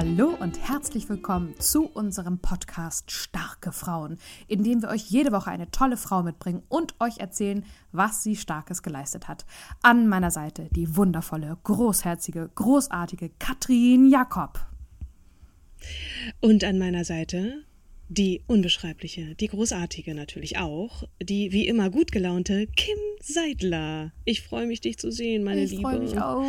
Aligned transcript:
Hallo 0.00 0.34
und 0.40 0.58
herzlich 0.66 1.10
willkommen 1.10 1.60
zu 1.60 1.84
unserem 1.84 2.38
Podcast 2.38 3.10
Starke 3.10 3.70
Frauen, 3.70 4.16
in 4.48 4.64
dem 4.64 4.80
wir 4.80 4.88
euch 4.88 5.10
jede 5.10 5.30
Woche 5.30 5.50
eine 5.50 5.70
tolle 5.72 5.98
Frau 5.98 6.22
mitbringen 6.22 6.62
und 6.70 6.98
euch 7.00 7.18
erzählen, 7.18 7.66
was 7.92 8.22
sie 8.22 8.34
Starkes 8.34 8.82
geleistet 8.82 9.28
hat. 9.28 9.44
An 9.82 10.08
meiner 10.08 10.30
Seite 10.30 10.70
die 10.70 10.96
wundervolle, 10.96 11.58
großherzige, 11.64 12.48
großartige 12.54 13.28
Katrin 13.38 14.08
Jakob. 14.08 14.58
Und 16.40 16.64
an 16.64 16.78
meiner 16.78 17.04
Seite 17.04 17.64
die 18.10 18.42
unbeschreibliche, 18.48 19.36
die 19.36 19.46
großartige 19.46 20.14
natürlich 20.16 20.58
auch, 20.58 21.04
die 21.22 21.52
wie 21.52 21.68
immer 21.68 21.90
gut 21.90 22.10
gelaunte 22.10 22.66
Kim 22.66 22.98
Seidler. 23.20 24.12
Ich 24.24 24.40
freue 24.40 24.66
mich, 24.66 24.80
dich 24.80 24.98
zu 24.98 25.12
sehen, 25.12 25.44
meine 25.44 25.62
ich 25.62 25.70
Liebe. 25.70 25.82
Ich 25.82 25.86
freue 25.86 26.00
mich 26.00 26.18
auch. 26.18 26.44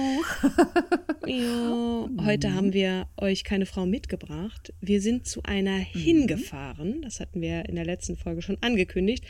ja, 1.27 2.25
heute 2.25 2.55
haben 2.55 2.73
wir 2.73 3.07
euch 3.15 3.43
keine 3.43 3.67
Frau 3.67 3.85
mitgebracht. 3.85 4.73
Wir 4.81 5.01
sind 5.01 5.27
zu 5.27 5.43
einer 5.43 5.77
mhm. 5.77 5.83
hingefahren. 5.99 7.03
Das 7.03 7.19
hatten 7.19 7.41
wir 7.41 7.69
in 7.69 7.75
der 7.75 7.85
letzten 7.85 8.17
Folge 8.17 8.41
schon 8.41 8.57
angekündigt. 8.61 9.23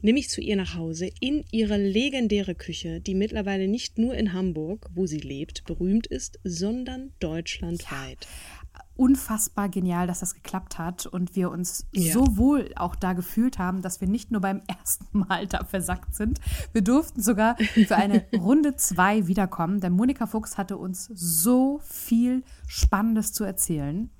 Nämlich 0.00 0.30
zu 0.30 0.40
ihr 0.40 0.56
nach 0.56 0.74
Hause 0.74 1.10
in 1.20 1.44
ihre 1.50 1.76
legendäre 1.76 2.54
Küche, 2.54 3.00
die 3.00 3.14
mittlerweile 3.14 3.68
nicht 3.68 3.98
nur 3.98 4.14
in 4.14 4.32
Hamburg, 4.32 4.88
wo 4.94 5.06
sie 5.06 5.20
lebt, 5.20 5.64
berühmt 5.64 6.06
ist, 6.06 6.40
sondern 6.44 7.12
deutschlandweit. 7.20 8.18
Ja 8.22 8.53
unfassbar 8.96 9.68
genial, 9.68 10.06
dass 10.06 10.20
das 10.20 10.34
geklappt 10.34 10.78
hat 10.78 11.06
und 11.06 11.34
wir 11.34 11.50
uns 11.50 11.86
ja. 11.92 12.12
so 12.12 12.36
wohl 12.36 12.70
auch 12.76 12.94
da 12.94 13.12
gefühlt 13.12 13.58
haben, 13.58 13.82
dass 13.82 14.00
wir 14.00 14.08
nicht 14.08 14.30
nur 14.30 14.40
beim 14.40 14.62
ersten 14.68 15.18
Mal 15.18 15.46
da 15.46 15.64
versackt 15.64 16.14
sind. 16.14 16.40
Wir 16.72 16.82
durften 16.82 17.22
sogar 17.22 17.56
für 17.58 17.96
eine 17.96 18.24
Runde 18.32 18.76
zwei 18.76 19.26
wiederkommen, 19.26 19.80
denn 19.80 19.92
Monika 19.92 20.26
Fuchs 20.26 20.58
hatte 20.58 20.76
uns 20.76 21.10
so 21.14 21.80
viel 21.84 22.42
Spannendes 22.66 23.32
zu 23.32 23.44
erzählen. 23.44 24.10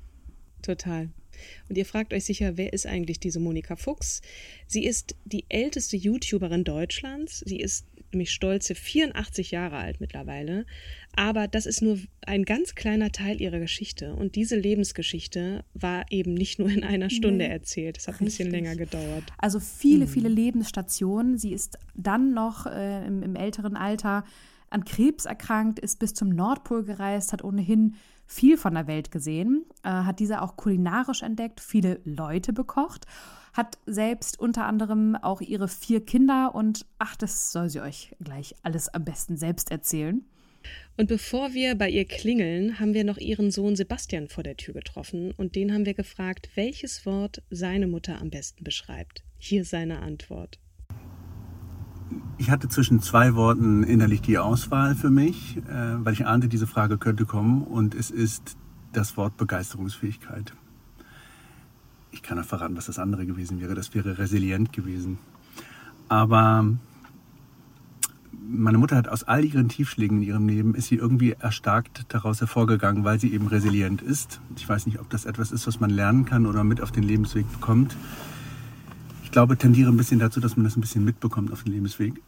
Total. 0.62 1.10
Und 1.68 1.76
ihr 1.76 1.86
fragt 1.86 2.12
euch 2.12 2.24
sicher, 2.24 2.56
wer 2.56 2.72
ist 2.72 2.86
eigentlich 2.86 3.20
diese 3.20 3.40
Monika 3.40 3.76
Fuchs? 3.76 4.22
Sie 4.66 4.84
ist 4.84 5.16
die 5.24 5.44
älteste 5.48 5.96
YouTuberin 5.96 6.64
Deutschlands. 6.64 7.40
Sie 7.40 7.60
ist 7.60 7.86
nämlich 8.12 8.30
stolze 8.30 8.74
84 8.74 9.50
Jahre 9.50 9.76
alt 9.76 10.00
mittlerweile. 10.00 10.66
Aber 11.16 11.48
das 11.48 11.66
ist 11.66 11.82
nur 11.82 11.98
ein 12.26 12.44
ganz 12.44 12.74
kleiner 12.74 13.10
Teil 13.10 13.40
ihrer 13.40 13.58
Geschichte. 13.58 14.14
Und 14.14 14.34
diese 14.34 14.56
Lebensgeschichte 14.56 15.64
war 15.74 16.04
eben 16.10 16.34
nicht 16.34 16.58
nur 16.58 16.68
in 16.68 16.84
einer 16.84 17.10
Stunde 17.10 17.44
nee, 17.46 17.52
erzählt. 17.52 17.98
Es 17.98 18.08
hat 18.08 18.14
richtig. 18.14 18.22
ein 18.22 18.26
bisschen 18.26 18.50
länger 18.50 18.76
gedauert. 18.76 19.24
Also 19.38 19.60
viele, 19.60 20.06
mhm. 20.06 20.10
viele 20.10 20.28
Lebensstationen. 20.28 21.38
Sie 21.38 21.52
ist 21.52 21.78
dann 21.94 22.34
noch 22.34 22.66
äh, 22.66 23.06
im, 23.06 23.22
im 23.22 23.36
älteren 23.36 23.76
Alter 23.76 24.24
an 24.70 24.84
Krebs 24.84 25.24
erkrankt, 25.24 25.78
ist 25.78 26.00
bis 26.00 26.14
zum 26.14 26.30
Nordpol 26.30 26.84
gereist, 26.84 27.32
hat 27.32 27.44
ohnehin 27.44 27.94
viel 28.26 28.56
von 28.56 28.74
der 28.74 28.86
Welt 28.86 29.10
gesehen, 29.10 29.64
äh, 29.84 29.88
hat 29.88 30.18
diese 30.18 30.42
auch 30.42 30.56
kulinarisch 30.56 31.22
entdeckt, 31.22 31.60
viele 31.60 32.00
Leute 32.04 32.52
bekocht 32.52 33.06
hat 33.54 33.78
selbst 33.86 34.38
unter 34.38 34.66
anderem 34.66 35.14
auch 35.14 35.40
ihre 35.40 35.68
vier 35.68 36.04
Kinder 36.04 36.54
und 36.54 36.86
ach, 36.98 37.16
das 37.16 37.52
soll 37.52 37.70
sie 37.70 37.80
euch 37.80 38.14
gleich 38.20 38.56
alles 38.64 38.92
am 38.92 39.04
besten 39.04 39.36
selbst 39.36 39.70
erzählen. 39.70 40.26
Und 40.96 41.08
bevor 41.08 41.54
wir 41.54 41.74
bei 41.74 41.90
ihr 41.90 42.04
klingeln, 42.04 42.78
haben 42.78 42.94
wir 42.94 43.04
noch 43.04 43.18
ihren 43.18 43.50
Sohn 43.50 43.76
Sebastian 43.76 44.28
vor 44.28 44.44
der 44.44 44.56
Tür 44.56 44.74
getroffen 44.74 45.32
und 45.36 45.56
den 45.56 45.72
haben 45.72 45.86
wir 45.86 45.94
gefragt, 45.94 46.50
welches 46.54 47.04
Wort 47.06 47.42
seine 47.50 47.86
Mutter 47.86 48.20
am 48.20 48.30
besten 48.30 48.64
beschreibt. 48.64 49.24
Hier 49.38 49.64
seine 49.64 50.00
Antwort. 50.00 50.58
Ich 52.38 52.50
hatte 52.50 52.68
zwischen 52.68 53.00
zwei 53.00 53.34
Worten 53.34 53.82
innerlich 53.82 54.20
die 54.20 54.38
Auswahl 54.38 54.94
für 54.94 55.10
mich, 55.10 55.56
äh, 55.56 56.04
weil 56.04 56.12
ich 56.12 56.26
ahnte, 56.26 56.48
diese 56.48 56.66
Frage 56.66 56.98
könnte 56.98 57.24
kommen 57.24 57.62
und 57.62 57.94
es 57.94 58.10
ist 58.10 58.56
das 58.92 59.16
Wort 59.16 59.36
Begeisterungsfähigkeit 59.36 60.52
ich 62.14 62.22
kann 62.22 62.38
auch 62.38 62.44
verraten, 62.44 62.76
was 62.76 62.86
das 62.86 62.98
andere 62.98 63.26
gewesen 63.26 63.60
wäre. 63.60 63.74
Das 63.74 63.92
wäre 63.94 64.18
resilient 64.18 64.72
gewesen. 64.72 65.18
Aber 66.08 66.64
meine 68.46 68.78
Mutter 68.78 68.96
hat 68.96 69.08
aus 69.08 69.24
all 69.24 69.44
ihren 69.44 69.68
Tiefschlägen 69.68 70.18
in 70.18 70.28
ihrem 70.28 70.48
Leben, 70.48 70.74
ist 70.74 70.88
sie 70.88 70.96
irgendwie 70.96 71.32
erstarkt 71.32 72.06
daraus 72.08 72.40
hervorgegangen, 72.40 73.04
weil 73.04 73.18
sie 73.18 73.32
eben 73.32 73.46
resilient 73.46 74.02
ist. 74.02 74.40
Ich 74.56 74.68
weiß 74.68 74.86
nicht, 74.86 75.00
ob 75.00 75.08
das 75.10 75.24
etwas 75.24 75.52
ist, 75.52 75.66
was 75.66 75.80
man 75.80 75.90
lernen 75.90 76.24
kann 76.24 76.46
oder 76.46 76.64
mit 76.64 76.80
auf 76.80 76.92
den 76.92 77.02
Lebensweg 77.02 77.50
bekommt. 77.52 77.96
Ich 79.22 79.30
glaube, 79.30 79.56
tendiere 79.56 79.90
ein 79.90 79.96
bisschen 79.96 80.20
dazu, 80.20 80.40
dass 80.40 80.56
man 80.56 80.64
das 80.64 80.76
ein 80.76 80.80
bisschen 80.80 81.04
mitbekommt 81.04 81.52
auf 81.52 81.64
dem 81.64 81.72
Lebensweg. 81.72 82.22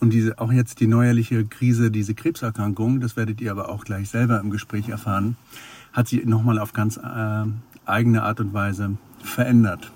Und 0.00 0.12
diese, 0.12 0.38
auch 0.38 0.52
jetzt 0.52 0.80
die 0.80 0.86
neuerliche 0.86 1.44
Krise, 1.44 1.90
diese 1.90 2.14
Krebserkrankung, 2.14 3.00
das 3.00 3.16
werdet 3.16 3.40
ihr 3.40 3.50
aber 3.50 3.68
auch 3.68 3.84
gleich 3.84 4.10
selber 4.10 4.40
im 4.40 4.50
Gespräch 4.50 4.88
erfahren, 4.88 5.36
hat 5.92 6.06
sie 6.08 6.24
nochmal 6.24 6.58
auf 6.58 6.72
ganz 6.72 6.96
äh, 6.98 7.44
eigene 7.86 8.22
Art 8.22 8.40
und 8.40 8.52
Weise 8.52 8.96
verändert. 9.22 9.90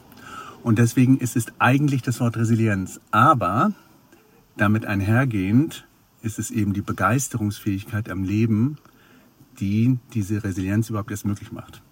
Und 0.64 0.78
deswegen 0.78 1.18
ist 1.18 1.36
es 1.36 1.46
eigentlich 1.58 2.02
das 2.02 2.18
Wort 2.20 2.36
Resilienz. 2.36 3.00
Aber 3.10 3.72
damit 4.56 4.86
einhergehend 4.86 5.86
ist 6.22 6.38
es 6.38 6.50
eben 6.50 6.72
die 6.72 6.82
Begeisterungsfähigkeit 6.82 8.08
am 8.08 8.24
Leben, 8.24 8.78
die 9.58 9.98
diese 10.14 10.44
Resilienz 10.44 10.88
überhaupt 10.90 11.10
erst 11.10 11.26
möglich 11.26 11.52
macht. 11.52 11.82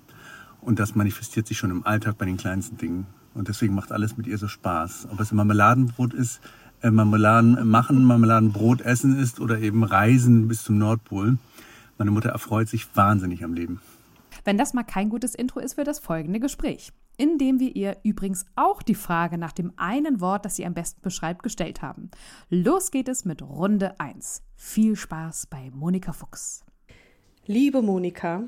Und 0.60 0.78
das 0.78 0.94
manifestiert 0.94 1.46
sich 1.46 1.58
schon 1.58 1.70
im 1.70 1.86
Alltag 1.86 2.18
bei 2.18 2.26
den 2.26 2.36
kleinsten 2.36 2.76
Dingen. 2.76 3.06
Und 3.34 3.48
deswegen 3.48 3.74
macht 3.74 3.92
alles 3.92 4.16
mit 4.16 4.26
ihr 4.26 4.38
so 4.38 4.48
Spaß. 4.48 5.08
Ob 5.10 5.20
es 5.20 5.32
Marmeladenbrot 5.32 6.14
ist, 6.14 6.40
äh, 6.82 6.90
Marmeladen 6.90 7.68
machen, 7.68 8.04
Marmeladenbrot 8.04 8.80
essen 8.82 9.18
ist 9.18 9.40
oder 9.40 9.58
eben 9.58 9.84
Reisen 9.84 10.48
bis 10.48 10.64
zum 10.64 10.78
Nordpol. 10.78 11.38
Meine 11.98 12.10
Mutter 12.10 12.30
erfreut 12.30 12.68
sich 12.68 12.88
wahnsinnig 12.94 13.44
am 13.44 13.54
Leben. 13.54 13.80
Wenn 14.44 14.58
das 14.58 14.74
mal 14.74 14.84
kein 14.84 15.08
gutes 15.08 15.34
Intro 15.34 15.60
ist 15.60 15.74
für 15.74 15.84
das 15.84 15.98
folgende 15.98 16.40
Gespräch 16.40 16.92
in 17.20 17.36
dem 17.36 17.60
wir 17.60 17.76
ihr 17.76 17.98
übrigens 18.02 18.46
auch 18.56 18.80
die 18.80 18.94
Frage 18.94 19.36
nach 19.36 19.52
dem 19.52 19.74
einen 19.76 20.22
Wort, 20.22 20.46
das 20.46 20.56
sie 20.56 20.64
am 20.64 20.72
besten 20.72 21.02
beschreibt, 21.02 21.42
gestellt 21.42 21.82
haben. 21.82 22.10
Los 22.48 22.90
geht 22.90 23.08
es 23.08 23.26
mit 23.26 23.42
Runde 23.42 24.00
1. 24.00 24.42
Viel 24.56 24.96
Spaß 24.96 25.48
bei 25.48 25.70
Monika 25.74 26.14
Fuchs. 26.14 26.64
Liebe 27.44 27.82
Monika, 27.82 28.44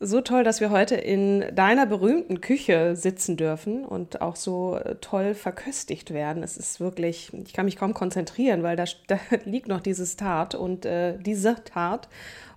so 0.00 0.22
toll, 0.22 0.44
dass 0.44 0.62
wir 0.62 0.70
heute 0.70 0.94
in 0.94 1.44
deiner 1.54 1.84
berühmten 1.84 2.40
Küche 2.40 2.96
sitzen 2.96 3.36
dürfen 3.36 3.84
und 3.84 4.22
auch 4.22 4.36
so 4.36 4.76
äh, 4.76 4.94
toll 4.96 5.34
verköstigt 5.34 6.14
werden. 6.14 6.42
Es 6.42 6.56
ist 6.56 6.80
wirklich, 6.80 7.34
ich 7.34 7.52
kann 7.52 7.66
mich 7.66 7.76
kaum 7.76 7.92
konzentrieren, 7.92 8.62
weil 8.62 8.76
da, 8.76 8.84
da 9.08 9.18
liegt 9.44 9.68
noch 9.68 9.80
dieses 9.80 10.16
Tart 10.16 10.54
und 10.54 10.86
äh, 10.86 11.18
diese 11.18 11.56
Tart. 11.64 12.08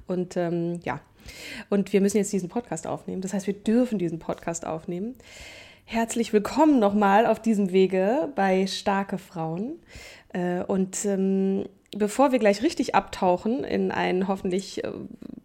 Und 0.07 0.37
ähm, 0.37 0.79
ja, 0.83 1.01
und 1.69 1.93
wir 1.93 2.01
müssen 2.01 2.17
jetzt 2.17 2.33
diesen 2.33 2.49
Podcast 2.49 2.87
aufnehmen. 2.87 3.21
Das 3.21 3.33
heißt, 3.33 3.47
wir 3.47 3.53
dürfen 3.53 3.99
diesen 3.99 4.19
Podcast 4.19 4.65
aufnehmen. 4.65 5.15
Herzlich 5.85 6.33
willkommen 6.33 6.79
nochmal 6.79 7.25
auf 7.25 7.41
diesem 7.41 7.71
Wege 7.71 8.31
bei 8.35 8.67
Starke 8.67 9.17
Frauen. 9.17 9.79
Äh, 10.33 10.61
und 10.63 11.03
ähm, 11.05 11.65
bevor 11.97 12.31
wir 12.31 12.37
gleich 12.39 12.61
richtig 12.61 12.93
abtauchen 12.93 13.63
in 13.63 13.91
ein 13.91 14.27
hoffentlich 14.27 14.83
äh, 14.83 14.91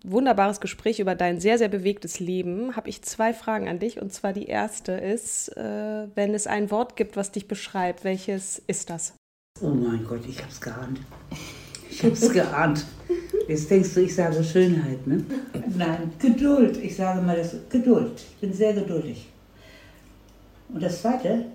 wunderbares 0.05 0.61
Gespräch 0.61 1.01
über 1.01 1.15
dein 1.15 1.41
sehr, 1.41 1.57
sehr 1.57 1.69
bewegtes 1.69 2.21
Leben, 2.21 2.77
habe 2.77 2.91
ich 2.91 3.03
zwei 3.03 3.33
Fragen 3.33 3.69
an 3.69 3.79
dich. 3.79 4.01
Und 4.01 4.13
zwar 4.13 4.35
die 4.35 4.47
erste 4.47 4.93
ist, 4.93 5.49
äh, 5.57 6.09
wenn 6.15 6.35
es 6.35 6.47
ein 6.47 6.71
Wort 6.71 6.97
gibt, 6.97 7.17
was 7.17 7.33
dich 7.33 7.49
beschreibt, 7.49 8.05
welches 8.05 8.59
ist 8.67 8.91
das? 8.91 9.15
Oh 9.63 9.69
mein 9.69 10.05
Gott, 10.05 10.27
ich 10.29 10.39
habe 10.39 10.51
es 10.51 10.61
geahnt. 10.61 11.01
Ich 11.91 12.03
habe 12.03 12.13
es 12.13 12.31
geahnt. 12.31 12.85
Jetzt 13.49 13.71
denkst 13.71 13.95
du, 13.95 14.01
ich 14.01 14.15
sage 14.15 14.43
Schönheit, 14.43 15.07
ne? 15.07 15.25
Nein, 15.77 16.13
Geduld. 16.19 16.77
Ich 16.83 16.97
sage 16.97 17.21
mal 17.21 17.37
das 17.37 17.55
Geduld. 17.69 18.13
Ich 18.17 18.41
bin 18.41 18.53
sehr 18.53 18.73
geduldig. 18.73 19.29
Und 20.73 20.83
das 20.83 21.03
zweite? 21.03 21.47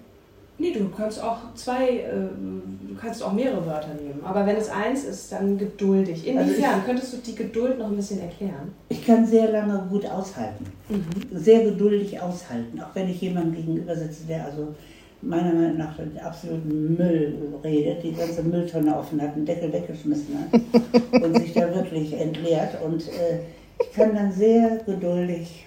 Nee, 0.62 0.74
du 0.74 0.90
kannst 0.90 1.24
auch 1.24 1.38
zwei, 1.56 2.00
äh, 2.00 2.12
du 2.12 2.96
kannst 3.00 3.24
auch 3.24 3.32
mehrere 3.32 3.66
Wörter 3.66 3.94
nehmen. 3.94 4.20
Aber 4.24 4.46
wenn 4.46 4.58
es 4.58 4.70
eins 4.70 5.06
ist, 5.06 5.32
dann 5.32 5.58
geduldig. 5.58 6.28
Inwiefern 6.28 6.74
also 6.74 6.86
könntest 6.86 7.14
du 7.14 7.18
die 7.18 7.36
Geduld 7.36 7.80
noch 7.80 7.88
ein 7.88 7.96
bisschen 7.96 8.20
erklären? 8.20 8.74
Ich 8.90 9.06
kann 9.06 9.26
sehr 9.26 9.52
lange 9.52 9.88
gut 9.90 10.06
aushalten. 10.06 10.66
Mhm. 10.90 11.06
Sehr 11.32 11.64
geduldig 11.64 12.20
aushalten. 12.20 12.82
Auch 12.82 12.94
wenn 12.94 13.10
ich 13.10 13.22
jemandem 13.22 13.56
gegenüber 13.56 13.96
sitze, 13.96 14.26
der 14.28 14.46
also 14.46 14.76
meiner 15.22 15.54
Meinung 15.54 15.78
nach 15.78 15.98
den 15.98 16.18
absoluten 16.20 16.96
Müll 16.96 17.60
redet, 17.64 18.04
die 18.04 18.14
ganze 18.14 18.44
Mülltonne 18.44 18.96
offen 18.96 19.22
hat, 19.22 19.34
einen 19.36 19.46
Deckel 19.46 19.72
weggeschmissen 19.72 20.38
hat 20.40 21.22
und 21.24 21.38
sich 21.38 21.54
da 21.54 21.74
wirklich 21.74 22.14
entleert. 22.14 22.82
Und 22.82 23.08
äh, 23.08 23.42
ich 23.80 23.94
kann 23.94 24.16
dann 24.16 24.32
sehr 24.32 24.78
geduldig 24.86 25.66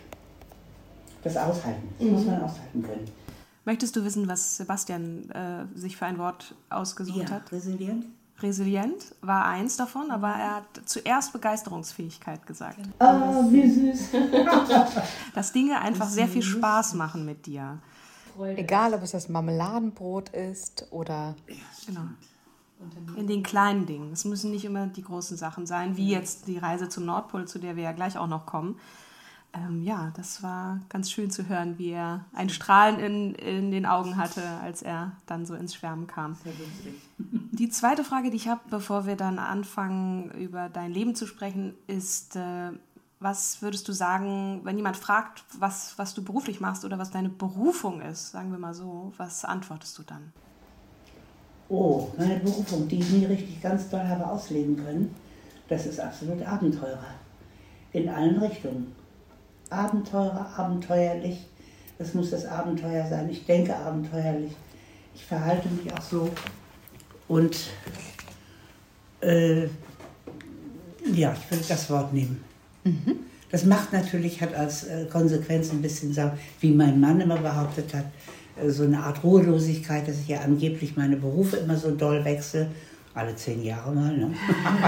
das 1.23 1.37
aushalten. 1.37 1.89
Das 1.99 2.07
mhm. 2.07 2.13
muss 2.15 2.27
man 2.27 2.43
aushalten 2.43 2.83
können. 2.83 3.09
Möchtest 3.65 3.95
du 3.95 4.05
wissen, 4.05 4.27
was 4.27 4.57
Sebastian 4.57 5.31
äh, 5.31 5.79
sich 5.79 5.97
für 5.97 6.07
ein 6.07 6.19
Wort 6.19 6.55
ausgesucht 6.69 7.29
ja, 7.29 7.37
hat? 7.37 7.53
Resilient. 7.53 8.07
Resilient 8.41 9.15
war 9.21 9.45
eins 9.45 9.77
davon, 9.77 10.11
aber 10.11 10.29
er 10.29 10.57
hat 10.57 10.65
zuerst 10.85 11.33
Begeisterungsfähigkeit 11.33 12.45
gesagt. 12.45 12.81
Ah, 12.99 13.31
oh, 13.31 13.53
wie 13.53 13.71
süß. 13.71 14.09
Dass 15.35 15.53
Dinge 15.53 15.81
einfach 15.81 16.09
sehr 16.09 16.27
viel 16.27 16.43
Spaß 16.43 16.95
machen 16.95 17.25
mit 17.25 17.47
dir. 17.47 17.79
Freude. 18.37 18.59
Egal, 18.59 18.95
ob 18.95 19.03
es 19.03 19.13
das 19.13 19.29
Marmeladenbrot 19.29 20.31
ist 20.31 20.87
oder. 20.91 21.35
Genau. 21.87 22.03
In 23.17 23.29
den 23.29 23.45
kleinen 23.45 23.87
Dingen. 23.87 24.13
Es 24.13 24.25
müssen 24.25 24.51
nicht 24.51 24.65
immer 24.65 24.89
die 24.89 25.03
großen 25.03 25.37
Sachen 25.37 25.67
sein, 25.67 25.97
wie 25.97 26.09
jetzt 26.09 26.49
die 26.49 26.59
Reise 26.59 26.89
zum 26.89 27.05
Nordpol, 27.05 27.47
zu 27.47 27.61
der 27.61 27.77
wir 27.77 27.85
ja 27.85 27.93
gleich 27.93 28.19
auch 28.19 28.27
noch 28.27 28.45
kommen. 28.45 28.77
Ähm, 29.55 29.83
ja, 29.83 30.13
das 30.17 30.43
war 30.43 30.81
ganz 30.89 31.11
schön 31.11 31.31
zu 31.31 31.49
hören, 31.49 31.79
wie 31.79 31.91
er 31.91 32.25
ein 32.33 32.49
Strahlen 32.49 32.99
in, 32.99 33.35
in 33.35 33.71
den 33.71 33.85
Augen 33.85 34.17
hatte, 34.17 34.43
als 34.63 34.81
er 34.81 35.13
dann 35.27 35.45
so 35.45 35.55
ins 35.55 35.75
Schwärmen 35.75 36.07
kam. 36.07 36.37
Die 37.19 37.69
zweite 37.69 38.03
Frage, 38.03 38.31
die 38.31 38.37
ich 38.37 38.49
habe, 38.49 38.63
bevor 38.71 39.07
wir 39.07 39.17
dann 39.17 39.39
anfangen, 39.39 40.31
über 40.31 40.71
dein 40.71 40.91
Leben 40.91 41.15
zu 41.15 41.27
sprechen, 41.27 41.75
ist, 41.87 42.35
äh, 42.35 42.71
was 43.23 43.63
würdest 43.63 43.87
du 43.89 43.93
sagen, 43.93 44.61
wenn 44.65 44.77
jemand 44.77 44.97
fragt, 44.97 45.45
was, 45.59 45.95
was 45.97 46.15
du 46.15 46.23
beruflich 46.23 46.61
machst 46.61 46.85
oder 46.85 46.99
was 46.99 47.11
deine 47.11 47.29
Berufung 47.29 48.01
ist, 48.01 48.33
sagen 48.33 48.51
wir 48.51 48.59
mal 48.59 48.75
so, 48.75 49.13
was 49.17 49.45
antwortest 49.45 49.99
du 49.99 50.03
dann? 50.03 50.33
Oh, 51.69 52.09
meine 52.19 52.39
Berufung, 52.41 52.89
die 52.89 52.99
ich 52.99 53.11
nie 53.11 53.25
richtig 53.25 53.63
ganz 53.63 53.89
doll 53.89 54.07
habe 54.07 54.27
ausleben 54.27 54.77
können, 54.77 55.15
das 55.69 55.87
ist 55.87 56.01
absolut 56.01 56.43
Abenteurer. 56.43 57.15
In 57.93 58.09
allen 58.09 58.39
Richtungen. 58.39 58.95
Abenteurer, 59.71 60.53
abenteuerlich. 60.57 61.47
Das 61.99 62.15
muss 62.15 62.31
das 62.31 62.45
Abenteuer 62.45 63.07
sein. 63.09 63.31
Ich 63.31 63.47
denke 63.47 63.75
abenteuerlich. 63.75 64.53
Ich 65.15 65.25
verhalte 65.25 65.69
mich 65.69 65.93
auch 65.93 66.03
so. 66.03 66.31
Und 67.29 67.71
äh, 69.21 69.63
ja, 71.13 71.33
ich 71.33 71.51
würde 71.51 71.65
das 71.69 71.89
Wort 71.89 72.13
nehmen. 72.13 72.52
Mhm. 72.85 73.17
Das 73.51 73.67
macht 73.67 73.93
natürlich, 73.93 74.41
hat 74.41 74.55
als 74.55 74.85
äh, 74.85 75.05
Konsequenz 75.07 75.71
ein 75.71 75.83
bisschen, 75.83 76.17
wie 76.61 76.71
mein 76.71 77.01
Mann 77.01 77.21
immer 77.21 77.37
behauptet 77.37 77.93
hat, 77.95 78.07
äh, 78.61 78.71
so 78.71 78.85
eine 78.85 79.01
Art 79.01 79.23
Ruhelosigkeit, 79.23 80.09
dass 80.09 80.21
ich 80.21 80.29
ja 80.29 80.41
angeblich 80.41 80.97
meine 80.97 81.17
Berufe 81.17 81.59
immer 81.59 81.77
so 81.77 81.91
doll 81.91 82.25
wechsle. 82.25 82.69
Alle 83.15 83.37
zehn 83.37 83.63
Jahre 83.63 83.93
mal. 83.93 84.17
Ne? 84.17 84.33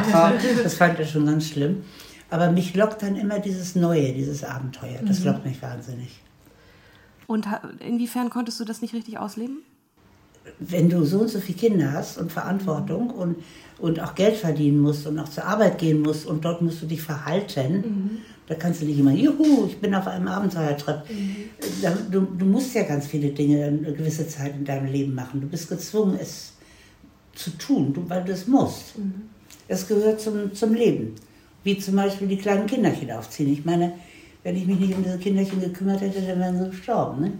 das 0.63 0.75
fand 0.75 0.99
er 0.99 1.05
schon 1.05 1.27
ganz 1.27 1.47
schlimm. 1.47 1.85
Aber 2.31 2.51
mich 2.51 2.75
lockt 2.75 3.03
dann 3.03 3.17
immer 3.17 3.39
dieses 3.39 3.75
Neue, 3.75 4.15
dieses 4.15 4.45
Abenteuer. 4.45 5.01
Das 5.07 5.21
mhm. 5.21 5.27
lockt 5.27 5.45
mich 5.45 5.61
wahnsinnig. 5.61 6.21
Und 7.27 7.47
inwiefern 7.81 8.31
konntest 8.31 8.59
du 8.61 8.65
das 8.65 8.81
nicht 8.81 8.95
richtig 8.95 9.19
ausleben? 9.19 9.59
Wenn 10.59 10.89
du 10.89 11.05
so 11.05 11.21
und 11.21 11.29
so 11.29 11.41
viele 11.41 11.59
Kinder 11.59 11.93
hast 11.93 12.19
und 12.19 12.31
Verantwortung 12.31 13.11
und 13.11 13.37
und 13.79 14.01
auch 14.01 14.15
Geld 14.15 14.37
verdienen 14.37 14.81
musst 14.81 15.07
und 15.07 15.19
auch 15.19 15.29
zur 15.29 15.45
Arbeit 15.45 15.79
gehen 15.79 16.01
musst 16.01 16.27
und 16.27 16.45
dort 16.45 16.63
musst 16.63 16.83
du 16.83 16.87
dich 16.87 17.03
verhalten. 17.03 17.75
Mhm. 17.75 18.11
Da 18.47 18.55
kannst 18.55 18.83
du 18.83 18.87
nicht 18.87 18.99
immer, 18.99 19.13
juhu, 19.13 19.67
ich 19.67 19.79
bin 19.79 19.95
auf 19.95 20.07
einem 20.07 20.29
Abenteuertrip. 20.29 21.03
Mhm. 21.09 22.11
Du, 22.11 22.21
du 22.21 22.45
musst 22.45 22.75
ja 22.75 22.83
ganz 22.83 23.07
viele 23.07 23.31
Dinge 23.31 23.65
eine 23.65 23.93
gewisse 23.93 24.29
Zeit 24.29 24.55
in 24.55 24.65
deinem 24.65 24.93
Leben 24.93 25.15
machen. 25.15 25.41
Du 25.41 25.47
bist 25.47 25.69
gezwungen, 25.69 26.19
es 26.21 26.53
zu 27.35 27.51
tun, 27.53 27.95
weil 28.09 28.23
du 28.25 28.33
es 28.33 28.47
musst. 28.47 28.99
Mhm. 28.99 29.23
Es 29.67 29.89
gehört 29.89 30.21
zum, 30.21 30.55
zum 30.55 30.75
Leben. 30.75 31.15
Wie 31.63 31.79
zum 31.79 31.97
Beispiel 31.97 32.29
die 32.29 32.37
kleinen 32.37 32.67
Kinderchen 32.67 33.11
aufziehen. 33.11 33.51
Ich 33.51 33.65
meine, 33.65 33.95
wenn 34.43 34.57
ich 34.57 34.67
mich 34.67 34.79
nicht 34.79 34.95
um 34.95 35.03
diese 35.03 35.19
Kinderchen 35.19 35.61
gekümmert 35.61 36.03
hätte, 36.03 36.21
dann 36.21 36.39
wären 36.39 36.59
sie 36.59 36.71
gestorben. 36.71 37.23
Ne? 37.23 37.33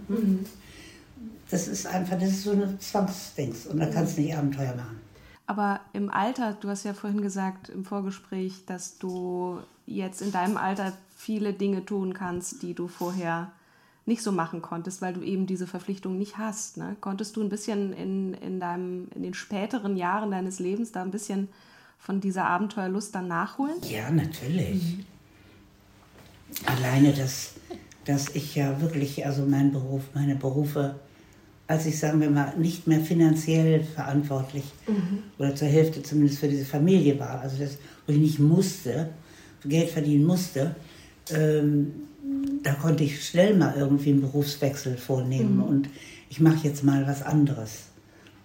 Das 1.49 1.67
ist 1.67 1.85
einfach, 1.85 2.19
das 2.19 2.29
ist 2.29 2.43
so 2.43 2.51
eine 2.51 2.77
Zwangsdings. 2.79 3.67
Und 3.67 3.79
da 3.79 3.85
kannst 3.87 4.17
du 4.17 4.21
nicht 4.21 4.35
Abenteuer 4.35 4.75
machen. 4.75 4.99
Aber 5.47 5.81
im 5.93 6.09
Alter, 6.09 6.53
du 6.59 6.69
hast 6.69 6.85
ja 6.85 6.93
vorhin 6.93 7.21
gesagt 7.21 7.69
im 7.69 7.85
Vorgespräch, 7.85 8.63
dass 8.65 8.97
du 8.97 9.59
jetzt 9.85 10.21
in 10.21 10.31
deinem 10.31 10.57
Alter 10.57 10.93
viele 11.15 11.53
Dinge 11.53 11.85
tun 11.85 12.13
kannst, 12.13 12.63
die 12.63 12.73
du 12.73 12.87
vorher 12.87 13.51
nicht 14.07 14.21
so 14.21 14.31
machen 14.31 14.61
konntest, 14.61 15.01
weil 15.01 15.13
du 15.13 15.21
eben 15.21 15.47
diese 15.47 15.67
Verpflichtung 15.67 16.17
nicht 16.17 16.37
hast. 16.37 16.77
Ne? 16.77 16.95
Konntest 17.01 17.35
du 17.35 17.41
ein 17.41 17.49
bisschen 17.49 17.93
in, 17.93 18.33
in, 18.35 18.59
deinem, 18.59 19.07
in 19.15 19.23
den 19.23 19.33
späteren 19.33 19.97
Jahren 19.97 20.31
deines 20.31 20.59
Lebens 20.59 20.91
da 20.91 21.01
ein 21.01 21.11
bisschen 21.11 21.49
von 21.97 22.21
dieser 22.21 22.45
Abenteuerlust 22.45 23.15
dann 23.15 23.27
nachholen? 23.27 23.75
Ja, 23.89 24.11
natürlich. 24.11 24.97
Mhm. 24.97 25.05
Alleine, 26.65 27.13
dass, 27.13 27.53
dass 28.05 28.29
ich 28.29 28.55
ja 28.55 28.79
wirklich, 28.79 29.25
also 29.25 29.45
mein 29.45 29.71
Beruf, 29.71 30.03
meine 30.13 30.35
Berufe 30.35 30.99
als 31.67 31.85
ich, 31.85 31.97
sagen 31.97 32.21
wir 32.21 32.29
mal, 32.29 32.53
nicht 32.57 32.87
mehr 32.87 32.99
finanziell 32.99 33.83
verantwortlich 33.83 34.65
mhm. 34.87 35.23
oder 35.39 35.55
zur 35.55 35.67
Hälfte 35.67 36.03
zumindest 36.03 36.39
für 36.39 36.47
diese 36.47 36.65
Familie 36.65 37.19
war, 37.19 37.41
also 37.41 37.57
das, 37.57 37.77
wo 38.05 38.13
ich 38.13 38.19
nicht 38.19 38.39
musste, 38.39 39.09
Geld 39.63 39.89
verdienen 39.89 40.25
musste, 40.25 40.75
ähm, 41.31 41.91
da 42.61 42.73
konnte 42.73 43.03
ich 43.03 43.23
schnell 43.27 43.55
mal 43.55 43.73
irgendwie 43.75 44.11
einen 44.11 44.21
Berufswechsel 44.21 44.97
vornehmen 44.97 45.57
mhm. 45.57 45.63
und 45.63 45.89
ich 46.29 46.39
mache 46.39 46.67
jetzt 46.67 46.83
mal 46.83 47.07
was 47.07 47.23
anderes. 47.23 47.85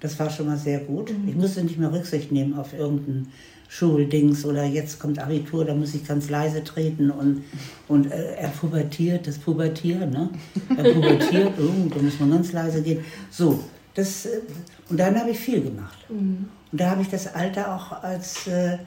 Das 0.00 0.18
war 0.18 0.30
schon 0.30 0.46
mal 0.46 0.56
sehr 0.56 0.80
gut. 0.80 1.12
Mhm. 1.12 1.28
Ich 1.28 1.34
musste 1.34 1.62
nicht 1.62 1.78
mehr 1.78 1.92
Rücksicht 1.92 2.32
nehmen 2.32 2.54
auf 2.54 2.72
irgendeinen 2.72 3.28
Schuldings 3.70 4.44
oder 4.44 4.64
jetzt 4.64 4.98
kommt 4.98 5.20
Abitur, 5.20 5.64
da 5.64 5.76
muss 5.76 5.94
ich 5.94 6.04
ganz 6.04 6.28
leise 6.28 6.64
treten 6.64 7.08
und, 7.08 7.44
und 7.86 8.10
äh, 8.10 8.34
er 8.34 8.48
pubertiert, 8.48 9.28
das 9.28 9.38
Pubertieren, 9.38 10.10
ne? 10.10 10.28
Er 10.76 10.92
pubertiert, 10.92 11.52
oh, 11.58 11.88
da 11.88 12.02
muss 12.02 12.18
man 12.18 12.32
ganz 12.32 12.50
leise 12.50 12.82
gehen. 12.82 13.04
So, 13.30 13.62
das, 13.94 14.26
äh, 14.26 14.40
und 14.88 14.98
dann 14.98 15.16
habe 15.16 15.30
ich 15.30 15.38
viel 15.38 15.62
gemacht. 15.62 15.98
Mhm. 16.08 16.48
Und 16.72 16.80
da 16.80 16.90
habe 16.90 17.02
ich 17.02 17.08
das 17.10 17.32
Alter 17.32 17.72
auch 17.72 18.02
als 18.02 18.48
äh, 18.48 18.78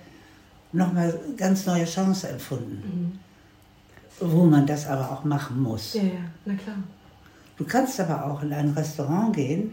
nochmal 0.74 1.17
ganz 1.38 1.65
neue 1.65 1.86
Chance 1.86 2.27
empfunden. 2.27 2.84
Mhm. 4.19 4.29
Wo 4.34 4.43
man 4.43 4.67
das 4.67 4.86
aber 4.86 5.12
auch 5.12 5.24
machen 5.24 5.62
muss. 5.62 5.93
Ja, 5.93 6.03
ja, 6.03 6.10
na 6.43 6.55
klar. 6.55 6.75
Du 7.55 7.63
kannst 7.63 8.01
aber 8.01 8.25
auch 8.25 8.43
in 8.43 8.51
ein 8.51 8.72
Restaurant 8.72 9.34
gehen 9.34 9.72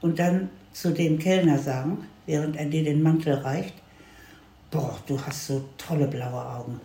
und 0.00 0.20
dann 0.20 0.48
zu 0.72 0.92
dem 0.92 1.18
Kellner 1.18 1.58
sagen, 1.58 2.06
während 2.26 2.54
er 2.54 2.66
dir 2.66 2.84
den 2.84 3.02
Mantel 3.02 3.34
reicht, 3.34 3.81
boah, 4.72 4.98
du 5.06 5.20
hast 5.24 5.46
so 5.46 5.62
tolle 5.78 6.08
blaue 6.08 6.44
Augen. 6.44 6.80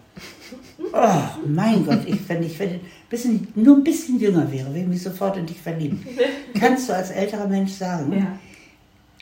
Oh, 0.94 1.22
mein 1.48 1.86
Gott, 1.86 2.02
ich, 2.06 2.30
wenn 2.30 2.44
ich 2.44 2.60
wenn 2.60 2.80
bisschen, 3.10 3.48
nur 3.56 3.78
ein 3.78 3.84
bisschen 3.84 4.20
jünger 4.20 4.52
wäre, 4.52 4.68
würde 4.68 4.82
ich 4.82 4.88
mich 4.88 5.02
sofort 5.02 5.38
in 5.38 5.46
dich 5.46 5.60
verlieben. 5.60 6.06
Kannst 6.60 6.90
du 6.90 6.94
als 6.94 7.10
älterer 7.10 7.48
Mensch 7.48 7.72
sagen, 7.72 8.14
ja. 8.14 8.40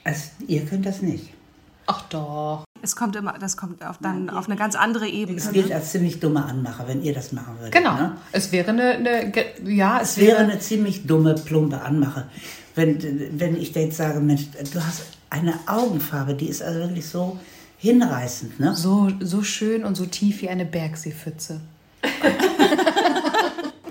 also, 0.04 0.24
ihr 0.48 0.66
könnt 0.66 0.86
das 0.86 1.02
nicht. 1.02 1.32
Ach 1.88 2.02
doch. 2.10 2.66
Es 2.82 2.96
kommt 2.96 3.16
immer, 3.16 3.34
das 3.40 3.58
kommt 3.58 3.84
auf, 3.84 3.98
dann 4.00 4.26
Nein, 4.26 4.36
auf 4.36 4.48
eine 4.48 4.56
ganz 4.56 4.76
andere 4.76 5.08
Ebene. 5.08 5.38
Es 5.38 5.52
gilt 5.52 5.72
als 5.72 5.92
ziemlich 5.92 6.20
dumme 6.20 6.44
Anmacher, 6.44 6.88
wenn 6.88 7.04
ihr 7.04 7.14
das 7.14 7.32
machen 7.32 7.58
würdet. 7.60 7.74
Genau. 7.74 7.96
Ne? 7.96 8.18
Es 8.32 8.52
wäre 8.52 8.70
eine, 8.70 8.92
eine, 8.92 9.32
ja, 9.66 10.00
es, 10.02 10.12
es 10.12 10.18
wäre, 10.18 10.28
wäre 10.28 10.38
eine 10.40 10.60
ziemlich 10.60 11.06
dumme, 11.06 11.36
plumpe 11.36 11.82
Anmache. 11.82 12.28
Wenn, 12.74 13.40
wenn 13.40 13.56
ich 13.56 13.74
jetzt 13.74 13.98
sage, 13.98 14.20
Mensch, 14.20 14.48
du 14.74 14.86
hast 14.86 15.04
eine 15.30 15.54
Augenfarbe, 15.68 16.34
die 16.34 16.48
ist 16.48 16.62
also 16.62 16.80
wirklich 16.80 17.08
so, 17.08 17.40
hinreißend. 17.86 18.60
Ne? 18.60 18.76
So, 18.76 19.12
so 19.20 19.44
schön 19.44 19.86
und 19.86 19.96
so 19.96 20.06
tief 20.06 20.42
wie 20.42 20.50
eine 20.50 20.66
Bergseepfütze. 20.66 21.62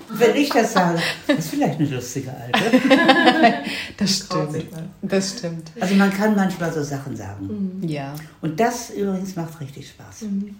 Wenn 0.09 0.35
ich 0.35 0.49
das 0.49 0.73
sage, 0.73 0.99
das 1.27 1.39
ist 1.39 1.49
vielleicht 1.49 1.79
eine 1.79 1.89
lustige 1.89 2.31
Alte. 2.33 2.59
das 3.97 4.17
stimmt. 4.17 4.65
Das 5.01 5.37
stimmt. 5.37 5.71
Also 5.79 5.95
man 5.95 6.11
kann 6.11 6.35
manchmal 6.35 6.71
so 6.71 6.83
Sachen 6.83 7.15
sagen. 7.15 7.79
Mhm. 7.81 7.87
Ja. 7.87 8.13
Und 8.41 8.59
das 8.59 8.91
übrigens 8.91 9.35
macht 9.35 9.59
richtig 9.59 9.89
Spaß. 9.89 10.21
Mhm. 10.23 10.55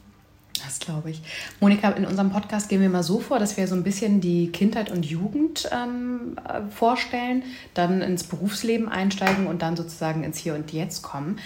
Das 0.63 0.79
glaube 0.79 1.11
ich. 1.11 1.21
Monika, 1.59 1.89
in 1.91 2.05
unserem 2.05 2.31
Podcast 2.31 2.69
gehen 2.69 2.81
wir 2.81 2.89
mal 2.89 3.03
so 3.03 3.19
vor, 3.19 3.39
dass 3.39 3.57
wir 3.57 3.67
so 3.67 3.75
ein 3.75 3.83
bisschen 3.83 4.21
die 4.21 4.51
Kindheit 4.51 4.89
und 4.91 5.05
Jugend 5.05 5.69
ähm, 5.71 6.37
vorstellen, 6.73 7.43
dann 7.73 8.01
ins 8.01 8.23
Berufsleben 8.23 8.89
einsteigen 8.89 9.47
und 9.47 9.61
dann 9.61 9.75
sozusagen 9.75 10.23
ins 10.23 10.37
Hier 10.37 10.55
und 10.55 10.71
Jetzt 10.71 11.01
kommen. 11.01 11.39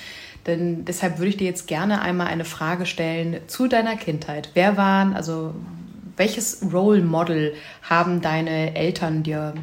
Denn 0.47 0.85
deshalb 0.85 1.17
würde 1.19 1.29
ich 1.29 1.37
dir 1.37 1.47
jetzt 1.47 1.67
gerne 1.67 2.01
einmal 2.01 2.27
eine 2.27 2.45
Frage 2.45 2.85
stellen 2.85 3.37
zu 3.47 3.67
deiner 3.67 3.95
Kindheit. 3.95 4.49
Wer 4.53 4.77
waren, 4.77 5.13
also 5.13 5.53
welches 6.17 6.61
Role 6.73 7.01
Model 7.01 7.53
haben 7.83 8.21
deine 8.21 8.75
Eltern 8.75 9.23
dir 9.23 9.53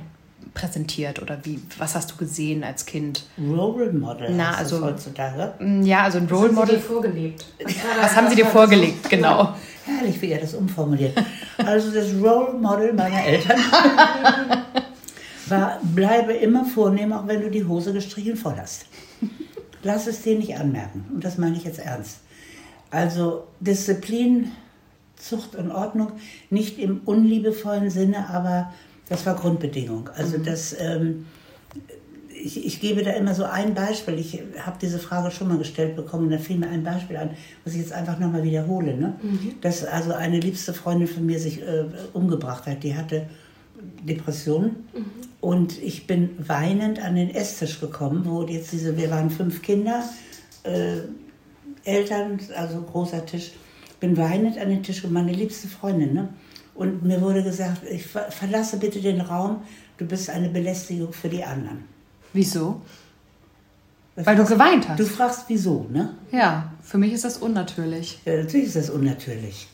präsentiert 0.55 1.21
oder 1.21 1.39
wie, 1.45 1.61
was 1.77 1.95
hast 1.95 2.13
du 2.13 2.17
gesehen 2.17 2.65
als 2.65 2.87
Kind? 2.87 3.25
Role 3.39 3.93
Model 3.93 4.31
Na, 4.33 4.55
also- 4.55 4.81
heutzutage. 4.83 5.53
Ja, 5.83 6.05
also 6.05 6.19
ein 6.19 6.29
Role 6.29 6.53
Model. 6.53 6.79
vorgelebt? 6.79 7.45
Was 8.01 8.17
haben 8.17 8.29
sie 8.31 8.37
dir 8.37 8.47
vorgelegt? 8.47 9.09
Genau. 9.11 9.55
Herrlich, 9.85 10.21
wie 10.21 10.31
er 10.33 10.41
das 10.41 10.55
umformuliert. 10.55 11.17
Also 11.59 11.93
das 11.93 12.07
Role 12.15 12.55
Model 12.59 12.93
meiner 12.93 13.23
Eltern 13.25 13.59
war, 15.49 15.79
bleibe 15.83 16.33
immer 16.33 16.65
vornehm, 16.65 17.13
auch 17.13 17.27
wenn 17.29 17.41
du 17.41 17.51
die 17.51 17.65
Hose 17.65 17.93
gestrichen 17.93 18.37
voll 18.37 18.55
hast. 18.59 18.87
Lass 19.87 20.09
es 20.09 20.23
dir 20.23 20.37
nicht 20.37 20.57
anmerken. 20.59 21.05
Und 21.15 21.25
das 21.25 21.39
meine 21.39 21.57
ich 21.57 21.63
jetzt 21.63 21.79
ernst. 21.79 22.19
Also 22.91 23.47
Disziplin, 23.61 24.51
Zucht 25.15 25.55
und 25.55 25.71
Ordnung, 25.71 26.13
nicht 26.51 26.81
im 26.81 27.03
unliebevollen 27.05 27.89
Sinne, 27.89 28.29
aber 28.29 28.73
das 29.09 29.25
war 29.25 29.37
Grundbedingung. 29.37 30.11
Also 30.15 30.39
das... 30.39 30.75
Ähm, 30.79 31.27
ich, 32.39 32.67
ich 32.67 32.81
gebe 32.81 33.03
da 33.03 33.13
immer 33.13 33.35
so 33.35 33.45
ein 33.45 33.75
Beispiel. 33.75 34.19
Ich 34.19 34.41
habe 34.59 34.77
diese 34.81 34.99
Frage 34.99 35.31
schon 35.31 35.49
mal 35.49 35.57
gestellt 35.57 35.97
bekommen 35.97 36.25
und 36.25 36.31
da 36.31 36.39
fiel 36.39 36.59
mir 36.59 36.69
ein 36.69 36.85
Beispiel 36.85 37.17
an, 37.17 37.31
was 37.65 37.73
ich 37.73 37.81
jetzt 37.81 37.93
einfach 37.93 38.19
nochmal 38.19 38.43
wiederhole. 38.43 38.95
Ne? 38.97 39.15
Dass 39.63 39.85
also 39.85 40.13
eine 40.13 40.39
liebste 40.39 40.75
Freundin 40.75 41.09
von 41.09 41.25
mir 41.25 41.41
sich 41.41 41.63
äh, 41.63 41.87
umgebracht 42.13 42.67
hat. 42.67 42.83
Die 42.83 42.95
hatte 42.95 43.27
Depressionen 44.05 44.85
und 45.47 45.81
ich 45.81 46.09
bin 46.09 46.31
weinend 46.49 46.99
an 46.99 47.15
den 47.15 47.33
Esstisch 47.33 47.79
gekommen, 47.79 48.25
wo 48.25 48.43
jetzt 48.43 48.73
diese, 48.73 48.97
wir 48.97 49.13
waren 49.13 49.31
fünf 49.31 49.63
Kinder, 49.63 50.03
äh, 50.65 51.03
Eltern, 51.85 52.41
also 52.57 52.83
großer 52.83 53.25
Tisch, 53.25 53.53
bin 54.01 54.17
weinend 54.17 54.59
an 54.59 54.71
den 54.71 54.83
Tisch 54.83 55.05
und 55.05 55.13
meine 55.13 55.31
liebste 55.31 55.69
Freundin. 55.69 56.15
Ne? 56.15 56.31
Und 56.75 57.05
mir 57.05 57.21
wurde 57.21 57.45
gesagt, 57.45 57.83
ich 57.89 58.09
ver 58.09 58.29
verlasse 58.29 58.79
bitte 58.79 59.01
den 59.01 59.21
Raum, 59.21 59.63
du 59.99 60.05
bist 60.05 60.31
eine 60.31 60.49
Belästigung 60.49 61.13
für 61.13 61.29
die 61.29 61.45
anderen. 61.45 61.85
Wieso? 62.33 62.83
Weil 64.17 64.35
du 64.35 64.45
geweint 64.45 64.89
hast. 64.89 64.99
Du 64.99 65.05
fragst 65.07 65.45
wieso, 65.47 65.87
ne? 65.93 66.17
Ja, 66.33 66.73
für 66.83 66.99
mich 66.99 67.13
ist 67.13 67.23
das 67.23 67.39
unnatürlich. 67.39 68.19
Ja, 68.25 68.39
natürlich 68.39 68.67
ist 68.67 68.75
das 68.75 68.91
unnatürlich. 68.91 69.69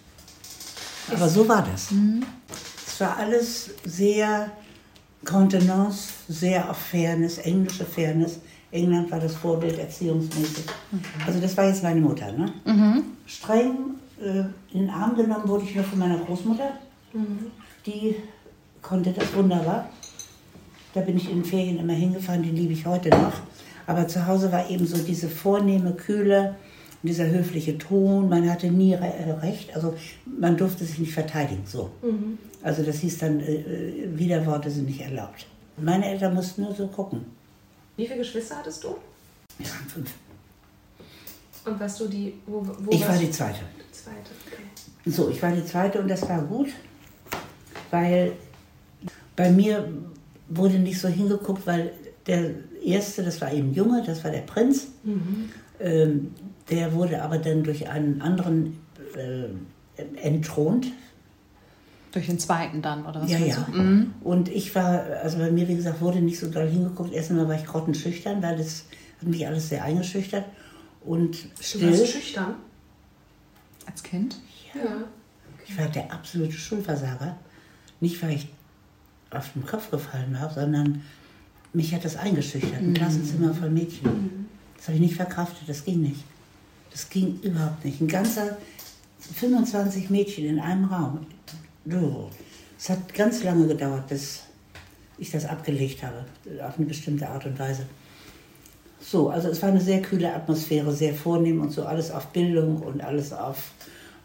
Aber 1.10 1.30
so 1.30 1.48
war 1.48 1.66
das. 1.72 1.88
Es 2.86 3.00
war 3.00 3.16
alles 3.16 3.70
sehr 3.86 4.50
Contenance, 5.24 6.12
sehr 6.28 6.68
auf 6.68 6.76
Fairness, 6.76 7.38
englische 7.38 7.84
Fairness. 7.84 8.40
England 8.70 9.10
war 9.10 9.20
das 9.20 9.34
Vorbild 9.34 9.78
erziehungsmäßig. 9.78 10.64
Also 11.26 11.40
das 11.40 11.56
war 11.56 11.66
jetzt 11.66 11.82
meine 11.82 12.00
Mutter, 12.00 12.32
ne? 12.32 12.52
Streng 13.26 13.96
äh, 14.20 14.40
in 14.72 14.80
den 14.80 14.90
Arm 14.90 15.14
genommen 15.14 15.46
wurde 15.46 15.64
ich 15.64 15.74
nur 15.74 15.84
von 15.84 15.98
meiner 15.98 16.18
Großmutter. 16.18 16.72
Die 17.86 18.16
konnte 18.80 19.12
das 19.12 19.34
wunderbar. 19.34 19.88
Da 20.94 21.00
bin 21.00 21.16
ich 21.16 21.30
in 21.30 21.38
den 21.38 21.44
Ferien 21.44 21.78
immer 21.78 21.92
hingefahren, 21.92 22.42
die 22.42 22.50
liebe 22.50 22.72
ich 22.72 22.86
heute 22.86 23.10
noch. 23.10 23.34
Aber 23.86 24.08
zu 24.08 24.26
Hause 24.26 24.52
war 24.52 24.68
eben 24.70 24.86
so 24.86 24.96
diese 24.98 25.28
vornehme 25.28 25.92
Kühle, 25.92 26.56
dieser 27.02 27.26
höfliche 27.26 27.78
Ton. 27.78 28.28
Man 28.28 28.48
hatte 28.48 28.70
nie 28.70 28.94
re 28.94 29.12
äh, 29.12 29.32
recht, 29.32 29.74
also 29.74 29.94
man 30.38 30.56
durfte 30.56 30.84
sich 30.84 30.98
nicht 30.98 31.12
verteidigen. 31.12 31.62
So. 31.66 31.90
Also 32.62 32.82
das 32.82 32.98
hieß 32.98 33.18
dann, 33.18 33.40
äh, 33.40 33.54
äh, 33.54 34.18
Widerworte 34.18 34.70
sind 34.70 34.86
nicht 34.86 35.00
erlaubt. 35.00 35.46
Meine 35.76 36.06
Eltern 36.06 36.34
mussten 36.34 36.62
nur 36.62 36.74
so 36.74 36.86
gucken. 36.86 37.24
Wie 37.96 38.06
viele 38.06 38.18
Geschwister 38.18 38.56
hattest 38.58 38.84
du? 38.84 38.96
Wir 39.58 39.66
waren 39.68 39.88
fünf. 39.88 40.10
Und 41.64 41.80
warst 41.80 42.00
du 42.00 42.08
die, 42.08 42.34
wo, 42.46 42.64
wo 42.80 42.90
Ich 42.90 43.06
war 43.06 43.16
die? 43.16 43.30
Zweite. 43.30 43.60
Die 43.78 43.92
zweite. 43.92 44.30
Okay. 44.46 45.10
So, 45.10 45.28
ich 45.30 45.42
war 45.42 45.52
die 45.52 45.64
Zweite 45.64 46.00
und 46.00 46.08
das 46.08 46.28
war 46.28 46.42
gut, 46.42 46.68
weil 47.90 48.32
bei 49.36 49.50
mir 49.50 49.88
wurde 50.48 50.78
nicht 50.78 51.00
so 51.00 51.08
hingeguckt, 51.08 51.66
weil 51.66 51.92
der 52.26 52.50
Erste, 52.84 53.22
das 53.22 53.40
war 53.40 53.52
eben 53.52 53.72
Junge, 53.72 54.02
das 54.04 54.22
war 54.24 54.30
der 54.30 54.40
Prinz. 54.42 54.88
Ähm, 55.80 56.34
der 56.70 56.92
wurde 56.92 57.22
aber 57.22 57.38
dann 57.38 57.62
durch 57.64 57.88
einen 57.88 58.20
anderen 58.22 58.78
äh, 59.16 59.48
entthront. 60.20 60.86
Durch 62.12 62.26
den 62.26 62.38
zweiten 62.38 62.82
dann, 62.82 63.06
oder 63.06 63.22
was 63.22 63.30
Ja, 63.30 63.38
ja. 63.38 63.66
du? 63.72 64.06
Und 64.22 64.48
ich 64.48 64.74
war, 64.74 65.02
also 65.22 65.38
bei 65.38 65.50
mir, 65.50 65.66
wie 65.68 65.76
gesagt, 65.76 66.00
wurde 66.00 66.20
nicht 66.20 66.38
so 66.38 66.48
doll 66.50 66.68
hingeguckt. 66.68 67.12
Erst 67.12 67.30
einmal 67.30 67.48
war 67.48 67.54
ich 67.56 67.64
grottenschüchtern, 67.64 68.42
weil 68.42 68.56
das 68.58 68.84
hat 69.20 69.28
mich 69.28 69.46
alles 69.46 69.68
sehr 69.70 69.82
eingeschüchtert. 69.82 70.44
Und 71.04 71.44
Du 71.58 71.62
still. 71.62 71.90
warst 71.90 72.08
schüchtern. 72.12 72.54
Als 73.86 74.02
Kind? 74.02 74.36
Ja. 74.74 75.04
Ich 75.66 75.76
war 75.78 75.86
der 75.88 76.12
absolute 76.12 76.52
Schulversager. 76.52 77.36
Nicht, 78.00 78.22
weil 78.22 78.32
ich 78.32 78.48
auf 79.30 79.52
den 79.54 79.64
Kopf 79.64 79.90
gefallen 79.90 80.36
war, 80.38 80.50
sondern 80.52 81.02
mich 81.72 81.94
hat 81.94 82.04
das 82.04 82.16
eingeschüchtert. 82.16 82.74
Ein 82.80 82.92
Klassenzimmer 82.94 83.54
voll 83.54 83.70
Mädchen. 83.70 84.46
Das 84.76 84.88
habe 84.88 84.96
ich 84.96 85.02
nicht 85.02 85.14
verkraftet, 85.16 85.68
das 85.68 85.84
ging 85.84 86.02
nicht. 86.02 86.24
Das 86.90 87.08
ging 87.08 87.40
überhaupt 87.40 87.84
nicht. 87.84 88.00
Ein 88.02 88.08
ganzer 88.08 88.58
25 89.34 90.10
Mädchen 90.10 90.44
in 90.44 90.60
einem 90.60 90.84
Raum. 90.84 91.26
Du, 91.84 92.28
Es 92.78 92.88
hat 92.90 93.12
ganz 93.12 93.42
lange 93.42 93.66
gedauert, 93.66 94.06
bis 94.06 94.44
ich 95.18 95.30
das 95.32 95.44
abgelegt 95.44 96.02
habe, 96.02 96.24
auf 96.64 96.78
eine 96.78 96.86
bestimmte 96.86 97.28
Art 97.28 97.44
und 97.44 97.58
Weise. 97.58 97.86
So, 99.00 99.30
also 99.30 99.48
es 99.48 99.60
war 99.62 99.70
eine 99.70 99.80
sehr 99.80 100.00
kühle 100.00 100.32
Atmosphäre, 100.32 100.92
sehr 100.92 101.12
vornehm 101.12 101.60
und 101.60 101.70
so 101.72 101.84
alles 101.84 102.12
auf 102.12 102.26
Bildung 102.28 102.78
und 102.82 103.02
alles 103.02 103.32
auf, 103.32 103.72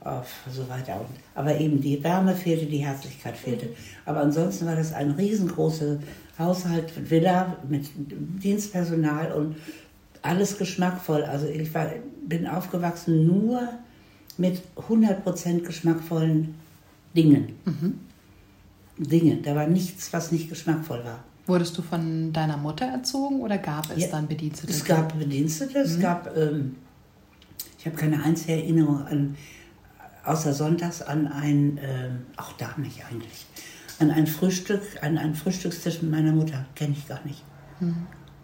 auf 0.01 0.31
so 0.51 0.69
weiter. 0.69 0.99
Und, 0.99 1.09
aber 1.33 1.59
eben 1.59 1.81
die 1.81 2.03
Wärme 2.03 2.35
fehlte, 2.35 2.67
die 2.67 2.77
Herzlichkeit 2.77 3.35
fehlte. 3.35 3.69
Aber 4.05 4.21
ansonsten 4.21 4.67
war 4.67 4.75
das 4.75 4.93
ein 4.93 5.11
riesengroßer 5.11 5.99
Haushalt, 6.37 7.09
Villa 7.09 7.57
mit 7.67 7.89
Dienstpersonal 7.95 9.31
und 9.31 9.55
alles 10.21 10.59
geschmackvoll. 10.59 11.23
Also 11.23 11.47
ich 11.47 11.73
war, 11.73 11.89
bin 12.27 12.45
aufgewachsen 12.45 13.25
nur 13.25 13.67
mit 14.37 14.61
100% 14.75 15.61
geschmackvollen 15.61 16.53
Dingen. 17.17 17.53
Dinge, 18.97 19.37
da 19.37 19.55
war 19.55 19.67
nichts, 19.67 20.11
was 20.13 20.31
nicht 20.31 20.49
geschmackvoll 20.49 21.03
war. 21.03 21.23
Wurdest 21.45 21.77
du 21.77 21.81
von 21.81 22.33
deiner 22.33 22.57
Mutter 22.57 22.85
erzogen 22.85 23.39
oder 23.41 23.57
gab 23.57 23.89
es 23.95 24.03
Ja, 24.03 24.07
dann 24.09 24.27
Bedienstete? 24.27 24.71
Es 24.71 24.83
gab 24.83 25.17
Bedienstete, 25.17 25.79
es 25.79 25.99
gab, 25.99 26.35
ähm, 26.35 26.75
ich 27.79 27.85
habe 27.85 27.95
keine 27.95 28.21
einzige 28.21 28.53
Erinnerung 28.53 29.05
an, 29.05 29.35
außer 30.25 30.53
sonntags 30.53 31.01
an 31.01 31.27
ein, 31.27 31.79
ähm, 31.81 32.25
auch 32.35 32.51
da 32.53 32.75
nicht 32.77 33.03
eigentlich, 33.09 33.45
an 33.99 34.11
ein 34.11 34.27
Frühstück, 34.27 34.81
an 35.01 35.17
einen 35.17 35.35
Frühstückstisch 35.35 36.01
mit 36.01 36.11
meiner 36.11 36.33
Mutter, 36.33 36.65
kenne 36.75 36.95
ich 36.97 37.07
gar 37.07 37.23
nicht. 37.25 37.43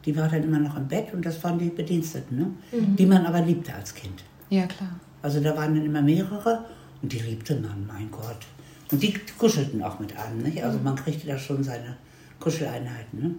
Die 0.05 0.15
war 0.15 0.29
dann 0.29 0.43
immer 0.43 0.59
noch 0.59 0.77
im 0.77 0.87
Bett 0.87 1.13
und 1.13 1.25
das 1.25 1.43
waren 1.43 1.59
die 1.59 1.69
Bediensteten, 1.69 2.37
ne? 2.37 2.51
die 2.71 3.05
man 3.05 3.25
aber 3.25 3.41
liebte 3.41 3.73
als 3.73 3.93
Kind. 3.93 4.23
Ja, 4.49 4.65
klar. 4.67 4.91
Also 5.21 5.39
da 5.41 5.55
waren 5.57 5.75
dann 5.75 5.85
immer 5.85 6.01
mehrere 6.01 6.65
und 7.01 7.11
die 7.11 7.19
liebte 7.19 7.55
man, 7.59 7.85
mein 7.87 8.09
Gott. 8.11 8.45
Und 8.93 9.01
die 9.01 9.13
kuschelten 9.37 9.81
auch 9.81 9.99
mit 9.99 10.15
einem, 10.17 10.43
nicht? 10.43 10.63
Also 10.63 10.79
man 10.79 10.95
kriegte 10.95 11.27
da 11.27 11.37
schon 11.37 11.63
seine 11.63 11.97
Kuscheleinheiten, 12.39 13.19
ne? 13.19 13.35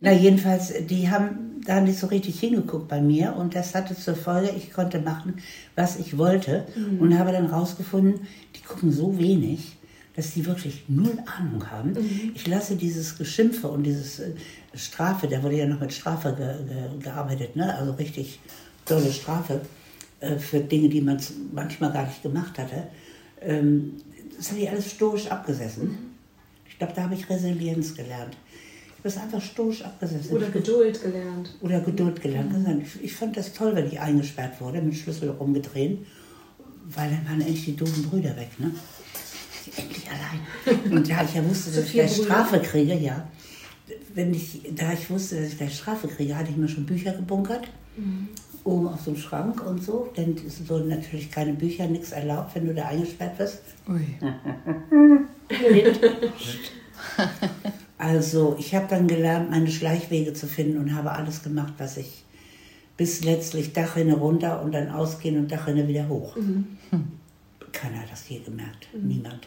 Na 0.00 0.12
jedenfalls, 0.12 0.72
die 0.86 1.10
haben 1.10 1.62
da 1.66 1.80
nicht 1.80 1.98
so 1.98 2.06
richtig 2.06 2.38
hingeguckt 2.38 2.86
bei 2.86 3.00
mir 3.00 3.34
und 3.34 3.56
das 3.56 3.74
hatte 3.74 3.96
zur 3.96 4.14
Folge, 4.14 4.50
ich 4.56 4.72
konnte 4.72 5.00
machen, 5.00 5.34
was 5.74 5.98
ich 5.98 6.16
wollte 6.16 6.66
und 7.00 7.18
habe 7.18 7.32
dann 7.32 7.46
rausgefunden, 7.46 8.20
die 8.54 8.62
gucken 8.62 8.92
so 8.92 9.18
wenig, 9.18 9.76
dass 10.14 10.34
die 10.34 10.46
wirklich 10.46 10.84
null 10.86 11.18
Ahnung 11.26 11.70
haben. 11.70 11.96
Ich 12.34 12.46
lasse 12.46 12.76
dieses 12.76 13.18
Geschimpfe 13.18 13.68
und 13.68 13.82
dieses 13.82 14.20
äh, 14.20 14.32
Strafe, 14.74 15.26
da 15.26 15.42
wurde 15.42 15.56
ja 15.56 15.66
noch 15.66 15.80
mit 15.80 15.92
Strafe 15.92 16.34
ge 16.36 16.66
ge 16.68 17.02
gearbeitet, 17.02 17.56
ne? 17.56 17.74
also 17.74 17.92
richtig 17.92 18.38
tolle 18.84 19.12
Strafe 19.12 19.60
äh, 20.20 20.36
für 20.36 20.60
Dinge, 20.60 20.88
die 20.88 21.00
man 21.00 21.18
manchmal 21.52 21.92
gar 21.92 22.06
nicht 22.06 22.22
gemacht 22.22 22.58
hatte. 22.58 22.88
Ähm, 23.40 23.94
das 24.40 24.52
habe 24.52 24.60
ich 24.62 24.70
alles 24.70 24.90
stoisch 24.90 25.26
abgesessen. 25.26 26.16
Ich 26.66 26.78
glaube, 26.78 26.94
da 26.96 27.02
habe 27.02 27.14
ich 27.14 27.28
Resilienz 27.28 27.94
gelernt. 27.94 28.34
Ich 28.88 28.98
habe 29.00 29.08
es 29.08 29.18
einfach 29.18 29.42
stoisch 29.42 29.82
abgesessen. 29.82 30.34
Oder 30.34 30.48
Geduld 30.48 31.02
gelernt. 31.02 31.58
Oder 31.60 31.80
Geduld 31.80 32.22
gelernt. 32.22 32.54
Ich, 32.82 33.04
ich 33.04 33.14
fand 33.14 33.36
das 33.36 33.52
toll, 33.52 33.76
wenn 33.76 33.86
ich 33.86 34.00
eingesperrt 34.00 34.58
wurde, 34.62 34.80
mit 34.80 34.94
Schlüssel 34.94 35.28
rumgedreht, 35.28 36.06
weil 36.86 37.10
dann 37.10 37.26
waren 37.28 37.40
endlich 37.42 37.66
die 37.66 37.76
doofen 37.76 38.02
Brüder 38.04 38.34
weg. 38.34 38.48
Ne? 38.58 38.70
Endlich 39.76 40.08
allein. 40.08 40.90
Und 40.90 41.10
da 41.10 41.22
ich 41.22 41.34
ja 41.34 41.44
wusste, 41.46 41.70
dass 41.72 41.84
ich 41.84 41.92
gleich? 41.92 42.16
Strafe 42.16 42.60
kriege, 42.60 42.94
ja. 42.94 43.28
Wenn 44.14 44.32
ich, 44.32 44.62
da 44.74 44.94
ich 44.94 45.10
wusste, 45.10 45.36
dass 45.36 45.48
ich 45.48 45.58
gleich 45.58 45.76
Strafe 45.76 46.08
kriege, 46.08 46.34
hatte 46.34 46.50
ich 46.50 46.56
mir 46.56 46.68
schon 46.68 46.86
Bücher 46.86 47.12
gebunkert. 47.12 47.68
Oben 48.64 48.88
auf 48.88 49.00
so 49.00 49.10
einem 49.10 49.20
Schrank 49.20 49.66
und 49.66 49.82
so. 49.82 50.08
Denn 50.16 50.36
es 50.46 50.68
wurden 50.68 50.88
natürlich 50.88 51.30
keine 51.30 51.54
Bücher, 51.54 51.86
nichts 51.86 52.12
erlaubt, 52.12 52.54
wenn 52.54 52.66
du 52.66 52.74
da 52.74 52.86
eingesperrt 52.86 53.38
wirst. 53.38 53.62
Ui. 53.88 54.04
Also 58.00 58.56
ich 58.58 58.74
habe 58.74 58.86
dann 58.88 59.08
gelernt, 59.08 59.50
meine 59.50 59.70
Schleichwege 59.70 60.32
zu 60.32 60.46
finden 60.46 60.78
und 60.78 60.94
habe 60.94 61.12
alles 61.12 61.42
gemacht, 61.42 61.74
was 61.76 61.98
ich 61.98 62.24
bis 62.96 63.24
letztlich 63.24 63.74
Dachrinne 63.74 64.14
runter 64.14 64.62
und 64.62 64.72
dann 64.72 64.88
ausgehen 64.88 65.36
und 65.36 65.52
Dachrinne 65.52 65.86
wieder 65.86 66.08
hoch. 66.08 66.34
Mhm. 66.36 66.78
Hm. 66.88 67.04
Keiner 67.72 68.00
hat 68.00 68.10
das 68.10 68.26
je 68.26 68.38
gemerkt. 68.38 68.88
Niemand. 68.94 69.46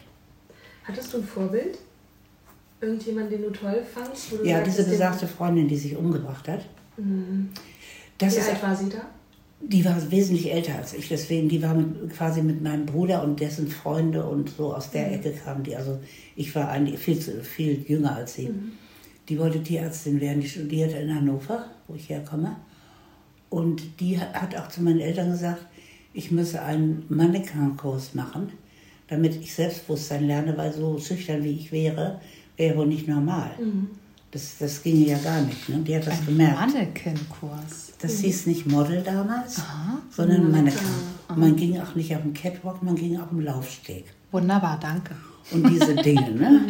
Hattest 0.84 1.12
du 1.12 1.18
ein 1.18 1.24
Vorbild? 1.24 1.78
Irgendjemand, 2.80 3.32
den 3.32 3.42
du 3.42 3.50
toll 3.50 3.82
fandst? 3.92 4.30
du 4.30 4.44
Ja, 4.44 4.58
sagtest, 4.58 4.78
diese 4.78 4.90
besagte 4.90 5.26
Freundin, 5.26 5.66
die 5.66 5.76
sich 5.76 5.96
umgebracht 5.96 6.46
hat. 6.46 6.64
Das 8.18 8.34
Wie 8.34 8.38
ist, 8.38 8.48
alt 8.48 8.62
war 8.62 8.76
sie 8.76 8.88
da? 8.88 9.06
die 9.68 9.84
war 9.84 9.96
wesentlich 10.10 10.52
älter 10.52 10.76
als 10.76 10.92
ich, 10.92 11.08
deswegen, 11.08 11.48
die 11.48 11.62
war 11.62 11.74
mit, 11.74 12.10
quasi 12.14 12.42
mit 12.42 12.62
meinem 12.62 12.86
Bruder 12.86 13.22
und 13.22 13.40
dessen 13.40 13.68
Freunde 13.68 14.24
und 14.24 14.50
so 14.50 14.74
aus 14.74 14.90
der 14.90 15.12
Ecke 15.12 15.32
kamen 15.32 15.62
die. 15.62 15.76
Also 15.76 15.98
ich 16.36 16.54
war 16.54 16.68
eigentlich 16.68 16.98
viel, 16.98 17.18
zu, 17.18 17.42
viel 17.42 17.84
jünger 17.88 18.16
als 18.16 18.34
sie. 18.34 18.50
Die 19.28 19.38
wollte 19.38 19.62
Tierärztin 19.62 20.20
werden, 20.20 20.40
die 20.40 20.48
studierte 20.48 20.96
in 20.96 21.14
Hannover, 21.14 21.66
wo 21.88 21.94
ich 21.94 22.10
herkomme. 22.10 22.56
Und 23.48 24.00
die 24.00 24.18
hat 24.18 24.54
auch 24.56 24.68
zu 24.68 24.82
meinen 24.82 25.00
Eltern 25.00 25.30
gesagt, 25.30 25.64
ich 26.12 26.30
müsse 26.30 26.60
einen 26.62 27.04
Mannequin-Kurs 27.08 28.14
machen, 28.14 28.52
damit 29.08 29.36
ich 29.36 29.54
Selbstbewusstsein 29.54 30.26
lerne, 30.26 30.56
weil 30.58 30.72
so 30.72 30.98
schüchtern 30.98 31.42
wie 31.42 31.52
ich 31.52 31.72
wäre, 31.72 32.20
wäre 32.56 32.76
wohl 32.76 32.86
nicht 32.86 33.08
normal. 33.08 33.52
Das, 34.30 34.58
das 34.58 34.82
ginge 34.82 35.06
ja 35.06 35.18
gar 35.18 35.40
nicht. 35.40 35.68
Ne? 35.68 35.78
Die 35.78 35.96
hat 35.96 36.06
das 36.06 36.24
gemerkt. 36.26 36.58
Mannequin-Kurs. 36.60 37.83
Das 38.04 38.18
hieß 38.18 38.44
nicht 38.46 38.66
Model 38.66 39.02
damals, 39.02 39.62
sondern 40.10 40.50
Mannequin. 40.50 40.86
Man 41.34 41.56
ging 41.56 41.80
auch 41.80 41.94
nicht 41.94 42.14
auf 42.14 42.20
dem 42.20 42.34
Catwalk, 42.34 42.82
man 42.82 42.96
ging 42.96 43.18
auf 43.18 43.30
dem 43.30 43.40
Laufsteg. 43.40 44.04
Wunderbar, 44.30 44.78
danke. 44.78 45.16
Und 45.50 45.70
diese 45.70 45.94
Dinge, 46.02 46.32
ne? 46.32 46.66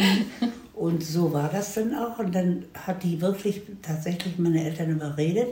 Und 0.74 1.02
so 1.02 1.32
war 1.32 1.48
das 1.48 1.74
dann 1.74 1.92
auch. 1.92 2.20
Und 2.20 2.32
dann 2.32 2.64
hat 2.86 3.02
die 3.02 3.20
wirklich 3.20 3.62
tatsächlich 3.82 4.38
meine 4.38 4.62
Eltern 4.62 4.90
überredet. 4.90 5.48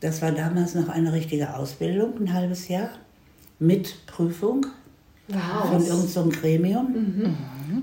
Das 0.00 0.20
war 0.20 0.32
damals 0.32 0.74
noch 0.74 0.90
eine 0.90 1.10
richtige 1.10 1.54
Ausbildung, 1.54 2.20
ein 2.20 2.34
halbes 2.34 2.68
Jahr, 2.68 2.90
mit 3.58 4.06
Prüfung 4.06 4.66
von 5.26 5.80
irgendeinem 5.80 6.06
so 6.06 6.28
Gremium. 6.28 6.94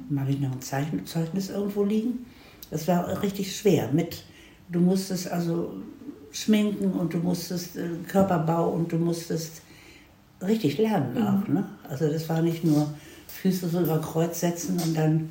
Dann 0.09 0.19
habe 0.19 0.29
ich 0.29 0.39
noch 0.39 0.51
ein 0.51 0.61
Zeichen, 0.61 1.07
Zeugnis 1.07 1.49
irgendwo 1.49 1.83
liegen. 1.83 2.27
Das 2.69 2.87
war 2.87 3.23
richtig 3.23 3.57
schwer. 3.57 3.89
Mit, 3.91 4.25
du 4.69 4.79
musstest 4.79 5.31
also 5.31 5.73
schminken 6.33 6.91
und 6.91 7.13
du 7.13 7.19
musstest 7.19 7.77
äh, 7.77 7.87
Körperbau 8.07 8.69
und 8.71 8.91
du 8.91 8.97
musstest 8.97 9.61
richtig 10.41 10.77
lernen 10.77 11.15
auch. 11.25 11.47
Ne? 11.47 11.63
Also 11.89 12.09
das 12.11 12.27
war 12.27 12.41
nicht 12.41 12.65
nur 12.65 12.93
Füße 13.27 13.69
so 13.69 13.79
über 13.81 13.99
Kreuz 14.01 14.41
setzen 14.41 14.77
und 14.85 14.97
dann 14.97 15.29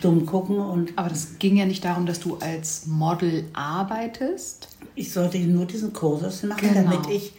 dumm 0.00 0.24
gucken 0.24 0.58
und 0.58 0.92
Aber 0.96 1.08
das 1.08 1.38
ging 1.38 1.56
ja 1.56 1.66
nicht 1.66 1.84
darum, 1.84 2.06
dass 2.06 2.20
du 2.20 2.36
als 2.36 2.86
Model 2.86 3.44
arbeitest. 3.52 4.68
ich 4.94 5.12
sollte 5.12 5.38
nur 5.40 5.66
diesen 5.66 5.92
Kursus 5.92 6.44
machen, 6.44 6.60
Genau. 6.72 6.90
damit 6.92 7.10
ich 7.10 7.32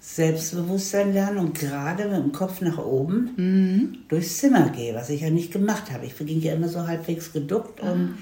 Selbstbewusstsein 0.00 1.12
lerne 1.12 1.40
und 1.40 1.58
gerade 1.58 2.04
mit 2.08 2.16
dem 2.22 2.30
Kopf 2.32 2.60
nach 2.60 2.78
oben 2.78 4.04
durchs 4.08 4.38
Zimmer 4.38 4.68
gehe, 4.70 4.94
was 4.94 5.10
ich 5.10 5.22
ja 5.22 5.30
nicht 5.30 5.52
gemacht 5.52 5.90
habe. 5.92 6.06
Ich 6.06 6.16
ging 6.16 6.40
ja 6.40 6.54
immer 6.54 6.68
so 6.68 6.86
halbwegs 6.86 7.32
geduckt 7.32 7.80
und, 7.80 8.16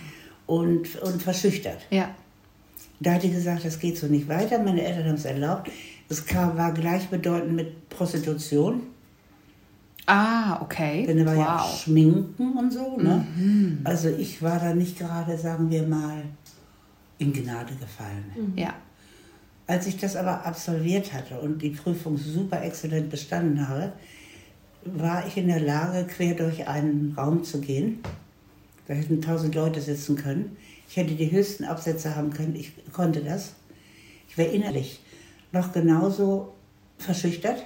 und, 0.47 0.97
und 1.03 1.23
verschüchtert. 1.23 1.79
Ja. 1.91 2.09
Da 3.01 3.15
hat 3.15 3.23
die 3.23 3.31
gesagt, 3.31 3.65
das 3.65 3.79
geht 3.79 3.99
so 3.99 4.07
nicht 4.07 4.29
weiter. 4.29 4.59
Meine 4.59 4.83
Eltern 4.83 5.09
haben 5.09 5.15
es 5.15 5.25
erlaubt. 5.25 5.71
Es 6.09 6.25
kam, 6.25 6.57
war 6.57 6.73
gleichbedeutend 6.73 7.55
mit 7.55 7.89
Prostitution. 7.89 8.83
Ah, 10.07 10.61
okay. 10.61 11.07
Denn 11.07 11.19
da 11.19 11.27
war 11.27 11.35
ja 11.35 11.57
auch 11.59 11.71
wow. 11.71 11.81
Schminken 11.83 12.53
und 12.59 12.73
so. 12.73 12.97
Ne? 12.99 13.27
Also 13.85 14.09
ich 14.09 14.43
war 14.43 14.59
da 14.59 14.75
nicht 14.75 14.99
gerade, 14.99 15.37
sagen 15.39 15.71
wir 15.71 15.83
mal, 15.83 16.23
in 17.19 17.33
Gnade 17.33 17.75
gefallen. 17.75 18.53
Ja. 18.57 18.75
Als 19.67 19.87
ich 19.87 19.97
das 19.97 20.15
aber 20.15 20.45
absolviert 20.45 21.13
hatte 21.15 21.41
und 21.41 21.63
die 21.63 21.71
Prüfung 21.71 22.19
super 22.19 22.63
exzellent 22.63 23.09
bestanden 23.09 23.67
habe, 23.67 23.93
war 24.85 25.27
ich 25.27 25.39
in 25.39 25.49
der 25.49 25.61
Lage, 25.61 26.07
quer 26.07 26.35
durch 26.35 26.69
einen 26.69 27.15
Raum 27.17 27.43
zu 27.43 27.61
gehen. 27.61 28.01
Da 28.87 28.93
hätten 28.93 29.23
tausend 29.23 29.55
Leute 29.55 29.81
sitzen 29.81 30.17
können. 30.17 30.57
Ich 30.89 30.97
hätte 30.97 31.15
die 31.15 31.31
höchsten 31.31 31.65
Absätze 31.65 32.15
haben 32.15 32.31
können. 32.31 32.55
Ich 32.57 32.73
konnte 32.93 33.23
das. 33.23 33.55
Ich 34.29 34.39
wäre 34.39 34.51
innerlich 34.51 35.01
noch 35.53 35.73
genauso 35.73 36.53
verschüchtert. 36.99 37.65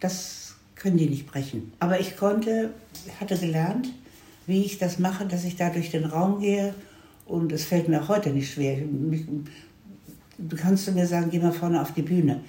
Das 0.00 0.54
können 0.74 0.96
die 0.96 1.08
nicht 1.08 1.26
brechen. 1.26 1.72
Aber 1.78 2.00
ich 2.00 2.16
konnte, 2.16 2.70
hatte 3.20 3.36
gelernt, 3.36 3.88
wie 4.46 4.64
ich 4.64 4.78
das 4.78 4.98
mache, 4.98 5.26
dass 5.26 5.44
ich 5.44 5.56
da 5.56 5.70
durch 5.70 5.90
den 5.90 6.04
Raum 6.04 6.40
gehe. 6.40 6.74
Und 7.26 7.52
es 7.52 7.64
fällt 7.64 7.88
mir 7.88 8.02
auch 8.02 8.08
heute 8.08 8.30
nicht 8.30 8.52
schwer. 8.52 8.78
Du 10.38 10.56
kannst 10.56 10.92
mir 10.92 11.06
sagen, 11.06 11.30
geh 11.30 11.38
mal 11.38 11.52
vorne 11.52 11.80
auf 11.80 11.92
die 11.94 12.02
Bühne. 12.02 12.40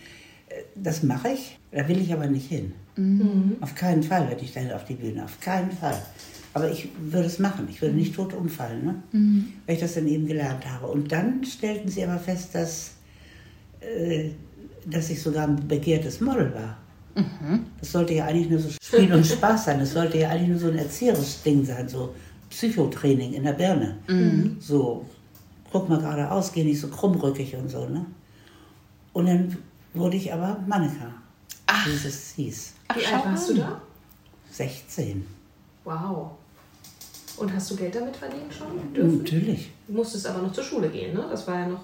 Das 0.75 1.03
mache 1.03 1.29
ich, 1.29 1.59
da 1.71 1.87
will 1.87 2.01
ich 2.01 2.11
aber 2.13 2.27
nicht 2.27 2.49
hin. 2.49 2.73
Auf 3.61 3.75
keinen 3.75 4.03
Fall 4.03 4.27
werde 4.27 4.43
ich 4.43 4.53
dann 4.53 4.71
auf 4.71 4.85
die 4.85 4.95
Bühne, 4.95 5.23
auf 5.23 5.39
keinen 5.39 5.71
Fall. 5.71 6.01
Aber 6.53 6.69
ich 6.71 6.89
würde 6.99 7.27
es 7.27 7.39
machen, 7.39 7.67
ich 7.69 7.81
würde 7.81 7.95
nicht 7.95 8.13
tot 8.15 8.33
umfallen, 8.33 8.85
ne? 8.85 9.03
weil 9.65 9.75
ich 9.75 9.81
das 9.81 9.93
dann 9.93 10.07
eben 10.07 10.27
gelernt 10.27 10.65
habe. 10.69 10.87
Und 10.87 11.11
dann 11.11 11.43
stellten 11.45 11.89
sie 11.89 12.03
aber 12.03 12.19
fest, 12.19 12.53
dass, 12.53 12.91
äh, 13.79 14.31
dass 14.85 15.09
ich 15.09 15.21
sogar 15.21 15.47
ein 15.47 15.67
begehrtes 15.67 16.19
Model 16.19 16.53
war. 16.53 16.77
Das 17.79 17.91
sollte 17.91 18.13
ja 18.13 18.25
eigentlich 18.25 18.49
nur 18.49 18.59
so 18.59 18.69
Spiel 18.81 19.13
und 19.13 19.25
Spaß 19.25 19.65
sein. 19.65 19.79
Das 19.79 19.91
sollte 19.93 20.17
ja 20.17 20.29
eigentlich 20.29 20.49
nur 20.49 20.59
so 20.59 20.67
ein 20.69 20.77
erzieherisches 20.77 21.41
Ding 21.43 21.63
sein, 21.65 21.87
so 21.87 22.13
Psychotraining 22.49 23.33
in 23.33 23.43
der 23.43 23.53
Birne. 23.53 23.97
So, 24.59 25.05
guck 25.71 25.87
mal 25.89 25.99
geradeaus, 25.99 26.51
geh 26.51 26.63
nicht 26.63 26.79
so 26.81 26.87
krummrückig 26.89 27.55
und 27.55 27.69
so. 27.69 27.85
Ne? 27.87 28.05
Und 29.13 29.25
dann 29.27 29.57
wurde 29.93 30.17
ich 30.17 30.31
aber 30.33 30.57
Mannequin, 30.67 31.07
wie 31.85 32.07
es 32.07 32.33
hieß. 32.35 32.73
Wie 32.95 33.05
alt 33.05 33.25
warst 33.25 33.49
du 33.49 33.53
da? 33.55 33.81
16. 34.51 35.25
Wow. 35.85 36.31
Und 37.41 37.53
hast 37.53 37.71
du 37.71 37.75
Geld 37.75 37.95
damit 37.95 38.15
verdienen 38.15 38.51
schon? 38.51 38.93
Dürfen? 38.93 39.17
Natürlich. 39.19 39.71
Du 39.87 39.93
musstest 39.93 40.27
aber 40.27 40.41
noch 40.41 40.53
zur 40.53 40.63
Schule 40.63 40.89
gehen, 40.89 41.13
ne? 41.13 41.25
Das 41.29 41.47
war 41.47 41.59
ja 41.59 41.67
noch. 41.67 41.83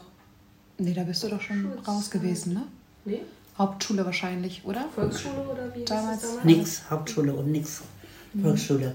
Nee, 0.78 0.94
da 0.94 1.04
bist 1.04 1.24
du 1.24 1.30
doch 1.30 1.42
schon 1.42 1.72
raus 1.88 2.12
gewesen, 2.12 2.54
ne? 2.54 2.64
Nee? 3.06 3.22
Hauptschule 3.58 4.06
wahrscheinlich, 4.06 4.62
oder? 4.66 4.86
Volksschule 4.94 5.42
oder 5.42 5.74
wie 5.76 5.84
Damals 5.84 6.22
damals? 6.22 6.46
Nix, 6.46 6.84
Hauptschule 6.90 7.34
und 7.34 7.52
nix 7.52 7.82
Volksschule. 8.40 8.94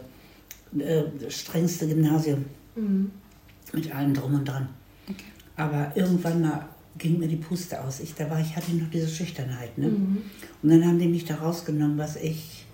Äh, 0.79 1.03
das 1.21 1.35
strengste 1.35 1.89
Gymnasium. 1.89 2.45
Mit 3.73 3.95
allem 3.95 4.15
drum 4.15 4.35
und 4.35 4.45
dran. 4.47 4.69
Okay. 5.09 5.25
Aber 5.57 5.93
irgendwann 5.97 6.43
mal 6.43 6.69
ging 6.97 7.19
mir 7.19 7.29
die 7.29 7.37
Puste 7.37 7.83
aus. 7.83 8.01
Ich, 8.01 8.15
da 8.15 8.31
war 8.31 8.41
ich, 8.41 8.55
hatte 8.55 8.73
noch 8.73 8.89
diese 8.91 9.09
Schüchternheit. 9.09 9.77
Ne? 9.79 9.89
Und 9.89 10.71
dann 10.71 10.87
haben 10.87 10.99
die 10.99 11.09
mich 11.09 11.25
da 11.25 11.37
rausgenommen, 11.37 11.99
was 11.99 12.17
ich 12.17 12.67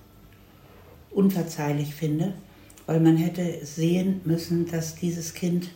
unverzeihlich 1.11 1.94
finde, 1.94 2.35
weil 2.88 3.01
man 3.01 3.18
hätte 3.18 3.66
sehen 3.66 4.22
müssen, 4.24 4.66
dass 4.66 4.94
dieses 4.94 5.35
Kind 5.35 5.68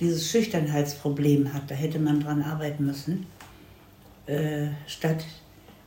dieses 0.00 0.28
Schüchternheitsproblem 0.30 1.54
hat. 1.54 1.70
Da 1.70 1.76
hätte 1.76 2.00
man 2.00 2.18
dran 2.20 2.42
arbeiten 2.42 2.84
müssen, 2.84 3.26
äh, 4.26 4.66
statt 4.88 5.24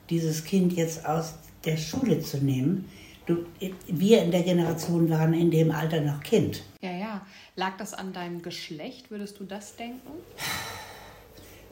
dieses 0.09 0.45
Kind 0.45 0.71
jetzt 0.73 1.05
aus 1.05 1.35
der 1.65 1.75
Schule 1.75 2.21
zu 2.21 2.37
nehmen. 2.37 2.89
Du, 3.25 3.45
wir 3.87 4.23
in 4.23 4.31
der 4.31 4.43
Generation 4.43 5.09
waren 5.09 5.33
in 5.33 5.51
dem 5.51 5.69
Alter 5.69 5.99
noch 5.99 6.23
Kind. 6.23 6.63
Ja, 6.81 6.91
ja. 6.91 7.25
Lag 7.57 7.75
das 7.75 7.93
an 7.93 8.13
deinem 8.13 8.41
Geschlecht? 8.41 9.11
Würdest 9.11 9.37
du 9.37 9.43
das 9.43 9.75
denken? 9.75 10.11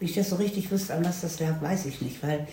Wie 0.02 0.06
ich 0.06 0.16
das 0.16 0.32
so 0.32 0.36
richtig 0.36 0.70
wüsste, 0.70 0.96
an 0.96 1.06
was 1.06 1.22
das 1.22 1.40
lag, 1.40 1.62
weiß 1.62 1.86
ich 1.86 2.02
nicht, 2.02 2.22
weil 2.22 2.46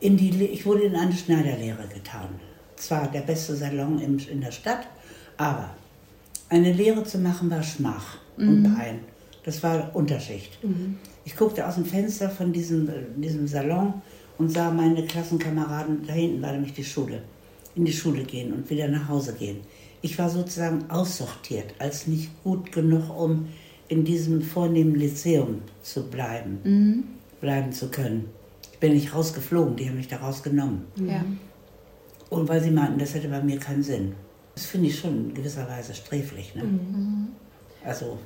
in 0.00 0.16
die, 0.16 0.30
ich 0.46 0.64
wurde 0.64 0.84
in 0.84 0.96
eine 0.96 1.12
Schneiderlehre 1.12 1.86
getan. 1.86 2.40
Zwar 2.80 3.10
der 3.10 3.20
beste 3.20 3.54
Salon 3.54 4.00
im, 4.00 4.18
in 4.18 4.40
der 4.40 4.52
Stadt, 4.52 4.86
aber 5.36 5.70
eine 6.48 6.72
Lehre 6.72 7.04
zu 7.04 7.18
machen 7.18 7.50
war 7.50 7.62
Schmach 7.62 8.16
und 8.36 8.62
Pein. 8.74 9.00
Das 9.44 9.62
war 9.62 9.94
Unterschicht. 9.94 10.58
Ich 11.24 11.36
guckte 11.36 11.66
aus 11.66 11.74
dem 11.74 11.84
Fenster 11.84 12.30
von 12.30 12.52
diesem, 12.52 12.88
diesem 13.16 13.46
Salon 13.46 13.94
und 14.38 14.50
sah 14.50 14.70
meine 14.70 15.04
Klassenkameraden, 15.04 16.06
da 16.06 16.14
hinten 16.14 16.40
war 16.42 16.52
nämlich 16.52 16.72
die 16.72 16.84
Schule, 16.84 17.22
in 17.74 17.84
die 17.84 17.92
Schule 17.92 18.24
gehen 18.24 18.52
und 18.54 18.70
wieder 18.70 18.88
nach 18.88 19.08
Hause 19.08 19.34
gehen. 19.34 19.58
Ich 20.02 20.18
war 20.18 20.30
sozusagen 20.30 20.88
aussortiert, 20.88 21.74
als 21.78 22.06
nicht 22.06 22.30
gut 22.42 22.72
genug, 22.72 23.14
um 23.14 23.48
in 23.88 24.04
diesem 24.04 24.40
vornehmen 24.40 24.94
Lyzeum 24.94 25.60
zu 25.82 26.08
bleiben, 26.08 26.58
bleiben 27.42 27.72
zu 27.72 27.90
können. 27.90 28.24
Ich 28.72 28.78
bin 28.78 28.94
nicht 28.94 29.14
rausgeflogen, 29.14 29.76
die 29.76 29.86
haben 29.86 29.96
mich 29.96 30.08
da 30.08 30.16
rausgenommen. 30.16 30.84
Ja. 30.96 31.22
Und 32.30 32.48
weil 32.48 32.62
sie 32.62 32.70
meinten, 32.70 32.98
das 32.98 33.14
hätte 33.14 33.28
bei 33.28 33.42
mir 33.42 33.58
keinen 33.58 33.82
Sinn. 33.82 34.14
Das 34.54 34.66
finde 34.66 34.88
ich 34.88 34.98
schon 34.98 35.30
in 35.30 35.34
gewisser 35.34 35.68
Weise 35.68 35.94
sträflich. 35.94 36.54
Ne? 36.54 36.62
Also, 37.84 38.18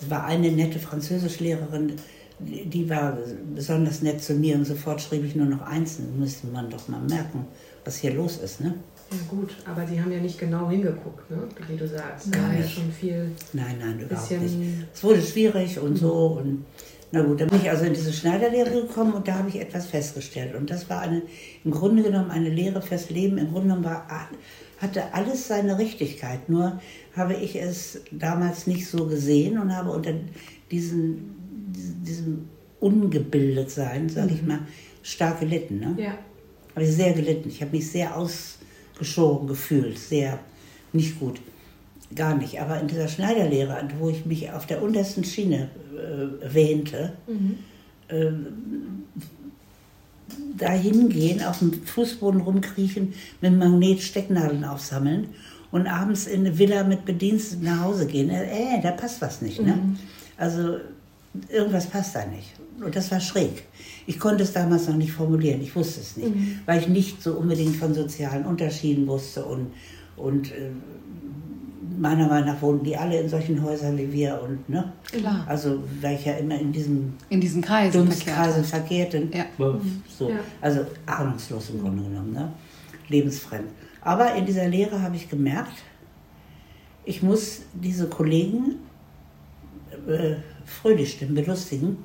es 0.00 0.10
war 0.10 0.24
eine 0.24 0.50
nette 0.50 0.78
Französischlehrerin, 0.78 1.94
die 2.40 2.88
war 2.88 3.18
besonders 3.54 4.02
nett 4.02 4.22
zu 4.22 4.34
mir 4.34 4.56
und 4.56 4.64
sofort 4.64 5.00
schrieb 5.00 5.24
ich 5.24 5.36
nur 5.36 5.46
noch 5.46 5.62
eins. 5.62 5.98
Dann 5.98 6.18
müsste 6.18 6.46
man 6.46 6.70
doch 6.70 6.88
mal 6.88 7.00
merken, 7.00 7.46
was 7.84 7.96
hier 7.96 8.14
los 8.14 8.38
ist. 8.38 8.60
Ne? 8.60 8.74
Ja, 9.10 9.18
gut, 9.28 9.54
aber 9.66 9.82
die 9.82 10.00
haben 10.00 10.10
ja 10.10 10.20
nicht 10.20 10.38
genau 10.38 10.70
hingeguckt, 10.70 11.30
ne? 11.30 11.38
Wie 11.68 11.76
du 11.76 11.86
sagst. 11.86 12.28
Da 12.32 12.38
war 12.40 12.52
ja 12.52 12.60
Nein. 12.60 12.68
schon 12.68 12.92
viel. 12.92 13.32
Nein, 13.52 13.76
nein, 13.80 14.00
überhaupt 14.00 14.30
nicht. 14.30 14.56
Es 14.94 15.02
wurde 15.02 15.20
schwierig 15.20 15.78
und 15.80 15.96
so. 15.96 16.40
Und 16.42 16.64
Na 17.12 17.22
gut, 17.22 17.40
dann 17.40 17.48
bin 17.48 17.60
ich 17.60 17.70
also 17.70 17.84
in 17.84 17.94
diese 17.94 18.12
Schneiderlehre 18.12 18.70
gekommen 18.70 19.14
und 19.14 19.26
da 19.26 19.34
habe 19.34 19.48
ich 19.48 19.60
etwas 19.60 19.86
festgestellt. 19.86 20.54
Und 20.54 20.70
das 20.70 20.88
war 20.88 21.00
eine, 21.00 21.22
im 21.64 21.72
Grunde 21.72 22.04
genommen 22.04 22.30
eine 22.30 22.50
Lehre 22.50 22.80
fürs 22.82 23.10
Leben. 23.10 23.36
Im 23.38 23.50
Grunde 23.50 23.68
genommen 23.68 23.84
war, 23.84 24.06
hatte 24.78 25.12
alles 25.12 25.48
seine 25.48 25.78
Richtigkeit. 25.78 26.48
Nur 26.48 26.80
habe 27.16 27.34
ich 27.34 27.56
es 27.56 28.00
damals 28.12 28.68
nicht 28.68 28.86
so 28.86 29.06
gesehen 29.06 29.58
und 29.58 29.74
habe 29.74 29.90
unter 29.90 30.12
diesen, 30.70 31.34
diesem 32.04 32.48
Ungebildetsein, 32.78 34.08
sage 34.08 34.34
ich 34.34 34.42
mal, 34.42 34.60
stark 35.02 35.40
gelitten. 35.40 35.80
Ne? 35.80 35.96
Ja. 35.98 36.18
Habe 36.76 36.84
ich 36.84 36.94
sehr 36.94 37.12
gelitten. 37.12 37.48
Ich 37.48 37.60
habe 37.60 37.72
mich 37.72 37.90
sehr 37.90 38.16
ausgeschoren 38.16 39.48
gefühlt, 39.48 39.98
sehr 39.98 40.38
nicht 40.92 41.18
gut. 41.18 41.40
Gar 42.14 42.36
nicht. 42.36 42.60
Aber 42.60 42.80
in 42.80 42.88
dieser 42.88 43.08
Schneiderlehre, 43.08 43.76
wo 43.98 44.08
ich 44.08 44.26
mich 44.26 44.50
auf 44.50 44.66
der 44.66 44.82
untersten 44.82 45.24
Schiene 45.24 45.70
äh, 45.94 46.54
wähnte, 46.54 47.12
mhm. 47.26 47.58
äh, 48.08 48.32
da 50.56 50.72
hingehen, 50.72 51.42
auf 51.42 51.60
dem 51.60 51.72
Fußboden 51.72 52.40
rumkriechen, 52.40 53.14
mit 53.40 53.56
Magnet 53.56 54.02
Stecknadeln 54.02 54.64
aufsammeln 54.64 55.28
und 55.70 55.86
abends 55.86 56.26
in 56.26 56.40
eine 56.40 56.58
Villa 56.58 56.84
mit 56.84 57.04
Bediensteten 57.04 57.64
nach 57.64 57.80
Hause 57.80 58.06
gehen. 58.06 58.30
Äh, 58.30 58.76
äh 58.76 58.82
da 58.82 58.90
passt 58.90 59.20
was 59.20 59.40
nicht. 59.40 59.60
Ne? 59.60 59.76
Mhm. 59.76 59.96
Also 60.36 60.78
irgendwas 61.48 61.86
passt 61.86 62.16
da 62.16 62.26
nicht. 62.26 62.54
Und 62.84 62.96
das 62.96 63.10
war 63.10 63.20
schräg. 63.20 63.64
Ich 64.06 64.18
konnte 64.18 64.42
es 64.42 64.52
damals 64.52 64.88
noch 64.88 64.96
nicht 64.96 65.12
formulieren, 65.12 65.60
ich 65.60 65.76
wusste 65.76 66.00
es 66.00 66.16
nicht, 66.16 66.34
mhm. 66.34 66.60
weil 66.66 66.80
ich 66.80 66.88
nicht 66.88 67.22
so 67.22 67.34
unbedingt 67.34 67.76
von 67.76 67.94
sozialen 67.94 68.46
Unterschieden 68.46 69.06
wusste 69.06 69.44
und, 69.44 69.72
und 70.16 70.50
äh, 70.50 70.70
meiner 72.00 72.28
Meinung 72.28 72.46
nach 72.46 72.62
wohnen 72.62 72.82
die 72.82 72.96
alle 72.96 73.20
in 73.20 73.28
solchen 73.28 73.62
Häusern 73.62 73.96
wie 73.98 74.10
wir 74.10 74.40
und 74.42 74.66
ne? 74.68 74.90
Klar. 75.04 75.44
Also 75.46 75.82
weil 76.00 76.16
ich 76.16 76.24
ja 76.24 76.32
immer 76.32 76.58
in 76.58 76.72
diesem 76.72 77.12
in 77.28 77.40
diesen 77.40 77.60
Kreisen 77.60 77.92
Dunstkreisen 77.92 78.64
verkehrt 78.64 79.12
ja. 79.12 79.44
so. 80.08 80.30
Ja. 80.30 80.36
Also 80.62 80.86
ahnungslos 81.04 81.70
im 81.70 81.82
Grunde 81.82 82.02
genommen, 82.02 82.32
ne? 82.32 82.50
lebensfremd. 83.08 83.68
Aber 84.00 84.34
in 84.34 84.46
dieser 84.46 84.66
Lehre 84.66 85.02
habe 85.02 85.16
ich 85.16 85.28
gemerkt, 85.28 85.82
ich 87.04 87.22
muss 87.22 87.62
diese 87.74 88.08
Kollegen 88.08 88.76
äh, 90.08 90.36
fröhlich 90.64 91.12
stimmen, 91.12 91.34
belustigen, 91.34 91.98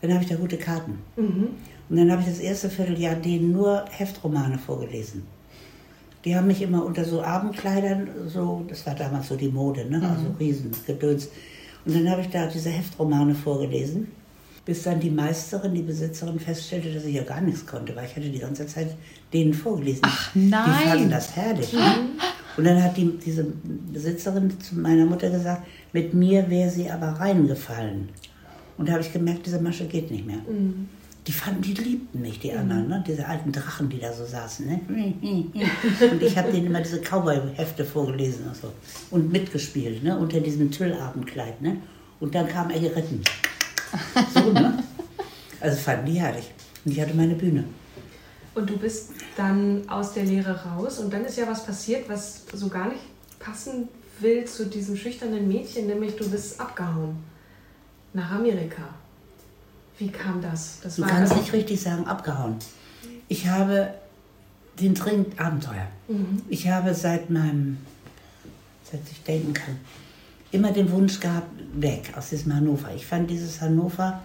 dann 0.00 0.14
habe 0.14 0.22
ich 0.22 0.30
da 0.30 0.36
gute 0.36 0.56
Karten. 0.56 0.98
Mhm. 1.16 1.48
Und 1.90 1.96
dann 1.96 2.10
habe 2.10 2.22
ich 2.22 2.28
das 2.28 2.38
erste 2.38 2.70
Vierteljahr 2.70 3.16
denen 3.16 3.52
nur 3.52 3.84
Heftromane 3.90 4.56
vorgelesen. 4.56 5.24
Die 6.24 6.36
haben 6.36 6.46
mich 6.46 6.62
immer 6.62 6.84
unter 6.84 7.04
so 7.04 7.22
Abendkleidern, 7.22 8.08
so, 8.28 8.64
das 8.68 8.86
war 8.86 8.94
damals 8.94 9.28
so 9.28 9.36
die 9.36 9.48
Mode, 9.48 9.86
ne? 9.86 9.96
also 9.96 10.28
mhm. 10.28 10.36
Riesengedöns. 10.38 11.28
Und 11.84 11.96
dann 11.96 12.08
habe 12.10 12.20
ich 12.20 12.28
da 12.28 12.46
diese 12.46 12.70
Heftromane 12.70 13.34
vorgelesen, 13.34 14.08
bis 14.64 14.84
dann 14.84 15.00
die 15.00 15.10
Meisterin, 15.10 15.74
die 15.74 15.82
Besitzerin 15.82 16.38
feststellte, 16.38 16.92
dass 16.92 17.04
ich 17.04 17.14
ja 17.14 17.24
gar 17.24 17.40
nichts 17.40 17.66
konnte, 17.66 17.96
weil 17.96 18.04
ich 18.06 18.14
hatte 18.14 18.30
die 18.30 18.38
ganze 18.38 18.66
Zeit 18.66 18.96
denen 19.32 19.52
vorgelesen. 19.52 20.02
Ach 20.02 20.30
nein! 20.34 20.64
Die 20.66 20.88
fanden 20.88 21.10
das 21.10 21.34
herrlich. 21.34 21.72
Ne? 21.72 21.80
Und 22.56 22.64
dann 22.64 22.82
hat 22.82 22.96
die, 22.96 23.18
diese 23.18 23.46
Besitzerin 23.92 24.60
zu 24.60 24.76
meiner 24.76 25.06
Mutter 25.06 25.30
gesagt, 25.30 25.66
mit 25.92 26.14
mir 26.14 26.48
wäre 26.48 26.70
sie 26.70 26.88
aber 26.88 27.08
reingefallen. 27.08 28.10
Und 28.78 28.88
da 28.88 28.92
habe 28.92 29.02
ich 29.02 29.12
gemerkt, 29.12 29.46
diese 29.46 29.60
Masche 29.60 29.86
geht 29.86 30.10
nicht 30.10 30.26
mehr. 30.26 30.38
Mhm. 30.38 30.88
Die 31.26 31.32
fanden, 31.32 31.62
die 31.62 31.74
liebten 31.74 32.20
mich, 32.20 32.40
die 32.40 32.52
anderen, 32.52 32.88
ne? 32.88 33.04
diese 33.06 33.26
alten 33.26 33.52
Drachen, 33.52 33.88
die 33.88 34.00
da 34.00 34.12
so 34.12 34.24
saßen. 34.24 34.66
Ne? 34.66 34.80
Und 36.10 36.22
ich 36.22 36.36
habe 36.36 36.50
denen 36.50 36.66
immer 36.66 36.80
diese 36.80 37.00
Cowboy-Hefte 37.00 37.84
vorgelesen 37.84 38.46
und 38.48 38.56
so. 38.56 38.72
Und 39.10 39.30
mitgespielt, 39.30 40.02
ne? 40.02 40.18
unter 40.18 40.40
diesem 40.40 40.70
Tüllabendkleid. 40.70 41.62
Ne? 41.62 41.76
Und 42.18 42.34
dann 42.34 42.48
kam 42.48 42.70
er 42.70 42.80
geritten. 42.80 43.22
So, 44.34 44.52
ne? 44.52 44.82
Also 45.60 45.76
fanden 45.76 46.06
die 46.06 46.20
herrlich. 46.20 46.50
Und 46.84 46.92
ich 46.92 47.00
hatte 47.00 47.14
meine 47.14 47.34
Bühne. 47.34 47.64
Und 48.54 48.68
du 48.68 48.76
bist 48.76 49.12
dann 49.36 49.88
aus 49.88 50.12
der 50.12 50.24
Lehre 50.24 50.64
raus 50.64 50.98
und 50.98 51.12
dann 51.12 51.24
ist 51.24 51.38
ja 51.38 51.46
was 51.46 51.64
passiert, 51.64 52.08
was 52.08 52.42
so 52.52 52.68
gar 52.68 52.88
nicht 52.88 53.00
passen 53.38 53.88
will 54.20 54.44
zu 54.44 54.66
diesem 54.66 54.96
schüchternen 54.96 55.48
Mädchen, 55.48 55.86
nämlich 55.86 56.16
du 56.16 56.28
bist 56.28 56.60
abgehauen 56.60 57.16
nach 58.12 58.30
Amerika. 58.32 58.82
Wie 60.02 60.08
kam 60.10 60.42
das? 60.42 60.80
das 60.82 60.96
du 60.96 61.02
kannst 61.02 61.36
nicht 61.36 61.52
richtig 61.52 61.80
sagen, 61.80 62.06
abgehauen. 62.06 62.56
Ich 63.28 63.46
habe 63.46 63.94
den 64.80 64.94
dringend 64.94 65.38
Abenteuer. 65.38 65.86
Mhm. 66.08 66.42
Ich 66.48 66.68
habe 66.68 66.92
seit 66.92 67.30
meinem, 67.30 67.78
seit 68.82 69.00
ich 69.08 69.22
denken 69.22 69.52
kann, 69.52 69.76
immer 70.50 70.72
den 70.72 70.90
Wunsch 70.90 71.20
gehabt, 71.20 71.52
weg 71.74 72.12
aus 72.16 72.30
diesem 72.30 72.52
Hannover. 72.52 72.92
Ich 72.96 73.06
fand 73.06 73.30
dieses 73.30 73.60
Hannover, 73.60 74.22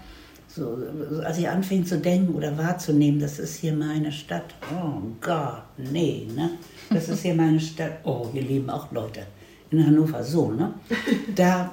so, 0.47 0.79
als 1.23 1.37
ich 1.37 1.47
anfing 1.47 1.85
zu 1.85 1.99
denken 1.99 2.33
oder 2.33 2.57
wahrzunehmen, 2.57 3.19
das 3.19 3.37
ist 3.37 3.57
hier 3.57 3.73
meine 3.73 4.11
Stadt. 4.11 4.55
Oh 4.73 5.01
Gott, 5.21 5.61
nee, 5.77 6.27
ne? 6.35 6.51
Das 6.89 7.07
ist 7.07 7.21
hier 7.21 7.35
meine 7.35 7.59
Stadt. 7.59 7.99
Oh, 8.03 8.27
hier 8.33 8.41
leben 8.41 8.67
auch 8.71 8.91
Leute 8.91 9.27
in 9.69 9.85
Hannover, 9.85 10.23
so, 10.23 10.51
ne? 10.51 10.73
Da 11.35 11.69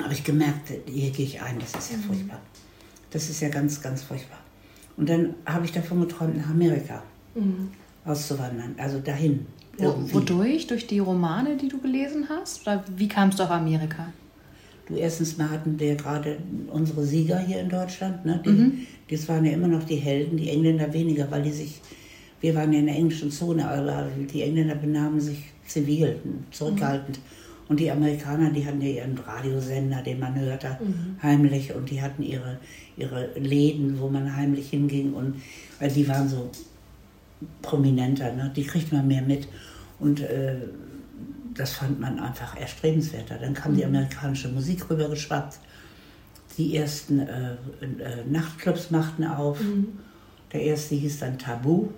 habe 0.00 0.12
ich 0.12 0.22
gemerkt, 0.22 0.70
hier 0.86 1.10
gehe 1.10 1.26
ich 1.26 1.42
ein, 1.42 1.58
das 1.58 1.74
ist 1.74 1.90
ja 1.90 1.96
mhm. 1.96 2.02
furchtbar. 2.02 2.38
Das 3.10 3.30
ist 3.30 3.40
ja 3.40 3.48
ganz, 3.48 3.80
ganz 3.80 4.02
furchtbar. 4.02 4.38
Und 4.96 5.08
dann 5.08 5.34
habe 5.46 5.64
ich 5.64 5.72
davon 5.72 6.00
geträumt, 6.00 6.36
nach 6.36 6.50
Amerika 6.50 7.02
mhm. 7.34 7.68
auszuwandern, 8.04 8.74
also 8.78 8.98
dahin. 8.98 9.46
Wo, 9.78 9.94
wodurch? 10.12 10.66
Durch 10.66 10.86
die 10.86 10.98
Romane, 10.98 11.56
die 11.56 11.68
du 11.68 11.78
gelesen 11.78 12.26
hast? 12.28 12.62
Oder 12.62 12.84
wie 12.96 13.06
kamst 13.06 13.38
du 13.38 13.44
auf 13.44 13.50
Amerika? 13.50 14.12
Du, 14.86 14.94
erstens 14.94 15.38
mal 15.38 15.50
hatten 15.50 15.78
wir 15.78 15.94
gerade 15.94 16.38
unsere 16.72 17.04
Sieger 17.04 17.38
hier 17.38 17.60
in 17.60 17.68
Deutschland. 17.68 18.24
Ne? 18.24 18.42
Die, 18.44 18.50
mhm. 18.50 18.86
Das 19.10 19.28
waren 19.28 19.44
ja 19.44 19.52
immer 19.52 19.68
noch 19.68 19.84
die 19.84 19.96
Helden, 19.96 20.36
die 20.36 20.50
Engländer 20.50 20.92
weniger, 20.92 21.30
weil 21.30 21.42
die 21.42 21.52
sich, 21.52 21.80
wir 22.40 22.54
waren 22.54 22.72
ja 22.72 22.80
in 22.80 22.86
der 22.86 22.96
englischen 22.96 23.30
Zone, 23.30 23.68
aber 23.68 24.08
die 24.32 24.42
Engländer 24.42 24.74
benahmen 24.74 25.20
sich 25.20 25.44
zivil, 25.66 26.18
zurückhaltend. 26.50 27.18
Mhm. 27.18 27.37
Und 27.68 27.80
die 27.80 27.90
Amerikaner, 27.90 28.50
die 28.50 28.64
hatten 28.64 28.80
ja 28.80 28.88
ihren 28.88 29.18
Radiosender, 29.18 30.00
den 30.02 30.18
man 30.18 30.38
hörte, 30.38 30.78
mhm. 30.80 31.16
heimlich. 31.22 31.74
Und 31.74 31.90
die 31.90 32.00
hatten 32.00 32.22
ihre, 32.22 32.58
ihre 32.96 33.26
Läden, 33.38 34.00
wo 34.00 34.08
man 34.08 34.34
heimlich 34.34 34.70
hinging. 34.70 35.12
Und 35.12 35.42
weil 35.78 35.90
die 35.90 36.08
waren 36.08 36.28
so 36.28 36.50
prominenter, 37.60 38.32
ne? 38.32 38.50
die 38.56 38.64
kriegt 38.64 38.90
man 38.90 39.06
mehr 39.06 39.20
mit. 39.20 39.48
Und 39.98 40.20
äh, 40.20 40.56
das 41.54 41.72
fand 41.72 42.00
man 42.00 42.18
einfach 42.18 42.56
erstrebenswerter. 42.56 43.36
Dann 43.36 43.52
kam 43.52 43.72
mhm. 43.72 43.76
die 43.76 43.84
amerikanische 43.84 44.48
Musik 44.48 44.88
rübergeschwappt. 44.88 45.58
Die 46.56 46.74
ersten 46.74 47.20
äh, 47.20 47.52
äh, 47.82 48.24
Nachtclubs 48.28 48.90
machten 48.90 49.24
auf. 49.24 49.60
Mhm. 49.60 49.88
Der 50.54 50.62
erste 50.62 50.94
hieß 50.94 51.20
dann 51.20 51.38
Tabu. 51.38 51.88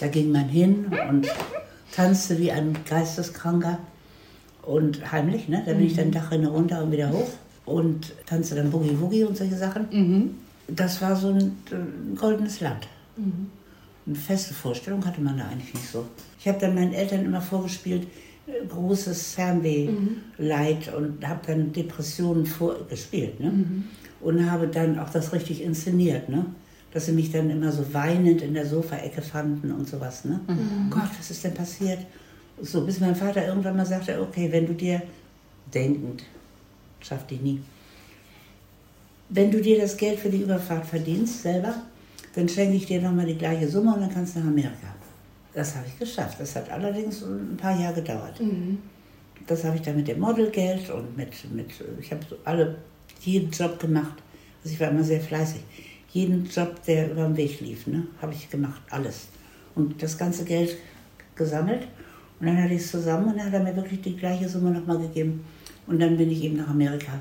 Da 0.00 0.08
ging 0.08 0.30
man 0.32 0.48
hin 0.48 0.86
und 1.08 1.28
tanzte 1.92 2.38
wie 2.38 2.52
ein 2.52 2.76
Geisteskranker 2.88 3.78
und 4.62 5.12
heimlich, 5.12 5.48
ne? 5.48 5.62
Da 5.64 5.72
bin 5.72 5.80
mhm. 5.80 5.86
ich 5.86 5.96
dann 5.96 6.08
mhm. 6.08 6.12
Dachrinne 6.12 6.48
runter 6.48 6.82
und 6.82 6.92
wieder 6.92 7.10
hoch 7.10 7.30
und 7.64 8.12
tanzte 8.26 8.54
dann 8.54 8.70
Boogie 8.70 8.98
Woogie 9.00 9.24
und 9.24 9.36
solche 9.36 9.56
Sachen. 9.56 9.86
Mhm. 9.90 10.30
Das 10.68 11.00
war 11.00 11.16
so 11.16 11.28
ein, 11.28 11.56
ein 11.70 12.16
goldenes 12.18 12.60
Land. 12.60 12.86
Mhm. 13.16 13.50
Eine 14.06 14.16
feste 14.16 14.54
Vorstellung 14.54 15.04
hatte 15.04 15.20
man 15.20 15.38
da 15.38 15.44
eigentlich 15.48 15.74
nicht 15.74 15.88
so. 15.88 16.06
Ich 16.38 16.48
habe 16.48 16.58
dann 16.58 16.74
meinen 16.74 16.92
Eltern 16.92 17.24
immer 17.24 17.40
vorgespielt, 17.40 18.06
äh, 18.46 18.66
großes 18.66 19.34
Fernwehleid 19.34 20.86
mhm. 20.86 20.94
und 20.96 21.28
habe 21.28 21.40
dann 21.46 21.72
Depressionen 21.72 22.46
vorgespielt. 22.46 23.40
Ne? 23.40 23.50
Mhm. 23.50 23.84
Und 24.20 24.50
habe 24.50 24.66
dann 24.66 24.98
auch 24.98 25.10
das 25.10 25.32
richtig 25.32 25.62
inszeniert. 25.62 26.28
Ne? 26.28 26.46
Dass 26.92 27.06
sie 27.06 27.12
mich 27.12 27.30
dann 27.30 27.50
immer 27.50 27.72
so 27.72 27.92
weinend 27.92 28.42
in 28.42 28.54
der 28.54 28.66
Sofaecke 28.66 29.22
fanden 29.22 29.70
und 29.70 29.88
sowas. 29.88 30.24
Ne? 30.24 30.40
Mhm. 30.46 30.90
Gott, 30.90 31.10
was 31.18 31.30
ist 31.30 31.44
denn 31.44 31.54
passiert? 31.54 32.00
So, 32.62 32.84
bis 32.84 33.00
mein 33.00 33.16
Vater 33.16 33.46
irgendwann 33.46 33.76
mal 33.76 33.86
sagte, 33.86 34.20
okay, 34.20 34.50
wenn 34.52 34.66
du 34.66 34.74
dir, 34.74 35.02
denkend, 35.72 36.24
schafft 37.00 37.30
die 37.30 37.36
nie, 37.36 37.60
wenn 39.30 39.50
du 39.50 39.60
dir 39.60 39.80
das 39.80 39.96
Geld 39.96 40.18
für 40.18 40.28
die 40.28 40.42
Überfahrt 40.42 40.84
verdienst 40.84 41.42
selber, 41.42 41.74
dann 42.34 42.48
schenke 42.48 42.76
ich 42.76 42.86
dir 42.86 43.00
nochmal 43.00 43.26
die 43.26 43.38
gleiche 43.38 43.68
Summe 43.68 43.94
und 43.94 44.00
dann 44.00 44.12
kannst 44.12 44.34
du 44.34 44.40
nach 44.40 44.48
Amerika. 44.48 44.94
Das 45.54 45.74
habe 45.74 45.86
ich 45.86 45.98
geschafft. 45.98 46.38
Das 46.40 46.54
hat 46.54 46.70
allerdings 46.70 47.22
ein 47.22 47.56
paar 47.56 47.78
Jahre 47.78 47.94
gedauert. 47.94 48.40
Mhm. 48.40 48.78
Das 49.46 49.64
habe 49.64 49.76
ich 49.76 49.82
dann 49.82 49.96
mit 49.96 50.06
dem 50.06 50.20
Modelgeld 50.20 50.90
und 50.90 51.16
mit, 51.16 51.32
mit 51.52 51.70
ich 52.00 52.10
habe 52.12 52.20
so 52.28 52.36
alle, 52.44 52.76
jeden 53.20 53.50
Job 53.50 53.78
gemacht. 53.80 54.22
Also 54.62 54.74
ich 54.74 54.80
war 54.80 54.90
immer 54.90 55.02
sehr 55.02 55.20
fleißig. 55.20 55.62
Jeden 56.12 56.48
Job, 56.48 56.82
der 56.84 57.10
über 57.10 57.24
den 57.24 57.36
Weg 57.36 57.60
lief, 57.60 57.86
ne, 57.86 58.06
habe 58.20 58.32
ich 58.32 58.50
gemacht, 58.50 58.82
alles. 58.90 59.28
Und 59.74 60.02
das 60.02 60.18
ganze 60.18 60.44
Geld 60.44 60.76
gesammelt 61.34 61.86
und 62.40 62.46
dann 62.46 62.62
hatte 62.62 62.74
ich 62.74 62.80
es 62.80 62.90
zusammen 62.90 63.28
und 63.28 63.36
dann 63.36 63.46
hat 63.46 63.52
er 63.52 63.60
mir 63.60 63.76
wirklich 63.76 64.00
die 64.00 64.16
gleiche 64.16 64.48
Summe 64.48 64.70
nochmal 64.70 64.98
gegeben. 64.98 65.44
Und 65.86 66.00
dann 66.00 66.16
bin 66.16 66.30
ich 66.30 66.42
eben 66.42 66.56
nach 66.56 66.68
Amerika 66.68 67.12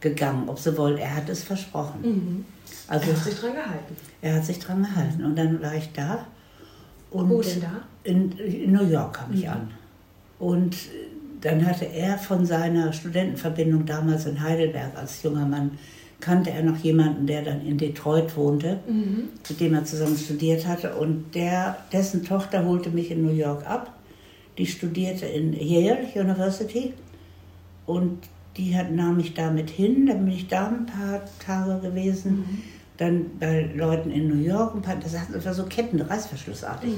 gegangen, 0.00 0.48
ob 0.48 0.58
sie 0.58 0.76
wollen. 0.76 0.98
Er 0.98 1.16
hat 1.16 1.28
es 1.28 1.42
versprochen. 1.42 2.00
Mhm. 2.02 2.44
Also, 2.86 3.10
er 3.10 3.16
hat 3.16 3.24
sich 3.24 3.34
dran 3.34 3.54
gehalten. 3.54 3.96
Er 4.22 4.34
hat 4.34 4.44
sich 4.44 4.58
dran 4.58 4.82
gehalten. 4.82 5.24
Und 5.24 5.36
dann 5.36 5.60
war 5.60 5.74
ich 5.74 5.90
da. 5.92 6.26
Und 7.10 7.28
Wo 7.28 7.42
denn 7.42 7.60
da? 7.60 7.82
In, 8.04 8.32
in 8.32 8.72
New 8.72 8.84
York 8.84 9.14
kam 9.14 9.32
ich 9.32 9.44
mhm. 9.44 9.50
an. 9.50 9.70
Und 10.38 10.76
dann 11.40 11.66
hatte 11.66 11.86
er 11.86 12.18
von 12.18 12.46
seiner 12.46 12.92
Studentenverbindung 12.92 13.86
damals 13.86 14.26
in 14.26 14.40
Heidelberg 14.40 14.96
als 14.96 15.22
junger 15.22 15.46
Mann 15.46 15.72
kannte 16.20 16.50
er 16.50 16.62
noch 16.62 16.76
jemanden, 16.78 17.26
der 17.26 17.42
dann 17.42 17.64
in 17.66 17.78
Detroit 17.78 18.36
wohnte, 18.36 18.80
mit 19.48 19.60
dem 19.60 19.74
er 19.74 19.84
zusammen 19.84 20.16
studiert 20.16 20.66
hatte. 20.66 20.94
Und 20.94 21.34
der, 21.34 21.78
dessen 21.92 22.24
Tochter 22.24 22.64
holte 22.64 22.90
mich 22.90 23.10
in 23.10 23.24
New 23.24 23.32
York 23.32 23.66
ab. 23.66 23.92
Die 24.60 24.66
studierte 24.66 25.24
in 25.24 25.54
Yale 25.54 26.06
University 26.14 26.92
und 27.86 28.18
die 28.58 28.76
hat, 28.76 28.92
nahm 28.92 29.16
mich 29.16 29.32
damit 29.32 29.70
hin. 29.70 30.04
Dann 30.06 30.26
bin 30.26 30.34
ich 30.34 30.48
da 30.48 30.68
ein 30.68 30.84
paar 30.84 31.22
Tage 31.38 31.80
gewesen. 31.80 32.62
Dann 32.98 33.38
bei 33.38 33.70
Leuten 33.74 34.10
in 34.10 34.28
New 34.28 34.44
York 34.44 34.74
ein 34.74 34.82
paar, 34.82 34.96
das 34.96 35.14
war 35.46 35.54
so 35.54 35.64
Ketten, 35.64 35.98
Reißverschlussartig. 35.98 36.92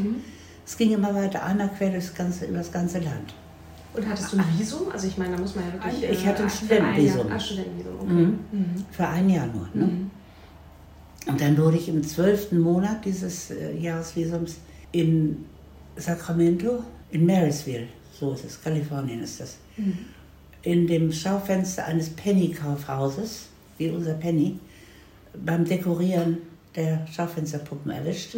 Es 0.67 0.77
ging 0.77 0.91
immer 0.91 1.15
weiter, 1.15 1.45
einmal 1.45 1.69
quer 1.69 1.91
durchs 1.91 2.13
ganze, 2.13 2.47
über 2.47 2.59
das 2.59 2.73
ganze 2.73 2.99
Land. 2.99 3.33
Und 3.95 4.09
hattest 4.09 4.33
du 4.33 4.39
ein 4.39 4.45
Visum? 4.59 4.91
Also 4.91 5.07
ich 5.07 5.17
meine, 5.17 5.37
da 5.37 5.41
muss 5.41 5.55
man 5.55 5.65
ja 5.67 5.75
wirklich... 5.75 6.11
Ich 6.11 6.27
hatte 6.27 6.43
ein 6.43 6.51
Studentenvisum. 6.51 7.27
Ah, 7.31 7.39
Studentenvisum, 7.39 7.95
okay. 8.01 8.13
Mhm. 8.13 8.85
Für 8.91 9.07
ein 9.07 9.31
Jahr 9.31 9.47
nur. 9.47 9.69
Ne? 9.73 10.11
Und 11.29 11.41
dann 11.41 11.57
wurde 11.57 11.77
ich 11.77 11.89
im 11.89 12.03
zwölften 12.03 12.59
Monat 12.59 13.05
dieses 13.05 13.53
äh, 13.53 13.77
Jahresvisums 13.79 14.57
in 14.91 15.45
Sacramento, 15.95 16.83
in 17.13 17.25
Marysville, 17.25 17.87
so 18.19 18.33
ist 18.33 18.45
es, 18.45 18.61
Kalifornien 18.61 19.23
ist 19.23 19.41
das, 19.41 19.59
in 20.63 20.87
dem 20.87 21.13
Schaufenster 21.13 21.85
eines 21.87 22.11
Penny-Kaufhauses, 22.11 23.47
wie 23.79 23.91
unser 23.91 24.15
Penny, 24.15 24.59
beim 25.45 25.65
Dekorieren 25.65 26.39
der 26.75 27.07
Schaufensterpuppen 27.07 27.91
erwischt. 27.93 28.35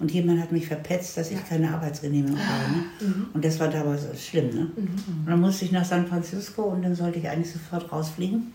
Und 0.00 0.10
jemand 0.10 0.40
hat 0.40 0.50
mich 0.50 0.66
verpetzt, 0.66 1.16
dass 1.16 1.30
ich 1.30 1.48
keine 1.48 1.70
Arbeitsgenehmigung 1.72 2.38
habe. 2.38 2.72
Ne? 2.72 2.84
Und 3.32 3.44
das 3.44 3.60
war 3.60 3.68
damals 3.68 4.02
schlimm. 4.20 4.50
Ne? 4.54 4.66
Und 4.76 5.26
dann 5.26 5.40
musste 5.40 5.64
ich 5.64 5.72
nach 5.72 5.84
San 5.84 6.06
Francisco 6.06 6.62
und 6.62 6.82
dann 6.82 6.94
sollte 6.94 7.18
ich 7.20 7.28
eigentlich 7.28 7.52
sofort 7.52 7.90
rausfliegen. 7.92 8.52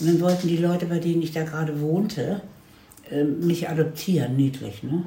Und 0.00 0.06
dann 0.06 0.20
wollten 0.20 0.48
die 0.48 0.56
Leute, 0.56 0.86
bei 0.86 0.98
denen 0.98 1.22
ich 1.22 1.32
da 1.32 1.44
gerade 1.44 1.80
wohnte, 1.80 2.40
äh, 3.10 3.24
mich 3.24 3.68
adoptieren, 3.68 4.36
niedlich. 4.36 4.82
Ne? 4.82 5.02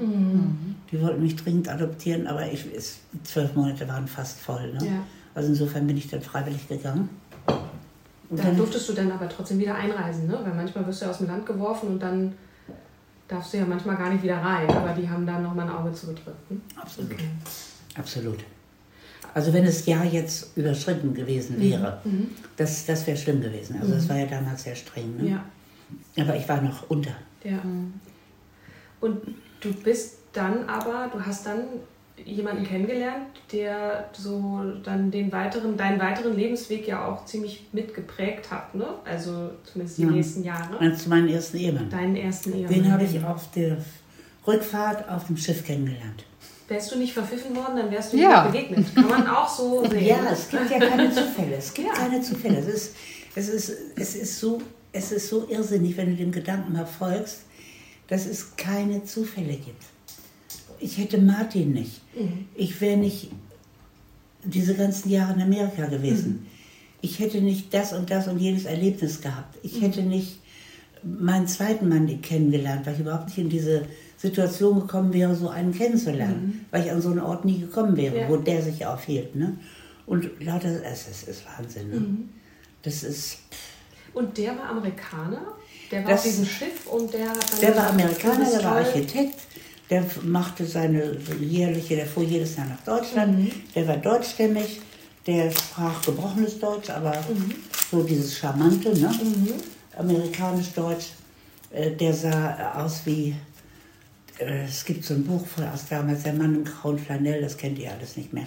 Die 0.91 1.01
wollten 1.01 1.21
mich 1.21 1.35
dringend 1.35 1.69
adoptieren, 1.69 2.27
aber 2.27 2.51
ich, 2.51 2.65
es, 2.75 2.99
zwölf 3.23 3.55
Monate 3.55 3.87
waren 3.87 4.07
fast 4.07 4.39
voll. 4.39 4.73
Ne? 4.73 4.85
Ja. 4.85 5.03
Also 5.35 5.49
insofern 5.49 5.85
bin 5.87 5.97
ich 5.97 6.07
dann 6.07 6.21
freiwillig 6.21 6.67
gegangen. 6.67 7.09
Und 8.29 8.39
Da 8.39 8.43
dann, 8.43 8.57
durftest 8.57 8.89
du 8.89 8.93
dann 8.93 9.11
aber 9.11 9.29
trotzdem 9.29 9.59
wieder 9.59 9.75
einreisen, 9.75 10.27
ne? 10.27 10.37
Weil 10.43 10.53
manchmal 10.53 10.85
wirst 10.85 11.01
du 11.01 11.05
ja 11.05 11.11
aus 11.11 11.19
dem 11.19 11.27
Land 11.27 11.45
geworfen 11.45 11.89
und 11.89 11.99
dann 12.01 12.33
darfst 13.27 13.53
du 13.53 13.57
ja 13.57 13.65
manchmal 13.65 13.95
gar 13.95 14.09
nicht 14.09 14.23
wieder 14.23 14.37
rein. 14.37 14.69
Aber 14.69 14.93
die 14.93 15.09
haben 15.09 15.25
dann 15.25 15.43
nochmal 15.43 15.67
ein 15.69 15.73
Auge 15.73 15.93
zugedrückt. 15.93 16.51
Ne? 16.51 16.57
absolut, 16.75 17.11
Okay. 17.13 17.29
absolut. 17.95 18.39
Also 19.33 19.53
wenn 19.53 19.65
das 19.65 19.85
Jahr 19.85 20.03
jetzt 20.03 20.57
überschritten 20.57 21.13
gewesen 21.13 21.59
wäre, 21.61 22.01
das, 22.55 22.85
das 22.85 23.05
wäre 23.05 23.17
schlimm 23.17 23.39
gewesen. 23.41 23.77
Also 23.79 23.93
das 23.93 24.09
war 24.09 24.17
ja 24.17 24.25
damals 24.25 24.63
sehr 24.63 24.75
streng. 24.75 25.15
Ne? 25.17 25.29
Ja. 25.29 26.23
Aber 26.23 26.35
ich 26.35 26.49
war 26.49 26.59
noch 26.61 26.89
unter. 26.89 27.11
Ja. 27.49 27.59
Und 28.99 29.21
du 29.61 29.73
bist 29.73 30.15
dann 30.33 30.67
aber, 30.67 31.09
du 31.13 31.23
hast 31.25 31.45
dann 31.45 31.61
jemanden 32.25 32.63
kennengelernt, 32.63 33.27
der 33.51 34.09
so 34.11 34.59
dann 34.83 35.11
den 35.11 35.31
weiteren, 35.31 35.77
deinen 35.77 35.99
weiteren 35.99 36.35
Lebensweg 36.35 36.87
ja 36.87 37.05
auch 37.07 37.25
ziemlich 37.25 37.67
mitgeprägt 37.73 38.49
hat, 38.51 38.73
ne? 38.73 38.87
Also 39.05 39.51
zumindest 39.63 39.99
die 39.99 40.03
Ja. 40.03 40.09
nächsten 40.09 40.43
Jahre. 40.43 40.79
Als 40.79 41.05
meinen 41.07 41.27
ersten 41.29 41.57
Ehemann. 41.57 41.89
Deinen 41.89 42.15
ersten 42.15 42.53
Ehemann. 42.53 42.73
Den 42.73 42.91
habe 42.91 43.03
ich 43.03 43.23
auf 43.23 43.51
der 43.51 43.77
Rückfahrt 44.47 45.07
auf 45.09 45.27
dem 45.27 45.37
Schiff 45.37 45.63
kennengelernt. 45.63 46.23
Wärst 46.67 46.91
du 46.93 46.97
nicht 46.97 47.13
verpfiffen 47.13 47.55
worden, 47.55 47.77
dann 47.77 47.91
wärst 47.91 48.13
du 48.13 48.17
Ja. 48.17 48.45
ihm 48.45 48.51
begegnet. 48.51 48.95
Kann 48.95 49.07
man 49.07 49.27
auch 49.27 49.47
so 49.47 49.85
sehen. 49.89 50.05
Ja, 50.07 50.17
es 50.31 50.49
gibt 50.49 50.69
ja 50.71 50.79
keine 50.79 51.11
Zufälle. 51.11 51.55
Es 51.57 51.73
gibt 51.73 51.87
Ja. 51.87 51.93
keine 51.93 52.19
Zufälle. 52.21 52.57
Es 52.57 52.67
ist, 52.67 52.95
es, 53.35 53.47
ist, 53.49 53.71
es, 53.95 54.15
ist 54.15 54.39
so, 54.39 54.59
es 54.91 55.11
ist 55.11 55.29
so 55.29 55.47
irrsinnig, 55.49 55.97
wenn 55.97 56.09
du 56.11 56.15
dem 56.15 56.31
Gedanken 56.31 56.73
mal 56.73 56.85
folgst, 56.85 57.41
dass 58.07 58.25
es 58.25 58.55
keine 58.55 59.03
Zufälle 59.03 59.53
gibt. 59.53 59.83
Ich 60.79 60.97
hätte 60.97 61.17
Martin 61.19 61.73
nicht. 61.73 62.01
Ich 62.55 62.79
wäre 62.81 62.97
nicht 62.97 63.29
diese 64.43 64.75
ganzen 64.75 65.09
Jahre 65.09 65.33
in 65.33 65.41
Amerika 65.41 65.87
gewesen. 65.87 66.45
Ich 67.01 67.19
hätte 67.19 67.41
nicht 67.41 67.73
das 67.73 67.93
und 67.93 68.09
das 68.09 68.27
und 68.27 68.39
jenes 68.39 68.65
Erlebnis 68.65 69.21
gehabt. 69.21 69.57
Ich 69.63 69.81
hätte 69.81 70.03
nicht 70.03 70.39
meinen 71.03 71.47
zweiten 71.47 71.89
Mann 71.89 72.21
kennengelernt, 72.21 72.85
weil 72.85 72.93
ich 72.95 72.99
überhaupt 73.01 73.27
nicht 73.27 73.37
in 73.37 73.49
diese 73.49 73.83
Situation 74.17 74.79
gekommen 74.79 75.13
wäre, 75.13 75.35
so 75.35 75.49
einen 75.49 75.73
kennenzulernen, 75.73 76.65
weil 76.71 76.85
ich 76.85 76.91
an 76.91 77.01
so 77.01 77.09
einen 77.09 77.19
Ort 77.19 77.45
nie 77.45 77.59
gekommen 77.59 77.95
wäre, 77.97 78.21
Ja. 78.21 78.29
wo 78.29 78.37
der 78.37 78.61
sich 78.63 78.85
aufhielt. 78.85 79.35
Ne? 79.35 79.57
Und 80.07 80.29
lauter, 80.43 80.69
es 80.83 81.07
ist, 81.07 81.27
ist 81.27 81.43
Wahnsinn. 81.45 81.89
Ne? 81.89 82.05
Das 82.81 83.03
ist, 83.03 83.39
Und 84.17 84.35
der 84.37 84.57
war 84.57 84.69
Amerikaner? 84.69 85.41
Der 85.91 86.03
war 86.03 86.11
Das- 86.11 86.21
auf 86.21 86.25
diesem 86.25 86.45
Schiff 86.45 86.87
und 86.87 87.13
der 87.13 87.29
hat 87.29 87.51
dann 87.53 87.59
der 87.61 87.75
war 87.77 87.87
Amerikaner, 87.91 88.49
der 88.49 88.63
war. 88.63 88.77
Architekt, 88.77 89.39
der 89.89 90.03
machte 90.23 90.65
seine 90.65 91.17
jährliche, 91.39 91.95
der 91.95 92.05
fuhr 92.07 92.23
jedes 92.23 92.55
Jahr 92.57 92.65
nach 92.67 92.81
Deutschland, 92.83 93.51
der 93.75 93.87
war 93.87 93.97
deutschstämmig, 93.97 94.81
der 95.25 95.51
sprach 95.51 96.01
gebrochenes 96.01 96.59
Deutsch, 96.59 96.89
aber 96.89 97.13
so 97.91 98.01
dieses 98.03 98.37
Charmante, 98.37 98.89
ne? 98.99 99.09
amerikanisch-deutsch, 99.97 101.07
äh, 101.71 101.91
der 101.91 102.13
sah 102.13 102.73
aus 102.83 103.01
wie, 103.05 103.35
äh, 104.39 104.65
es 104.65 104.83
gibt 104.83 105.05
so 105.05 105.13
ein 105.13 105.23
Buch 105.23 105.45
von 105.45 105.63
aus 105.69 105.81
damals, 105.89 106.23
der 106.23 106.33
Mann 106.33 106.55
im 106.55 106.65
grauen 106.65 106.97
Flanell, 106.99 107.41
das 107.41 107.55
kennt 107.55 107.77
ihr 107.79 107.91
alles 107.91 108.17
nicht 108.17 108.33
mehr. 108.33 108.45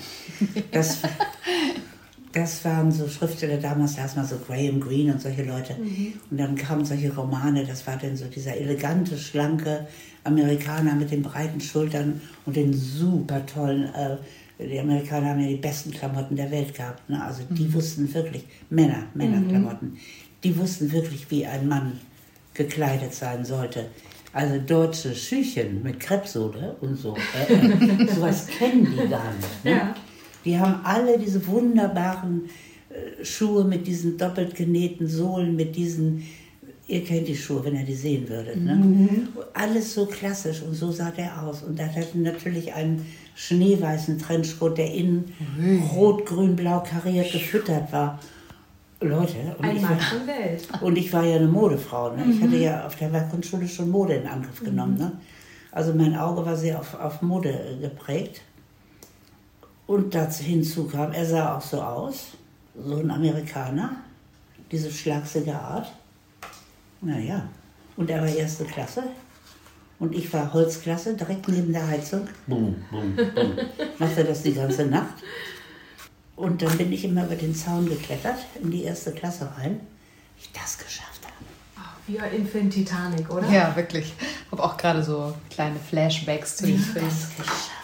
Das, 0.72 0.98
das 2.32 2.64
waren 2.64 2.92
so 2.92 3.08
Schriftsteller 3.08 3.56
damals, 3.56 3.96
da 3.96 4.08
mal 4.14 4.24
so 4.24 4.36
Graham 4.38 4.80
Greene 4.80 5.14
und 5.14 5.20
solche 5.20 5.42
Leute. 5.42 5.74
Und 6.30 6.38
dann 6.38 6.54
kamen 6.54 6.84
solche 6.84 7.14
Romane, 7.14 7.64
das 7.64 7.86
war 7.86 7.96
dann 7.96 8.16
so 8.16 8.26
dieser 8.26 8.56
elegante, 8.56 9.18
schlanke 9.18 9.86
Amerikaner 10.24 10.94
mit 10.94 11.10
den 11.10 11.22
breiten 11.22 11.60
Schultern 11.60 12.20
und 12.46 12.56
den 12.56 12.72
super 12.72 13.44
tollen, 13.46 13.92
äh, 13.94 14.16
die 14.58 14.78
Amerikaner 14.78 15.30
haben 15.30 15.40
ja 15.40 15.48
die 15.48 15.56
besten 15.56 15.90
Klamotten 15.90 16.36
der 16.36 16.50
Welt 16.50 16.74
gehabt. 16.74 17.08
Ne? 17.08 17.22
Also 17.22 17.42
die 17.48 17.72
wussten 17.72 18.12
wirklich, 18.12 18.44
Männer, 18.68 19.04
Männerklamotten, 19.14 19.96
die 20.44 20.56
wussten 20.56 20.92
wirklich, 20.92 21.30
wie 21.30 21.46
ein 21.46 21.66
Mann 21.66 21.98
gekleidet 22.52 23.14
sein 23.14 23.44
sollte. 23.44 23.86
Also 24.32 24.58
deutsche 24.58 25.14
Schüchen 25.14 25.82
mit 25.82 25.98
Kreppsohle 25.98 26.76
und 26.80 26.96
so, 26.96 27.16
äh, 27.48 27.54
äh, 27.54 28.06
sowas 28.14 28.46
kennen 28.46 28.86
die 28.86 29.08
gar 29.08 29.32
nicht. 29.32 29.64
Ne? 29.64 29.70
Ja. 29.70 29.94
Die 30.44 30.58
haben 30.58 30.80
alle 30.84 31.18
diese 31.18 31.46
wunderbaren 31.46 32.48
äh, 32.90 33.24
Schuhe 33.24 33.64
mit 33.64 33.86
diesen 33.86 34.16
doppelt 34.16 34.54
genähten 34.54 35.06
Sohlen, 35.06 35.54
mit 35.56 35.76
diesen, 35.76 36.24
ihr 36.86 37.04
kennt 37.04 37.28
die 37.28 37.36
Schuhe, 37.36 37.64
wenn 37.64 37.76
ihr 37.76 37.84
die 37.84 37.94
sehen 37.94 38.28
würdet. 38.28 38.62
Ne? 38.62 39.28
Alles 39.54 39.94
so 39.94 40.06
klassisch 40.06 40.62
und 40.62 40.74
so 40.74 40.90
sah 40.90 41.10
der 41.10 41.42
aus. 41.42 41.62
Und 41.62 41.78
er 41.78 41.94
hatte 41.94 42.18
natürlich 42.18 42.72
einen 42.72 43.04
schneeweißen 43.34 44.18
Trenchcoat, 44.18 44.78
der 44.78 44.92
innen 44.92 45.32
rot, 45.94 46.26
grün, 46.26 46.56
blau 46.56 46.82
kariert 46.82 47.32
gefüttert 47.32 47.92
war. 47.92 48.18
Leute, 49.02 49.34
und 49.56 49.64
Ein 49.64 49.76
ich, 49.76 49.82
Mann 49.82 49.92
war, 49.92 50.00
von 50.00 50.26
Welt. 50.26 50.68
und 50.82 50.98
ich 50.98 51.12
war 51.12 51.24
ja 51.24 51.36
eine 51.36 51.48
Modefrau. 51.48 52.14
Ne? 52.14 52.24
Ich 52.30 52.42
hatte 52.42 52.56
ja 52.56 52.86
auf 52.86 52.96
der 52.96 53.12
Werkgrundschule 53.12 53.66
schon 53.66 53.88
Mode 53.88 54.14
in 54.14 54.26
Angriff 54.26 54.62
genommen. 54.62 54.98
Ne? 54.98 55.12
Also 55.72 55.94
mein 55.94 56.16
Auge 56.16 56.44
war 56.44 56.56
sehr 56.56 56.78
auf, 56.78 56.94
auf 56.94 57.22
Mode 57.22 57.48
äh, 57.48 57.80
geprägt. 57.80 58.42
Und 59.90 60.14
dazu 60.14 60.44
hinzu 60.44 60.84
kam, 60.84 61.10
er 61.10 61.26
sah 61.26 61.56
auch 61.56 61.60
so 61.60 61.82
aus, 61.82 62.26
so 62.80 62.98
ein 62.98 63.10
Amerikaner, 63.10 63.96
diese 64.70 64.88
schlagsige 64.88 65.52
Art. 65.52 65.90
Naja, 67.00 67.48
und 67.96 68.08
er 68.08 68.20
war 68.20 68.28
erste 68.28 68.64
Klasse 68.66 69.02
und 69.98 70.14
ich 70.14 70.32
war 70.32 70.52
Holzklasse, 70.52 71.16
direkt 71.16 71.48
neben 71.48 71.72
der 71.72 71.88
Heizung. 71.88 72.28
Bum, 72.46 72.76
bum, 72.92 73.16
bum. 73.16 73.56
Machte 73.98 74.22
das 74.22 74.44
die 74.44 74.54
ganze 74.54 74.86
Nacht. 74.86 75.24
Und 76.36 76.62
dann 76.62 76.78
bin 76.78 76.92
ich 76.92 77.04
immer 77.04 77.24
über 77.24 77.34
den 77.34 77.52
Zaun 77.52 77.88
geklettert, 77.88 78.38
in 78.62 78.70
die 78.70 78.84
erste 78.84 79.10
Klasse 79.10 79.50
rein. 79.58 79.80
Ich 80.38 80.52
das 80.52 80.78
geschafft 80.78 81.22
habe. 81.24 81.34
Ach, 81.76 81.96
wie 82.06 82.36
in 82.36 82.46
Film 82.46 82.70
Titanic, 82.70 83.28
oder? 83.28 83.50
Ja, 83.50 83.74
wirklich. 83.74 84.14
Ich 84.46 84.52
habe 84.52 84.62
auch 84.62 84.76
gerade 84.76 85.02
so 85.02 85.34
kleine 85.50 85.80
Flashbacks 85.80 86.58
zu 86.58 86.66
dem 86.66 86.76
ich 86.76 86.86
Film. 86.86 87.04
das 87.06 87.36
geschafft. 87.36 87.79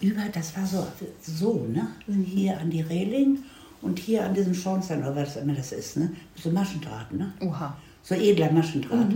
Über, 0.00 0.22
das 0.32 0.56
war 0.56 0.66
so, 0.66 0.86
so 1.20 1.66
ne? 1.70 1.88
Hier 2.24 2.58
an 2.58 2.70
die 2.70 2.80
Reling 2.80 3.38
und 3.82 3.98
hier 3.98 4.24
an 4.24 4.34
diesem 4.34 4.54
Schornstein, 4.54 5.00
oder 5.00 5.16
was 5.16 5.36
immer 5.36 5.54
das 5.54 5.72
ist, 5.72 5.96
ne? 5.96 6.10
So 6.34 6.50
Maschendraht, 6.50 7.12
ne? 7.12 7.32
Oha. 7.40 7.76
So 8.02 8.14
edler 8.14 8.50
Maschendraht. 8.50 9.08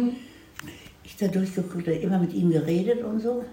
Ich 1.03 1.16
da 1.16 1.29
durchgeguckt, 1.29 1.87
immer 1.88 2.18
mit 2.18 2.33
ihm 2.35 2.51
geredet 2.51 3.03
und 3.03 3.20
so. 3.20 3.44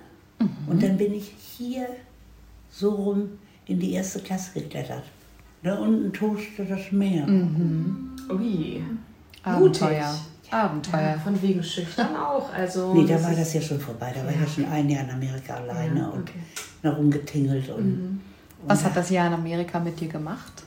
Und 0.67 0.81
dann 0.81 0.97
bin 0.97 1.13
ich 1.13 1.31
hier 1.57 1.87
so 2.69 2.89
rum 2.91 3.29
in 3.65 3.79
die 3.79 3.93
erste 3.93 4.19
Klasse 4.19 4.59
geklettert. 4.59 5.03
Da 5.63 5.75
unten 5.75 6.11
toste 6.11 6.65
das 6.65 6.91
Meer. 6.91 7.27
Ui. 8.29 8.81
Abenteuer. 9.43 10.11
Mutig. 10.11 10.53
Abenteuer. 10.53 11.01
Ja, 11.01 11.17
von 11.19 11.41
wegen 11.41 11.63
schüchtern 11.63 12.15
auch. 12.15 12.51
Also, 12.53 12.93
Nee, 12.93 13.05
da 13.05 13.21
war 13.23 13.33
das 13.35 13.53
ja 13.53 13.61
schon 13.61 13.79
vorbei. 13.79 14.11
Da 14.15 14.23
war 14.25 14.31
ich 14.31 14.39
ja 14.39 14.47
schon 14.47 14.65
ein 14.65 14.89
Jahr 14.89 15.03
in 15.03 15.11
Amerika 15.11 15.55
alleine 15.55 15.99
Ja, 15.99 16.07
und 16.07 16.21
okay. 16.21 16.39
noch 16.39 16.70
rumgetingelt. 16.89 17.69
Und, 17.69 18.21
Was 18.65 18.83
hat 18.83 18.95
das 18.95 19.09
Jahr 19.09 19.27
in 19.27 19.33
Amerika 19.33 19.79
mit 19.79 19.99
dir 19.99 20.07
gemacht? 20.07 20.63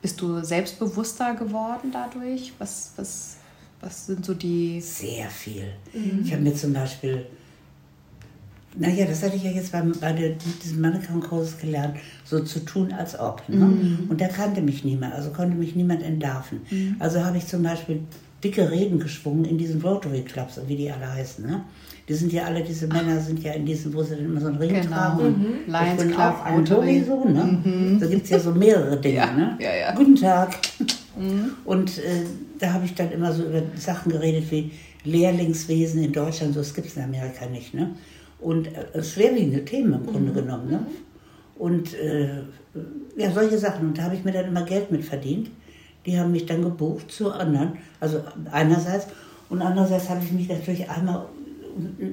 Bist 0.00 0.20
du 0.20 0.42
selbstbewusster 0.42 1.34
geworden 1.34 1.90
dadurch? 1.92 2.52
Was, 2.58 2.92
was 2.96 3.36
Was 3.80 4.06
sind 4.06 4.24
so 4.24 4.34
die. 4.34 4.80
Sehr 4.80 5.28
viel. 5.28 5.72
Ich 6.24 6.32
habe 6.32 6.42
mir 6.42 6.54
zum 6.54 6.72
Beispiel, 6.72 7.26
naja, 8.76 9.04
das 9.06 9.22
hatte 9.22 9.36
ich 9.36 9.42
ja 9.42 9.50
jetzt 9.50 9.72
beim, 9.72 9.92
bei 10.00 10.12
der, 10.12 10.30
diesem 10.64 10.80
Mannequin-Kurs 10.80 11.58
gelernt, 11.58 11.96
so 12.24 12.40
zu 12.40 12.60
tun, 12.64 12.92
als 12.92 13.18
ob. 13.18 13.46
Ne? 13.48 14.06
Und 14.08 14.20
da 14.20 14.28
kannte 14.28 14.62
mich 14.62 14.84
niemand, 14.84 15.14
also 15.14 15.30
konnte 15.30 15.56
mich 15.56 15.76
niemand 15.76 16.02
entlarven. 16.02 16.60
Also 16.98 17.24
habe 17.24 17.38
ich 17.38 17.46
zum 17.46 17.62
Beispiel 17.62 18.00
dicke 18.42 18.70
Reden 18.70 18.98
geschwungen 18.98 19.44
in 19.44 19.58
diesen 19.58 19.80
Rotary 19.82 20.22
Clubs, 20.22 20.58
wie 20.66 20.76
die 20.76 20.90
alle 20.90 21.12
heißen. 21.12 21.46
Ne? 21.46 21.64
Die 22.08 22.14
sind 22.14 22.32
ja 22.32 22.44
alle, 22.44 22.62
diese 22.62 22.88
Männer 22.88 23.20
sind 23.20 23.42
ja 23.44 23.52
in 23.52 23.64
diesen, 23.64 23.94
wo 23.94 24.02
sie 24.02 24.16
dann 24.16 24.24
immer 24.24 24.40
so 24.40 24.48
einen 24.48 24.56
Ring 24.56 24.74
Genau. 24.74 24.88
tragen. 24.88 25.24
Mhm. 25.66 25.72
Lions 25.72 25.90
ich 25.92 25.98
bin 25.98 26.08
Club, 26.14 26.34
auch 26.40 26.44
ein 26.44 26.58
Rotary. 26.58 27.00
sowieso, 27.00 27.28
ne? 27.28 27.98
Da 28.00 28.06
gibt 28.06 28.24
es 28.24 28.30
ja 28.30 28.38
so 28.40 28.50
mehrere 28.52 28.96
Dinge, 29.00 29.14
Ja, 29.16 29.32
ne? 29.32 29.56
ja, 29.60 29.74
ja. 29.74 29.94
Guten 29.94 30.16
Tag. 30.16 30.56
Und 31.64 31.98
äh, 31.98 32.24
da 32.58 32.72
habe 32.72 32.84
ich 32.86 32.94
dann 32.94 33.12
immer 33.12 33.32
so 33.32 33.44
über 33.44 33.62
Sachen 33.76 34.10
geredet 34.10 34.50
wie 34.50 34.72
Lehrlingswesen 35.04 36.02
in 36.02 36.12
Deutschland, 36.12 36.54
so 36.54 36.60
das 36.60 36.74
gibt 36.74 36.88
es 36.88 36.96
in 36.96 37.02
Amerika 37.04 37.46
nicht. 37.46 37.74
Ne? 37.74 37.90
Und 38.40 38.68
äh, 38.68 39.02
schwerwiegende 39.02 39.64
Themen 39.64 39.92
im 39.92 40.06
Grunde 40.06 40.32
genommen. 40.32 40.70
Ne? 40.70 40.80
Und 41.56 41.94
äh, 41.94 42.28
ja, 43.16 43.30
solche 43.30 43.58
Sachen. 43.58 43.88
Und 43.88 43.98
da 43.98 44.04
habe 44.04 44.14
ich 44.16 44.24
mir 44.24 44.32
dann 44.32 44.46
immer 44.46 44.62
Geld 44.64 44.90
mit 44.90 45.04
verdient. 45.04 45.50
Die 46.06 46.18
haben 46.18 46.32
mich 46.32 46.46
dann 46.46 46.62
gebucht 46.62 47.12
zu 47.12 47.30
anderen. 47.30 47.74
Also 48.00 48.22
einerseits. 48.50 49.06
Und 49.50 49.60
andererseits 49.62 50.08
habe 50.08 50.20
ich 50.24 50.32
mich 50.32 50.48
natürlich 50.48 50.88
einmal 50.88 51.26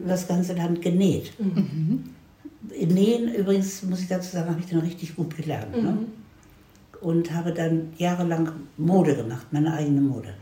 das 0.08 0.28
ganze 0.28 0.54
Land 0.54 0.82
genäht. 0.82 1.34
Nähen 2.72 3.34
übrigens, 3.34 3.84
muss 3.84 4.02
ich 4.02 4.08
dazu 4.08 4.32
sagen, 4.32 4.50
habe 4.50 4.60
ich 4.60 4.67
dann 4.67 4.80
richtig 4.80 5.15
gut 5.15 5.36
gelernt. 5.36 5.82
Ne? 5.82 5.98
Und 7.02 7.34
habe 7.34 7.54
dann 7.54 7.93
jahrelang 7.98 8.52
Mode 8.78 9.15
gemacht, 9.15 9.48
meine 9.52 9.74
eigene 9.74 10.02
Mode. 10.02 10.34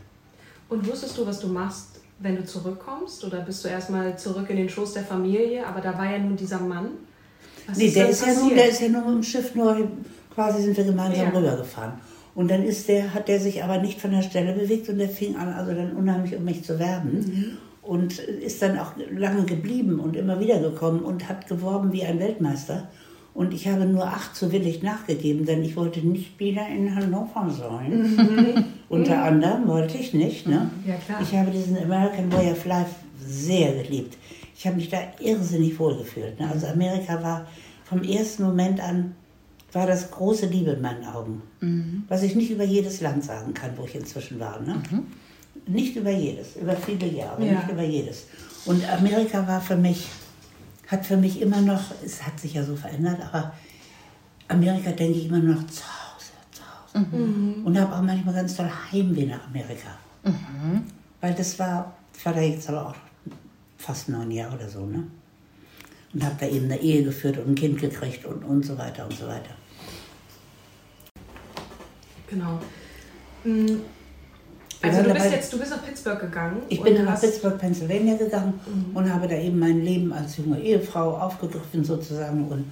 Und 0.69 0.88
wusstest 0.88 1.17
du, 1.17 1.25
was 1.25 1.39
du 1.39 1.47
machst, 1.47 1.99
wenn 2.19 2.36
du 2.36 2.43
zurückkommst? 2.43 3.23
Oder 3.23 3.41
bist 3.41 3.63
du 3.63 3.69
erstmal 3.69 4.17
zurück 4.17 4.49
in 4.49 4.58
den 4.58 4.69
Schoß 4.69 4.93
der 4.93 5.03
Familie? 5.03 5.65
Aber 5.65 5.82
da 5.82 5.97
war 5.97 6.10
ja 6.12 6.17
nun 6.17 6.36
dieser 6.36 6.60
Mann. 6.60 6.89
Was 7.67 7.77
Nee, 7.77 7.91
der 7.91 8.03
dann 8.03 8.12
ist, 8.12 8.25
ja 8.25 8.34
nun, 8.34 8.56
der 8.56 8.69
ist 8.69 8.82
ja 8.82 8.89
nur 8.89 9.01
mit 9.06 9.15
dem 9.15 9.23
Schiff 9.23 9.53
nur, 9.56 9.88
quasi 10.34 10.63
sind 10.63 10.75
wir 10.75 10.84
gemeinsam 10.84 11.25
Ja. 11.25 11.30
rübergefahren. 11.30 11.93
Und 12.34 12.49
dann 12.51 12.63
ist 12.63 12.88
der, 12.88 13.13
hat 13.13 13.27
der 13.27 13.39
sich 13.39 13.63
aber 13.63 13.80
nicht 13.80 13.99
von 13.99 14.12
der 14.12 14.21
Stelle 14.21 14.53
bewegt 14.53 14.89
und 14.89 14.97
der 14.99 15.10
fing 15.10 15.36
an, 15.36 15.49
also 15.53 15.73
dann 15.73 15.93
unheimlich 15.93 16.36
um 16.36 16.43
mich 16.43 16.63
zu 16.63 16.77
werben. 16.80 17.58
Und 17.88 18.19
ist 18.19 18.62
dann 18.62 18.78
auch 18.78 18.91
lange 19.10 19.45
geblieben 19.45 20.00
und 20.00 20.17
immer 20.17 20.41
wieder 20.41 20.60
gekommen 20.60 21.00
und 21.00 21.30
hat 21.30 21.47
geworben 21.47 21.93
wie 21.93 22.04
ein 22.04 22.19
Weltmeister. 22.19 22.89
Und 23.34 23.54
ich 23.54 23.67
habe 23.67 23.86
nur 23.86 24.06
acht 24.06 24.36
so 24.36 24.52
willig 24.52 24.84
nachgegeben, 24.84 25.45
denn 25.45 25.63
ich 25.63 25.78
wollte 25.78 26.06
nicht 26.06 26.38
wieder 26.39 26.67
in 26.67 26.93
Hannover 26.95 27.50
sein. 27.50 28.65
Unter 28.89 29.23
anderem 29.23 29.67
wollte 29.67 29.97
ich 29.97 30.13
nicht. 30.13 30.47
Ne? 30.47 30.69
Ja, 30.86 30.95
klar. 30.95 31.21
Ich 31.21 31.34
habe 31.34 31.52
diesen 31.52 31.78
American 31.78 32.32
Way 32.34 32.52
of 32.52 32.65
Life 32.65 32.95
sehr 33.26 33.84
geliebt. 33.84 34.17
Ich 34.58 34.65
habe 34.65 34.78
mich 34.78 34.89
da 34.89 34.97
irrsinnig 35.21 35.80
wohlgefühlt. 35.80 36.39
Ne? 36.39 36.50
Also 36.52 36.67
Amerika 36.67 37.21
war 37.21 37.47
vom 37.86 38.04
ersten 38.04 38.43
Moment 38.43 38.82
an, 38.82 39.13
war 39.71 39.86
das 39.86 40.12
große 40.12 40.47
Liebe 40.47 40.71
in 40.71 40.82
meinen 40.82 41.06
Augen. 41.06 41.41
Was 42.10 42.23
ich 42.23 42.36
nicht 42.36 42.52
über 42.52 42.63
jedes 42.63 43.00
Land 43.02 43.23
sagen 43.23 43.54
kann, 43.54 43.71
wo 43.78 43.86
ich 43.86 43.95
inzwischen 43.95 44.39
war. 44.39 44.60
Ne? 44.62 44.82
Nicht 45.67 45.95
über 45.95 46.12
jedes, 46.12 46.56
über 46.56 46.75
viele 46.75 47.08
Jahre, 47.08 47.45
Ja. 47.45 47.53
nicht 47.53 47.69
über 47.69 47.84
jedes. 47.84 48.25
Und 48.65 48.88
Amerika 48.89 49.45
war 49.47 49.62
für 49.62 49.75
mich, 49.75 50.08
hat 50.88 51.06
für 51.06 51.17
mich 51.17 51.41
immer 51.41 51.62
noch, 51.62 51.82
es 52.03 52.23
hat 52.25 52.39
sich 52.39 52.53
ja 52.53 52.63
so 52.63 52.75
verändert, 52.75 53.19
aber 53.21 53.53
Amerika 54.47 54.91
denke 54.91 55.19
ich 55.19 55.25
immer 55.27 55.39
noch 55.39 55.65
zu 55.67 55.84
Hause, 55.84 56.32
zu 56.51 56.62
Hause. 56.63 57.06
Und 57.65 57.80
habe 57.80 57.95
auch 57.95 58.01
manchmal 58.01 58.34
ganz 58.36 58.56
toll 58.56 58.69
Heimweh 58.91 59.25
nach 59.25 59.45
Amerika. 59.47 59.89
Weil 61.21 61.34
das 61.34 61.58
war, 61.60 61.93
ich 62.17 62.25
war 62.25 62.34
da 62.34 62.41
jetzt 62.41 62.67
aber 62.69 62.88
auch 62.88 62.95
fast 63.77 64.10
neun 64.10 64.32
Jahre 64.32 64.56
oder 64.56 64.69
so, 64.69 64.86
ne? 64.86 65.03
Und 66.13 66.23
habe 66.23 66.36
da 66.39 66.47
eben 66.47 66.65
eine 66.65 66.80
Ehe 66.80 67.03
geführt 67.03 67.38
und 67.38 67.49
ein 67.49 67.56
Kind 67.56 67.80
gekriegt 67.80 68.25
und, 68.25 68.43
und 68.43 68.65
so 68.65 68.77
weiter 68.77 69.06
und 69.06 69.13
so 69.13 69.27
weiter. 69.27 69.51
Genau. 72.30 72.60
Also 74.81 75.01
du 75.03 75.13
bist 75.13 75.25
dabei- 75.25 75.35
jetzt, 75.35 75.53
du 75.53 75.57
bist 75.59 75.71
nach 75.71 75.83
Pittsburgh 75.85 76.19
gegangen. 76.19 76.57
Ich 76.69 76.81
bin 76.81 77.03
nach 77.03 77.19
Pittsburgh, 77.19 77.57
Pennsylvania 77.57 78.15
gegangen 78.15 78.53
und 78.93 79.13
habe 79.13 79.27
da 79.27 79.35
eben 79.35 79.57
mein 79.59 79.83
Leben 79.83 80.13
als 80.13 80.37
junge 80.37 80.59
Ehefrau 80.59 81.17
aufgegriffen 81.17 81.83
sozusagen 81.83 82.47
und, 82.47 82.65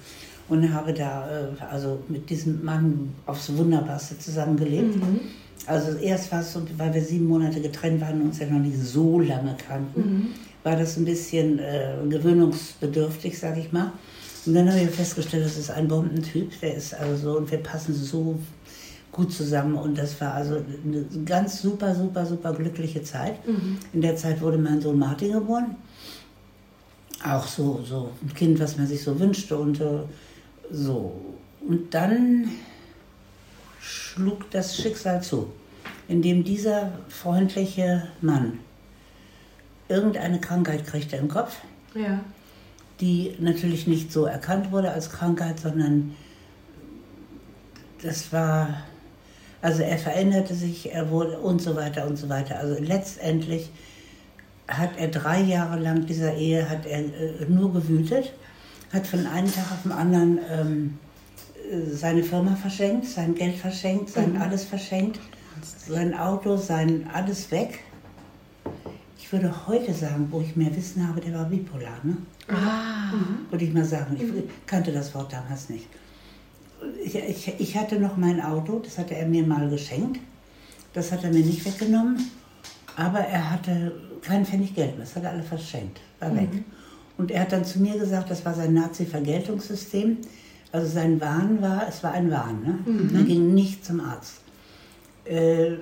und 0.48 0.72
habe 0.72 0.92
da 0.94 1.28
äh, 1.28 1.44
also 1.70 1.98
mit 2.08 2.28
diesem 2.30 2.64
Mann 2.64 3.12
aufs 3.26 3.54
Wunderbarste 3.56 4.18
zusammengelebt. 4.18 4.94
Also 5.66 5.96
erst 5.98 6.30
war 6.30 6.40
es 6.42 6.52
so, 6.52 6.62
weil 6.76 6.94
wir 6.94 7.02
sieben 7.02 7.26
Monate 7.26 7.60
getrennt 7.60 8.00
waren 8.00 8.20
und 8.20 8.26
uns 8.28 8.38
ja 8.38 8.46
noch 8.46 8.60
nicht 8.60 8.78
so 8.80 9.18
lange 9.18 9.56
kannten, 9.66 10.28
war 10.62 10.76
das 10.76 10.96
ein 10.96 11.04
bisschen 11.04 11.58
äh, 11.58 11.94
gewöhnungsbedürftig, 12.08 13.38
sage 13.38 13.60
ich 13.60 13.72
mal. 13.72 13.92
Und 14.46 14.54
dann 14.54 14.68
habe 14.70 14.80
ich 14.80 14.90
festgestellt, 14.90 15.44
das 15.44 15.56
ist 15.56 15.70
ein 15.70 15.88
Bombentyp, 15.88 16.52
der 16.60 16.76
ist 16.76 16.94
also 16.94 17.16
so 17.16 17.38
und 17.38 17.50
wir 17.50 17.58
passen 17.58 17.94
so 17.94 18.38
gut 19.16 19.32
zusammen 19.32 19.74
und 19.74 19.96
das 19.96 20.20
war 20.20 20.34
also 20.34 20.56
eine 20.84 21.04
ganz 21.24 21.60
super, 21.62 21.94
super, 21.94 22.26
super 22.26 22.52
glückliche 22.52 23.02
Zeit. 23.02 23.38
In 23.92 24.00
der 24.02 24.14
Zeit 24.16 24.40
wurde 24.42 24.58
mein 24.58 24.80
Sohn 24.80 24.98
Martin 24.98 25.32
geboren. 25.32 25.76
Auch 27.24 27.46
so, 27.46 27.82
so 27.82 28.10
ein 28.22 28.34
Kind, 28.34 28.60
was 28.60 28.76
man 28.76 28.86
sich 28.86 29.02
so 29.02 29.18
wünschte 29.18 29.56
und 29.56 29.80
äh, 29.80 30.00
so. 30.70 31.20
Und 31.66 31.92
dann 31.94 32.50
schlug 33.80 34.50
das 34.50 34.76
Schicksal 34.76 35.22
zu, 35.22 35.50
indem 36.08 36.44
dieser 36.44 36.92
freundliche 37.08 38.04
Mann 38.20 38.58
irgendeine 39.88 40.40
Krankheit 40.40 40.86
kriegte 40.86 41.16
im 41.16 41.28
Kopf 41.28 41.56
Ja. 41.94 42.20
die 43.00 43.34
natürlich 43.38 43.86
nicht 43.86 44.12
so 44.12 44.26
erkannt 44.26 44.72
wurde 44.72 44.90
als 44.90 45.10
Krankheit, 45.10 45.60
sondern 45.60 46.14
das 48.02 48.32
war, 48.32 48.82
also 49.66 49.82
er 49.82 49.98
veränderte 49.98 50.54
sich, 50.54 50.92
er 50.92 51.10
wurde 51.10 51.40
und 51.40 51.60
so 51.60 51.74
weiter 51.74 52.06
und 52.06 52.16
so 52.16 52.28
weiter. 52.28 52.60
Also 52.60 52.80
letztendlich 52.80 53.72
hat 54.68 54.90
er 54.96 55.08
drei 55.08 55.40
Jahre 55.40 55.80
lang 55.80 56.06
dieser 56.06 56.36
Ehe 56.36 56.70
hat 56.70 56.86
er 56.86 57.00
äh, 57.00 57.46
nur 57.48 57.72
gewütet, 57.72 58.32
hat 58.92 59.08
von 59.08 59.26
einem 59.26 59.52
Tag 59.52 59.64
auf 59.72 59.82
den 59.82 59.90
anderen 59.90 60.38
ähm, 60.48 60.98
äh, 61.68 61.90
seine 61.90 62.22
Firma 62.22 62.54
verschenkt, 62.54 63.06
sein 63.06 63.34
Geld 63.34 63.56
verschenkt, 63.56 64.10
sein 64.10 64.40
alles 64.40 64.64
verschenkt, 64.64 65.18
sein 65.88 66.16
Auto, 66.16 66.56
sein 66.56 67.10
alles 67.12 67.50
weg. 67.50 67.80
Ich 69.18 69.32
würde 69.32 69.52
heute 69.66 69.92
sagen, 69.92 70.28
wo 70.30 70.42
ich 70.42 70.54
mehr 70.54 70.74
Wissen 70.76 71.08
habe, 71.08 71.20
der 71.20 71.34
war 71.34 71.46
bipolar, 71.46 71.98
ne? 72.04 72.16
Würde 73.50 73.64
ich 73.64 73.74
mal 73.74 73.84
sagen. 73.84 74.16
Ich 74.16 74.66
kannte 74.68 74.92
das 74.92 75.12
Wort 75.12 75.32
damals 75.32 75.68
nicht. 75.68 75.88
Ich, 77.04 77.14
ich, 77.14 77.54
ich 77.58 77.76
hatte 77.76 77.98
noch 77.98 78.16
mein 78.16 78.40
Auto, 78.40 78.78
das 78.80 78.98
hatte 78.98 79.14
er 79.14 79.26
mir 79.26 79.46
mal 79.46 79.68
geschenkt. 79.68 80.20
Das 80.92 81.12
hat 81.12 81.24
er 81.24 81.30
mir 81.32 81.44
nicht 81.44 81.64
weggenommen. 81.64 82.30
Aber 82.96 83.18
er 83.20 83.50
hatte 83.50 83.92
kein 84.22 84.44
Pfennig 84.46 84.74
Geld 84.74 84.96
mehr. 84.96 85.04
Das 85.04 85.14
hat 85.16 85.24
er 85.24 85.30
alle 85.30 85.42
verschenkt. 85.42 86.00
War 86.20 86.34
weg. 86.34 86.48
Und 87.18 87.30
er 87.30 87.42
hat 87.42 87.52
dann 87.52 87.64
zu 87.64 87.80
mir 87.80 87.98
gesagt, 87.98 88.30
das 88.30 88.44
war 88.44 88.54
sein 88.54 88.74
Nazi-Vergeltungssystem. 88.74 90.18
Also 90.72 90.86
sein 90.88 91.20
Wahn 91.20 91.60
war, 91.62 91.86
es 91.88 92.02
war 92.02 92.12
ein 92.12 92.30
Wahn. 92.30 92.62
Ne? 92.62 93.18
Er 93.18 93.24
ging 93.24 93.54
nicht 93.54 93.84
zum 93.84 94.00
Arzt. 94.00 94.40
Äh, 95.24 95.72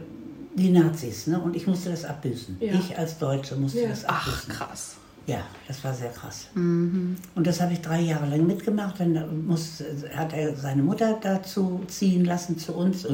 die 0.56 0.70
Nazis, 0.70 1.26
ne? 1.26 1.40
Und 1.40 1.56
ich 1.56 1.66
musste 1.66 1.90
das 1.90 2.04
abbüßen. 2.04 2.56
Ja. 2.60 2.74
Ich 2.74 2.96
als 2.96 3.18
Deutsche 3.18 3.56
musste 3.56 3.80
Ja. 3.82 3.88
das 3.88 4.04
Ach, 4.06 4.26
abbüßen. 4.28 4.52
krass. 4.54 4.96
Ja, 5.26 5.42
das 5.66 5.82
war 5.82 5.94
sehr 5.94 6.10
krass. 6.10 6.48
Und 6.54 7.46
das 7.46 7.60
habe 7.60 7.72
ich 7.72 7.80
drei 7.80 8.00
Jahre 8.00 8.26
lang 8.26 8.46
mitgemacht. 8.46 9.00
Dann 9.00 9.46
muss, 9.46 9.82
hat 10.14 10.32
er 10.34 10.54
seine 10.54 10.82
Mutter 10.82 11.18
dazu 11.20 11.82
ziehen 11.88 12.24
lassen 12.24 12.58
zu 12.58 12.74
uns. 12.74 13.06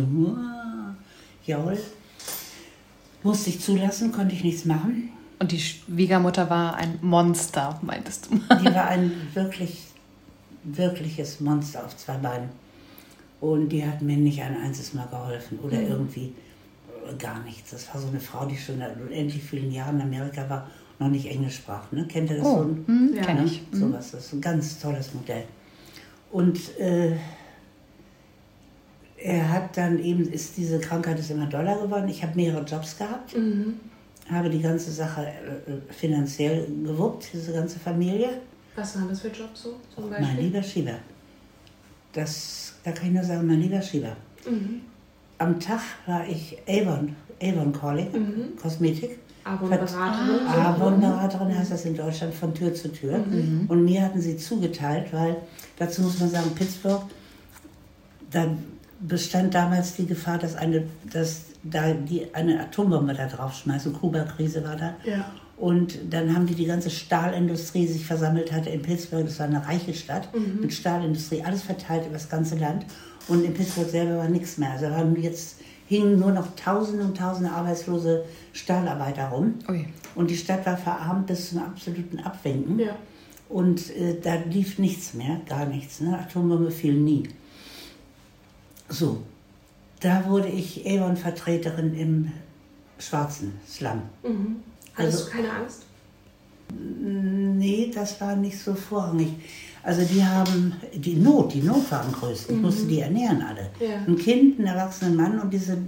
Jawohl. 1.47 1.79
Musste 3.23 3.51
ich 3.51 3.61
zulassen, 3.61 4.13
konnte 4.13 4.35
ich 4.35 4.43
nichts 4.43 4.65
machen. 4.65 5.11
Und 5.39 5.53
die 5.53 5.61
Schwiegermutter 5.61 6.51
war 6.51 6.75
ein 6.75 6.99
Monster, 7.01 7.79
meintest 7.83 8.29
du? 8.31 8.37
Die 8.57 8.75
war 8.75 8.89
ein 8.89 9.13
wirklich, 9.35 9.87
wirkliches 10.65 11.41
Monster 11.41 11.85
auf 11.85 11.97
zwei 11.97 12.17
Beinen. 12.17 12.51
Und 13.41 13.71
die 13.71 13.87
hat 13.87 14.03
mir 14.03 14.17
nicht 14.17 14.43
ein 14.43 14.57
einziges 14.57 14.95
Mal 14.95 15.07
geholfen 15.07 15.59
oder 15.61 15.81
irgendwie 15.81 16.35
äh, 17.09 17.15
gar 17.17 17.43
nichts. 17.43 17.71
Das 17.71 17.89
war 17.93 18.01
so 18.01 18.09
eine 18.09 18.21
Frau, 18.21 18.45
die 18.45 18.57
schon 18.57 18.79
seit 18.79 19.01
unendlich 19.01 19.43
vielen 19.43 19.73
Jahren 19.73 19.97
in 19.97 20.03
Amerika 20.03 20.49
war 20.51 20.69
noch 21.01 21.09
nicht 21.09 21.27
Englisch 21.27 21.57
sprach. 21.57 21.91
Ne? 21.91 22.07
Kennt 22.07 22.31
ihr 22.31 22.37
das 22.37 22.47
so? 22.47 22.61
ein- 22.63 22.85
Hm, 22.87 23.11
Ja. 23.17 23.23
kenn 23.23 23.37
Ne? 23.39 23.45
ich. 23.47 23.63
Sowas, 23.73 24.13
das 24.13 24.27
ist 24.27 24.33
ein 24.35 24.41
ganz 24.41 24.79
tolles 24.79 25.13
Modell. 25.15 25.45
Und 26.31 26.79
äh, 26.79 27.17
er 29.19 29.49
hat 29.53 29.77
dann 29.77 29.99
eben, 29.99 30.31
ist 30.31 30.57
diese 30.57 30.79
Krankheit 30.79 31.19
ist 31.19 31.31
immer 31.31 31.47
doller 31.47 31.81
geworden. 31.83 32.09
Ich 32.09 32.23
habe 32.23 32.37
mehrere 32.37 32.65
Jobs 32.65 32.97
gehabt, 32.97 33.35
habe 34.31 34.49
die 34.51 34.61
ganze 34.63 34.91
Sache 34.93 35.27
äh, 35.27 35.71
äh, 35.73 35.93
finanziell 35.93 36.67
gewuppt, 36.85 37.31
diese 37.33 37.53
ganze 37.53 37.79
Familie. 37.79 38.29
Was 38.77 38.97
waren 38.97 39.09
das 39.09 39.21
für 39.21 39.29
Jobs 39.29 39.63
so 39.65 39.75
zum 39.95 40.09
Mein 40.09 40.21
Beispiel? 40.23 40.45
lieber 40.45 40.63
Schieber. 40.63 40.95
Das, 42.13 42.75
da 42.85 42.93
kann 42.93 43.09
ich 43.09 43.13
nur 43.15 43.25
sagen, 43.25 43.47
mein 43.47 43.61
lieber 43.61 43.83
Schieber. 43.83 44.17
Am 45.39 45.59
Tag 45.61 45.81
war 46.07 46.27
ich 46.27 46.57
Avon, 46.67 47.15
Avon 47.43 47.73
Calling, 47.73 48.57
Kosmetik. 48.61 49.19
Avon-Beraterin. 49.45 50.47
Avon-Beraterin 50.47 51.57
heißt 51.57 51.71
das 51.71 51.85
in 51.85 51.97
Deutschland 51.97 52.35
von 52.35 52.55
Tür 52.55 52.75
zu 52.75 52.93
Tür. 52.93 53.19
Mhm. 53.19 53.67
Und 53.69 53.85
mir 53.85 54.03
hatten 54.03 54.21
sie 54.21 54.37
zugeteilt, 54.37 55.13
weil 55.13 55.37
dazu 55.79 56.03
muss 56.03 56.19
man 56.19 56.31
sagen, 56.31 56.51
Pittsburgh, 56.55 57.03
da 58.31 58.47
bestand 59.01 59.55
damals 59.55 59.95
die 59.95 60.07
Gefahr, 60.07 60.39
dass 60.39 60.55
eine, 60.55 60.85
dass 61.13 61.43
da 61.63 61.93
die 61.93 62.35
eine 62.35 62.61
Atombombe 62.61 63.15
da 63.15 63.27
draufschmeißen. 63.27 63.93
Kuba-Krise 63.93 64.65
war 64.65 64.77
da. 64.77 64.95
Ja. 65.05 65.31
Und 65.57 65.99
dann 66.09 66.35
haben 66.35 66.47
die 66.47 66.55
die 66.55 66.65
ganze 66.65 66.89
Stahlindustrie 66.89 67.87
sich 67.87 68.07
versammelt 68.07 68.51
hatte 68.51 68.71
in 68.71 68.81
Pittsburgh. 68.81 69.27
Das 69.27 69.39
war 69.39 69.47
eine 69.47 69.67
reiche 69.67 69.93
Stadt 69.93 70.29
mit 70.59 70.73
Stahlindustrie, 70.73 71.43
alles 71.43 71.63
verteilt 71.63 72.05
über 72.05 72.15
das 72.15 72.31
ganze 72.31 72.57
Land. 72.57 72.87
Und 73.29 73.45
in 73.45 73.53
Pittsburgh 73.53 73.89
selber 73.89 74.17
war 74.17 74.29
nichts 74.29 74.57
mehr. 74.57 74.71
Also 74.71 74.87
waren 74.87 75.15
jetzt 75.21 75.57
hingen 75.91 76.21
nur 76.21 76.31
noch 76.31 76.55
Tausende 76.55 77.03
und 77.05 77.17
Tausende 77.19 77.51
arbeitslose 77.51 78.25
Stahlarbeiter 78.53 79.27
rum. 79.31 79.55
Ui. 79.69 79.87
Und 80.15 80.31
die 80.31 80.37
Stadt 80.37 80.65
war 80.65 80.77
verarmt 80.77 81.27
bis 81.27 81.51
zum 81.51 81.59
absoluten 81.59 82.21
Abwinken. 82.21 82.79
Ja. 82.79 82.97
Und 83.49 83.91
äh, 83.97 84.21
da 84.23 84.37
lief 84.37 84.79
nichts 84.79 85.15
mehr, 85.15 85.41
gar 85.49 85.67
nichts. 85.67 86.01
Ne? 86.01 86.17
Atombombe 86.17 86.71
fiel 86.71 86.95
nie. 86.95 87.25
So, 88.89 89.23
da 89.99 90.25
wurde 90.29 90.47
ich 90.49 90.87
Avon-Vertreterin 90.87 91.95
im 91.95 92.33
schwarzen 93.01 93.55
Slum. 93.69 94.03
Hattest 94.95 95.19
Also- 95.19 95.25
du 95.25 95.31
keine 95.33 95.53
Angst? 95.53 95.83
Nee, 96.73 97.91
das 97.93 98.21
war 98.21 98.37
nicht 98.37 98.57
so 98.61 98.75
vorrangig. 98.77 99.31
Also 99.83 100.03
die 100.05 100.23
haben 100.25 100.73
die 100.95 101.15
Not, 101.15 101.55
die 101.55 101.63
Not 101.63 101.91
war 101.91 102.05
am 102.05 102.13
größten. 102.13 102.57
Ich 102.57 102.63
musste 102.63 102.87
die 102.87 103.01
ernähren 103.01 103.43
alle. 103.43 103.69
Ja. 103.81 103.97
Ein 104.07 104.17
Kind, 104.17 104.59
einen 104.59 104.69
erwachsenen 104.69 105.17
Mann 105.17 105.39
und 105.41 105.53
diese 105.53 105.79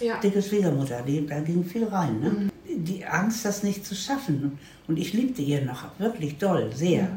Ja. 0.00 0.18
dicke 0.20 0.42
Schwiegermutter, 0.42 1.02
die, 1.06 1.26
da 1.26 1.40
ging 1.40 1.64
viel 1.64 1.84
rein. 1.84 2.20
Ne? 2.20 2.50
Die 2.76 3.04
Angst, 3.04 3.44
das 3.44 3.62
nicht 3.62 3.84
zu 3.86 3.94
schaffen. 3.94 4.58
Und 4.88 4.98
ich 4.98 5.12
liebte 5.12 5.42
ihn 5.42 5.66
noch 5.66 5.84
wirklich 5.98 6.38
doll, 6.38 6.70
sehr. 6.74 7.08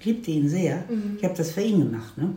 Ich 0.00 0.06
liebte 0.06 0.30
ihn 0.30 0.48
sehr. 0.48 0.82
Ich 1.16 1.24
habe 1.24 1.34
das 1.36 1.50
für 1.52 1.60
ihn 1.62 1.80
gemacht. 1.80 2.16
Ne? 2.18 2.30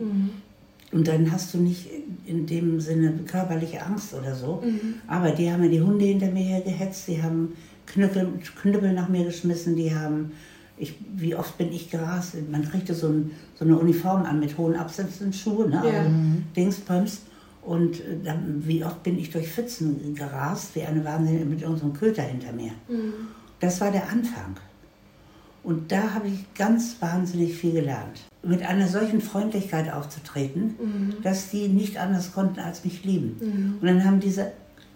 Und 0.92 1.08
dann 1.08 1.30
hast 1.32 1.54
du 1.54 1.58
nicht 1.58 1.88
in 2.26 2.46
dem 2.46 2.80
Sinne 2.80 3.12
körperliche 3.26 3.84
Angst 3.84 4.12
oder 4.14 4.34
so. 4.34 4.62
Aber 5.06 5.30
die 5.30 5.50
haben 5.50 5.62
ja 5.64 5.70
die 5.70 5.80
Hunde 5.80 6.04
hinter 6.04 6.30
mir 6.30 6.42
hergehetzt, 6.44 7.08
die 7.08 7.22
haben 7.22 7.54
Knüppel, 7.86 8.28
Knüppel 8.60 8.92
nach 8.92 9.08
mir 9.08 9.24
geschmissen, 9.24 9.74
die 9.76 9.94
haben, 9.94 10.32
ich, 10.76 10.94
wie 11.14 11.34
oft 11.34 11.58
bin 11.58 11.72
ich 11.72 11.90
gerast, 11.90 12.34
man 12.50 12.68
kriegte 12.68 12.94
so, 12.94 13.08
ein, 13.08 13.30
so 13.54 13.64
eine 13.64 13.78
Uniform 13.78 14.24
an 14.24 14.40
mit 14.40 14.56
hohen 14.58 14.76
Absätzen, 14.76 15.32
Schuhe, 15.32 15.68
ne? 15.68 15.82
Ja. 15.84 16.00
also 16.00 16.10
Dingsbums. 16.56 17.22
Und 17.62 18.00
äh, 18.00 18.16
dann, 18.24 18.62
wie 18.66 18.84
oft 18.84 19.02
bin 19.02 19.18
ich 19.18 19.30
durch 19.30 19.48
Pfützen 19.48 20.14
gerast, 20.14 20.74
wie 20.74 20.82
eine 20.82 21.04
Wahnsinnige 21.04 21.44
mit 21.44 21.62
unserem 21.62 21.92
Köter 21.92 22.22
hinter 22.22 22.52
mir. 22.52 22.72
Das 23.60 23.80
war 23.80 23.92
der 23.92 24.08
Anfang. 24.10 24.56
Und 25.62 25.92
da 25.92 26.14
habe 26.14 26.26
ich 26.26 26.52
ganz 26.54 26.96
wahnsinnig 26.98 27.54
viel 27.54 27.72
gelernt. 27.72 28.22
Mit 28.42 28.64
einer 28.64 28.88
solchen 28.88 29.20
Freundlichkeit 29.20 29.92
aufzutreten, 29.92 30.74
dass 31.22 31.50
die 31.50 31.68
nicht 31.68 31.98
anders 31.98 32.32
konnten 32.32 32.58
als 32.58 32.84
mich 32.84 33.04
lieben. 33.04 33.78
Und 33.80 33.86
dann 33.86 34.04
haben 34.04 34.18
diese 34.18 34.50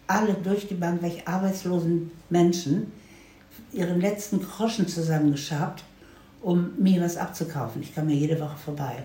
alle 0.08 0.34
durch 0.34 0.66
die 0.66 0.74
Bank 0.74 1.02
weg 1.02 1.22
arbeitslosen 1.26 2.10
Menschen 2.30 2.92
ihren 3.72 4.00
letzten 4.00 4.40
Groschen 4.40 4.86
zusammengeschabt, 4.88 5.84
um 6.42 6.70
mir 6.78 7.00
was 7.02 7.16
abzukaufen. 7.16 7.82
Ich 7.82 7.94
kam 7.94 8.08
ja 8.08 8.14
jede 8.16 8.38
Woche 8.40 8.56
vorbei. 8.64 9.04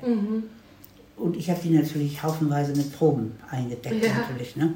Und 1.18 1.36
ich 1.38 1.50
habe 1.50 1.60
die 1.64 1.70
natürlich 1.70 2.22
haufenweise 2.24 2.74
mit 2.76 2.92
Proben 2.96 3.34
eingedeckt 3.50 4.04
Ja. 4.04 4.14
natürlich. 4.14 4.56
Ne? 4.56 4.74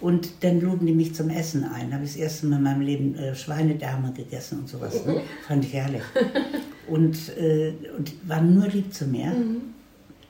Und 0.00 0.28
dann 0.40 0.60
luden 0.60 0.86
die 0.86 0.92
mich 0.92 1.14
zum 1.14 1.30
Essen 1.30 1.64
ein. 1.64 1.88
Da 1.90 1.96
habe 1.96 2.04
ich 2.04 2.12
das 2.12 2.20
erste 2.20 2.46
Mal 2.46 2.56
in 2.56 2.62
meinem 2.64 2.80
Leben 2.80 3.14
äh, 3.14 3.34
Schweinedärme 3.34 4.12
gegessen 4.12 4.60
und 4.60 4.68
sowas. 4.68 5.04
Ne? 5.06 5.20
Fand 5.46 5.64
ich 5.64 5.72
herrlich. 5.72 6.02
Und, 6.86 7.16
äh, 7.38 7.72
und 7.96 8.10
die 8.10 8.28
waren 8.28 8.54
nur 8.54 8.66
lieb 8.68 8.92
zu 8.92 9.06
mir. 9.06 9.32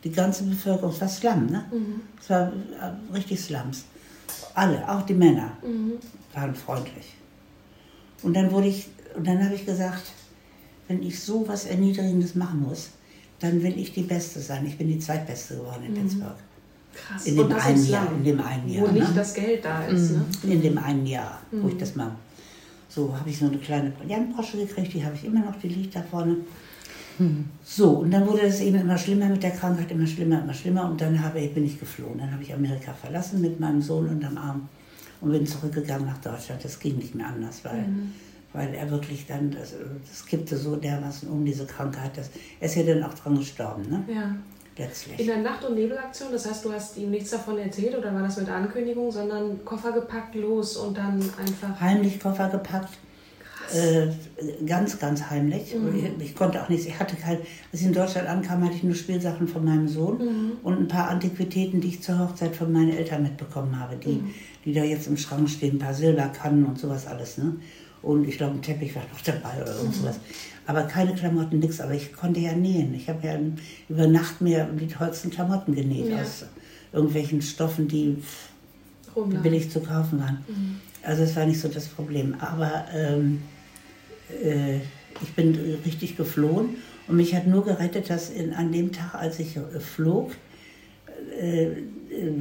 Die 0.05 0.13
ganze 0.13 0.45
Bevölkerung, 0.45 0.93
es 0.93 1.01
war 1.01 1.09
Slum, 1.09 1.47
ne? 1.47 1.65
Es 2.21 2.31
war 2.31 2.43
äh, 2.53 3.13
richtig 3.13 3.41
Slums. 3.41 3.87
Alle, 4.55 4.89
auch 4.89 5.03
die 5.03 5.15
Männer, 5.15 5.51
waren 6.33 6.55
freundlich. 6.55 7.15
Und 8.23 8.35
dann 8.37 8.53
wurde 8.53 8.69
ich, 8.69 8.87
und 9.17 9.27
dann 9.27 9.45
habe 9.45 9.55
ich 9.55 9.65
gesagt, 9.65 10.03
wenn 10.89 11.03
ich 11.03 11.21
so 11.21 11.47
was 11.47 11.67
Erniedrigendes 11.67 12.35
machen 12.35 12.61
muss, 12.61 12.91
dann 13.41 13.63
will 13.63 13.79
ich 13.79 13.93
die 13.93 14.03
Beste 14.03 14.41
sein. 14.41 14.67
Ich 14.67 14.77
bin 14.79 14.89
die 14.89 14.99
Zweitbeste 14.99 15.57
geworden 15.57 15.85
in 15.87 15.95
Pittsburgh. 15.95 16.37
Krass. 16.95 17.27
In 17.27 17.37
dem 17.37 17.49
das 17.49 17.65
einen 17.65 17.87
Jahr, 17.87 18.13
in 18.13 18.25
dem 18.25 18.41
einen 18.41 18.69
Jahr. 18.69 18.87
Wo 18.87 18.93
nicht 18.93 19.09
ne? 19.09 19.15
das 19.15 19.35
Geld 19.35 19.65
da 19.65 19.85
ist. 19.87 20.13
Ne? 20.13 20.25
in 20.45 20.63
dem 20.63 20.79
einen 20.79 21.07
Jahr, 21.07 21.41
wo 21.51 21.69
ich 21.69 21.77
das 21.77 21.97
mal. 21.97 22.13
So 22.89 23.17
habe 23.19 23.29
ich 23.29 23.39
so 23.39 23.47
eine 23.47 23.59
kleine 23.59 23.91
Brillantenbrosche 23.91 24.59
gekriegt, 24.59 24.95
die 24.95 25.05
habe 25.05 25.17
ich 25.17 25.25
immer 25.25 25.41
noch, 25.41 25.57
die 25.61 25.69
liegt 25.69 25.97
da 25.97 26.03
vorne. 26.03 26.37
So, 27.65 27.91
und 27.99 28.11
dann 28.11 28.27
wurde 28.27 28.43
das 28.43 28.61
eben 28.61 28.81
immer 28.81 28.99
schlimmer 28.99 29.29
mit 29.29 29.43
der 29.43 29.53
Krankheit, 29.53 29.91
immer 29.91 30.07
schlimmer, 30.07 30.43
immer 30.43 30.55
schlimmer. 30.55 30.91
Und 30.91 31.01
dann 31.01 31.23
habe, 31.23 31.41
ich- 31.41 31.55
bin 31.55 31.65
ich 31.65 31.79
geflohen. 31.79 32.19
Dann 32.19 32.33
habe 32.33 32.43
ich 32.43 32.53
Amerika 32.53 32.93
verlassen 32.93 33.41
mit 33.41 33.61
meinem 33.61 33.81
Sohn 33.81 34.09
unterm 34.09 34.37
Arm 34.37 34.69
und 35.21 35.31
bin 35.31 35.47
zurückgegangen 35.47 36.07
nach 36.07 36.19
Deutschland. 36.19 36.65
Das 36.65 36.79
ging 36.81 36.97
nicht 36.97 37.15
mehr 37.15 37.29
anders, 37.29 37.65
weil, 37.65 37.85
weil 38.55 38.73
er 38.73 38.91
wirklich 38.91 39.27
dann, 39.27 39.51
das, 39.51 39.75
das 40.09 40.25
kippte 40.25 40.57
so 40.57 40.77
dermaßen 40.77 41.29
um, 41.29 41.45
diese 41.45 41.67
Krankheit. 41.67 42.17
Das, 42.17 42.31
er 42.61 42.67
ist 42.67 42.77
ja 42.77 42.85
dann 42.85 43.03
auch 43.03 43.13
dran 43.13 43.37
gestorben, 43.37 43.83
ne? 43.91 44.05
Ja. 44.09 44.35
letztlich. 44.79 45.19
In 45.21 45.27
der 45.27 45.39
Nacht- 45.39 45.65
und 45.65 45.75
Nebelaktion, 45.75 46.31
das 46.33 46.49
heißt, 46.49 46.65
du 46.65 46.73
hast 46.73 46.97
ihm 46.97 47.11
nichts 47.11 47.31
davon 47.31 47.59
erzählt 47.59 47.99
oder 47.99 48.15
war 48.15 48.23
das 48.23 48.39
mit 48.39 48.49
Ankündigung, 48.49 49.11
sondern 49.11 49.65
Koffer 49.65 49.93
gepackt, 49.93 50.37
los 50.37 50.77
und 50.77 50.97
dann 50.97 51.17
einfach. 51.39 51.79
heimlich 51.81 52.19
Koffer 52.19 52.49
gepackt. 52.49 52.97
Äh, 53.73 54.09
ganz, 54.67 54.99
ganz 54.99 55.31
heimlich. 55.31 55.75
Ich 56.19 56.37
konnte 56.37 56.63
auch 56.63 56.69
nichts. 56.69 56.87
Ich 56.87 56.99
hatte 57.01 57.17
kein, 57.17 57.39
als 57.73 57.81
ich 57.81 57.87
in 57.87 57.95
Deutschland 57.95 58.29
ankam, 58.29 58.63
hatte 58.63 58.75
ich 58.75 58.83
nur 58.83 58.95
Spielsachen 58.95 59.49
von 59.49 59.65
meinem 59.65 59.89
Sohn 59.89 60.59
und 60.63 60.79
ein 60.79 60.87
paar 60.87 61.09
Antiquitäten, 61.09 61.81
die 61.81 61.89
ich 61.89 62.03
zur 62.03 62.19
Hochzeit 62.19 62.55
von 62.55 62.71
meinen 62.71 62.91
Eltern 62.91 63.23
mitbekommen 63.23 63.81
habe, 63.81 63.97
die, 63.97 64.23
die 64.65 64.75
da 64.75 64.85
jetzt 64.85 65.07
im 65.07 65.17
Schrank 65.17 65.49
stehen, 65.49 65.77
ein 65.77 65.79
paar 65.79 65.95
Silberkannen 65.95 66.67
und 66.67 66.79
sowas 66.79 67.07
alles. 67.07 67.39
Ne? 67.39 67.57
Und 68.05 68.29
ich 68.29 68.37
glaube, 68.37 68.55
ein 68.55 68.63
Teppich 68.63 68.95
war 68.95 69.03
noch 69.13 69.21
dabei 69.23 69.63
oder 69.63 69.75
irgend 69.77 69.95
sowas. 69.95 70.21
Aber 70.67 70.83
keine 70.85 71.15
Klamotten, 71.15 71.59
nichts. 71.59 71.81
Aber 71.81 71.95
ich 71.95 72.13
konnte 72.13 72.41
ja 72.41 72.53
nähen. 72.53 72.95
Ich 72.95 73.09
habe 73.09 73.27
ja 73.27 73.39
über 73.89 74.07
Nacht 74.07 74.41
mir 74.41 74.65
die 74.79 74.87
tollsten 74.89 75.31
Klamotten 75.31 75.75
genäht 75.75 76.09
Ja. 76.11 76.21
aus 76.23 76.45
irgendwelchen 76.93 77.43
Stoffen, 77.43 77.89
die 77.89 78.19
rumlagen. 79.17 79.43
billig 79.43 79.71
zu 79.71 79.81
kaufen 79.81 80.21
waren. 80.21 80.45
Also 81.03 81.23
das 81.25 81.35
war 81.37 81.47
nicht 81.47 81.61
so 81.61 81.69
das 81.69 81.87
Problem. 81.89 82.35
Aber 82.41 82.85
ähm, 82.95 83.43
äh, 84.43 84.77
ich 85.23 85.33
bin 85.37 85.55
richtig 85.85 86.17
geflohen 86.17 86.77
und 87.09 87.17
mich 87.17 87.35
hat 87.35 87.47
nur 87.47 87.65
gerettet, 87.65 88.11
dass 88.11 88.31
in, 88.31 88.53
an 88.55 88.73
dem 88.73 88.93
Tag, 88.93 89.15
als 89.15 89.39
ich 89.39 89.57
äh, 89.57 89.81
flog, 89.81 90.33
äh, 91.41 91.65
äh, 91.65 91.73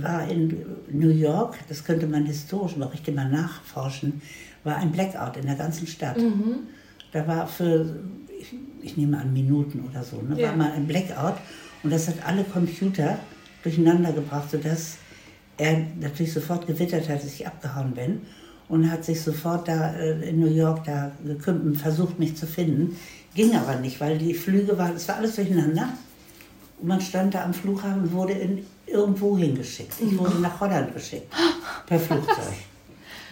war 0.02 0.28
in 0.30 0.56
New 0.92 1.10
York, 1.10 1.58
das 1.70 1.84
könnte 1.84 2.08
man 2.08 2.26
historisch 2.26 2.76
mal 2.78 2.88
richtig 2.88 3.16
mal 3.16 3.30
nachforschen, 3.30 4.22
war 4.64 4.78
ein 4.78 4.92
Blackout 4.92 5.38
in 5.38 5.46
der 5.46 5.56
ganzen 5.56 5.88
Stadt. 5.88 6.18
Da 7.12 7.28
war 7.28 7.48
für, 7.48 7.96
ich, 8.40 8.54
ich 8.82 8.98
nehme 8.98 9.18
an, 9.20 9.32
Minuten 9.34 9.84
oder 9.90 10.04
so, 10.04 10.22
ne, 10.22 10.40
Ja. 10.40 10.50
war 10.50 10.58
mal 10.58 10.72
ein 10.72 10.88
Blackout 10.88 11.36
und 11.84 11.92
das 11.92 12.08
hat 12.08 12.16
alle 12.26 12.44
Computer 12.44 13.20
durcheinander 13.62 14.12
gebracht, 14.14 14.50
sodass 14.52 14.98
er 15.58 15.86
natürlich 16.00 16.34
sofort 16.34 16.66
gewittert 16.68 17.08
hat, 17.10 17.18
dass 17.24 17.26
ich 17.34 17.46
abgehauen 17.46 17.92
bin 17.92 18.22
und 18.70 18.90
hat 18.90 19.06
sich 19.06 19.22
sofort 19.22 19.68
da 19.68 19.94
äh, 19.94 20.30
in 20.30 20.40
New 20.40 20.50
York 20.50 20.84
da 20.86 21.12
gekümmert, 21.26 21.78
versucht 21.78 22.18
mich 22.20 22.36
zu 22.36 22.48
finden. 22.48 22.98
Ging 23.36 23.56
aber 23.56 23.76
nicht, 23.80 24.00
weil 24.02 24.18
die 24.18 24.34
Flüge 24.34 24.78
waren, 24.78 24.96
es 24.96 25.08
war 25.08 25.18
alles 25.18 25.36
durcheinander. 25.36 25.90
Und 26.80 26.88
man 26.88 27.02
stand 27.02 27.34
da 27.36 27.44
am 27.44 27.54
Flughafen 27.54 28.02
und 28.04 28.12
wurde 28.14 28.34
in, 28.34 28.66
irgendwo 28.88 29.38
hingeschickt. 29.38 29.94
Ich 30.02 30.18
wurde 30.18 30.40
nach 30.40 30.60
Holland 30.60 30.94
geschickt, 30.94 31.32
per 31.86 32.00
Flugzeug. 32.00 32.36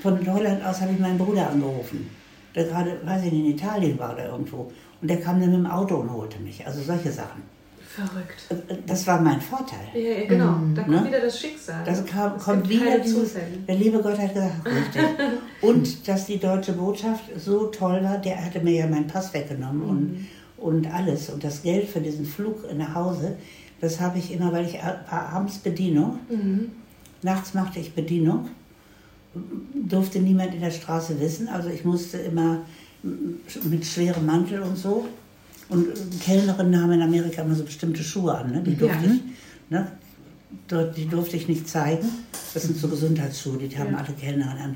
Von 0.02 0.34
Holland 0.34 0.64
aus 0.66 0.82
habe 0.82 0.93
ich 0.93 0.99
meinen 0.99 1.18
Bruder 1.18 1.49
angerufen, 1.49 2.10
der 2.56 2.66
gerade, 2.66 2.99
weiß 3.06 3.24
ich 3.26 3.32
nicht, 3.32 3.45
in 3.45 3.52
Italien 3.52 3.99
war 3.99 4.14
oder 4.14 4.30
irgendwo. 4.30 4.72
Und 5.02 5.08
der 5.10 5.20
kam 5.20 5.39
dann 5.39 5.49
mit 5.52 5.60
dem 5.60 5.66
Auto 5.68 5.95
und 5.95 6.12
holte 6.12 6.39
mich. 6.39 6.66
Also 6.66 6.82
solche 6.82 7.12
Sachen. 7.12 7.41
Verrückt. 7.88 8.47
Das 8.88 9.06
war 9.06 9.20
mein 9.20 9.41
Vorteil. 9.41 9.80
Ja, 9.93 9.99
ja, 10.22 10.26
genau. 10.28 10.56
Da 10.74 10.84
kommt 10.84 11.02
Ne? 11.02 11.08
wieder 11.08 11.20
das 11.20 11.38
Schicksal. 11.39 11.84
Das 11.86 12.06
kam, 12.06 12.38
kommt 12.38 12.70
wieder 12.70 12.99
dieses, 12.99 13.34
Zufälle. 13.34 13.58
der 13.68 13.76
liebe 13.76 13.99
Gott 14.02 14.18
hat 14.18 14.34
gesagt, 14.34 14.66
richtig. 14.66 15.02
Und 15.62 16.08
dass 16.08 16.26
die 16.26 16.38
deutsche 16.38 16.72
Botschaft 16.74 17.24
so 17.38 17.66
toll 17.66 18.02
war, 18.04 18.18
der 18.20 18.45
hatte 18.45 18.62
mir 18.62 18.72
ja 18.74 18.88
meinen 18.88 19.08
Pass 19.08 19.34
weggenommen 19.34 19.82
und, 19.84 20.28
und 20.58 20.88
alles. 20.93 21.30
Und 21.30 21.43
das 21.43 21.62
Geld 21.64 21.89
für 21.89 21.99
diesen 21.99 22.26
Flug 22.26 22.64
nach 22.76 22.95
Hause, 22.95 23.36
das 23.82 23.99
habe 23.99 24.20
ich 24.20 24.32
immer, 24.34 24.54
weil 24.54 24.66
ich 24.66 24.82
a- 24.82 25.02
war 25.10 25.30
abends 25.34 25.58
Bedienung. 25.58 26.20
Nachts 27.24 27.54
machte 27.54 27.80
ich 27.80 27.93
Bedienung. 27.93 28.47
Durfte 29.88 30.20
niemand 30.20 30.54
in 30.54 30.62
der 30.62 30.72
Straße 30.72 31.20
wissen. 31.20 31.48
Also 31.48 31.70
ich 31.70 31.86
musste 31.86 32.18
immer 32.18 32.62
mm, 33.04 33.70
mit 33.70 33.86
schwerem 33.86 34.26
Mantel 34.26 34.62
und 34.62 34.78
so. 34.78 35.08
Und 35.70 35.88
Kellnerinnen 36.22 36.82
haben 36.82 36.92
in 36.92 37.02
Amerika 37.02 37.42
immer 37.42 37.56
so 37.56 37.64
bestimmte 37.64 38.04
Schuhe 38.04 38.36
an, 38.38 38.52
ne? 38.52 38.62
die 38.62 38.76
durfte 38.76 39.06
Ja. 39.06 39.14
ich. 39.14 39.22
Ne? 39.70 39.88
die 40.98 41.08
durfte 41.08 41.38
ich 41.38 41.48
nicht 41.48 41.70
zeigen. 41.70 42.08
Das 42.54 42.64
sind 42.64 42.78
so 42.78 42.90
Gesundheitsschuhe, 42.90 43.58
die 43.58 43.78
haben 43.78 43.96
alle 43.96 44.12
Kellner 44.14 44.52
an. 44.52 44.76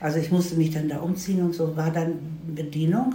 Also 0.00 0.18
ich 0.18 0.32
musste 0.32 0.56
mich 0.56 0.70
dann 0.72 0.88
da 0.88 0.98
umziehen 0.98 1.42
und 1.42 1.54
so 1.54 1.76
war 1.76 1.92
dann 1.92 2.14
Bedienung. 2.54 3.14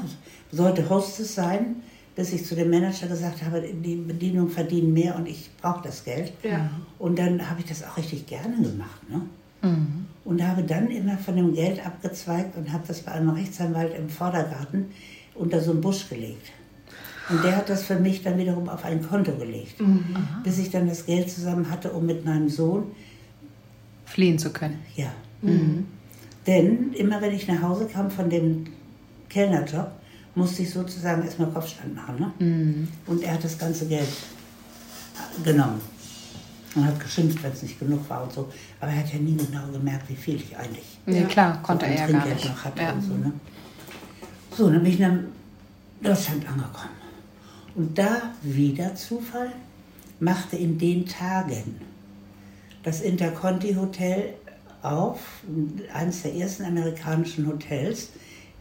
Sollte 0.52 0.90
Hostess 0.90 1.36
sein, 1.36 1.78
bis 2.16 2.32
ich 2.32 2.46
zu 2.46 2.56
dem 2.56 2.70
Manager 2.70 3.08
gesagt 3.08 3.44
habe, 3.44 3.62
die 3.62 3.96
Bedienung 3.96 4.50
verdienen 4.50 4.94
mehr 4.94 5.18
und 5.18 5.28
ich 5.28 5.50
brauche 5.62 5.84
das 5.84 6.06
Geld. 6.06 6.32
Ja. 6.44 6.70
Und 6.98 7.20
dann 7.20 7.50
habe 7.50 7.60
ich 7.60 7.66
das 7.66 7.84
auch 7.84 7.98
richtig 7.98 8.26
gerne 8.26 8.56
gemacht. 8.56 9.10
Ne? 9.10 9.22
Und 10.26 10.45
habe 10.45 10.63
dann 10.63 10.89
immer 10.91 11.18
von 11.18 11.36
dem 11.38 11.53
Geld 11.53 11.86
abgezweigt 11.86 12.57
und 12.57 12.72
habe 12.74 12.84
das 12.88 13.01
bei 13.01 13.13
einem 13.13 13.30
Rechtsanwalt 13.30 13.95
im 13.97 14.09
Vordergarten 14.09 14.88
unter 15.36 15.61
so 15.61 15.72
einen 15.72 15.82
Busch 15.82 16.09
gelegt. 16.09 16.51
Und 17.30 17.43
der 17.43 17.57
hat 17.57 17.70
das 17.70 17.84
für 17.84 17.99
mich 17.99 18.24
dann 18.24 18.38
wiederum 18.38 18.70
auf 18.70 18.86
ein 18.86 19.01
Konto 19.01 19.34
gelegt, 19.34 19.76
bis 20.43 20.57
ich 20.59 20.70
dann 20.70 20.88
das 20.88 21.05
Geld 21.05 21.30
zusammen 21.30 21.70
hatte, 21.70 21.91
um 21.91 22.05
mit 22.05 22.26
meinem 22.26 22.49
Sohn, 22.49 22.91
Fliehen 24.05 24.39
zu 24.39 24.51
können. 24.51 24.80
ja. 24.95 25.11
Denn 26.47 26.93
immer 26.93 27.22
wenn 27.22 27.34
ich 27.34 27.47
nach 27.47 27.61
Hause 27.61 27.88
kam 27.91 28.09
von 28.09 28.30
dem 28.30 28.65
Kellnerjob, 29.30 29.91
musste 30.36 30.61
ich 30.63 30.70
sozusagen 30.70 31.24
erstmal 31.24 31.49
Kopfstand 31.49 31.93
machen. 31.95 32.15
Ne? 32.20 32.88
Und 33.05 33.22
er 33.24 33.34
hat 33.34 33.43
das 33.43 33.57
ganze 33.57 33.86
Geld 33.88 34.07
genommen. 35.43 35.82
Und 36.78 36.86
hat 36.86 37.00
geschimpft, 37.00 37.42
wenn 37.44 37.52
es 37.52 37.64
nicht 37.64 37.80
genug 37.80 38.08
war 38.10 38.24
und 38.24 38.32
so. 38.32 38.50
Aber 38.80 38.92
er 38.92 39.00
hat 39.00 39.12
ja 39.14 39.20
nie 39.20 39.36
genau 39.36 39.68
gemerkt, 39.72 40.08
wie 40.10 40.16
viel 40.16 40.36
ich 40.36 40.56
eigentlich 40.56 40.86
Nee, 41.06 41.24
klar, 41.24 41.60
konnte 41.64 41.86
so 41.86 41.92
er 41.92 41.98
ja 41.98 42.20
gar 42.20 42.26
nicht. 42.28 42.46
noch 42.46 42.64
hatte 42.66 42.82
Ja. 42.82 42.94
und 42.94 43.02
so, 43.02 43.14
ne? 43.14 43.32
so, 44.56 44.70
dann 44.70 44.84
bin 44.84 44.94
ich 44.94 45.00
in 45.00 45.26
Deutschland 46.02 46.48
angekommen. 46.48 46.96
Und 47.76 47.98
da 47.98 48.22
wieder 48.42 48.94
Zufall 48.96 49.52
machte 50.20 50.56
in 50.56 50.78
den 50.78 51.06
Tagen 51.06 51.80
das 52.84 53.02
Interconti 53.02 53.74
Hotel 53.76 54.34
auf, 54.82 55.20
eines 55.94 56.22
der 56.24 56.36
ersten 56.36 56.66
amerikanischen 56.66 57.48
Hotels 57.48 58.10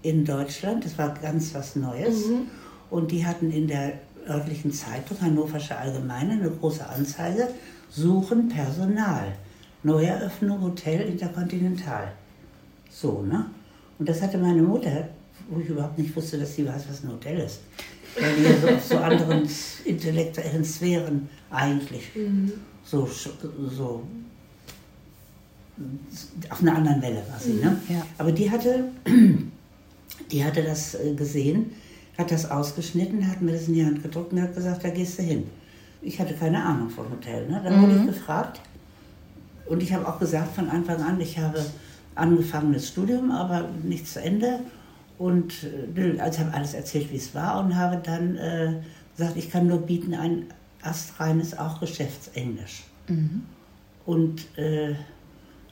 in 0.02 0.24
Deutschland. 0.24 0.84
Das 0.84 0.96
war 0.98 1.14
ganz 1.14 1.54
was 1.54 1.76
Neues. 1.76 2.24
Und 2.90 3.10
die 3.10 3.24
hatten 3.26 3.50
in 3.50 3.68
der 3.68 3.92
örtlichen 4.28 4.72
Zeitung, 4.72 5.20
Hannoversche 5.20 5.76
Allgemeine, 5.76 6.32
eine 6.32 6.50
große 6.50 6.86
Anzeige, 6.88 7.48
suchen 7.96 8.48
Personal. 8.48 9.32
Neueröffnung 9.82 10.60
Hotel 10.62 11.00
Intercontinental. 11.02 12.12
So, 12.90 13.22
ne? 13.22 13.46
Und 13.98 14.08
das 14.08 14.20
hatte 14.20 14.36
meine 14.38 14.62
Mutter, 14.62 15.08
wo 15.48 15.60
ich 15.60 15.68
überhaupt 15.68 15.96
nicht 15.98 16.14
wusste, 16.14 16.38
dass 16.38 16.54
sie 16.54 16.66
weiß, 16.66 16.84
was 16.88 17.02
ein 17.04 17.12
Hotel 17.12 17.38
ist. 17.40 17.60
Weil 18.18 18.34
die 18.36 18.42
ja 18.42 18.56
so 18.60 18.68
auf 18.68 18.84
so 18.84 18.98
anderen 18.98 19.48
intellektuellen 19.84 20.64
Sphären 20.64 21.28
eigentlich 21.50 22.10
so, 22.84 23.04
sch- 23.04 23.30
so 23.76 24.02
auf 26.50 26.60
einer 26.62 26.76
anderen 26.76 27.02
Welle 27.02 27.22
war 27.30 27.38
sie. 27.38 27.54
Ne? 27.54 27.76
Ja. 27.88 28.04
Aber 28.18 28.32
die 28.32 28.50
hatte, 28.50 28.88
die 30.32 30.44
hatte 30.44 30.62
das 30.62 30.94
äh, 30.94 31.14
gesehen, 31.14 31.72
hat 32.18 32.30
das 32.30 32.50
ausgeschnitten, 32.50 33.28
hat 33.30 33.42
mir 33.42 33.52
das 33.52 33.68
in 33.68 33.74
die 33.74 33.84
Hand 33.84 34.02
gedruckt 34.02 34.32
und 34.32 34.40
hat 34.42 34.54
gesagt, 34.54 34.82
da 34.84 34.88
gehst 34.90 35.18
du 35.18 35.22
hin. 35.22 35.44
Ich 36.02 36.20
hatte 36.20 36.34
keine 36.34 36.62
Ahnung 36.64 36.90
vom 36.90 37.10
Hotel. 37.10 37.48
Ne? 37.48 37.60
Dann 37.64 37.82
wurde 37.82 37.92
ich 38.00 38.06
gefragt 38.06 38.60
und 39.66 39.82
ich 39.82 39.92
habe 39.92 40.06
auch 40.06 40.18
gesagt 40.18 40.54
von 40.54 40.68
Anfang 40.70 41.02
an, 41.02 41.20
ich 41.20 41.38
habe 41.38 41.64
angefangenes 42.14 42.88
Studium, 42.88 43.30
aber 43.30 43.68
nicht 43.82 44.06
zu 44.06 44.20
Ende. 44.22 44.60
Und 45.18 45.52
äh, 45.96 46.20
also 46.20 46.40
habe 46.40 46.52
alles 46.54 46.74
erzählt, 46.74 47.10
wie 47.10 47.16
es 47.16 47.34
war 47.34 47.58
und 47.64 47.74
habe 47.74 47.96
dann 48.04 48.36
äh, 48.36 48.74
gesagt, 49.16 49.36
ich 49.36 49.50
kann 49.50 49.66
nur 49.66 49.78
bieten 49.78 50.14
ein 50.14 50.44
astreines, 50.82 51.56
auch 51.58 51.80
Geschäftsenglisch. 51.80 52.84
Und, 54.04 54.46
äh, 54.58 54.90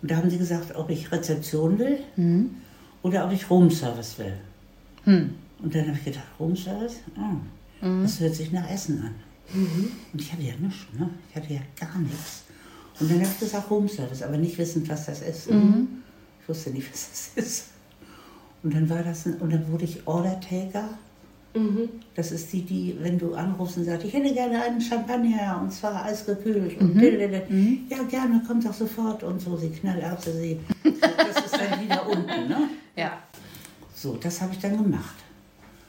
und 0.03 0.11
da 0.11 0.17
haben 0.17 0.31
sie 0.31 0.39
gesagt, 0.39 0.75
ob 0.75 0.91
ich 0.91 1.13
Rezeption 1.13 1.79
will 1.79 1.99
oder 3.03 3.27
ob 3.27 3.33
ich 3.33 3.49
Roomservice 3.51 4.19
will. 4.19 4.33
Und 5.63 5.75
dann 5.75 5.87
habe 5.89 5.97
ich 5.99 6.05
gedacht, 6.05 6.25
Roomservice? 6.41 6.97
Ah, 7.17 7.37
Das 8.03 8.19
hört 8.21 8.35
sich 8.35 8.51
nach 8.51 8.69
Essen 8.71 9.03
an. 9.03 9.15
Und 9.53 10.21
ich 10.21 10.33
hatte 10.33 10.43
ja 10.43 10.55
nichts, 10.57 10.87
ne? 10.99 11.11
Ich 11.31 11.37
hatte 11.37 11.53
ja 11.53 11.61
gar 11.79 11.99
nichts. 11.99 12.45
Und 13.01 13.11
dann 13.11 13.21
habe 13.21 13.29
ich 13.33 13.41
gesagt, 13.41 13.71
Roomservice, 13.71 14.23
aber 14.23 14.37
nicht 14.37 14.57
wissend, 14.59 14.89
was 14.89 15.07
das 15.07 15.21
ist. 15.23 15.49
Ich 15.49 16.49
wusste 16.49 16.71
nicht, 16.71 16.89
was 16.93 17.33
das 17.35 17.45
ist. 17.45 17.65
Und 18.63 18.75
dann 18.75 18.89
war 18.89 19.03
das, 19.03 19.27
ein, 19.27 19.35
und 19.35 19.53
dann 19.53 19.71
wurde 19.71 19.85
ich 19.85 20.07
Order-Taker. 20.07 20.89
Das 22.15 22.33
ist 22.33 22.53
die, 22.53 22.63
die, 22.63 22.97
wenn 23.01 23.19
du 23.19 23.35
anrufst 23.35 23.77
und 23.77 23.85
sagst, 23.85 24.07
ich 24.07 24.13
hätte 24.13 24.33
gerne 24.33 24.63
einen 24.63 24.81
Champagner 24.81 25.61
und 25.63 25.73
zwar 25.73 26.05
eisgekühlt. 26.05 26.81
Und 26.81 26.95
dililil. 26.95 27.79
ja, 27.89 28.03
gerne, 28.05 28.43
kommt 28.47 28.65
doch 28.67 28.73
sofort 28.73 29.23
und 29.23 29.41
so, 29.41 29.57
sie 29.57 29.71
knallerbse 29.71 30.33
sie. 30.33 30.59
Das 30.83 31.45
ist 31.45 31.57
dann 31.57 31.81
wieder 31.81 32.09
unten, 32.09 32.49
ne? 32.49 32.71
Ja. 32.97 33.19
So, 33.95 34.17
das 34.17 34.41
habe 34.41 34.53
ich 34.53 34.59
dann 34.59 34.83
gemacht. 34.83 35.15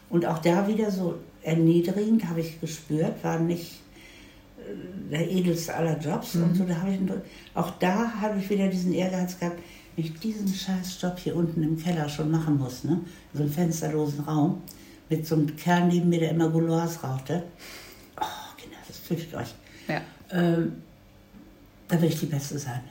Und 0.10 0.26
auch 0.26 0.40
da 0.40 0.68
wieder 0.68 0.92
so 0.92 1.16
erniedrigend 1.46 2.28
habe 2.28 2.42
ich 2.42 2.60
gespürt, 2.60 3.24
war 3.24 3.40
nicht 3.40 3.82
äh, 4.58 5.12
der 5.12 5.30
edelste 5.30 5.76
aller 5.76 6.00
Jobs 6.00 6.36
und 6.36 6.56
so. 6.56 6.66
Da 6.66 6.82
habe 6.82 6.94
ich, 6.94 7.00
auch 7.54 7.72
da 7.80 8.12
habe 8.20 8.40
ich 8.40 8.50
wieder 8.50 8.68
diesen 8.68 8.94
Ehrgeiz 8.94 9.40
gehabt, 9.40 9.60
wenn 9.96 10.06
ich 10.06 10.20
diesen 10.20 10.48
scheiß 10.48 11.02
Job 11.02 11.18
hier 11.20 11.36
unten 11.36 11.64
im 11.64 11.82
Keller 11.82 12.10
schon 12.10 12.32
machen 12.32 12.58
muss, 12.58 12.84
ne? 12.84 13.00
in 13.34 13.38
so 13.38 13.44
einem 13.44 13.54
fensterlosen 13.54 14.22
Raum, 14.22 14.62
mit 15.10 15.26
so 15.26 15.36
einem 15.36 15.56
Kerl 15.56 15.88
neben 15.88 16.10
mir, 16.10 16.20
der 16.20 16.32
immer 16.32 16.50
Gouloirs 16.50 17.04
rauchte. 17.04 17.44
Oh, 18.20 18.58
Kinder, 18.58 18.78
das 18.88 18.98
fürchtet 18.98 19.36
euch. 19.36 19.54
Ja. 19.88 20.02
Ähm, 20.32 20.74
da 21.88 22.02
will 22.02 22.10
ich 22.10 22.20
die 22.20 22.26
Beste 22.26 22.58
sein. 22.58 22.82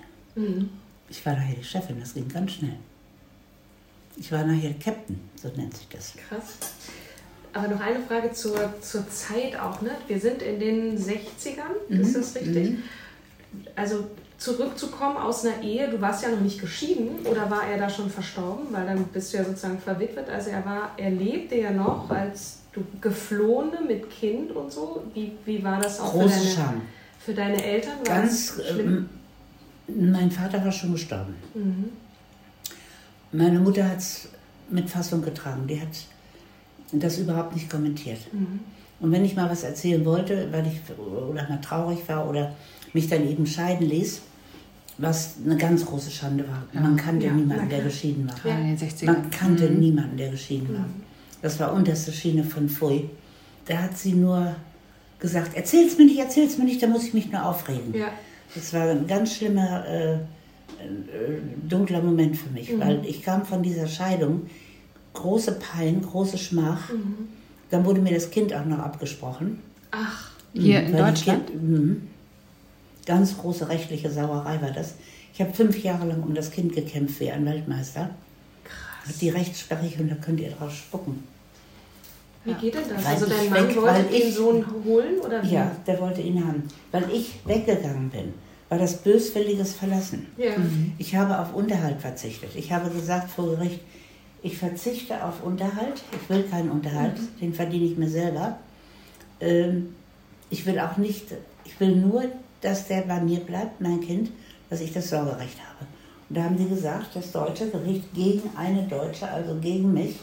Ich 1.08 1.26
war 1.26 1.34
nachher 1.34 1.56
die 1.56 1.64
Chefin, 1.64 1.98
das 1.98 2.14
ging 2.14 2.28
ganz 2.28 2.52
schnell. 2.52 2.76
Ich 4.16 4.30
war 4.30 4.44
nachher 4.44 4.74
Captain, 4.74 5.18
so 5.40 5.48
nennt 5.56 5.76
sich 5.76 5.88
das. 5.88 6.14
Krass. 6.28 6.58
Aber 7.54 7.68
noch 7.68 7.80
eine 7.80 8.00
Frage 8.00 8.32
zur, 8.32 8.74
zur 8.80 9.08
Zeit 9.08 9.58
auch, 9.58 9.80
ne? 9.80 9.92
Wir 10.08 10.18
sind 10.18 10.42
in 10.42 10.58
den 10.58 10.98
60ern, 10.98 11.88
ist 11.88 12.16
das 12.16 12.34
richtig? 12.34 12.78
Also 13.76 14.06
zurückzukommen 14.38 15.16
aus 15.16 15.44
einer 15.44 15.62
Ehe, 15.62 15.88
du 15.88 16.00
warst 16.00 16.24
ja 16.24 16.30
noch 16.30 16.40
nicht 16.40 16.60
geschieden 16.60 17.24
oder 17.24 17.48
war 17.48 17.66
er 17.66 17.78
da 17.78 17.88
schon 17.88 18.10
verstorben? 18.10 18.66
Weil 18.72 18.86
dann 18.86 19.04
bist 19.04 19.32
du 19.32 19.38
ja 19.38 19.44
sozusagen 19.44 19.78
verwitwet. 19.78 20.28
Also 20.28 20.50
er 20.50 20.64
war, 20.64 20.90
er 20.96 21.10
lebte 21.10 21.54
ja 21.54 21.70
noch 21.70 22.10
als 22.10 22.58
du 22.72 22.84
Geflohene 23.00 23.80
mit 23.86 24.10
Kind 24.10 24.50
und 24.50 24.72
so. 24.72 25.04
Wie, 25.14 25.32
wie 25.44 25.62
war 25.62 25.80
das 25.80 26.00
auch 26.00 26.12
Große 26.12 26.28
für 26.28 26.40
deine, 26.40 26.54
Scham. 26.54 26.82
für 27.20 27.34
deine 27.34 27.64
Eltern? 27.64 27.98
War 28.04 28.16
Ganz, 28.16 28.56
das 28.56 28.66
schlimm? 28.68 29.08
ähm, 29.88 30.10
mein 30.12 30.30
Vater 30.30 30.64
war 30.64 30.72
schon 30.72 30.92
gestorben. 30.92 31.36
Meine 33.30 33.60
Mutter 33.60 33.88
hat 33.88 33.98
es 33.98 34.28
mit 34.70 34.90
Fassung 34.90 35.22
getragen. 35.22 35.66
Die 35.68 35.80
hat 35.80 35.88
das 37.00 37.18
überhaupt 37.18 37.54
nicht 37.54 37.70
kommentiert. 37.70 38.18
Und 39.00 39.12
wenn 39.12 39.24
ich 39.24 39.36
mal 39.36 39.50
was 39.50 39.62
erzählen 39.64 40.04
wollte, 40.04 40.48
weil 40.52 40.66
ich 40.66 40.80
oder 40.98 41.48
mal 41.48 41.60
traurig 41.60 41.98
war 42.08 42.28
oder 42.28 42.54
mich 42.92 43.08
dann 43.08 43.28
eben 43.28 43.46
scheiden 43.46 43.88
ließ, 43.88 44.22
was 44.98 45.34
eine 45.44 45.56
ganz 45.56 45.84
große 45.84 46.10
Schande 46.10 46.44
war. 46.48 46.64
Man 46.80 46.96
kannte 46.96 47.26
Ja, 47.26 47.32
niemanden, 47.32 47.68
der 47.68 47.82
geschieden 47.82 48.28
war. 48.28 48.50
Ja, 48.50 48.58
in 48.58 48.76
den 48.76 48.78
60ern. 48.78 49.06
Man 49.06 49.30
kannte 49.30 49.64
niemanden, 49.64 50.16
der 50.16 50.30
geschieden 50.30 50.72
war. 50.72 50.86
Das 51.42 51.58
war 51.58 51.72
unterste 51.72 52.12
Schiene 52.12 52.44
von 52.44 52.68
Pfui. 52.68 53.10
Da 53.66 53.78
hat 53.78 53.98
sie 53.98 54.12
nur 54.12 54.54
gesagt, 55.18 55.56
erzähl's 55.56 55.98
mir 55.98 56.04
nicht, 56.04 56.18
erzähl's 56.18 56.58
mir 56.58 56.64
nicht, 56.64 56.82
da 56.82 56.86
muss 56.86 57.04
ich 57.04 57.14
mich 57.14 57.30
nur 57.30 57.44
aufregen. 57.44 57.92
Ja. 57.94 58.08
Das 58.54 58.72
war 58.72 58.90
ein 58.90 59.06
ganz 59.06 59.34
schlimmer, 59.34 59.84
äh, 59.86 60.14
äh, 60.14 60.18
dunkler 61.68 62.02
Moment 62.02 62.36
für 62.36 62.50
mich, 62.50 62.78
weil 62.78 63.04
ich 63.06 63.22
kam 63.22 63.44
von 63.44 63.62
dieser 63.62 63.86
Scheidung, 63.88 64.42
große 65.14 65.52
Pein, 65.52 66.02
große 66.02 66.36
Schmach. 66.38 66.90
Dann 67.70 67.84
wurde 67.84 68.00
mir 68.00 68.12
das 68.14 68.30
Kind 68.30 68.52
auch 68.54 68.64
noch 68.66 68.78
abgesprochen. 68.80 69.60
Ach, 69.90 70.30
Hier 70.52 70.80
Mhm, 70.82 70.86
in 70.88 70.96
Deutschland? 70.96 71.46
Kind, 71.48 71.62
mhm. 71.62 72.08
Ganz 73.06 73.36
große 73.36 73.68
rechtliche 73.68 74.10
Sauerei 74.10 74.60
war 74.62 74.70
das. 74.70 74.94
Ich 75.32 75.40
habe 75.40 75.52
fünf 75.52 75.82
Jahre 75.82 76.06
lang 76.06 76.22
um 76.22 76.32
das 76.34 76.50
Kind 76.52 76.74
gekämpft 76.74 77.18
wie 77.20 77.30
ein 77.30 77.44
Weltmeister. 77.44 78.10
Krass. 78.64 79.18
Die 79.18 79.30
Rechtsprechung, 79.30 80.08
da 80.08 80.14
könnt 80.16 80.40
ihr 80.40 80.50
drauf 80.50 80.72
spucken. 80.74 81.24
wie 82.44 82.52
geht 82.54 82.74
denn 82.74 82.82
das? 82.88 83.04
Weil 83.04 83.12
also 83.14 83.26
dein 83.26 83.50
Mann 83.50 83.68
weg- 83.68 83.76
wollte 83.82 84.02
den 84.04 84.28
ich- 84.28 84.34
Sohn 84.34 84.64
holen 84.84 85.18
oder 85.24 85.42
wie? 85.42 85.54
Ja, 85.54 85.70
der 85.86 85.98
wollte 86.00 86.20
ihn 86.20 86.46
haben. 86.46 86.62
Weil 86.92 87.10
ich 87.12 87.40
weggegangen 87.46 88.10
bin, 88.10 88.32
war 88.68 88.78
das 88.78 88.98
böswilliges 88.98 89.74
Verlassen. 89.74 90.26
Ja. 90.36 90.52
Ich 90.98 91.16
habe 91.16 91.38
auf 91.38 91.52
Unterhalt 91.54 92.00
verzichtet. 92.00 92.50
Ich 92.54 92.70
habe 92.72 92.90
gesagt 92.90 93.30
vor 93.30 93.50
Gericht, 93.56 93.80
ich 94.44 94.58
verzichte 94.58 95.24
auf 95.24 95.42
Unterhalt. 95.42 96.02
Ich 96.12 96.28
will 96.28 96.42
keinen 96.44 96.70
Unterhalt, 96.70 97.16
den 97.40 97.54
verdiene 97.54 97.86
ich 97.86 97.96
mir 97.96 98.10
selber. 98.10 98.58
Ähm, 99.40 99.94
ich 100.50 100.66
will 100.66 100.78
auch 100.78 100.98
nicht, 100.98 101.24
ich 101.64 101.80
will 101.80 101.96
nur, 101.96 102.24
dass 102.60 102.86
der 102.86 103.00
bei 103.02 103.20
mir 103.20 103.40
bleibt, 103.40 103.80
mein 103.80 104.02
Kind, 104.02 104.30
dass 104.68 104.82
ich 104.82 104.92
das 104.92 105.08
Sorgerecht 105.08 105.58
habe. 105.58 105.86
Und 106.28 106.36
da 106.36 106.44
haben 106.44 106.58
sie 106.58 106.68
gesagt, 106.68 107.16
das 107.16 107.32
deutsche 107.32 107.70
Gericht 107.70 108.12
gegen 108.14 108.50
eine 108.54 108.82
Deutsche, 108.82 109.26
also 109.26 109.58
gegen 109.60 109.94
mich, 109.94 110.16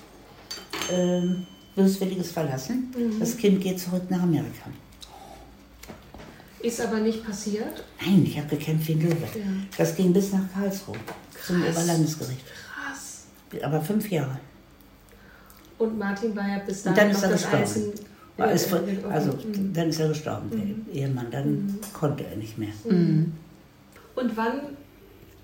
ähm, 0.91 1.47
böswilliges 1.75 2.31
Verlassen. 2.31 2.93
Das 3.19 3.35
Kind 3.35 3.59
geht 3.59 3.79
zurück 3.79 4.03
nach 4.09 4.21
Amerika. 4.21 4.69
Ist 6.61 6.79
aber 6.79 6.99
nicht 6.99 7.25
passiert? 7.25 7.83
Nein, 7.99 8.23
ich 8.23 8.37
habe 8.37 8.49
gekämpft 8.49 8.87
wie 8.87 8.93
ein 8.93 9.01
Löwe. 9.01 9.27
Das 9.75 9.95
ging 9.95 10.13
bis 10.13 10.31
nach 10.31 10.53
Karlsruhe, 10.53 10.97
zum 11.43 11.63
Oberlandesgericht. 11.63 12.41
Aber 13.63 13.81
fünf 13.81 14.09
Jahre. 14.09 14.39
Und 15.77 15.97
Martin 15.97 16.35
war 16.35 16.47
ja 16.47 16.59
bis 16.59 16.85
Und 16.85 16.95
dahin 16.95 17.11
dann 17.11 17.11
ist 17.11 17.17
noch 17.17 17.23
er 17.23 17.31
das 17.31 17.41
gestorben. 17.41 17.63
Eisen. 17.63 17.93
Äh, 19.09 19.11
also 19.11 19.31
mhm. 19.33 19.73
dann 19.73 19.89
ist 19.89 19.99
er 19.99 20.07
gestorben, 20.09 20.49
der 20.51 20.95
Ehemann. 21.01 21.27
Dann 21.31 21.79
konnte 21.93 22.23
er 22.25 22.37
nicht 22.37 22.57
mehr. 22.57 22.69
Und 22.85 24.37
wann 24.37 24.61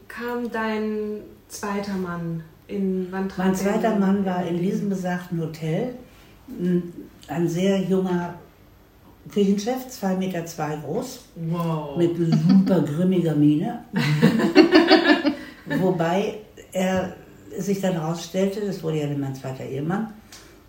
kam 0.08 0.50
dein 0.52 1.22
zweiter 1.48 1.94
Mann? 1.96 2.44
In, 2.68 3.08
wann 3.12 3.30
Mein 3.38 3.56
zweiter 3.56 3.94
in- 3.94 4.00
Mann 4.00 4.26
war 4.26 4.46
in 4.46 4.58
diesem 4.60 4.90
besagten 4.90 5.40
Hotel. 5.42 5.96
Ein- 6.50 6.94
Ein 7.28 7.48
sehr 7.48 7.82
junger 7.82 8.36
Küchenchef, 9.30 9.88
zwei 9.90 10.16
Meter 10.16 10.46
zwei 10.46 10.78
groß, 10.78 11.26
Wow. 11.36 11.98
mit 11.98 12.16
super 12.16 12.82
grimmiger 12.82 13.36
Miene. 13.36 13.84
Wobei 15.80 16.36
er 16.72 17.14
sich 17.58 17.82
dann 17.82 17.94
herausstellte, 17.94 18.62
das 18.62 18.84
wurde 18.84 19.00
ja 19.00 19.08
dann 19.08 19.20
mein 19.20 19.36
zweiter 19.36 19.66
Ehemann, 19.66 20.14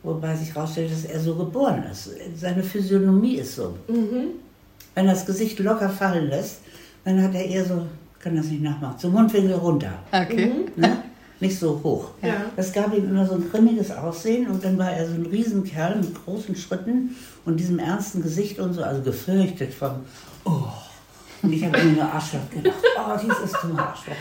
wobei 0.03 0.35
sich 0.37 0.55
herausstellte, 0.55 0.93
dass 0.95 1.05
er 1.05 1.21
so 1.21 1.35
geboren 1.35 1.85
ist. 1.91 2.11
Seine 2.37 2.63
Physiognomie 2.63 3.37
ist 3.37 3.57
so. 3.57 3.77
Wenn 3.87 5.07
er 5.07 5.15
das 5.15 5.27
Gesicht 5.27 5.59
locker 5.59 5.89
fallen 5.89 6.29
lässt, 6.29 6.61
dann 7.05 7.23
hat 7.23 7.35
er 7.35 7.45
eher 7.45 7.65
so, 7.65 7.87
kann 8.19 8.37
das 8.37 8.47
nicht 8.47 8.63
nachmachen, 8.63 8.99
zum 8.99 9.13
Mundwinkel 9.13 9.55
runter. 9.55 9.93
Okay. 10.11 10.53
Ne? 10.77 11.03
Nicht 11.41 11.59
so 11.59 11.81
hoch. 11.85 12.11
Ja. 12.21 12.47
Das 12.57 12.73
gab 12.73 12.93
ihm 12.93 13.09
immer 13.09 13.25
so 13.25 13.35
ein 13.35 13.49
grimmiges 13.49 13.93
Aussehen 13.93 14.49
und 14.49 14.65
dann 14.65 14.77
war 14.77 14.91
er 14.91 15.07
so 15.07 15.15
ein 15.15 15.27
Riesenkerl 15.27 15.97
mit 15.97 16.25
großen 16.25 16.57
Schritten 16.57 17.15
und 17.45 17.59
diesem 17.61 17.79
ernsten 17.79 18.23
Gesicht 18.23 18.59
und 18.59 18.73
so, 18.73 18.83
also 18.83 19.03
gefürchtet 19.03 19.73
vom, 19.73 20.01
oh. 20.45 20.65
Und 21.41 21.53
ich 21.53 21.65
habe 21.65 21.79
mir 21.79 21.93
nur 21.93 22.03
Arschloch 22.03 22.51
gedacht, 22.51 22.75
oh, 22.99 23.17
dieses 23.23 23.53
dumme 23.61 23.81
Arschloch. 23.81 24.17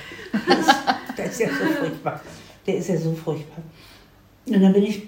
Das 0.47 0.59
ist, 0.59 0.75
der 1.17 1.25
ist 1.25 1.39
ja 1.39 1.47
so 1.47 1.65
furchtbar. 1.79 2.21
Der 2.67 2.77
ist 2.77 2.89
ja 2.89 2.97
so 2.97 3.13
furchtbar. 3.13 3.63
Und 4.45 4.61
dann 4.61 4.73
bin 4.73 4.83
ich, 4.83 5.03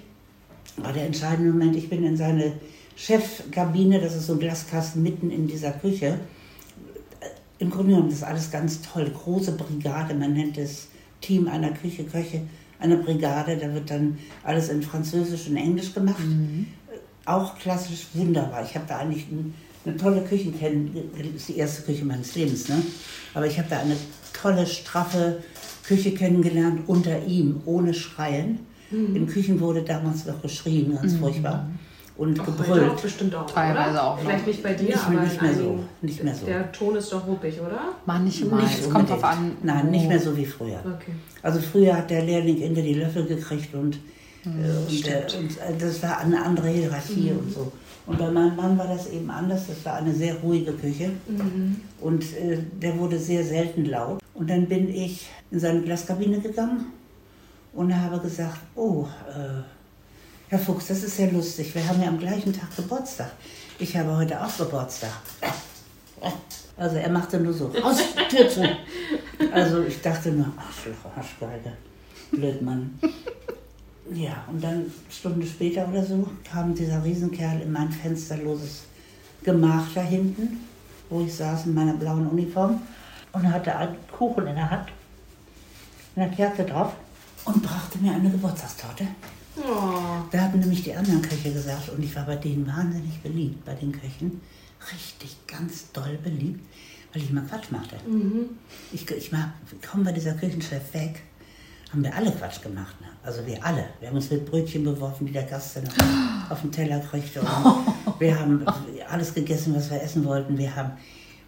war 0.76 0.92
der 0.92 1.06
entscheidende 1.06 1.52
Moment, 1.52 1.76
ich 1.76 1.90
bin 1.90 2.04
in 2.04 2.16
seine 2.16 2.52
Chefkabine, 2.96 4.00
das 4.00 4.14
ist 4.14 4.26
so 4.26 4.34
ein 4.34 4.38
Glaskasten 4.38 5.02
mitten 5.02 5.30
in 5.30 5.46
dieser 5.46 5.72
Küche. 5.72 6.18
Im 7.58 7.70
Grunde 7.70 7.92
genommen 7.92 8.10
ist 8.10 8.22
alles 8.22 8.50
ganz 8.50 8.80
toll. 8.80 9.10
Große 9.10 9.52
Brigade, 9.52 10.14
man 10.14 10.32
nennt 10.32 10.56
es 10.56 10.88
Team 11.20 11.48
einer 11.48 11.70
Küche, 11.70 12.04
Köche, 12.04 12.42
eine 12.78 12.96
Brigade. 12.96 13.56
Da 13.58 13.72
wird 13.74 13.90
dann 13.90 14.18
alles 14.42 14.70
in 14.70 14.82
Französisch 14.82 15.48
und 15.48 15.56
Englisch 15.56 15.92
gemacht. 15.92 16.22
Auch 17.26 17.58
klassisch 17.58 18.06
wunderbar. 18.14 18.64
Ich 18.64 18.74
habe 18.74 18.86
da 18.88 18.98
eigentlich 18.98 19.26
ein, 19.30 19.54
eine 19.84 19.96
tolle 19.96 20.22
Küche 20.22 20.50
kennengelernt. 20.52 21.12
Das 21.14 21.42
ist 21.42 21.48
die 21.48 21.58
erste 21.58 21.82
Küche 21.82 22.04
meines 22.06 22.34
Lebens. 22.34 22.68
Ne? 22.68 22.82
Aber 23.34 23.46
ich 23.46 23.58
habe 23.58 23.68
da 23.68 23.80
eine 23.80 23.96
tolle, 24.32 24.66
straffe 24.66 25.42
Küche 25.90 26.12
kennengelernt 26.14 26.82
unter 26.86 27.24
ihm, 27.26 27.60
ohne 27.66 27.92
Schreien. 27.94 28.60
In 28.92 29.26
Küchen 29.26 29.60
wurde 29.60 29.82
damals 29.82 30.24
noch 30.26 30.40
geschrien, 30.42 30.94
ganz 30.94 31.14
furchtbar. 31.14 31.66
Und 32.16 32.38
Auch 32.38 32.46
heute 32.48 32.56
gebrüllt. 32.58 32.90
auch 32.90 33.00
bestimmt 33.00 33.34
auch, 33.34 33.46
Teilweise 33.50 33.90
oder? 33.92 34.04
auch 34.04 34.16
noch. 34.16 34.22
Vielleicht 34.24 34.46
nicht 34.46 34.62
bei 34.62 34.74
dir, 34.74 34.84
Nicht- 34.88 35.06
aber 35.06 35.20
nicht 35.22 35.36
in 35.36 35.42
mehr 35.46 35.54
so. 35.54 35.60
einigen- 35.62 35.84
Nicht 36.02 36.24
mehr 36.24 36.34
so. 36.34 36.46
Der 36.46 36.72
Ton 36.72 36.96
ist 36.96 37.12
doch 37.12 37.26
ruppig, 37.26 37.60
oder? 37.60 37.80
Manchmal. 38.06 38.62
Nicht 38.62 38.78
es 38.80 38.90
kommt 38.90 39.08
drauf 39.10 39.24
an. 39.24 39.52
Nein, 39.62 39.90
nicht 39.90 40.06
mehr 40.08 40.20
so 40.20 40.36
wie 40.36 40.44
früher. 40.44 40.78
Okay. 40.84 41.12
Also 41.42 41.60
früher 41.60 41.96
hat 41.96 42.10
der 42.10 42.22
Lehrling 42.24 42.58
irgendwie 42.60 42.82
die 42.82 42.94
Löffel 42.94 43.24
gekriegt 43.26 43.74
und, 43.74 43.98
Hm, 44.42 44.52
äh, 44.64 44.68
und, 44.68 45.06
äh, 45.08 45.38
und 45.38 45.50
äh, 45.58 45.78
das 45.78 46.02
war 46.02 46.18
eine 46.20 46.42
andere 46.44 46.68
Hierarchie 46.68 47.30
und 47.32 47.52
so. 47.52 47.72
Und 48.06 48.18
bei 48.18 48.30
meinem 48.30 48.54
Mann 48.56 48.76
war 48.78 48.86
das 48.88 49.10
eben 49.10 49.30
anders. 49.30 49.66
Das 49.68 49.84
war 49.84 49.96
eine 49.96 50.12
sehr 50.12 50.34
ruhige 50.36 50.72
Küche 50.72 51.10
und 52.00 52.22
äh, 52.36 52.58
der 52.82 52.98
wurde 52.98 53.18
sehr 53.18 53.44
selten 53.44 53.84
laut. 53.86 54.19
Und 54.40 54.48
dann 54.48 54.66
bin 54.66 54.88
ich 54.88 55.28
in 55.50 55.60
seine 55.60 55.82
Glaskabine 55.82 56.40
gegangen 56.40 56.86
und 57.74 57.94
habe 57.94 58.18
gesagt, 58.20 58.56
oh, 58.74 59.06
äh, 59.28 59.60
Herr 60.48 60.58
Fuchs, 60.58 60.86
das 60.86 61.02
ist 61.02 61.18
ja 61.18 61.26
lustig. 61.26 61.74
Wir 61.74 61.86
haben 61.86 62.00
ja 62.00 62.08
am 62.08 62.18
gleichen 62.18 62.50
Tag 62.50 62.74
Geburtstag. 62.74 63.32
Ich 63.78 63.94
habe 63.94 64.16
heute 64.16 64.42
auch 64.42 64.56
Geburtstag. 64.56 65.12
Also 66.74 66.96
er 66.96 67.10
machte 67.10 67.38
nur 67.38 67.52
so, 67.52 67.70
aus, 67.82 67.98
Tür 68.30 68.48
zu. 68.48 68.66
Also 69.52 69.82
ich 69.82 70.00
dachte 70.00 70.32
nur, 70.32 70.46
Arschloch, 70.56 71.14
Arschgeige, 71.14 71.74
Blödmann. 72.30 72.98
Ja, 74.14 74.46
und 74.50 74.64
dann 74.64 74.90
Stunde 75.10 75.46
später 75.46 75.86
oder 75.86 76.02
so 76.02 76.26
kam 76.50 76.74
dieser 76.74 77.04
Riesenkerl 77.04 77.60
in 77.60 77.72
mein 77.72 77.92
fensterloses 77.92 78.84
Gemach 79.42 79.88
da 79.94 80.00
hinten, 80.00 80.64
wo 81.10 81.20
ich 81.20 81.34
saß 81.34 81.66
in 81.66 81.74
meiner 81.74 81.92
blauen 81.92 82.26
Uniform 82.26 82.80
und 83.32 83.44
er 83.44 83.52
hatte 83.52 83.76
einen 83.76 83.96
Kuchen 84.10 84.46
in 84.46 84.54
der 84.54 84.70
Hand, 84.70 84.88
mit 86.14 86.26
einer 86.26 86.34
Kerze 86.34 86.64
drauf 86.64 86.92
und 87.44 87.62
brachte 87.62 87.98
mir 87.98 88.12
eine 88.12 88.30
Geburtstagstorte. 88.30 89.06
Oh. 89.56 90.22
Da 90.30 90.40
hatten 90.42 90.60
nämlich 90.60 90.82
die 90.82 90.94
anderen 90.94 91.22
Köche 91.22 91.52
gesagt 91.52 91.88
und 91.90 92.02
ich 92.02 92.14
war 92.14 92.24
bei 92.24 92.36
denen 92.36 92.66
wahnsinnig 92.66 93.20
beliebt, 93.20 93.64
bei 93.64 93.74
den 93.74 93.92
Köchen. 93.92 94.40
Richtig, 94.92 95.36
ganz 95.46 95.92
doll 95.92 96.18
beliebt, 96.22 96.60
weil 97.12 97.22
ich 97.22 97.30
immer 97.30 97.42
Quatsch 97.42 97.70
machte. 97.70 97.96
Ich, 98.92 99.10
ich 99.10 99.32
war, 99.32 99.52
kaum 99.82 100.04
war 100.04 100.12
dieser 100.12 100.32
Küchenchef 100.32 100.94
weg, 100.94 101.22
haben 101.92 102.04
wir 102.04 102.14
alle 102.14 102.30
Quatsch 102.32 102.62
gemacht. 102.62 102.98
Ne? 103.00 103.08
Also 103.22 103.44
wir 103.46 103.64
alle. 103.64 103.84
Wir 103.98 104.08
haben 104.08 104.16
uns 104.16 104.30
mit 104.30 104.46
Brötchen 104.46 104.84
beworfen, 104.84 105.26
die 105.26 105.32
der 105.32 105.42
Gast 105.42 105.76
dann 105.76 105.86
auf, 105.88 106.52
auf 106.52 106.60
den 106.62 106.72
Teller 106.72 107.00
kriegte. 107.00 107.40
Und 107.40 107.48
wir 108.18 108.38
haben 108.38 108.64
alles 109.08 109.34
gegessen, 109.34 109.74
was 109.74 109.90
wir 109.90 110.00
essen 110.00 110.24
wollten. 110.24 110.56
Wir 110.56 110.74
haben, 110.74 110.92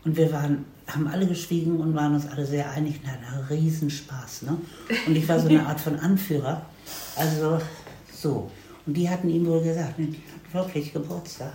und 0.04 0.16
wir 0.16 0.32
waren, 0.32 0.64
haben 0.86 1.06
alle 1.06 1.26
geschwiegen 1.26 1.78
und 1.78 1.94
waren 1.94 2.14
uns 2.14 2.26
alle 2.26 2.44
sehr 2.44 2.70
einig 2.70 3.00
und 3.02 3.10
hatten 3.10 3.24
einen 3.24 3.44
Riesenspaß. 3.44 4.42
Ne? 4.42 4.56
Und 5.06 5.16
ich 5.16 5.28
war 5.28 5.38
so 5.38 5.48
eine 5.48 5.64
Art 5.66 5.80
von 5.80 5.98
Anführer. 5.98 6.62
Also 7.16 7.60
so. 8.12 8.50
Und 8.84 8.96
die 8.96 9.08
hatten 9.08 9.28
ihm 9.28 9.46
wohl 9.46 9.62
gesagt, 9.62 9.98
ne, 9.98 10.06
die 10.06 10.16
hat 10.16 10.64
wirklich 10.64 10.92
Geburtstag. 10.92 11.52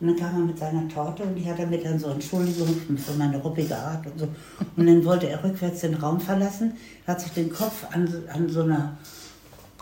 Und 0.00 0.06
dann 0.06 0.16
kam 0.16 0.40
er 0.40 0.46
mit 0.46 0.58
seiner 0.58 0.88
Torte 0.88 1.24
und 1.24 1.34
die 1.34 1.44
hat 1.44 1.58
er 1.58 1.66
mir 1.66 1.82
dann 1.82 1.98
so 1.98 2.08
Entschuldigung 2.08 2.74
für 2.96 3.12
meine 3.18 3.36
ruppige 3.36 3.76
Art 3.76 4.06
und 4.06 4.18
so. 4.18 4.28
Und 4.76 4.86
dann 4.86 5.04
wollte 5.04 5.28
er 5.28 5.42
rückwärts 5.44 5.80
den 5.80 5.94
Raum 5.94 6.18
verlassen, 6.18 6.74
hat 7.06 7.20
sich 7.20 7.32
den 7.32 7.52
Kopf 7.52 7.84
an, 7.92 8.08
an 8.32 8.48
so 8.48 8.62
einer, 8.62 8.96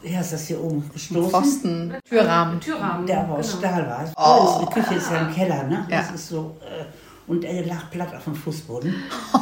ja, 0.03 0.21
ist 0.21 0.33
das 0.33 0.49
hier 0.49 0.61
oben 0.61 0.91
gestoßen? 0.93 1.31
Pfosten, 1.31 1.95
Türrahmen. 2.09 2.59
Türrahmen. 2.59 3.07
Der 3.07 3.21
aber 3.21 3.35
aus 3.35 3.61
genau. 3.61 3.73
Stahl 3.73 3.87
war. 3.87 4.13
Oh. 4.17 4.65
Die 4.65 4.75
Küche 4.75 4.95
ist 4.95 5.11
ja 5.11 5.29
im 5.29 5.33
Keller, 5.33 5.65
ne? 5.65 5.87
Ja. 5.89 6.01
Das 6.01 6.11
ist 6.13 6.29
so. 6.31 6.57
Äh, 6.63 6.85
und 7.29 7.45
er 7.45 7.65
lag 7.65 7.91
platt 7.91 8.15
auf 8.15 8.25
dem 8.25 8.35
Fußboden. 8.35 8.95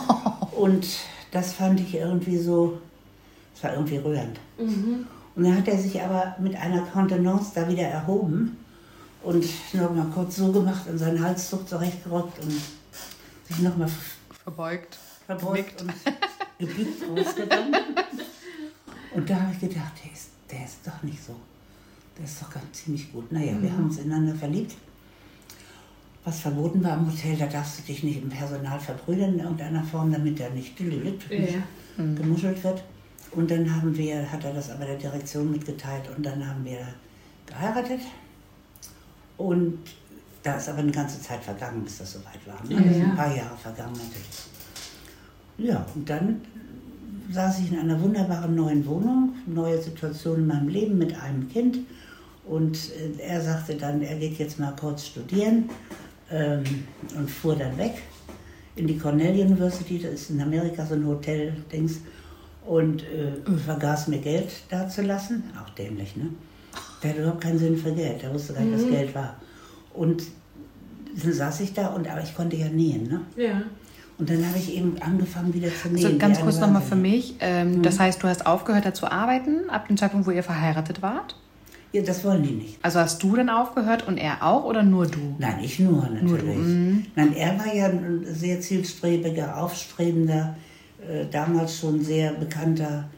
und 0.52 0.86
das 1.30 1.54
fand 1.54 1.80
ich 1.80 1.94
irgendwie 1.94 2.36
so, 2.36 2.78
das 3.54 3.64
war 3.64 3.72
irgendwie 3.74 3.96
rührend. 3.96 4.38
Und 5.34 5.44
dann 5.44 5.56
hat 5.56 5.68
er 5.68 5.78
sich 5.78 6.00
aber 6.00 6.36
mit 6.40 6.56
einer 6.56 6.82
Kontenance 6.82 7.52
da 7.54 7.68
wieder 7.68 7.84
erhoben 7.84 8.56
und 9.22 9.44
noch 9.74 9.94
mal 9.94 10.06
kurz 10.14 10.36
so 10.36 10.52
gemacht 10.52 10.86
und 10.88 10.98
seinen 10.98 11.22
Halstuch 11.22 11.64
zurechtgerückt 11.66 12.38
und 12.42 12.52
sich 13.48 13.58
noch 13.60 13.76
mal 13.76 13.88
Verbeugt. 14.42 14.96
verbeugt 15.26 15.82
und 15.82 15.92
gebückt 16.58 17.02
rausgegangen. 17.10 17.74
Und 19.14 19.28
da 19.30 19.40
habe 19.40 19.52
ich 19.52 19.60
gedacht, 19.60 19.92
der 20.04 20.12
ist, 20.12 20.30
der 20.50 20.64
ist 20.64 20.78
doch 20.86 21.02
nicht 21.02 21.22
so. 21.22 21.34
Der 22.18 22.24
ist 22.24 22.40
doch 22.40 22.50
ganz 22.50 22.64
ziemlich 22.72 23.12
gut. 23.12 23.30
Naja, 23.30 23.60
wir 23.60 23.70
haben 23.72 23.84
uns 23.84 23.98
ineinander 23.98 24.34
verliebt. 24.34 24.74
Was 26.26 26.40
verboten 26.40 26.82
war 26.82 26.96
im 26.98 27.06
Hotel, 27.06 27.36
da 27.36 27.46
darfst 27.46 27.78
du 27.78 27.82
dich 27.84 28.02
nicht 28.02 28.20
im 28.20 28.28
Personal 28.28 28.80
verbrüdern 28.80 29.34
in 29.34 29.38
irgendeiner 29.38 29.84
Form, 29.84 30.10
damit 30.12 30.40
er 30.40 30.50
nicht 30.50 30.78
nicht 30.80 31.30
Ja. 31.30 32.04
gemuschelt 32.16 32.64
wird. 32.64 32.82
Und 33.30 33.48
dann 33.48 33.72
haben 33.72 33.96
wir, 33.96 34.30
hat 34.32 34.42
er 34.42 34.52
das 34.52 34.70
aber 34.70 34.86
der 34.86 34.96
Direktion 34.96 35.52
mitgeteilt 35.52 36.02
und 36.16 36.26
dann 36.26 36.44
haben 36.44 36.64
wir 36.64 36.80
geheiratet. 37.46 38.00
Und 39.36 39.78
da 40.42 40.56
ist 40.56 40.68
aber 40.68 40.78
eine 40.80 40.90
ganze 40.90 41.22
Zeit 41.22 41.44
vergangen, 41.44 41.84
bis 41.84 41.98
das 41.98 42.14
soweit 42.14 42.44
war. 42.44 42.60
Ne? 42.68 42.74
Ja, 42.84 42.98
ja. 42.98 43.04
Ein 43.04 43.14
paar 43.16 43.36
Jahre 43.36 43.56
vergangen 43.56 43.92
natürlich. 43.92 44.48
Ja, 45.58 45.86
und 45.94 46.10
dann 46.10 46.40
saß 47.30 47.60
ich 47.60 47.70
in 47.70 47.78
einer 47.78 48.00
wunderbaren 48.00 48.52
neuen 48.52 48.84
Wohnung, 48.84 49.32
neue 49.46 49.80
Situation 49.80 50.38
in 50.38 50.46
meinem 50.48 50.68
Leben 50.68 50.98
mit 50.98 51.16
einem 51.22 51.48
Kind. 51.48 51.78
Und 52.44 52.76
äh, 53.18 53.22
er 53.22 53.40
sagte 53.40 53.76
dann, 53.76 54.02
er 54.02 54.16
geht 54.16 54.38
jetzt 54.38 54.58
mal 54.58 54.74
kurz 54.74 55.06
studieren 55.06 55.68
ähm, 56.30 56.64
und 57.16 57.30
fuhr 57.30 57.56
dann 57.56 57.76
weg 57.78 58.02
in 58.76 58.86
die 58.86 58.98
Cornell 58.98 59.32
University, 59.32 59.98
das 59.98 60.12
ist 60.12 60.30
in 60.30 60.40
Amerika 60.40 60.84
so 60.84 60.94
ein 60.94 61.06
Hotel-Dings, 61.06 62.00
und 62.66 63.02
äh, 63.04 63.58
vergaß 63.64 64.08
mir 64.08 64.18
Geld 64.18 64.48
dazulassen. 64.68 65.44
Auch 65.62 65.70
dämlich, 65.70 66.16
ne? 66.16 66.30
Der 67.02 67.10
hat 67.10 67.18
überhaupt 67.18 67.40
keinen 67.40 67.58
Sinn 67.58 67.76
für 67.76 67.92
Geld, 67.92 68.22
der 68.22 68.34
wusste 68.34 68.54
gar 68.54 68.62
nicht, 68.62 68.82
was 68.82 68.90
Geld 68.90 69.14
war. 69.14 69.36
Und 69.94 70.24
dann 71.22 71.32
saß 71.32 71.60
ich 71.60 71.72
da, 71.72 71.88
und, 71.88 72.10
aber 72.10 72.22
ich 72.22 72.34
konnte 72.34 72.56
ja 72.56 72.68
nähen, 72.68 73.08
ne? 73.08 73.20
Ja. 73.36 73.62
Und 74.18 74.30
dann 74.30 74.46
habe 74.48 74.58
ich 74.58 74.74
eben 74.74 74.96
angefangen 75.00 75.54
wieder 75.54 75.68
zu 75.68 75.88
nähen. 75.88 76.04
Also 76.04 76.18
ganz 76.18 76.40
kurz 76.40 76.58
nochmal 76.58 76.82
für 76.82 76.96
mich. 76.96 77.36
Ähm, 77.40 77.82
Das 77.82 78.00
heißt, 78.00 78.22
du 78.22 78.28
hast 78.28 78.46
aufgehört, 78.46 78.84
da 78.84 78.92
zu 78.92 79.10
arbeiten, 79.10 79.70
ab 79.70 79.88
dem 79.88 79.96
Zeitpunkt, 79.96 80.26
wo 80.26 80.30
ihr 80.30 80.42
verheiratet 80.42 81.02
wart? 81.02 81.36
Ja, 81.92 82.02
das 82.02 82.24
wollen 82.24 82.42
die 82.42 82.52
nicht. 82.52 82.78
Also 82.82 82.98
hast 83.00 83.22
du 83.22 83.36
dann 83.36 83.48
aufgehört 83.48 84.06
und 84.06 84.18
er 84.18 84.42
auch 84.42 84.64
oder 84.64 84.82
nur 84.82 85.06
du? 85.06 85.36
Nein, 85.38 85.60
ich 85.62 85.78
nur 85.78 86.08
natürlich. 86.08 86.56
mhm. 86.56 87.06
Nein, 87.14 87.34
er 87.34 87.58
war 87.58 87.74
ja 87.74 87.86
ein 87.86 88.26
sehr 88.28 88.60
zielstrebiger, 88.60 89.56
aufstrebender, 89.56 90.56
äh, 91.00 91.26
damals 91.30 91.78
schon 91.78 92.02
sehr 92.02 92.32
bekannter 92.32 93.08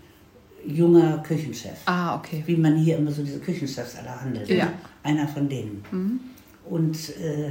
junger 0.66 1.18
Küchenchef. 1.22 1.78
Ah, 1.86 2.16
okay. 2.16 2.42
Wie 2.46 2.56
man 2.56 2.76
hier 2.76 2.98
immer 2.98 3.10
so 3.10 3.22
diese 3.22 3.38
Küchenchefs 3.38 3.96
alle 3.96 4.20
handelt. 4.20 4.48
Ja. 4.48 4.72
Einer 5.02 5.26
von 5.26 5.48
denen. 5.48 5.82
Und 6.68 6.96
äh, 7.18 7.50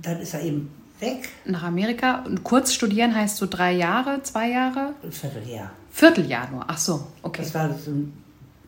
dann 0.00 0.20
ist 0.20 0.34
er 0.34 0.42
eben 0.42 0.70
weg, 1.00 1.28
Nach 1.44 1.62
Amerika. 1.62 2.22
Und 2.24 2.44
kurz 2.44 2.72
studieren 2.72 3.14
heißt 3.14 3.36
so 3.36 3.46
drei 3.46 3.72
Jahre, 3.72 4.22
zwei 4.22 4.50
Jahre? 4.50 4.94
ein 5.02 5.12
Vierteljahr. 5.12 5.70
Vierteljahr 5.90 6.50
nur. 6.50 6.64
Ach 6.66 6.78
so, 6.78 7.06
okay. 7.22 7.42
Das 7.42 7.54
war 7.54 7.72
so 7.74 7.90
ein 7.90 8.12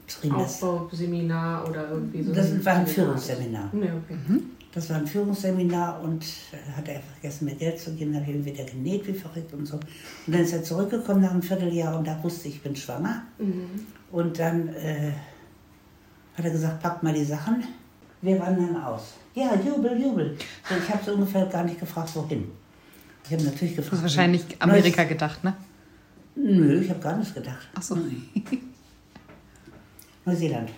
Trimester. 0.07 0.69
Aufbauseminar 0.69 1.69
oder 1.69 1.91
irgendwie 1.91 2.23
so. 2.23 2.33
Das 2.33 2.65
war 2.65 2.75
ein 2.75 2.87
Führungsseminar. 2.87 3.71
Nee, 3.73 3.87
okay. 3.87 4.41
Das 4.73 4.91
war 4.91 4.97
ein 4.99 5.07
Führungsseminar 5.07 6.03
und 6.03 6.23
äh, 6.53 6.77
hat 6.77 6.87
er 6.89 7.01
vergessen, 7.01 7.47
mir 7.47 7.55
Geld 7.55 7.81
zu 7.81 7.95
geben. 7.95 8.13
Da 8.13 8.21
habe 8.21 8.31
ich 8.31 8.37
ihn 8.37 8.45
wieder 8.45 8.65
genäht 8.65 9.07
wie 9.07 9.15
verrückt 9.15 9.53
und 9.55 9.65
so. 9.67 9.77
Und 9.77 10.35
dann 10.35 10.43
ist 10.43 10.53
er 10.53 10.63
zurückgekommen 10.63 11.23
nach 11.23 11.31
einem 11.31 11.43
Vierteljahr 11.43 11.99
und 11.99 12.07
da 12.07 12.23
wusste 12.23 12.49
ich, 12.49 12.57
ich 12.57 12.63
bin 12.63 12.77
schwanger. 12.77 13.23
Und 14.13 14.39
dann 14.39 14.69
äh, 14.69 15.13
hat 16.37 16.45
er 16.45 16.51
gesagt, 16.51 16.83
pack 16.83 17.03
mal 17.03 17.15
die 17.15 17.25
Sachen, 17.25 17.65
wir 18.21 18.39
wandern 18.39 18.77
aus. 18.77 19.15
Ja, 19.35 19.55
Jubel, 19.55 19.99
Jubel. 20.01 20.37
Und 20.71 20.79
ich 20.83 20.93
habe 20.93 21.03
so 21.05 21.15
ungefähr 21.15 21.47
gar 21.47 21.65
nicht 21.65 21.81
gefragt, 21.81 22.15
wohin. 22.15 22.51
Ich 23.25 23.33
habe 23.33 23.45
natürlich 23.45 23.77
gefragt. 23.77 23.93
Du 23.93 23.97
hast 23.97 24.03
wahrscheinlich 24.03 24.45
Amerika 24.59 25.05
gedacht, 25.05 25.43
ne? 25.43 25.55
Nö, 26.35 26.81
ich 26.81 26.91
habe 26.91 27.01
gar 27.01 27.17
nichts 27.17 27.33
gedacht. 27.33 27.67
Ach 27.75 27.83
so. 27.83 27.97
Neuseeland. 30.27 30.69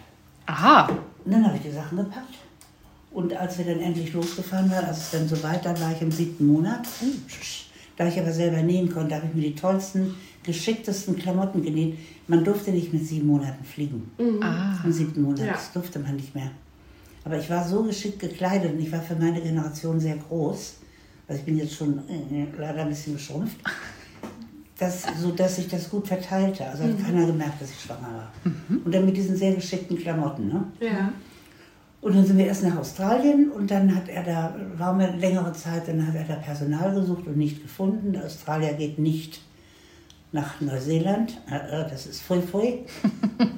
Aha. 0.47 0.89
Und 1.25 1.33
dann 1.33 1.45
habe 1.45 1.57
ich 1.57 1.63
die 1.63 1.71
Sachen 1.71 1.99
gepackt. 1.99 2.35
Und 3.11 3.35
als 3.35 3.59
wir 3.59 3.65
dann 3.65 3.81
endlich 3.81 4.13
losgefahren 4.13 4.71
waren, 4.71 4.85
als 4.85 4.99
es 4.99 5.11
dann 5.11 5.27
so 5.29 5.43
weit, 5.43 5.65
dann 5.65 5.79
war 5.81 5.91
ich 5.93 6.01
im 6.03 6.13
siebten 6.13 6.47
Monat. 6.47 6.87
Da 7.97 8.07
ich 8.07 8.19
aber 8.21 8.31
selber 8.33 8.63
nähen 8.63 8.93
konnte, 8.93 9.15
habe 9.17 9.27
ich 9.27 9.35
mir 9.35 9.43
die 9.43 9.55
tollsten, 9.55 10.15
geschicktesten 10.45 11.17
Klamotten 11.17 11.63
genäht. 11.63 11.99
Man 12.29 12.45
durfte 12.45 12.71
nicht 12.71 12.93
mit 12.93 13.05
sieben 13.07 13.27
Monaten 13.27 13.65
fliegen. 13.65 14.11
Ah. 14.43 14.77
Im 14.85 14.93
siebten 14.93 15.23
Monat, 15.23 15.41
Ja. 15.47 15.53
das 15.53 15.73
durfte 15.73 15.99
man 15.99 16.17
nicht 16.17 16.35
mehr. 16.35 16.51
Aber 17.25 17.39
ich 17.39 17.49
war 17.51 17.67
so 17.67 17.83
geschickt 17.83 18.21
gekleidet 18.21 18.73
und 18.73 18.81
ich 18.81 18.93
war 18.93 19.01
für 19.03 19.17
meine 19.17 19.41
Generation 19.41 19.99
sehr 19.99 20.17
groß. 20.17 20.75
Also 21.27 21.41
ich 21.41 21.45
bin 21.45 21.59
jetzt 21.59 21.75
schon 21.75 21.99
äh, 22.09 22.47
leider 22.57 22.83
ein 22.83 22.89
bisschen 22.89 23.15
geschrumpft. 23.15 23.57
Das, 24.79 25.03
so 25.21 25.33
dass 25.33 25.57
sich 25.57 25.69
das 25.69 25.91
gut 25.91 26.07
verteilte. 26.07 26.65
Also 26.65 26.85
hat 26.85 27.05
keiner 27.05 27.27
gemerkt, 27.27 27.61
dass 27.61 27.71
ich 27.71 27.81
schwanger 27.81 28.09
war. 28.15 28.33
Und 28.85 28.95
dann 28.95 29.05
mit 29.05 29.17
diesen 29.17 29.37
sehr 29.37 29.53
geschickten 29.55 29.99
Klamotten. 29.99 30.49
Ne? 30.49 30.65
Ja. 30.81 31.13
Und 32.01 32.15
dann 32.15 32.25
sind 32.25 32.39
wir 32.39 32.47
erst 32.47 32.63
nach 32.63 32.77
Australien 32.77 33.51
und 33.51 33.71
dann 33.71 33.95
hat 33.95 34.09
er 34.09 34.23
da, 34.23 34.55
waren 34.77 35.01
wir 35.01 35.13
längere 35.15 35.53
Zeit, 35.53 35.89
dann 35.89 36.07
hat 36.07 36.15
er 36.15 36.25
da 36.25 36.37
Personal 36.37 36.95
gesucht 36.95 37.27
und 37.27 37.37
nicht 37.37 37.61
gefunden. 37.61 38.13
Der 38.13 38.25
Australier 38.25 38.75
geht 38.75 39.01
nicht 39.01 39.41
nach 40.31 40.61
Neuseeland, 40.61 41.41
äh, 41.51 41.57
äh, 41.57 41.89
das 41.89 42.07
ist 42.07 42.23
Pfui. 42.23 42.85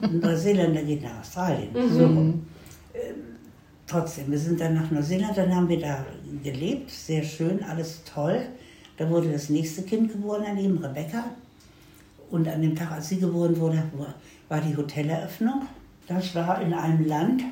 Ein 0.02 0.20
Neuseeländer 0.20 0.82
geht 0.82 1.02
nach 1.02 1.20
Australien. 1.20 1.68
So. 1.90 2.04
Ähm, 2.04 2.42
trotzdem, 3.86 4.30
wir 4.30 4.38
sind 4.38 4.60
dann 4.60 4.74
nach 4.74 4.90
Neuseeland, 4.90 5.36
dann 5.36 5.54
haben 5.54 5.68
wir 5.68 5.80
da 5.80 6.06
gelebt, 6.42 6.90
sehr 6.90 7.22
schön, 7.22 7.62
alles 7.62 8.04
toll. 8.04 8.40
Da 9.00 9.08
wurde 9.08 9.32
das 9.32 9.48
nächste 9.48 9.80
Kind 9.80 10.12
geboren 10.12 10.44
an 10.44 10.58
ihm, 10.58 10.76
Rebecca. 10.76 11.24
Und 12.30 12.46
an 12.46 12.60
dem 12.60 12.76
Tag, 12.76 12.92
als 12.92 13.08
sie 13.08 13.18
geboren 13.18 13.58
wurde, 13.58 13.82
war 14.50 14.60
die 14.60 14.76
Hoteleröffnung. 14.76 15.62
Das 16.06 16.34
war 16.34 16.60
in 16.60 16.74
einem 16.74 17.06
Land 17.06 17.44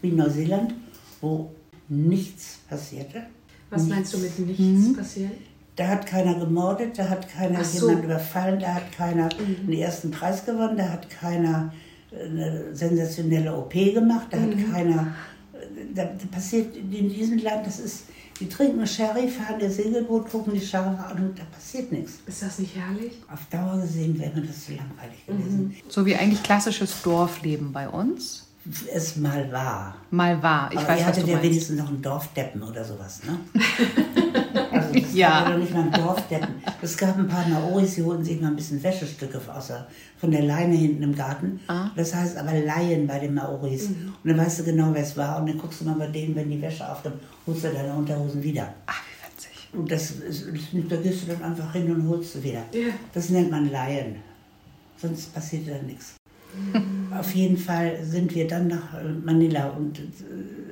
wie 0.00 0.12
Neuseeland, 0.12 0.72
wo 1.20 1.50
nichts 1.88 2.60
passierte. 2.70 3.24
Was 3.68 3.86
meinst 3.86 4.14
du 4.14 4.18
mit 4.18 4.38
nichts 4.38 4.96
passieren? 4.96 5.32
Da 5.76 5.88
hat 5.88 6.06
keiner 6.06 6.36
gemordet, 6.36 6.98
da 6.98 7.06
hat 7.06 7.28
keiner 7.28 7.62
so. 7.62 7.86
jemand 7.86 8.06
überfallen, 8.06 8.58
da 8.58 8.72
hat 8.72 8.90
keiner 8.90 9.28
den 9.28 9.72
ersten 9.74 10.10
Preis 10.10 10.46
gewonnen, 10.46 10.78
da 10.78 10.88
hat 10.88 11.10
keiner 11.10 11.70
äh, 12.12 12.24
eine 12.24 12.74
sensationelle 12.74 13.54
OP 13.54 13.74
gemacht, 13.74 14.28
da 14.30 14.40
hat 14.40 14.72
keiner. 14.72 15.14
äh, 15.52 15.94
da 15.94 16.08
passiert 16.30 16.74
in 16.76 17.10
diesem 17.10 17.40
Land, 17.40 17.66
das 17.66 17.78
ist, 17.78 18.04
die 18.40 18.48
trinken 18.48 18.86
Sherry, 18.86 19.28
fahren 19.28 19.60
ihr 19.60 19.70
Segelboot, 19.70 20.28
gucken 20.30 20.54
die 20.54 20.60
Schafe 20.60 21.02
an 21.04 21.18
und 21.28 21.38
da 21.38 21.44
passiert 21.44 21.92
nichts. 21.92 22.14
Ist 22.26 22.42
das 22.42 22.58
nicht 22.58 22.74
herrlich? 22.74 23.12
Auf 23.32 23.40
Dauer 23.50 23.80
gesehen 23.80 24.18
wäre 24.18 24.34
mir 24.34 24.46
das 24.46 24.64
zu 24.66 24.72
langweilig 24.72 25.24
gewesen. 25.26 25.74
So 25.88 26.04
wie 26.04 26.16
eigentlich 26.16 26.42
klassisches 26.42 27.02
Dorfleben 27.02 27.72
bei 27.72 27.88
uns. 27.88 28.46
Es 28.92 29.16
mal 29.16 29.52
war. 29.52 29.94
Mal 30.10 30.42
war. 30.42 30.72
Ich 30.72 30.78
Aber 30.78 30.88
weiß, 30.88 31.00
ihr 31.00 31.00
was 31.02 31.06
hattet 31.08 31.22
du 31.24 31.28
ja 31.28 31.36
meinst. 31.36 31.50
wenigstens 31.50 31.78
noch 31.78 31.88
einen 31.88 32.00
Dorfdeppen 32.02 32.62
oder 32.62 32.82
sowas, 32.84 33.20
ne? 33.24 33.38
Das 34.94 35.14
Ja. 35.14 35.50
doch 35.50 35.58
nicht 35.58 35.72
mal 35.74 35.82
ein 35.84 35.92
Dorfdeppen. 35.92 36.54
Es 36.82 36.96
gab 36.96 37.18
ein 37.18 37.28
paar 37.28 37.46
Maoris, 37.48 37.94
die 37.96 38.02
holten 38.02 38.24
sich 38.24 38.40
mal 38.40 38.48
ein 38.48 38.56
bisschen 38.56 38.82
Wäschestücke 38.82 39.40
aus 39.52 39.68
der, 39.68 39.86
von 40.18 40.30
der 40.30 40.42
Leine 40.42 40.74
hinten 40.74 41.02
im 41.02 41.14
Garten. 41.14 41.60
Ah. 41.66 41.90
Das 41.96 42.14
heißt 42.14 42.36
aber 42.36 42.52
Laien 42.52 43.06
bei 43.06 43.18
den 43.18 43.34
Maoris. 43.34 43.90
Mhm. 43.90 44.14
Und 44.22 44.30
dann 44.30 44.38
weißt 44.38 44.60
du 44.60 44.64
genau, 44.64 44.90
wer 44.92 45.02
es 45.02 45.16
war. 45.16 45.40
Und 45.40 45.48
dann 45.48 45.58
guckst 45.58 45.80
du 45.80 45.84
mal 45.84 45.94
bei 45.94 46.06
denen, 46.06 46.34
wenn 46.36 46.50
die 46.50 46.60
Wäsche 46.62 46.88
aufkommt, 46.90 47.16
holst 47.46 47.64
du 47.64 47.68
deine 47.72 47.92
Unterhosen 47.92 48.42
wieder. 48.42 48.72
Ach, 48.86 49.00
wie 49.02 49.34
witzig. 49.34 49.68
Und 49.72 49.90
das 49.90 50.14
da 50.88 50.96
gehst 50.96 51.22
du 51.22 51.32
dann 51.32 51.42
einfach 51.42 51.72
hin 51.72 51.92
und 51.94 52.08
holst 52.08 52.32
sie 52.34 52.42
wieder. 52.42 52.62
Ja. 52.72 52.92
Das 53.12 53.30
nennt 53.30 53.50
man 53.50 53.70
Laien. 53.70 54.16
Sonst 54.96 55.34
passiert 55.34 55.68
da 55.68 55.74
nichts. 55.86 56.14
Auf 57.10 57.34
jeden 57.34 57.56
Fall 57.56 57.98
sind 58.04 58.32
wir 58.34 58.46
dann 58.46 58.68
nach 58.68 58.94
äh, 58.94 59.04
Manila 59.24 59.70
und 59.70 59.98
äh, 59.98 60.02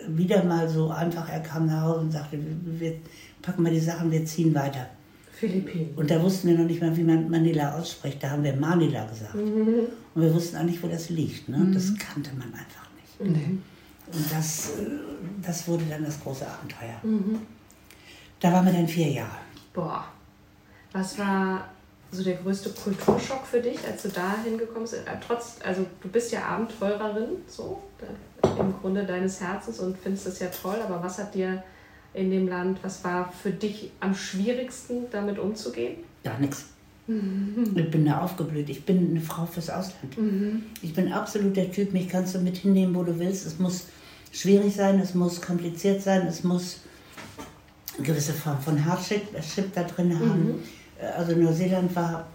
wieder 0.09 0.45
mal 0.45 0.69
so 0.69 0.91
einfach, 0.91 1.29
er 1.29 1.41
kam 1.41 1.67
nach 1.67 1.83
Hause 1.83 2.01
und 2.01 2.13
sagte, 2.13 2.39
wir 2.65 2.95
packen 3.43 3.63
mal 3.63 3.73
die 3.73 3.81
Sachen, 3.81 4.11
wir 4.11 4.25
ziehen 4.25 4.55
weiter. 4.55 4.87
Philippinen. 5.33 5.93
Und 5.97 6.11
da 6.11 6.23
wussten 6.23 6.49
wir 6.49 6.59
noch 6.59 6.67
nicht 6.67 6.81
mal, 6.81 6.97
wie 6.97 7.03
man 7.03 7.29
Manila 7.29 7.77
ausspricht. 7.77 8.23
Da 8.23 8.31
haben 8.31 8.45
wir 8.45 8.55
Manila 8.55 9.05
gesagt. 9.07 9.35
Und 9.35 9.89
wir 10.15 10.33
wussten 10.33 10.57
auch 10.57 10.63
nicht, 10.63 10.81
wo 10.83 10.87
das 10.87 11.11
liegt. 11.11 11.49
Ne? 11.49 11.71
Das 11.75 11.93
kannte 11.99 12.31
man 12.37 12.49
einfach 12.55 12.89
nicht. 12.95 13.21
Und 13.21 14.33
das, 14.33 14.71
äh, 14.79 14.87
das 15.45 15.67
wurde 15.67 15.85
dann 15.91 16.05
das 16.05 16.21
große 16.21 16.47
Abenteuer. 16.47 17.01
Da 18.39 18.53
waren 18.53 18.67
wir 18.67 18.73
dann 18.73 18.87
vier 18.87 19.09
Jahre. 19.09 19.39
Boah. 19.73 20.05
Was 20.93 21.19
war 21.19 21.69
so 22.13 22.23
der 22.23 22.35
größte 22.35 22.71
Kulturschock 22.71 23.47
für 23.47 23.61
dich, 23.61 23.79
als 23.87 24.03
du 24.03 24.11
da 24.11 24.37
hingekommen 24.45 24.83
bist? 24.83 24.95
Äh, 24.95 25.17
Trotz, 25.27 25.57
also 25.65 25.87
du 26.01 26.09
bist 26.09 26.31
ja 26.31 26.45
Abenteurerin, 26.45 27.39
so 27.49 27.83
im 28.59 28.75
Grunde 28.81 29.05
deines 29.05 29.41
Herzens 29.41 29.81
und 29.81 29.97
findest 29.99 30.27
das 30.27 30.39
ja 30.39 30.49
toll, 30.49 30.77
aber 30.85 31.03
was 31.03 31.19
hat 31.19 31.35
dir 31.35 31.63
in 32.15 32.31
dem 32.31 32.49
Land, 32.49 32.79
was 32.83 33.03
war 33.05 33.33
für 33.33 33.51
dich 33.51 33.91
am 34.01 34.15
schwierigsten, 34.15 35.05
damit 35.11 35.39
umzugehen? 35.39 35.97
Gar 36.23 36.39
nichts. 36.41 36.67
Ich 37.09 37.91
bin 37.91 38.05
da 38.05 38.21
aufgeblüht. 38.21 38.69
Ich 38.71 38.85
bin 38.85 39.11
eine 39.11 39.21
Frau 39.21 39.45
fürs 39.45 39.71
Ausland. 39.71 40.17
Ich 40.83 40.95
bin 40.95 41.13
absolut 41.13 41.57
der 41.57 41.71
Typ, 41.71 41.93
mich 41.93 42.09
kannst 42.09 42.35
du 42.35 42.39
mit 42.39 42.57
hinnehmen, 42.59 42.95
wo 42.95 43.03
du 43.03 43.19
willst. 43.19 43.47
Es 43.47 43.59
muss 43.59 43.87
schwierig 44.31 44.75
sein, 44.75 45.01
es 45.01 45.15
muss 45.15 45.41
kompliziert 45.41 46.01
sein, 46.01 46.27
es 46.27 46.45
muss 46.45 46.81
eine 47.99 48.07
gewisse 48.07 48.33
Form 48.33 48.61
von 48.61 48.83
Hardship 48.85 49.23
Ship 49.43 49.73
da 49.75 49.83
drin 49.83 50.19
haben. 50.19 50.55
Also 51.17 51.35
Neuseeland 51.35 51.95
war 51.97 52.27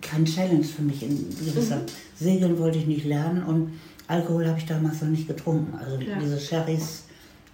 kein 0.00 0.24
Challenge 0.24 0.64
für 0.64 0.82
mich 0.82 1.02
in 1.02 1.28
gewisser 1.30 1.80
Segeln 2.18 2.58
wollte 2.58 2.78
ich 2.78 2.86
nicht 2.86 3.04
lernen 3.04 3.42
und 3.44 3.78
Alkohol 4.08 4.46
habe 4.48 4.58
ich 4.58 4.66
damals 4.66 5.02
noch 5.02 5.08
nicht 5.08 5.28
getrunken. 5.28 5.76
Also 5.76 5.98
Ja. 6.00 6.18
diese 6.18 6.38
Sherrys 6.40 7.04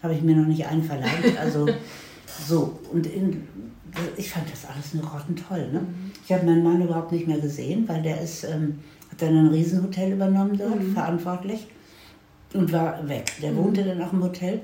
habe 0.03 0.15
ich 0.15 0.23
mir 0.23 0.37
noch 0.37 0.47
nicht 0.47 0.67
einverleibt. 0.67 1.39
Also 1.39 1.67
so 2.47 2.79
und 2.93 3.07
in, 3.07 3.47
ich 4.17 4.31
fand 4.31 4.51
das 4.51 4.65
alles 4.67 4.95
nur 4.95 5.05
grottentoll. 5.05 5.71
Ne? 5.73 5.83
Ich 6.25 6.33
habe 6.33 6.45
meinen 6.47 6.63
Mann 6.63 6.83
überhaupt 6.83 7.13
nicht 7.13 7.27
mehr 7.27 7.39
gesehen, 7.39 7.87
weil 7.89 8.03
der 8.03 8.21
ist, 8.21 8.45
ähm, 8.45 8.79
hat 9.11 9.21
dann 9.23 9.37
ein 9.37 9.49
Riesenhotel 9.49 10.13
übernommen 10.13 10.57
dort, 10.59 10.83
verantwortlich 10.95 11.67
und 12.55 12.73
war 12.73 13.07
weg. 13.09 13.33
Der 13.43 13.55
wohnte 13.57 13.85
dann 13.85 14.01
auch 14.03 14.13
im 14.13 14.23
Hotel. 14.23 14.61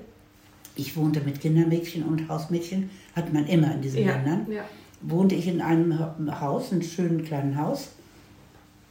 Ich 0.76 0.96
wohnte 0.96 1.20
mit 1.20 1.40
Kindermädchen 1.40 2.04
und 2.04 2.28
Hausmädchen, 2.28 2.88
hat 3.16 3.32
man 3.32 3.46
immer 3.46 3.74
in 3.74 3.82
diesen 3.82 4.04
Ja, 4.04 4.12
Ländern 4.12 4.46
ja. 4.50 4.62
wohnte 5.02 5.34
ich 5.34 5.48
in 5.48 5.60
einem 5.60 5.98
Ha- 5.98 6.14
Haus, 6.40 6.70
einem 6.72 6.82
schönen 6.82 7.24
kleinen 7.24 7.58
Haus, 7.60 7.88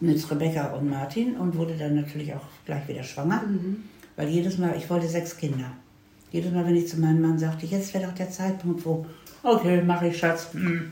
mit 0.01 0.29
Rebecca 0.29 0.73
und 0.73 0.89
Martin 0.89 1.37
und 1.37 1.55
wurde 1.57 1.75
dann 1.77 1.95
natürlich 1.95 2.33
auch 2.33 2.41
gleich 2.65 2.87
wieder 2.89 3.03
schwanger. 3.03 3.41
Weil 4.17 4.27
jedes 4.27 4.57
Mal, 4.57 4.75
ich 4.77 4.89
wollte 4.89 5.07
sechs 5.07 5.37
Kinder. 5.37 5.71
Jedes 6.31 6.51
Mal, 6.51 6.65
wenn 6.65 6.75
ich 6.75 6.87
zu 6.87 6.99
meinem 6.99 7.21
Mann 7.21 7.39
sagte, 7.39 7.65
jetzt 7.65 7.93
wäre 7.93 8.05
doch 8.05 8.13
der 8.13 8.29
Zeitpunkt, 8.29 8.85
wo, 8.85 9.05
okay, 9.43 9.81
mache 9.81 10.07
ich, 10.07 10.17
Schatz. 10.17 10.49
Mm. 10.53 10.91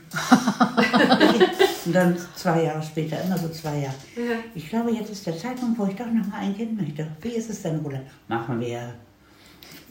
und 1.84 1.92
dann 1.92 2.16
zwei 2.34 2.64
Jahre 2.64 2.82
später, 2.82 3.22
immer 3.22 3.36
so 3.36 3.48
zwei 3.50 3.80
Jahre. 3.80 3.94
Ja. 4.16 4.36
Ich 4.54 4.68
glaube, 4.68 4.92
jetzt 4.92 5.10
ist 5.10 5.26
der 5.26 5.36
Zeitpunkt, 5.36 5.78
wo 5.78 5.86
ich 5.86 5.94
doch 5.94 6.06
noch 6.06 6.26
mal 6.26 6.38
ein 6.38 6.56
Kind 6.56 6.80
möchte. 6.80 7.06
Wie 7.20 7.30
ist 7.30 7.50
es 7.50 7.62
denn, 7.62 7.80
Roland? 7.80 8.06
Machen 8.28 8.60
wir. 8.60 8.94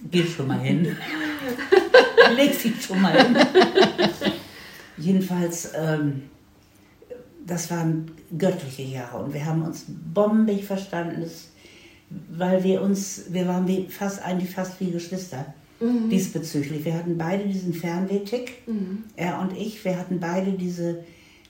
Geh 0.09 0.25
schon 0.25 0.47
mal 0.47 0.59
hin. 0.59 0.85
Leg 2.35 2.61
dich 2.61 2.83
schon 2.83 3.01
mal 3.01 3.13
hin. 3.13 3.37
Jedenfalls, 4.97 5.71
ähm, 5.75 6.23
das 7.45 7.69
waren 7.69 8.11
göttliche 8.37 8.83
Jahre 8.83 9.23
und 9.23 9.33
wir 9.33 9.45
haben 9.45 9.63
uns 9.63 9.85
bombig 9.87 10.65
verstanden. 10.65 11.21
Es, 11.21 11.51
weil 12.09 12.63
wir 12.63 12.81
uns, 12.81 13.23
wir 13.29 13.47
waren 13.47 13.67
wie, 13.67 13.87
fast 13.89 14.21
eigentlich 14.21 14.51
fast 14.51 14.79
wie 14.79 14.91
Geschwister 14.91 15.53
diesbezüglich. 16.09 16.85
Wir 16.85 16.93
hatten 16.93 17.17
beide 17.17 17.45
diesen 17.45 17.73
Fernwehtick, 17.73 18.61
er 19.15 19.39
und 19.39 19.55
ich, 19.57 19.83
wir 19.83 19.97
hatten 19.97 20.19
beide 20.19 20.53
diese, 20.53 21.03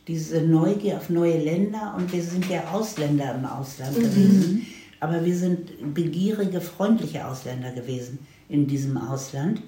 diese 0.07 0.41
Neugier 0.41 0.97
auf 0.97 1.09
neue 1.09 1.37
Länder 1.37 1.93
und 1.97 2.11
wir 2.11 2.23
sind 2.23 2.49
ja 2.49 2.69
Ausländer 2.71 3.35
im 3.35 3.45
Ausland 3.45 3.95
gewesen. 3.95 4.65
Aber 4.99 5.23
wir 5.23 5.35
sind 5.35 5.93
begierige, 5.93 6.61
freundliche 6.61 7.27
Ausländer 7.27 7.71
gewesen 7.71 8.19
in 8.49 8.65
diesem 8.65 8.97
Ausland. 8.97 9.61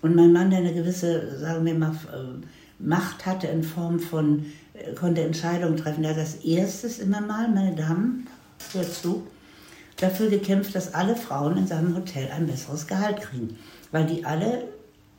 Und 0.00 0.14
mein 0.14 0.32
Mann, 0.32 0.50
der 0.50 0.60
eine 0.60 0.72
gewisse, 0.72 1.38
sagen 1.38 1.66
wir 1.66 1.74
mal, 1.74 1.92
Macht 2.78 3.26
hatte 3.26 3.48
in 3.48 3.64
Form 3.64 3.98
von, 3.98 4.46
konnte 4.94 5.22
Entscheidungen 5.22 5.76
treffen. 5.76 6.02
Der 6.02 6.12
hat 6.12 6.18
als 6.18 6.36
erstes 6.36 7.00
immer 7.00 7.20
mal, 7.20 7.48
meine 7.50 7.74
Damen, 7.74 8.26
hört 8.72 8.92
zu, 8.92 9.26
dafür 10.00 10.30
gekämpft, 10.30 10.74
dass 10.74 10.94
alle 10.94 11.16
Frauen 11.16 11.56
in 11.56 11.66
seinem 11.66 11.94
Hotel 11.96 12.30
ein 12.30 12.46
besseres 12.46 12.86
Gehalt 12.86 13.20
kriegen. 13.20 13.56
Weil 13.90 14.06
die 14.06 14.24
alle 14.24 14.64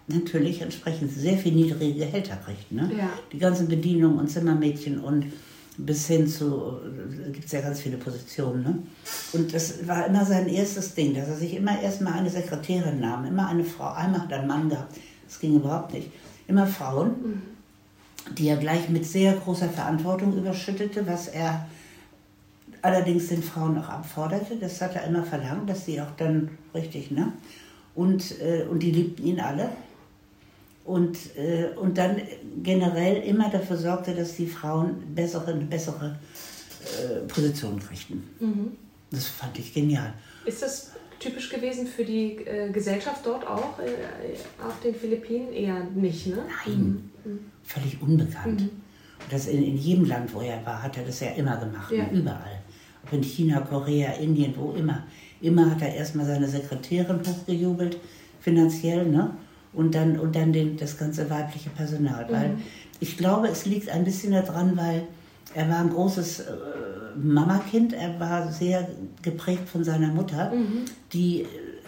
natürlich 0.07 0.61
entsprechend 0.61 1.11
sehr 1.11 1.37
viel 1.37 1.53
niedrige 1.53 1.99
Gehälter 1.99 2.35
kriegten. 2.37 2.77
Ne? 2.77 2.91
Ja. 2.97 3.09
Die 3.31 3.37
ganzen 3.37 3.67
Bedienungen 3.67 4.17
und 4.17 4.29
Zimmermädchen 4.29 4.99
und 4.99 5.25
bis 5.77 6.07
hin 6.07 6.27
zu, 6.27 6.79
gibt 7.31 7.45
es 7.45 7.51
ja 7.51 7.61
ganz 7.61 7.79
viele 7.79 7.97
Positionen. 7.97 8.63
Ne? 8.63 8.79
Und 9.33 9.53
das 9.53 9.87
war 9.87 10.07
immer 10.07 10.25
sein 10.25 10.47
erstes 10.49 10.93
Ding, 10.93 11.13
dass 11.13 11.27
er 11.27 11.35
sich 11.35 11.55
immer 11.55 11.81
erstmal 11.81 12.13
eine 12.13 12.29
Sekretärin 12.29 12.99
nahm, 12.99 13.25
immer 13.25 13.47
eine 13.47 13.63
Frau. 13.63 13.93
Einmal 13.93 14.21
hat 14.21 14.31
er 14.31 14.39
einen 14.39 14.47
Mann 14.47 14.69
gehabt, 14.69 14.97
das 15.27 15.39
ging 15.39 15.55
überhaupt 15.55 15.93
nicht. 15.93 16.11
Immer 16.47 16.67
Frauen, 16.67 17.41
die 18.37 18.49
er 18.49 18.57
gleich 18.57 18.89
mit 18.89 19.05
sehr 19.05 19.33
großer 19.33 19.69
Verantwortung 19.69 20.35
überschüttete, 20.37 21.07
was 21.07 21.27
er 21.27 21.67
allerdings 22.81 23.27
den 23.27 23.43
Frauen 23.43 23.77
auch 23.77 23.89
abforderte. 23.89 24.55
Das 24.59 24.81
hat 24.81 24.95
er 24.95 25.05
immer 25.07 25.23
verlangt, 25.23 25.69
dass 25.69 25.85
sie 25.85 25.99
auch 26.01 26.11
dann 26.17 26.49
richtig, 26.73 27.11
ne? 27.11 27.33
Und, 27.95 28.39
äh, 28.41 28.63
und 28.69 28.79
die 28.79 28.91
liebten 28.91 29.25
ihn 29.25 29.39
alle. 29.39 29.69
Und, 30.85 31.17
äh, 31.35 31.67
und 31.75 31.97
dann 31.97 32.21
generell 32.63 33.17
immer 33.23 33.49
dafür 33.49 33.77
sorgte, 33.77 34.15
dass 34.15 34.35
die 34.35 34.47
Frauen 34.47 35.03
bessere, 35.13 35.51
eine 35.53 35.65
bessere 35.65 36.17
äh, 36.81 37.19
Position 37.27 37.79
kriegten. 37.79 38.23
Das 39.11 39.25
fand 39.27 39.59
ich 39.59 39.73
genial. 39.73 40.13
Ist 40.45 40.61
das 40.61 40.91
typisch 41.19 41.49
gewesen 41.49 41.85
für 41.85 42.03
die 42.05 42.37
äh, 42.45 42.71
Gesellschaft 42.71 43.23
dort 43.25 43.45
auch 43.45 43.77
äh, 43.79 44.63
auf 44.65 44.79
den 44.83 44.95
Philippinen? 44.95 45.51
Eher 45.53 45.83
nicht, 45.93 46.27
ne? 46.27 46.43
Nein, 46.65 47.11
völlig 47.63 48.01
unbekannt. 48.01 48.61
Und 48.61 48.71
das 49.29 49.47
in, 49.47 49.61
in 49.63 49.77
jedem 49.77 50.05
Land, 50.05 50.33
wo 50.33 50.41
er 50.41 50.65
war, 50.65 50.81
hat 50.81 50.97
er 50.97 51.03
das 51.03 51.19
ja 51.19 51.31
immer 51.31 51.57
gemacht, 51.57 51.91
Ja. 51.91 52.09
überall. 52.11 52.61
In 53.11 53.23
China, 53.23 53.61
Korea, 53.61 54.11
Indien, 54.13 54.53
wo 54.57 54.71
immer. 54.71 55.03
Immer 55.41 55.71
hat 55.71 55.81
er 55.81 55.95
erstmal 55.95 56.25
seine 56.25 56.47
Sekretärin 56.47 57.19
hochgejubelt, 57.25 57.97
finanziell, 58.39 59.05
ne? 59.05 59.31
Und 59.71 59.93
dann, 59.93 60.19
und 60.19 60.35
dann 60.35 60.51
den, 60.51 60.77
das 60.77 60.97
ganze 60.97 61.29
weibliche 61.29 61.69
Personal. 61.69 62.25
Weil 62.29 62.57
ich 62.99 63.17
glaube, 63.17 63.47
es 63.49 63.65
liegt 63.65 63.89
ein 63.89 64.03
bisschen 64.03 64.31
daran, 64.33 64.75
weil 64.75 65.03
er 65.53 65.69
war 65.69 65.79
ein 65.79 65.89
großes 65.89 66.39
äh, 66.39 66.43
Mamakind. 67.15 67.93
Er 67.93 68.19
war 68.19 68.51
sehr 68.51 68.87
geprägt 69.21 69.69
von 69.69 69.83
seiner 69.83 70.07
Mutter, 70.07 70.51
die 71.13 71.45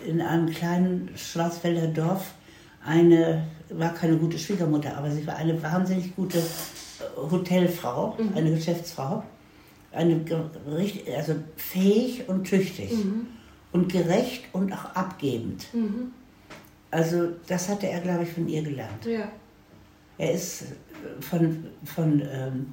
in 0.08 0.22
einem 0.22 0.50
kleinen 0.50 1.10
Schwarzwälder 1.16 1.88
Dorf 1.88 2.34
eine, 2.86 3.44
war 3.70 3.94
keine 3.94 4.18
gute 4.18 4.38
Schwiegermutter, 4.38 4.98
aber 4.98 5.12
sie 5.12 5.26
war 5.28 5.36
eine 5.36 5.62
wahnsinnig 5.62 6.16
gute 6.16 6.40
äh, 6.40 6.42
Hotelfrau, 7.32 8.18
eine 8.36 8.52
Geschäftsfrau. 8.52 9.24
Eine, 9.94 10.22
also 11.18 11.36
fähig 11.58 12.30
und 12.30 12.46
tüchtig 12.46 12.94
und 13.72 13.92
gerecht 13.92 14.46
und 14.54 14.72
auch 14.72 14.96
abgebend. 14.96 15.68
Also 16.92 17.30
das 17.48 17.70
hatte 17.70 17.88
er, 17.88 18.02
glaube 18.02 18.24
ich, 18.24 18.30
von 18.30 18.48
ihr 18.48 18.62
gelernt. 18.62 19.06
Ja. 19.06 19.30
Er 20.18 20.34
ist 20.34 20.62
äh, 20.62 21.22
von, 21.22 21.66
von 21.84 22.22
ähm, 22.22 22.68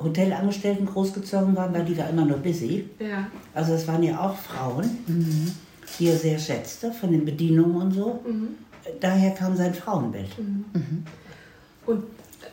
Hotelangestellten 0.00 0.86
großgezogen 0.86 1.56
worden, 1.56 1.74
weil 1.74 1.84
die 1.84 1.96
war 1.98 2.08
immer 2.08 2.24
nur 2.24 2.38
busy. 2.38 2.88
Ja. 2.98 3.28
Also 3.54 3.74
es 3.74 3.86
waren 3.86 4.02
ja 4.02 4.20
auch 4.20 4.36
Frauen, 4.36 4.98
die 5.98 6.06
er 6.06 6.16
sehr 6.16 6.38
schätzte, 6.38 6.92
von 6.92 7.12
den 7.12 7.24
Bedienungen 7.24 7.76
und 7.76 7.92
so. 7.92 8.24
Daher 9.00 9.32
kam 9.32 9.56
sein 9.56 9.74
Frauenbild. 9.74 10.30
Und 11.86 12.04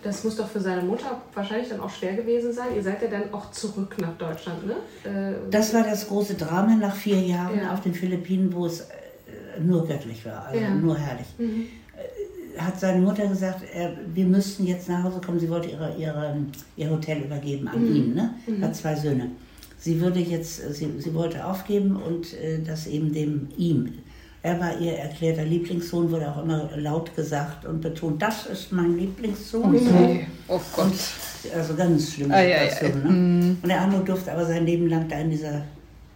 das 0.03 0.23
muss 0.23 0.35
doch 0.37 0.47
für 0.47 0.59
seine 0.61 0.81
Mutter 0.81 1.21
wahrscheinlich 1.33 1.69
dann 1.69 1.79
auch 1.79 1.89
schwer 1.89 2.13
gewesen 2.15 2.53
sein. 2.53 2.67
Ihr 2.75 2.83
seid 2.83 3.01
ja 3.01 3.07
dann 3.09 3.33
auch 3.33 3.51
zurück 3.51 3.95
nach 3.99 4.15
Deutschland, 4.17 4.65
ne? 4.65 4.73
Äh, 5.03 5.33
Das 5.51 5.73
war 5.73 5.83
das 5.83 6.07
große 6.07 6.35
Drama 6.35 6.75
nach 6.75 6.95
vier 6.95 7.19
Jahren 7.21 7.57
Ja. 7.59 7.73
auf 7.73 7.81
den 7.81 7.93
Philippinen, 7.93 8.53
wo 8.53 8.65
es 8.65 8.81
äh, 8.81 9.61
nur 9.61 9.85
göttlich 9.87 10.25
war, 10.25 10.45
also 10.47 10.59
Ja. 10.59 10.69
Mhm. 10.69 10.81
nur 10.85 10.97
herrlich. 10.97 11.27
Äh, 11.39 12.59
Hat 12.59 12.79
seine 12.79 13.01
Mutter 13.01 13.27
gesagt, 13.27 13.61
äh, 13.73 13.89
wir 14.13 14.25
müssten 14.25 14.65
jetzt 14.65 14.89
nach 14.89 15.03
Hause 15.03 15.21
kommen. 15.25 15.39
Sie 15.39 15.49
wollte 15.49 15.69
ihre, 15.69 15.95
ihre, 15.97 16.35
ihr 16.75 16.89
Hotel 16.89 17.19
übergeben 17.23 17.67
an 17.67 17.81
Mhm. 17.89 17.95
ihn, 17.95 18.13
ne? 18.15 18.33
Hat 18.61 18.75
zwei 18.75 18.95
Söhne. 18.95 19.31
Sie 19.77 20.01
würde 20.01 20.19
jetzt, 20.19 20.73
sie, 20.75 20.91
sie 20.99 21.13
wollte 21.13 21.45
aufgeben 21.45 21.95
und 21.95 22.33
äh, 22.33 22.59
das 22.61 22.85
eben 22.87 23.13
dem 23.13 23.47
ihm. 23.57 23.93
Er 24.41 24.59
war 24.59 24.79
ihr 24.79 24.93
erklärter 24.93 25.43
Lieblingssohn, 25.43 26.09
wurde 26.11 26.31
auch 26.31 26.41
immer 26.43 26.69
laut 26.77 27.13
gesagt 27.15 27.65
und 27.65 27.81
betont, 27.81 28.21
das 28.21 28.45
ist 28.45 28.71
mein 28.71 28.97
Lieblingssohn. 28.97 29.75
Okay. 29.75 30.27
Oh 30.47 30.59
Gott. 30.75 30.85
Und, 30.85 31.53
also 31.53 31.75
ganz 31.75 32.13
schlimme 32.13 32.33
Ei, 32.33 32.55
ei, 32.55 32.61
ei. 32.61 32.69
Situation. 32.69 33.39
Ne? 33.39 33.57
Und 33.61 33.69
der 33.69 33.81
andere 33.81 34.03
durfte 34.03 34.31
aber 34.31 34.45
sein 34.45 34.65
Leben 34.65 34.87
lang 34.87 35.09
da 35.09 35.19
in, 35.19 35.29
dieser, 35.29 35.63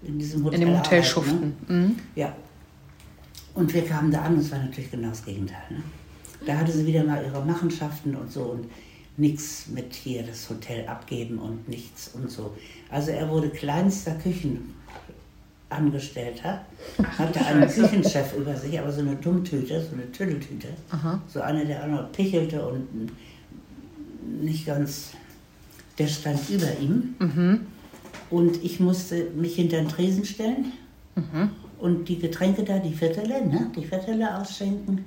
in 0.04 0.18
diesem 0.20 0.44
Hotel 0.46 0.62
In 0.62 0.68
dem 0.68 0.78
Hotel 0.78 1.00
arbeiten, 1.00 1.06
schuften. 1.06 1.54
Ne? 1.68 1.96
Ja. 2.16 2.34
Und 3.56 3.74
wir 3.74 3.86
kamen 3.86 4.12
da 4.12 4.22
an, 4.22 4.36
und 4.36 4.40
es 4.40 4.52
war 4.52 4.60
natürlich 4.60 4.90
genau 4.90 5.10
das 5.10 5.26
Gegenteil. 5.26 5.64
Ne? 5.70 5.84
Da 6.46 6.58
hatte 6.58 6.72
sie 6.72 6.86
wieder 6.86 7.04
mal 7.04 7.24
ihre 7.24 7.44
Machenschaften 7.44 8.16
und 8.16 8.32
so 8.32 8.44
und 8.44 8.70
nichts 9.18 9.68
mit 9.68 9.94
hier 9.94 10.24
das 10.24 10.50
Hotel 10.50 10.88
abgeben 10.88 11.38
und 11.38 11.68
nichts 11.68 12.12
und 12.14 12.32
so. 12.32 12.56
Also 12.90 13.12
er 13.12 13.30
wurde 13.30 13.50
kleinster 13.50 14.16
Küchenangestellter, 15.78 16.62
hatte 17.18 17.46
einen 17.46 17.68
Küchenchef 17.68 18.34
über 18.38 18.56
sich, 18.56 18.78
aber 18.80 18.92
so 18.92 19.02
eine 19.02 19.16
Dummtüte, 19.16 19.82
so 19.82 19.96
eine 19.96 20.12
Tüdeltüte. 20.12 20.68
So 21.28 21.42
einer, 21.42 21.66
der 21.66 21.84
auch 21.84 21.88
noch 21.88 22.12
pichelte 22.12 22.66
und 22.66 23.12
nicht 24.42 24.66
ganz, 24.66 25.12
der 25.98 26.08
stand 26.08 26.40
über 26.50 26.68
ihm. 26.80 27.16
Und 28.30 28.64
ich 28.64 28.80
musste 28.80 29.26
mich 29.36 29.56
hinter 29.56 29.78
den 29.78 29.90
Tresen 29.90 30.26
stellen 30.26 30.74
und 31.80 32.08
die 32.10 32.20
Getränke 32.20 32.64
da, 32.64 32.80
die 32.80 32.94
Viertele, 32.94 33.46
ne, 33.46 33.72
die 33.76 33.86
Viertele 33.86 34.38
ausschenken. 34.38 35.06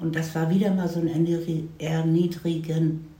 Und 0.00 0.14
das 0.14 0.34
war 0.34 0.48
wieder 0.50 0.72
mal 0.74 0.88
so 0.88 1.00
ein 1.00 1.08
erniedri- 1.08 1.66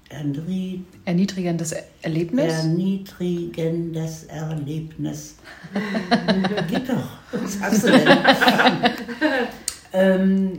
erniedrigen, 0.09 0.47
erniedri- 0.49 0.83
Erniedrigendes 1.05 1.75
Erlebnis? 2.03 2.53
erniedrigendes 2.53 4.25
Erlebnis. 4.25 5.37
Geht 6.69 6.89
doch. 6.89 7.09
Was 7.33 7.61
hast 7.61 7.83
du 7.85 7.91
denn? 7.93 8.09
ähm, 9.93 10.53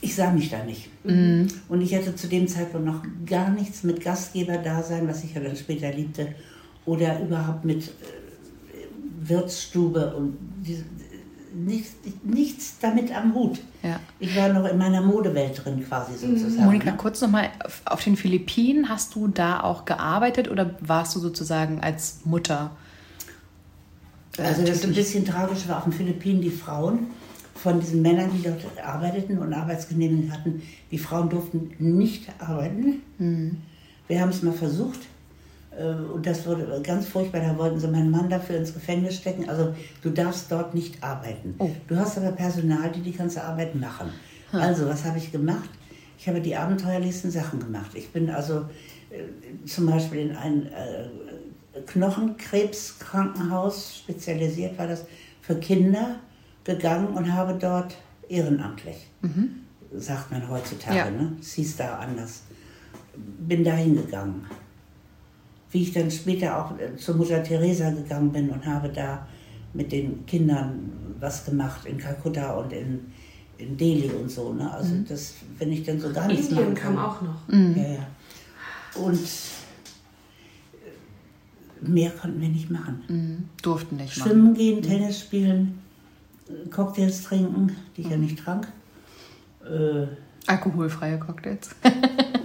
ich 0.00 0.14
sah 0.14 0.30
mich 0.30 0.50
da 0.50 0.62
nicht. 0.64 0.88
Und 1.04 1.82
ich 1.82 1.94
hatte 1.94 2.14
zu 2.14 2.28
dem 2.28 2.48
Zeitpunkt 2.48 2.86
noch 2.86 3.02
gar 3.26 3.50
nichts 3.50 3.82
mit 3.82 4.02
Gastgeberdasein, 4.02 5.06
was 5.06 5.22
ich 5.24 5.34
ja 5.34 5.40
dann 5.40 5.56
später 5.56 5.92
liebte, 5.92 6.28
oder 6.86 7.20
überhaupt 7.20 7.64
mit 7.64 7.84
äh, 7.88 9.28
Wirtsstube 9.28 10.14
und 10.14 10.36
diese, 10.66 10.84
nichts, 11.54 11.92
nichts 12.22 12.78
damit 12.80 13.14
am 13.16 13.34
Hut. 13.34 13.60
Ja. 13.82 14.00
Ich 14.18 14.34
war 14.36 14.48
noch 14.52 14.64
in 14.68 14.76
meiner 14.78 15.00
Modewelt 15.00 15.64
drin 15.64 15.84
quasi 15.86 16.12
sozusagen. 16.16 16.64
Monika, 16.66 16.90
ne? 16.92 16.96
kurz 16.96 17.20
nochmal, 17.20 17.50
auf- 17.86 18.02
den 18.04 18.16
Philippinen 18.16 18.88
hast 18.88 19.14
du 19.14 19.28
da 19.28 19.60
auch 19.60 19.84
gearbeitet 19.84 20.50
oder 20.50 20.74
warst 20.80 21.14
du 21.16 21.20
sozusagen 21.20 21.80
als 21.80 22.20
Mutter? 22.24 22.70
äh, 24.38 24.42
Also 24.42 24.62
das 24.62 24.76
ist 24.76 24.84
ein 24.84 24.94
bisschen 24.94 25.24
tragisch 25.24 25.66
war 25.68 25.78
auf 25.78 25.84
den 25.84 25.92
Philippinen 25.92 26.40
die 26.40 26.50
Frauen 26.50 27.06
von 27.54 27.80
diesen 27.80 28.02
Männern, 28.02 28.30
die 28.36 28.42
dort 28.42 28.60
arbeiteten 28.84 29.38
und 29.38 29.52
Arbeitsgenehmigung 29.52 30.32
hatten, 30.32 30.62
die 30.90 30.98
Frauen 30.98 31.28
durften 31.30 31.70
nicht 31.78 32.28
arbeiten. 32.40 33.02
Wir 34.08 34.20
haben 34.20 34.30
es 34.30 34.42
mal 34.42 34.52
versucht 34.52 34.98
und 36.12 36.24
das 36.26 36.46
wurde 36.46 36.80
ganz 36.82 37.06
furchtbar. 37.06 37.40
Da 37.40 37.56
wollten 37.58 37.80
sie 37.80 37.88
meinen 37.88 38.10
Mann 38.10 38.28
dafür 38.30 38.56
ins 38.58 38.72
Gefängnis 38.74 39.16
stecken. 39.16 39.48
Also 39.48 39.74
du 40.02 40.10
darfst 40.10 40.50
dort 40.52 40.74
nicht 40.74 41.02
arbeiten. 41.02 41.54
Du 41.88 41.96
hast 41.96 42.16
aber 42.18 42.32
Personal, 42.32 42.90
die 42.92 43.00
die 43.00 43.12
ganze 43.12 43.42
Arbeit 43.42 43.74
machen. 43.74 44.10
Also 44.52 44.86
was 44.86 45.04
habe 45.04 45.18
ich 45.18 45.32
gemacht? 45.32 45.68
Ich 46.18 46.28
habe 46.28 46.40
die 46.40 46.54
abenteuerlichsten 46.56 47.30
Sachen 47.30 47.58
gemacht. 47.58 47.90
Ich 47.94 48.10
bin 48.12 48.30
also 48.30 48.66
äh, 49.10 49.66
zum 49.66 49.86
Beispiel 49.86 50.20
in 50.30 50.36
ein 50.36 50.66
äh, 50.66 51.80
Knochenkrebskrankenhaus, 51.86 53.96
spezialisiert 53.98 54.78
war 54.78 54.86
das, 54.86 55.04
für 55.42 55.56
Kinder 55.56 56.16
gegangen 56.64 57.08
und 57.08 57.32
habe 57.32 57.58
dort 57.60 57.96
ehrenamtlich, 58.28 59.08
sagt 59.96 60.30
man 60.30 60.48
heutzutage, 60.48 60.96
Ja. 60.96 61.10
ne? 61.10 61.32
es 61.40 61.52
hieß 61.54 61.76
da 61.76 61.98
anders, 61.98 62.42
bin 63.16 63.64
da 63.64 63.72
hingegangen. 63.72 64.46
Wie 65.74 65.82
ich 65.82 65.92
dann 65.92 66.08
später 66.08 66.56
auch 66.56 66.78
äh, 66.78 66.94
zur 66.96 67.16
Mutter 67.16 67.42
Teresa 67.42 67.90
gegangen 67.90 68.30
bin 68.30 68.48
und 68.48 68.64
habe 68.64 68.90
da 68.90 69.26
mit 69.72 69.90
den 69.90 70.24
Kindern 70.24 70.92
was 71.18 71.44
gemacht 71.44 71.84
in 71.84 71.98
Kalkutta 71.98 72.52
und 72.52 72.72
in, 72.72 73.00
in 73.58 73.76
Delhi 73.76 74.08
und 74.08 74.30
so. 74.30 74.52
Ne? 74.52 74.72
Also 74.72 74.94
das, 75.08 75.34
wenn 75.58 75.72
ich 75.72 75.82
dann 75.82 75.98
so 75.98 76.12
gar 76.12 76.28
nichts 76.28 76.50
Indien 76.50 76.66
machen 76.66 76.74
kann. 76.76 76.94
kam 76.94 77.04
auch 77.04 77.22
noch. 77.22 77.48
Ja, 77.48 77.94
ja. 77.94 78.06
Und 79.02 79.18
äh, 80.74 81.88
mehr 81.90 82.10
konnten 82.10 82.40
wir 82.40 82.50
nicht 82.50 82.70
machen. 82.70 83.02
Mhm. 83.08 83.48
Durften 83.60 83.96
nicht 83.96 84.16
machen. 84.16 84.30
Schwimmen 84.30 84.54
gehen, 84.54 84.80
Tennis 84.80 85.18
spielen, 85.18 85.80
Cocktails 86.70 87.24
trinken, 87.24 87.74
die 87.96 88.02
ich 88.02 88.10
ja 88.10 88.16
nicht 88.16 88.38
trank. 88.38 88.68
Äh, 89.64 90.06
Alkoholfreie 90.46 91.18
Cocktails. 91.18 91.70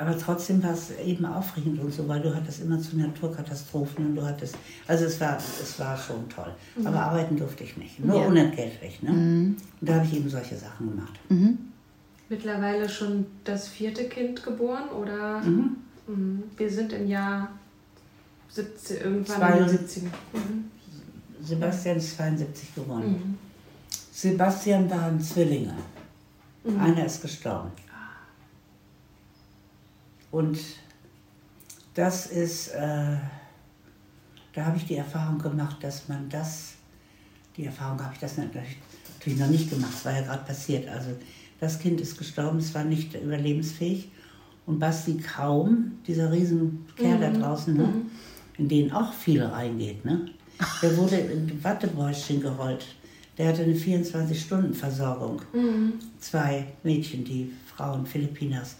aber 0.00 0.18
trotzdem 0.18 0.62
war 0.62 0.72
es 0.72 0.90
eben 1.04 1.24
aufregend 1.26 1.78
und 1.80 1.92
so, 1.92 2.08
weil 2.08 2.20
du 2.22 2.34
hattest 2.34 2.62
immer 2.62 2.80
zu 2.80 2.96
Naturkatastrophen 2.96 4.06
und 4.06 4.16
du 4.16 4.22
hattest, 4.24 4.56
also 4.86 5.04
es 5.04 5.20
war, 5.20 5.36
es 5.36 5.78
war 5.78 5.96
schon 5.96 6.28
toll. 6.28 6.52
Aber 6.84 7.00
arbeiten 7.00 7.36
durfte 7.36 7.64
ich 7.64 7.76
nicht, 7.76 8.00
nur 8.02 8.16
Ja. 8.20 8.26
unentgeltlich. 8.26 9.02
Ne? 9.02 9.10
Und 9.10 9.56
da 9.80 9.94
habe 9.96 10.06
ich 10.06 10.16
eben 10.16 10.28
solche 10.28 10.56
Sachen 10.56 10.88
gemacht. 10.90 11.18
Mittlerweile 12.28 12.88
schon 12.88 13.26
das 13.44 13.68
vierte 13.68 14.04
Kind 14.04 14.42
geboren 14.42 14.88
oder 14.90 15.40
Mhm. 15.40 16.42
wir 16.56 16.70
sind 16.70 16.92
im 16.92 17.06
Jahr 17.06 17.48
17, 18.48 18.96
irgendwann 18.98 19.36
Zwei- 19.38 19.50
in 19.52 19.58
den 19.58 19.68
70 19.68 20.02
mhm. 20.04 20.70
Sebastian 21.42 21.96
ist 21.98 22.16
72 22.16 22.74
geworden. 22.74 23.38
Sebastian 24.12 24.90
waren 24.90 25.20
Zwillinge. 25.20 25.74
Einer 26.78 27.06
ist 27.06 27.22
gestorben. 27.22 27.70
Und 30.30 30.58
das 31.94 32.26
ist, 32.26 32.68
äh, 32.68 33.16
da 34.52 34.64
habe 34.64 34.76
ich 34.76 34.86
die 34.86 34.96
Erfahrung 34.96 35.38
gemacht, 35.38 35.76
dass 35.82 36.08
man 36.08 36.28
das, 36.28 36.74
die 37.56 37.66
Erfahrung 37.66 38.00
habe 38.02 38.14
ich 38.14 38.20
das 38.20 38.36
natürlich 38.36 38.76
natürlich 39.20 39.38
noch 39.38 39.48
nicht 39.48 39.68
gemacht, 39.68 39.92
es 39.94 40.04
war 40.04 40.14
ja 40.14 40.22
gerade 40.22 40.44
passiert. 40.44 40.88
Also 40.88 41.10
das 41.60 41.78
Kind 41.78 42.00
ist 42.00 42.16
gestorben, 42.16 42.58
es 42.58 42.74
war 42.74 42.84
nicht 42.84 43.14
überlebensfähig. 43.14 44.10
Und 44.66 44.78
Basti 44.78 45.18
kaum, 45.18 45.92
dieser 46.06 46.30
Riesenkerl 46.32 47.18
da 47.18 47.30
draußen, 47.30 47.76
ne, 47.76 47.92
in 48.56 48.68
den 48.68 48.92
auch 48.92 49.12
viel 49.12 49.42
reingeht, 49.42 50.04
ne? 50.04 50.26
der 50.82 50.96
wurde 50.96 51.16
in 51.16 51.62
Wattebäuschen 51.64 52.40
gerollt. 52.40 52.84
Der 53.36 53.48
hatte 53.48 53.62
eine 53.62 53.74
24-Stunden-Versorgung. 53.74 55.40
Zwei 56.18 56.66
Mädchen, 56.82 57.24
die 57.24 57.50
Frauen, 57.74 58.04
Philippinas. 58.04 58.76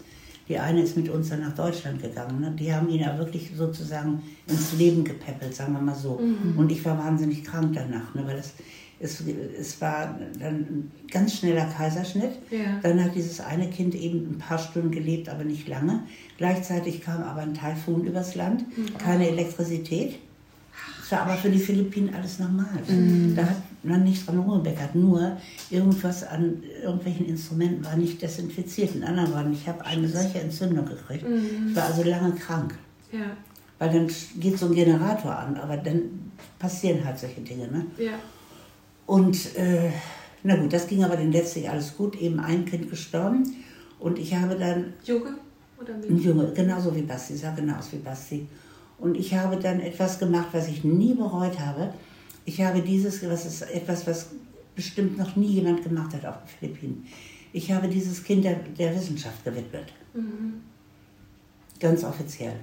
Die 0.51 0.59
eine 0.59 0.81
ist 0.81 0.97
mit 0.97 1.07
uns 1.07 1.29
dann 1.29 1.39
nach 1.39 1.55
Deutschland 1.55 2.01
gegangen. 2.01 2.41
Ne? 2.41 2.53
Die 2.59 2.73
haben 2.73 2.89
ihn 2.89 2.99
ja 2.99 3.17
wirklich 3.17 3.51
sozusagen 3.55 4.21
ins 4.47 4.73
Leben 4.73 5.05
gepäppelt, 5.05 5.55
sagen 5.55 5.71
wir 5.71 5.79
mal 5.79 5.95
so. 5.95 6.19
Und 6.57 6.69
ich 6.69 6.83
war 6.83 6.97
wahnsinnig 6.97 7.45
krank 7.45 7.71
danach, 7.73 8.13
ne? 8.13 8.23
weil 8.27 8.35
es, 8.35 8.51
es, 8.99 9.23
es 9.57 9.79
war 9.79 10.19
dann 10.37 10.55
ein 10.55 10.91
ganz 11.09 11.37
schneller 11.37 11.67
Kaiserschnitt. 11.67 12.31
Ja. 12.49 12.81
Dann 12.83 13.01
hat 13.01 13.15
dieses 13.15 13.39
eine 13.39 13.69
Kind 13.69 13.95
eben 13.95 14.29
ein 14.29 14.39
paar 14.39 14.57
Stunden 14.57 14.91
gelebt, 14.91 15.29
aber 15.29 15.45
nicht 15.45 15.69
lange. 15.69 16.03
Gleichzeitig 16.37 16.99
kam 16.99 17.23
aber 17.23 17.43
ein 17.43 17.53
Taifun 17.53 18.03
übers 18.03 18.35
Land, 18.35 18.65
keine 18.97 19.29
Elektrizität. 19.29 20.19
Es 21.01 21.13
war 21.13 21.21
aber 21.21 21.35
für 21.35 21.49
die 21.49 21.59
Philippinen 21.59 22.13
alles 22.13 22.39
normal. 22.39 22.81
Da 23.37 23.43
hat 23.43 23.55
man 23.83 24.03
nicht 24.03 24.25
dran 24.27 24.39
rumgebeckert. 24.39 24.95
Nur 24.95 25.37
irgendwas 25.69 26.23
an 26.23 26.63
irgendwelchen 26.83 27.25
Instrumenten 27.27 27.83
war 27.83 27.95
nicht 27.95 28.21
desinfiziert. 28.21 28.95
In 28.95 29.03
anderen 29.03 29.33
Worten, 29.33 29.53
ich 29.53 29.67
habe 29.67 29.83
eine 29.85 30.07
solche 30.07 30.39
Entzündung 30.39 30.85
gekriegt. 30.85 31.25
Ich 31.69 31.75
war 31.75 31.85
also 31.85 32.03
lange 32.03 32.33
krank. 32.33 32.75
Ja, 33.11 33.35
Weil 33.79 33.91
dann 33.91 34.07
geht 34.39 34.57
so 34.57 34.67
ein 34.67 34.73
Generator 34.73 35.35
an, 35.35 35.57
aber 35.57 35.77
dann 35.77 36.31
passieren 36.59 37.03
halt 37.03 37.19
solche 37.19 37.41
Dinge. 37.41 37.67
Ne? 37.67 37.85
ja. 37.97 38.13
Und 39.05 39.55
äh, 39.57 39.91
na 40.43 40.55
gut, 40.55 40.71
das 40.71 40.87
ging 40.87 41.03
aber 41.03 41.17
dann 41.17 41.31
letztlich 41.31 41.69
alles 41.69 41.97
gut. 41.97 42.15
Eben 42.15 42.39
ein 42.39 42.65
Kind 42.65 42.89
gestorben. 42.89 43.43
Und 43.99 44.17
ich 44.17 44.33
habe 44.33 44.55
dann 44.55 44.93
Junge 45.03 45.35
oder 45.79 45.93
ein 45.93 45.99
Mädchen? 45.99 46.19
Junge, 46.21 46.51
genauso 46.53 46.95
wie 46.95 47.01
Basti, 47.01 47.35
sah 47.35 47.51
genau 47.51 47.77
aus 47.77 47.91
wie 47.91 47.97
Basti. 47.97 48.47
Und 48.97 49.17
ich 49.17 49.33
habe 49.33 49.57
dann 49.57 49.79
etwas 49.79 50.17
gemacht, 50.19 50.47
was 50.51 50.67
ich 50.67 50.83
nie 50.83 51.13
bereut 51.13 51.59
habe. 51.59 51.93
Ich 52.45 52.61
habe 52.61 52.81
dieses, 52.81 53.27
was 53.29 53.45
ist 53.45 53.61
etwas, 53.63 54.05
was 54.07 54.27
bestimmt 54.75 55.17
noch 55.17 55.35
nie 55.35 55.47
jemand 55.53 55.83
gemacht 55.83 56.13
hat 56.13 56.25
auf 56.25 56.35
den 56.43 56.47
Philippinen. 56.59 57.05
Ich 57.53 57.71
habe 57.71 57.87
dieses 57.87 58.23
Kind 58.23 58.43
der, 58.45 58.55
der 58.77 58.95
Wissenschaft 58.95 59.43
gewidmet. 59.43 59.93
Ganz 61.79 62.03
offiziell. 62.03 62.55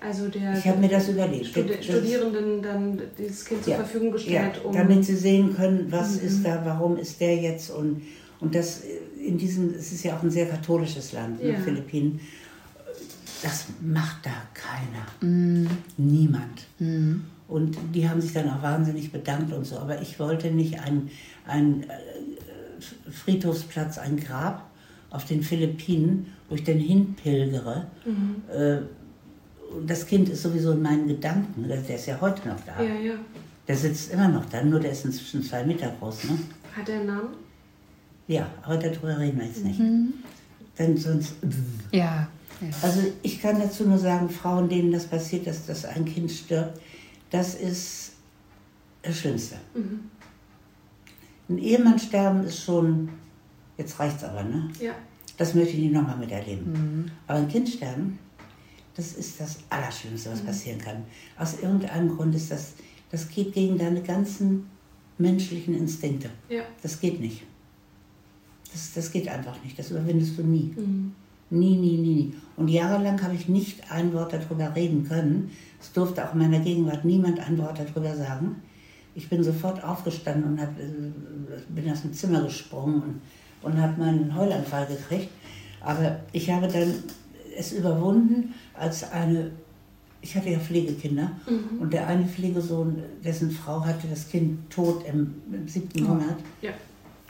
Also 0.00 0.28
der 0.28 0.56
Ich 0.56 0.66
habe 0.66 0.78
mir 0.80 0.88
das 0.88 1.08
überlegt. 1.10 1.46
Studi 1.46 1.76
Das- 1.76 1.84
Studierenden 1.84 2.62
dann 2.62 3.00
dieses 3.18 3.44
Kind 3.44 3.62
zur 3.62 3.72
Ja, 3.74 3.78
Verfügung 3.80 4.12
gestellt, 4.12 4.56
ja, 4.56 4.62
um 4.62 4.72
damit 4.74 5.04
sie 5.04 5.16
sehen 5.16 5.54
können, 5.54 5.86
was 5.92 6.16
Mhm. 6.20 6.26
ist 6.26 6.42
da, 6.44 6.62
warum 6.64 6.96
ist 6.96 7.20
der 7.20 7.36
jetzt 7.36 7.70
und, 7.70 8.00
und 8.40 8.54
das 8.54 8.82
in 9.22 9.36
diesem, 9.36 9.74
es 9.74 9.92
ist 9.92 10.02
ja 10.04 10.16
auch 10.16 10.22
ein 10.22 10.30
sehr 10.30 10.46
katholisches 10.48 11.12
Land, 11.12 11.42
ne, 11.42 11.52
Ja. 11.52 11.58
Philippinen. 11.60 12.18
Das 13.42 13.66
macht 13.82 14.24
da 14.24 14.30
keiner. 14.54 15.06
Mhm. 15.20 15.68
Niemand. 15.98 16.66
Und 17.50 17.76
die 17.94 18.08
haben 18.08 18.20
sich 18.20 18.32
dann 18.32 18.48
auch 18.48 18.62
wahnsinnig 18.62 19.10
bedankt 19.10 19.52
und 19.52 19.66
so. 19.66 19.78
Aber 19.78 20.00
ich 20.00 20.18
wollte 20.18 20.50
nicht 20.50 20.80
ein, 20.80 21.10
ein 21.46 21.82
äh, 21.82 23.10
Friedhofsplatz, 23.10 23.98
ein 23.98 24.18
Grab 24.18 24.70
auf 25.10 25.24
den 25.24 25.42
Philippinen, 25.42 26.32
wo 26.48 26.54
ich 26.54 26.64
dann 26.64 26.78
hinpilgere. 26.78 27.86
Mhm. 28.04 28.42
Äh, 28.48 28.78
und 29.74 29.88
das 29.88 30.06
Kind 30.06 30.28
ist 30.28 30.42
sowieso 30.42 30.72
in 30.72 30.82
meinen 30.82 31.08
Gedanken. 31.08 31.66
Der 31.68 31.78
der 31.78 31.96
ist 31.96 32.06
ja 32.06 32.20
heute 32.20 32.48
noch 32.48 32.60
da. 32.64 32.82
ja, 32.82 32.94
ja. 32.94 33.14
Der 33.68 33.76
sitzt 33.76 34.12
immer 34.12 34.28
noch 34.28 34.46
da, 34.46 34.64
nur 34.64 34.80
der 34.80 34.90
ist 34.92 35.04
inzwischen 35.04 35.44
zwei 35.44 35.64
Meter 35.64 35.94
groß. 36.00 36.24
Ne? 36.24 36.38
Hat 36.76 36.88
er 36.88 36.96
einen 36.96 37.06
Namen? 37.06 37.28
Ja, 38.26 38.48
aber 38.62 38.76
darüber 38.76 39.18
reden 39.18 39.38
wir 39.38 39.46
jetzt 39.46 39.64
nicht. 39.64 39.80
Denn 40.78 40.96
sonst. 40.96 41.34
Ja. 41.92 42.28
ja. 42.60 42.68
Also 42.82 43.02
ich 43.22 43.40
kann 43.40 43.60
dazu 43.60 43.84
nur 43.84 43.98
sagen, 43.98 44.28
Frauen, 44.28 44.68
denen 44.68 44.92
das 44.92 45.06
passiert, 45.06 45.46
dass, 45.46 45.66
dass 45.66 45.84
ein 45.84 46.04
Kind 46.04 46.30
stirbt, 46.30 46.80
das 47.30 47.54
ist 47.54 48.12
das 49.02 49.18
Schlimmste. 49.18 49.56
Ein 51.48 51.58
Ehemann 51.58 51.98
sterben 51.98 52.44
ist 52.44 52.62
schon, 52.62 53.08
jetzt 53.78 53.98
reicht's 53.98 54.22
aber, 54.24 54.42
ne? 54.42 54.70
Ja. 54.80 54.94
Das 55.36 55.54
möchte 55.54 55.74
ich 55.74 55.84
nicht 55.84 55.92
nochmal 55.92 56.18
miterleben. 56.18 57.10
Aber 57.26 57.38
ein 57.38 57.48
Kind 57.48 57.68
sterben, 57.68 58.18
das 58.94 59.14
ist 59.14 59.40
das 59.40 59.58
Allerschlimmste, 59.70 60.30
was 60.30 60.40
passieren 60.42 60.78
kann. 60.78 61.04
Aus 61.38 61.58
irgendeinem 61.60 62.14
Grund 62.14 62.34
ist 62.34 62.50
das, 62.50 62.74
das 63.10 63.28
geht 63.28 63.54
gegen 63.54 63.78
deine 63.78 64.02
ganzen 64.02 64.66
menschlichen 65.16 65.74
Instinkte. 65.74 66.28
Ja. 66.48 66.62
Das 66.82 67.00
geht 67.00 67.20
nicht. 67.20 67.42
Das, 68.72 68.92
das 68.92 69.10
geht 69.10 69.28
einfach 69.28 69.62
nicht. 69.64 69.78
Das 69.78 69.90
überwindest 69.90 70.38
du 70.38 70.42
nie. 70.42 70.74
Nie, 71.50 71.76
nie, 71.76 71.96
nie, 71.96 72.14
nie. 72.14 72.34
Und 72.56 72.68
jahrelang 72.68 73.20
habe 73.22 73.34
ich 73.34 73.48
nicht 73.48 73.90
ein 73.90 74.12
Wort 74.12 74.32
darüber 74.32 74.74
reden 74.74 75.04
können. 75.08 75.50
Es 75.80 75.92
durfte 75.92 76.26
auch 76.28 76.32
in 76.34 76.40
meiner 76.40 76.60
Gegenwart 76.60 77.04
niemand 77.04 77.40
ein 77.40 77.56
Wort 77.58 77.78
darüber 77.78 78.14
sagen. 78.14 78.56
Ich 79.14 79.28
bin 79.28 79.42
sofort 79.42 79.82
aufgestanden 79.82 80.52
und 80.52 80.60
hab, 80.60 80.78
äh, 80.78 80.82
bin 81.68 81.90
aus 81.90 82.02
dem 82.02 82.12
Zimmer 82.12 82.42
gesprungen 82.42 83.02
und, 83.02 83.20
und 83.72 83.80
habe 83.80 83.98
meinen 84.00 84.34
Heulanfall 84.34 84.86
gekriegt. 84.86 85.28
Aber 85.80 86.20
ich 86.32 86.50
habe 86.50 86.68
dann 86.68 86.94
es 87.56 87.72
überwunden 87.72 88.54
als 88.74 89.10
eine, 89.10 89.50
ich 90.20 90.36
hatte 90.36 90.50
ja 90.50 90.58
Pflegekinder 90.58 91.32
und 91.80 91.92
der 91.92 92.06
eine 92.06 92.26
Pflegesohn, 92.26 93.02
dessen 93.24 93.50
Frau 93.50 93.84
hatte 93.84 94.06
das 94.08 94.28
Kind 94.28 94.70
tot 94.70 95.04
im, 95.06 95.34
im 95.52 95.66
siebten 95.66 96.04
Monat, 96.04 96.36
Ja. 96.62 96.70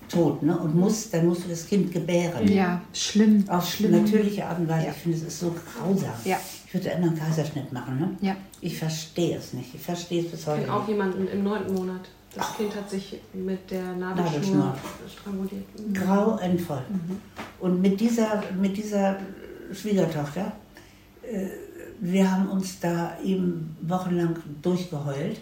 tot, 0.09 0.43
ne? 0.43 0.59
Und 0.59 0.75
muss, 0.75 1.11
dann 1.11 1.27
musst 1.27 1.45
du 1.45 1.49
das 1.49 1.67
Kind 1.67 1.93
gebären. 1.93 2.47
Ja, 2.49 2.83
schlimm. 2.93 3.45
Auf 3.49 3.69
schlimm. 3.71 3.93
natürliche 3.93 4.45
Art 4.45 4.59
und 4.59 4.69
Weise. 4.69 4.87
Ja. 4.87 4.93
Ich 4.93 4.99
finde, 4.99 5.17
es 5.19 5.23
ist 5.25 5.39
so 5.41 5.55
grausam. 5.55 6.11
Ja. 6.25 6.39
Ich 6.71 6.75
würde 6.75 6.91
immer 6.91 7.09
einen 7.09 7.19
Kaiserschnitt 7.19 7.73
machen. 7.73 7.99
Ne? 7.99 8.17
Ja. 8.21 8.37
Ich 8.61 8.79
verstehe 8.79 9.37
es 9.39 9.55
nicht. 9.55 9.75
Ich 9.75 9.81
verstehe 9.81 10.23
es 10.23 10.31
bis 10.31 10.41
Ich 10.43 10.47
heute 10.47 10.61
kenne 10.61 10.73
auch 10.73 10.87
jemanden 10.87 11.27
im 11.27 11.43
neunten 11.43 11.75
Monat. 11.75 12.03
Das 12.33 12.57
Kind 12.57 12.77
hat 12.77 12.89
sich 12.89 13.19
mit 13.33 13.69
der 13.73 13.93
Nabelschnur 13.97 14.67
Nabelschnur. 14.67 14.75
stranguliert. 15.09 15.65
Mhm. 15.77 15.95
Grauenvoll. 15.95 16.83
Und 17.59 17.83
mit 17.83 17.99
dieser, 18.01 18.45
mit 18.57 18.77
dieser 18.77 19.19
Schwiegertochter, 19.73 20.53
äh, 21.23 21.47
wir 21.99 22.31
haben 22.31 22.49
uns 22.49 22.79
da 22.79 23.19
eben 23.25 23.77
wochenlang 23.83 24.37
durchgeheult. 24.63 25.41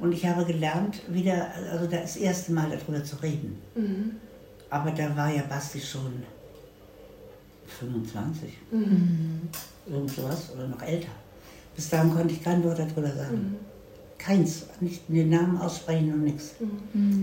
Und 0.00 0.12
ich 0.12 0.24
habe 0.24 0.46
gelernt, 0.46 1.02
wieder, 1.08 1.48
also 1.70 1.86
das 1.86 2.16
erste 2.16 2.52
Mal 2.52 2.70
darüber 2.70 3.04
zu 3.04 3.16
reden. 3.16 3.60
Aber 4.70 4.92
da 4.92 5.14
war 5.14 5.30
ja 5.30 5.42
Basti 5.42 5.78
schon 5.78 6.22
25. 7.78 8.54
Irgend 9.86 10.10
sowas 10.10 10.50
oder 10.54 10.68
noch 10.68 10.82
älter. 10.82 11.08
Bis 11.74 11.88
dahin 11.88 12.14
konnte 12.14 12.34
ich 12.34 12.42
kein 12.42 12.62
Wort 12.64 12.78
darüber 12.78 13.12
sagen. 13.14 13.56
Keins. 14.18 14.66
Nicht 14.80 15.02
den 15.08 15.30
Namen 15.30 15.58
aussprechen 15.58 16.12
und 16.12 16.24
nichts. 16.24 16.54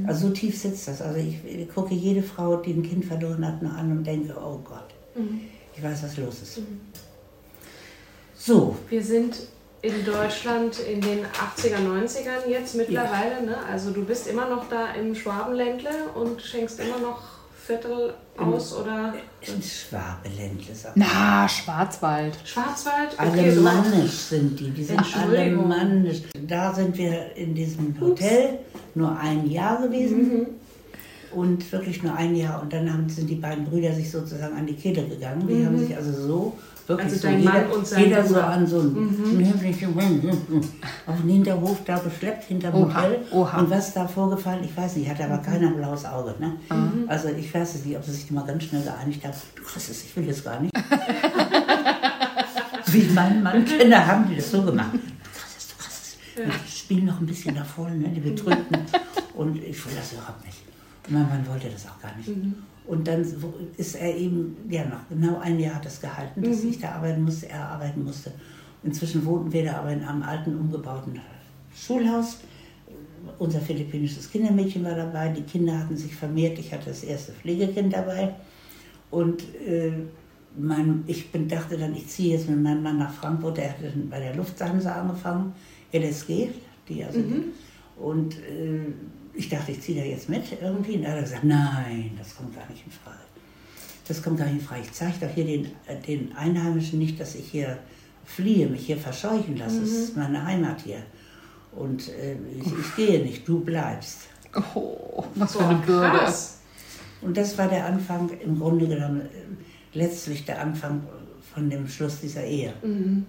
Also 0.07 0.27
so 0.27 0.33
tief 0.33 0.59
sitzt 0.59 0.87
das. 0.87 1.01
Also 1.01 1.19
ich, 1.19 1.43
ich 1.45 1.69
gucke 1.73 1.93
jede 1.93 2.23
Frau, 2.23 2.57
die 2.57 2.71
ein 2.73 2.83
Kind 2.83 3.05
verloren 3.05 3.45
hat, 3.45 3.61
nur 3.61 3.71
an 3.71 3.91
und 3.91 4.03
denke, 4.03 4.35
oh 4.35 4.59
Gott, 4.63 4.87
ich 5.75 5.83
weiß, 5.83 6.03
was 6.03 6.17
los 6.17 6.41
ist. 6.41 6.61
So, 8.35 8.75
Wir 8.89 9.03
sind 9.03 9.37
in 9.81 10.05
Deutschland 10.05 10.79
in 10.79 11.01
den 11.01 11.25
80er, 11.25 11.77
90ern 11.77 12.47
jetzt 12.49 12.75
mittlerweile. 12.75 13.35
Ja. 13.35 13.41
Ne? 13.41 13.57
Also 13.69 13.91
du 13.91 14.03
bist 14.03 14.27
immer 14.27 14.49
noch 14.49 14.69
da 14.69 14.93
im 14.93 15.13
Schwabenländle 15.13 15.89
und 16.15 16.41
schenkst 16.41 16.79
immer 16.79 16.99
noch 16.99 17.21
Viertel 17.67 18.13
aus 18.37 18.73
oder? 18.77 19.13
Im 19.41 19.61
Schwabeländle. 19.61 20.73
Na, 20.95 21.49
Schwarzwald. 21.49 22.37
Schwarzwald? 22.45 23.11
Okay, 23.19 23.49
Alemannisch 23.49 24.11
so. 24.11 24.35
sind 24.37 24.57
die, 24.57 24.69
die 24.69 24.85
sind 24.85 25.03
alemannisch. 25.17 26.21
Da 26.47 26.73
sind 26.73 26.97
wir 26.97 27.35
in 27.35 27.53
diesem 27.53 27.93
Hotel 27.99 28.53
Ups. 28.53 28.95
nur 28.95 29.19
ein 29.19 29.49
Jahr 29.49 29.81
gewesen. 29.81 30.17
Mhm. 30.17 30.47
Und 31.33 31.69
wirklich 31.69 32.01
nur 32.03 32.15
ein 32.15 32.37
Jahr. 32.37 32.61
Und 32.61 32.71
dann 32.71 32.91
haben, 32.91 33.09
sind 33.09 33.29
die 33.29 33.35
beiden 33.35 33.65
Brüder 33.65 33.91
sich 33.91 34.09
sozusagen 34.09 34.55
an 34.55 34.65
die 34.65 34.75
Kehle 34.75 35.05
gegangen. 35.05 35.45
Die 35.45 35.55
mhm. 35.55 35.65
haben 35.65 35.79
sich 35.79 35.93
also 35.93 36.13
so 36.13 36.57
Wirklich 36.87 37.05
also 37.07 37.17
so. 37.17 37.27
dein 37.27 37.39
jeder, 37.39 37.51
Mann 37.51 37.71
und 37.71 37.85
sein 37.85 38.03
Jeder 38.05 38.25
so 38.25 38.39
an 38.39 38.65
so 38.65 38.79
einem 38.79 38.93
mhm. 38.93 40.63
auf 41.05 41.17
den 41.17 41.29
Hinterhof 41.29 41.83
da 41.83 41.99
geschleppt, 41.99 42.45
hinter 42.45 42.71
dem 42.71 42.85
Hotel. 42.85 43.19
Oha. 43.31 43.59
Und 43.59 43.69
was 43.69 43.93
da 43.93 44.07
vorgefallen, 44.07 44.63
ich 44.63 44.75
weiß 44.75 44.95
nicht, 44.95 45.09
hatte 45.09 45.25
aber 45.25 45.39
keiner 45.39 45.67
ein 45.67 45.75
blaues 45.75 46.05
Auge. 46.05 46.35
Ne? 46.39 46.53
Mhm. 46.69 47.03
Also 47.09 47.27
ich 47.27 47.53
weiß 47.53 47.75
es 47.75 47.83
nicht, 47.83 47.97
ob 47.97 48.05
sie 48.05 48.13
sich 48.13 48.31
mal 48.31 48.45
ganz 48.45 48.63
schnell 48.63 48.83
geeinigt 48.83 49.25
haben. 49.25 49.33
Du 49.55 49.63
kriegst 49.63 49.89
es, 49.89 50.05
ich 50.05 50.15
will 50.15 50.27
das 50.27 50.41
gar 50.41 50.61
nicht. 50.61 50.73
Wie 52.87 52.99
ich 52.99 53.11
meinen 53.11 53.43
Mann 53.43 53.65
kenne, 53.65 54.07
haben 54.07 54.29
die 54.29 54.37
das 54.37 54.49
so 54.49 54.61
gemacht. 54.61 54.93
Du 54.93 54.99
kriegst 54.99 55.57
es, 55.57 55.67
du 55.67 55.75
kriegst 55.75 56.17
es. 56.37 56.39
Ja. 56.39 56.45
Die 56.45 56.71
spielen 56.71 57.05
noch 57.07 57.19
ein 57.19 57.25
bisschen 57.25 57.53
da 57.53 57.65
vorne, 57.65 57.97
ne, 57.97 58.07
die 58.09 58.21
Betrübten. 58.21 58.77
und 59.35 59.57
ich 59.57 59.85
will 59.85 59.93
das 59.93 60.13
überhaupt 60.13 60.45
nicht. 60.45 60.59
Mein 61.09 61.27
Mann 61.27 61.45
wollte 61.47 61.67
das 61.69 61.85
auch 61.85 62.01
gar 62.01 62.15
nicht. 62.15 62.29
Mhm. 62.29 62.55
Und 62.87 63.07
dann 63.07 63.25
ist 63.75 63.95
er 63.95 64.15
eben, 64.15 64.55
ja, 64.69 64.85
noch 64.85 65.09
genau 65.09 65.39
ein 65.39 65.59
Jahr 65.59 65.75
hat 65.75 65.85
es 65.85 65.99
gehalten, 65.99 66.41
dass 66.41 66.63
mhm. 66.63 66.69
ich 66.69 66.79
da 66.79 66.93
arbeiten 66.93 67.23
musste, 67.23 67.49
er 67.49 67.69
arbeiten 67.69 68.03
musste. 68.03 68.31
Inzwischen 68.83 69.25
wohnten 69.25 69.51
wir 69.51 69.65
da 69.65 69.79
aber 69.79 69.91
in 69.91 70.03
einem 70.03 70.23
alten, 70.23 70.57
umgebauten 70.57 71.19
Schulhaus. 71.75 72.39
Unser 73.39 73.59
philippinisches 73.59 74.31
Kindermädchen 74.31 74.85
war 74.85 74.95
dabei, 74.95 75.29
die 75.29 75.41
Kinder 75.41 75.77
hatten 75.77 75.97
sich 75.97 76.15
vermehrt, 76.15 76.57
ich 76.59 76.71
hatte 76.71 76.85
das 76.85 77.03
erste 77.03 77.33
Pflegekind 77.33 77.91
dabei. 77.91 78.35
Und 79.11 79.41
äh, 79.65 79.91
mein, 80.57 81.03
ich 81.07 81.29
bin, 81.31 81.49
dachte 81.49 81.77
dann, 81.77 81.93
ich 81.93 82.07
ziehe 82.07 82.37
jetzt 82.37 82.49
mit 82.49 82.61
meinem 82.61 82.83
Mann 82.83 82.97
nach 82.97 83.13
Frankfurt, 83.13 83.57
er 83.57 83.71
hatte 83.71 83.91
bei 84.09 84.19
der 84.19 84.35
Lufthansa 84.35 84.93
angefangen, 84.93 85.53
LSG, 85.93 86.49
die 86.87 87.03
also. 87.03 87.19
Mhm. 87.19 87.43
Und 87.97 88.35
äh, 88.35 88.93
ich 89.37 89.49
dachte, 89.49 89.71
ich 89.71 89.81
ziehe 89.81 90.01
da 90.01 90.05
jetzt 90.05 90.29
mit 90.29 90.43
irgendwie. 90.61 90.95
Und 90.95 91.03
er 91.03 91.13
hat 91.13 91.23
gesagt, 91.23 91.43
nein, 91.43 92.11
das 92.17 92.35
kommt 92.35 92.55
gar 92.55 92.67
nicht 92.69 92.83
in 92.85 92.91
Frage. 92.91 93.19
Das 94.07 94.23
kommt 94.23 94.39
gar 94.39 94.45
nicht 94.45 94.61
in 94.61 94.67
Frage. 94.67 94.81
Ich 94.81 94.91
zeige 94.91 95.25
doch 95.25 95.29
hier 95.29 95.45
den, 95.45 95.65
äh, 95.85 95.95
den 96.05 96.35
Einheimischen 96.35 96.99
nicht, 96.99 97.19
dass 97.19 97.35
ich 97.35 97.51
hier 97.51 97.77
fliehe, 98.25 98.67
mich 98.67 98.85
hier 98.85 98.97
verscheuchen 98.97 99.57
lasse. 99.57 99.77
Mhm. 99.77 99.81
Das 99.81 99.91
ist 99.91 100.17
meine 100.17 100.43
Heimat 100.43 100.81
hier. 100.81 101.03
Und 101.73 102.09
äh, 102.09 102.35
ich, 102.57 102.65
ich, 102.65 102.95
gehe 102.95 103.23
nicht, 103.23 103.47
du 103.47 103.59
bleibst. 103.59 104.21
Oh, 104.73 105.23
was 105.35 105.55
für 105.55 105.65
eine 105.65 105.79
Bürde. 105.79 106.33
Und 107.21 107.37
das 107.37 107.57
war 107.57 107.67
der 107.67 107.85
Anfang, 107.85 108.29
im 108.43 108.57
Grunde 108.57 108.87
genommen, 108.87 109.21
äh, 109.21 109.97
letztlich 109.97 110.45
der 110.45 110.61
Anfang 110.61 111.03
von 111.53 111.69
dem 111.69 111.87
Schluss 111.87 112.21
dieser 112.21 112.43
Ehe. 112.43 112.73
Mhm. 112.81 113.25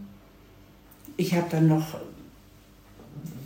Ich 1.17 1.35
habe 1.35 1.47
dann 1.51 1.69
noch 1.69 1.99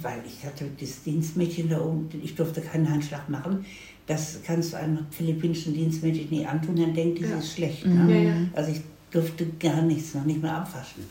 weil 0.01 0.23
ich 0.27 0.45
hatte 0.45 0.67
das 0.81 1.03
Dienstmädchen 1.03 1.69
da 1.69 1.81
oben, 1.81 2.09
ich 2.23 2.35
durfte 2.35 2.61
keinen 2.61 2.89
Handschlag 2.89 3.29
machen. 3.29 3.65
Das 4.07 4.41
kannst 4.45 4.73
du 4.73 4.79
einem 4.79 5.07
philippinischen 5.11 5.75
Dienstmädchen 5.75 6.31
nie 6.31 6.45
antun, 6.45 6.77
dann 6.77 6.93
denkt 6.93 7.21
die, 7.21 7.25
ja. 7.25 7.39
ist 7.39 7.55
schlecht. 7.55 7.87
Ne? 7.87 8.25
Ja, 8.25 8.31
ja. 8.31 8.37
Also 8.55 8.73
ich 8.73 8.81
durfte 9.11 9.47
gar 9.61 9.83
nichts, 9.83 10.15
noch 10.15 10.25
nicht 10.25 10.43
mehr 10.43 10.57
abwaschen. 10.57 11.05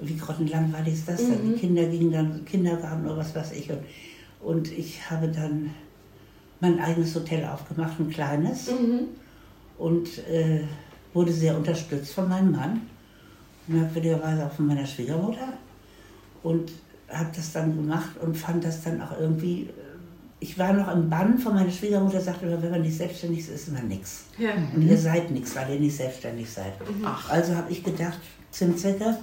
Wie 0.00 0.16
grottenlangweilig 0.16 0.94
ist 0.94 1.08
das 1.08 1.22
mhm. 1.22 1.30
dann? 1.30 1.52
Die 1.52 1.58
Kinder 1.58 1.86
gingen 1.86 2.12
dann 2.12 2.44
Kindergarten 2.44 3.04
oder 3.04 3.18
was 3.18 3.34
weiß 3.34 3.52
ich. 3.52 3.70
Und, 3.70 3.80
und 4.40 4.72
ich 4.72 5.10
habe 5.10 5.28
dann 5.28 5.70
mein 6.60 6.78
eigenes 6.78 7.14
Hotel 7.14 7.44
aufgemacht, 7.44 7.98
ein 7.98 8.08
kleines. 8.10 8.70
Mhm. 8.70 9.08
Und 9.78 10.18
äh, 10.28 10.62
wurde 11.12 11.32
sehr 11.32 11.56
unterstützt 11.56 12.12
von 12.12 12.28
meinem 12.28 12.52
Mann. 12.52 12.82
Merkwürdigerweise 13.66 14.46
auch 14.46 14.52
von 14.52 14.66
meiner 14.66 14.86
Schwiegermutter. 14.86 15.54
Und 16.42 16.72
habe 17.12 17.30
das 17.34 17.52
dann 17.52 17.76
gemacht 17.76 18.10
und 18.20 18.36
fand 18.36 18.64
das 18.64 18.82
dann 18.82 19.00
auch 19.00 19.18
irgendwie. 19.18 19.62
Äh, 19.62 19.72
ich 20.42 20.58
war 20.58 20.72
noch 20.72 20.90
im 20.90 21.10
Bann 21.10 21.38
von 21.38 21.52
meiner 21.52 21.70
Schwiegermutter, 21.70 22.18
sagte 22.18 22.46
immer, 22.46 22.62
wenn 22.62 22.70
man 22.70 22.80
nicht 22.80 22.96
selbstständig 22.96 23.40
ist, 23.40 23.50
ist 23.50 23.72
man 23.72 23.86
nichts. 23.88 24.24
Ja. 24.38 24.52
Und 24.74 24.80
ihr 24.88 24.96
seid 24.96 25.30
nichts, 25.30 25.54
weil 25.54 25.74
ihr 25.74 25.80
nicht 25.80 25.94
selbstständig 25.94 26.50
seid. 26.50 26.72
Mhm. 26.80 27.06
Also 27.28 27.54
habe 27.54 27.70
ich 27.70 27.84
gedacht, 27.84 28.18
Zimtzecke, 28.50 29.18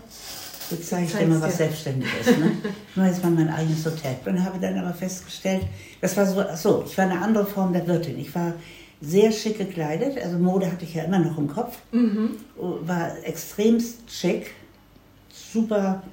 jetzt 0.70 0.88
zeige 0.88 1.06
ich 1.08 1.16
dir 1.16 1.26
mal, 1.26 1.42
was 1.42 1.58
selbstständig 1.58 2.08
ist. 2.22 2.38
Ne? 2.38 2.52
Ich 2.92 2.96
mache 2.96 3.08
jetzt 3.08 3.24
mal 3.24 3.32
mein 3.32 3.50
eigenes 3.50 3.84
Hotel. 3.84 4.16
Und 4.26 4.44
habe 4.44 4.60
dann 4.60 4.78
aber 4.78 4.94
festgestellt, 4.94 5.64
das 6.02 6.16
war 6.18 6.26
so, 6.28 6.44
so, 6.56 6.84
ich 6.86 6.96
war 6.96 7.06
eine 7.06 7.20
andere 7.20 7.48
Form 7.48 7.74
der 7.74 7.88
Wirtin. 7.88 8.20
Ich 8.20 8.34
war 8.36 8.54
sehr 9.02 9.32
schick 9.32 9.58
gekleidet, 9.58 10.18
also 10.24 10.38
Mode 10.38 10.72
hatte 10.72 10.86
ich 10.86 10.94
ja 10.94 11.04
immer 11.04 11.20
noch 11.20 11.38
im 11.38 11.48
Kopf, 11.48 11.78
mhm. 11.92 12.32
war 12.56 13.12
extremst 13.24 14.10
schick, 14.12 14.52
super 15.32 16.04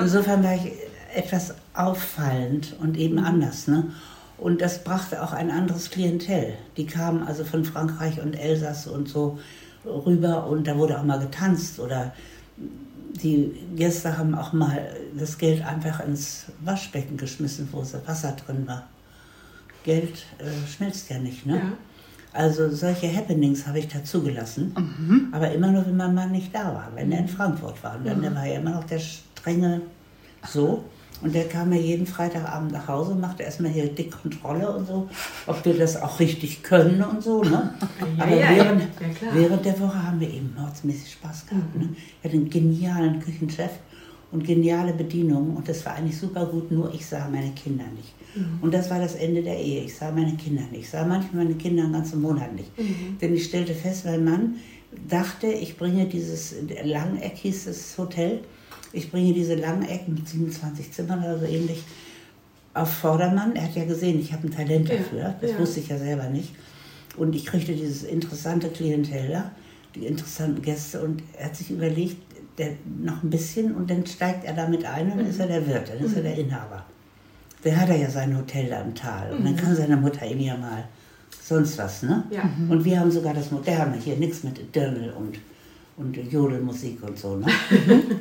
Insofern 0.00 0.42
war 0.42 0.54
ich 0.54 0.72
etwas 1.14 1.54
auffallend 1.74 2.76
und 2.80 2.96
eben 2.96 3.16
mhm. 3.16 3.24
anders. 3.24 3.66
Ne? 3.66 3.90
Und 4.38 4.60
das 4.60 4.84
brachte 4.84 5.22
auch 5.22 5.32
ein 5.32 5.50
anderes 5.50 5.90
Klientel. 5.90 6.54
Die 6.76 6.86
kamen 6.86 7.22
also 7.22 7.44
von 7.44 7.64
Frankreich 7.64 8.20
und 8.20 8.34
Elsass 8.34 8.86
und 8.86 9.08
so 9.08 9.38
rüber 9.84 10.46
und 10.46 10.66
da 10.66 10.76
wurde 10.76 10.98
auch 10.98 11.04
mal 11.04 11.18
getanzt 11.18 11.78
oder 11.80 12.12
die 13.22 13.52
Gäste 13.76 14.16
haben 14.16 14.34
auch 14.34 14.52
mal 14.52 14.94
das 15.18 15.38
Geld 15.38 15.64
einfach 15.64 16.00
ins 16.00 16.46
Waschbecken 16.60 17.16
geschmissen, 17.16 17.68
wo 17.72 17.84
Wasser 18.06 18.32
drin 18.32 18.66
war. 18.66 18.86
Geld 19.84 20.26
äh, 20.38 20.68
schmilzt 20.68 21.10
ja 21.10 21.18
nicht, 21.18 21.46
ne? 21.46 21.56
Ja. 21.56 21.72
Also 22.32 22.70
solche 22.70 23.12
Happenings 23.14 23.66
habe 23.66 23.80
ich 23.80 23.88
da 23.88 24.04
zugelassen, 24.04 24.72
mhm. 24.76 25.28
aber 25.32 25.50
immer 25.50 25.72
nur, 25.72 25.84
wenn 25.84 25.96
mein 25.96 26.14
Mann 26.14 26.30
nicht 26.30 26.54
da 26.54 26.66
war, 26.66 26.92
wenn 26.94 27.10
er 27.10 27.20
in 27.20 27.28
Frankfurt 27.28 27.82
war. 27.82 27.96
Und 27.96 28.06
dann 28.06 28.20
mhm. 28.20 28.34
war 28.36 28.46
er 28.46 28.60
immer 28.60 28.70
noch 28.70 28.84
der 28.84 29.00
strenge 29.00 29.80
so. 30.46 30.84
Und 31.22 31.34
der 31.34 31.48
kam 31.48 31.72
ja 31.72 31.78
jeden 31.78 32.06
Freitagabend 32.06 32.72
nach 32.72 32.88
Hause, 32.88 33.14
machte 33.14 33.42
erstmal 33.42 33.70
hier 33.70 33.88
die 33.88 34.08
Kontrolle 34.08 34.70
und 34.74 34.86
so, 34.86 35.08
ob 35.46 35.64
wir 35.64 35.74
das 35.74 36.00
auch 36.00 36.18
richtig 36.18 36.62
können 36.62 37.02
und 37.02 37.22
so. 37.22 37.42
Ne? 37.42 37.74
Ja, 38.16 38.24
Aber 38.24 38.34
ja, 38.34 38.50
während, 38.50 38.82
ja, 38.82 39.34
während 39.34 39.64
der 39.64 39.78
Woche 39.80 40.02
haben 40.06 40.20
wir 40.20 40.28
eben 40.28 40.54
mordsmäßig 40.56 41.12
Spaß 41.12 41.46
gehabt. 41.46 41.74
Mhm. 41.74 41.82
Ne? 41.82 41.88
Wir 42.22 42.30
hatten 42.30 42.40
einen 42.42 42.50
genialen 42.50 43.20
Küchenchef 43.20 43.70
und 44.32 44.44
geniale 44.44 44.92
Bedienungen 44.92 45.56
und 45.56 45.68
das 45.68 45.84
war 45.84 45.94
eigentlich 45.94 46.16
super 46.16 46.46
gut, 46.46 46.70
nur 46.70 46.92
ich 46.94 47.04
sah 47.04 47.28
meine 47.28 47.50
Kinder 47.50 47.84
nicht. 47.96 48.14
Mhm. 48.34 48.58
Und 48.62 48.74
das 48.74 48.90
war 48.90 48.98
das 48.98 49.14
Ende 49.14 49.42
der 49.42 49.58
Ehe. 49.58 49.84
Ich 49.84 49.96
sah 49.96 50.10
meine 50.10 50.34
Kinder 50.36 50.62
nicht. 50.70 50.82
Ich 50.82 50.90
sah 50.90 51.04
manchmal 51.04 51.44
meine 51.44 51.56
Kinder 51.56 51.84
einen 51.84 51.92
ganzen 51.92 52.20
Monat 52.20 52.54
nicht. 52.54 52.76
Mhm. 52.78 53.18
Denn 53.20 53.34
ich 53.34 53.44
stellte 53.44 53.74
fest, 53.74 54.04
mein 54.04 54.24
Mann 54.24 54.56
dachte, 55.08 55.46
ich 55.46 55.76
bringe 55.76 56.06
dieses, 56.06 56.54
Langeck 56.84 57.36
hieß 57.36 57.66
das 57.66 57.96
Hotel, 57.98 58.40
ich 58.92 59.10
bringe 59.10 59.32
diese 59.32 59.54
langen 59.54 59.88
Ecken 59.88 60.14
mit 60.14 60.28
27 60.28 60.92
Zimmern 60.92 61.20
oder 61.20 61.38
so 61.38 61.46
ähnlich 61.46 61.82
auf 62.74 62.92
Vordermann. 62.92 63.56
Er 63.56 63.64
hat 63.64 63.74
ja 63.74 63.84
gesehen, 63.84 64.20
ich 64.20 64.32
habe 64.32 64.46
ein 64.46 64.50
Talent 64.50 64.90
dafür. 64.90 65.18
Ja, 65.18 65.36
das 65.40 65.52
ja. 65.52 65.58
wusste 65.58 65.80
ich 65.80 65.88
ja 65.88 65.98
selber 65.98 66.28
nicht. 66.28 66.54
Und 67.16 67.34
ich 67.34 67.46
kriegte 67.46 67.72
dieses 67.74 68.04
interessante 68.04 68.68
Klientel 68.68 69.28
da, 69.28 69.50
die 69.94 70.06
interessanten 70.06 70.62
Gäste. 70.62 71.02
Und 71.02 71.22
er 71.36 71.46
hat 71.46 71.56
sich 71.56 71.70
überlegt, 71.70 72.16
der, 72.58 72.72
noch 73.02 73.22
ein 73.22 73.30
bisschen 73.30 73.74
und 73.74 73.90
dann 73.90 74.06
steigt 74.06 74.44
er 74.44 74.52
damit 74.52 74.84
ein 74.84 75.10
und 75.10 75.18
dann 75.18 75.26
ist 75.26 75.40
er 75.40 75.46
der 75.46 75.66
Wirt, 75.66 75.88
dann 75.88 75.98
ist 75.98 76.14
er 76.14 76.22
der 76.22 76.34
mhm. 76.34 76.40
Inhaber. 76.40 76.84
Der 77.64 77.80
hat 77.80 77.88
er 77.88 77.96
ja 77.96 78.10
sein 78.10 78.36
Hotel 78.36 78.68
da 78.68 78.82
im 78.82 78.94
Tal 78.94 79.32
und 79.32 79.44
dann 79.44 79.54
mhm. 79.54 79.56
kann 79.56 79.74
seine 79.74 79.96
Mutter 79.96 80.26
ihm 80.26 80.40
ja 80.40 80.56
mal 80.56 80.84
sonst 81.42 81.78
was, 81.78 82.02
ne? 82.02 82.24
Ja. 82.30 82.42
Und 82.68 82.84
wir 82.84 83.00
haben 83.00 83.10
sogar 83.10 83.34
das 83.34 83.50
Moderne 83.50 83.96
hier, 83.96 84.16
nichts 84.16 84.42
mit 84.44 84.74
Dirndl 84.74 85.10
und 85.10 85.38
und 86.00 86.16
Jodelmusik 86.16 87.02
und 87.02 87.18
so. 87.18 87.36
Ne? 87.36 87.46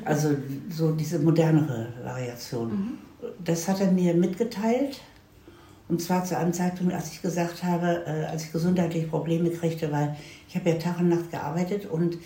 also 0.06 0.35
so 0.69 0.91
diese 0.91 1.19
modernere 1.19 1.88
Variation. 2.03 2.69
Mhm. 2.69 2.97
Das 3.43 3.68
hat 3.68 3.81
er 3.81 3.91
mir 3.91 4.14
mitgeteilt. 4.14 5.01
Und 5.88 6.01
zwar 6.01 6.23
zu 6.23 6.38
einem 6.38 6.53
Zeitpunkt, 6.53 6.93
als 6.93 7.11
ich 7.11 7.22
gesagt 7.22 7.64
habe, 7.64 8.03
äh, 8.06 8.26
als 8.26 8.45
ich 8.45 8.51
gesundheitliche 8.51 9.07
Probleme 9.07 9.49
kriegte, 9.49 9.91
weil 9.91 10.15
ich 10.47 10.56
habe 10.56 10.69
ja 10.69 10.76
Tag 10.76 10.99
und 10.99 11.10
Nacht 11.10 11.31
gearbeitet 11.31 11.88
und 11.88 12.18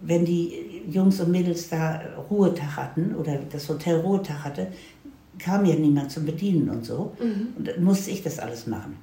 wenn 0.00 0.24
die 0.24 0.82
Jungs 0.90 1.20
und 1.20 1.30
Mädels 1.30 1.68
da 1.68 2.00
Ruhetag 2.30 2.76
hatten 2.76 3.14
oder 3.14 3.38
das 3.50 3.68
Hotel 3.68 4.00
Ruhetag 4.00 4.44
hatte, 4.44 4.68
kam 5.38 5.64
ja 5.64 5.74
niemand 5.74 6.10
zum 6.10 6.24
Bedienen 6.24 6.68
und 6.68 6.84
so. 6.84 7.12
Und 7.56 7.68
dann 7.68 7.82
musste 7.82 8.10
ich 8.10 8.22
das 8.22 8.38
alles 8.38 8.66
machen. 8.66 8.96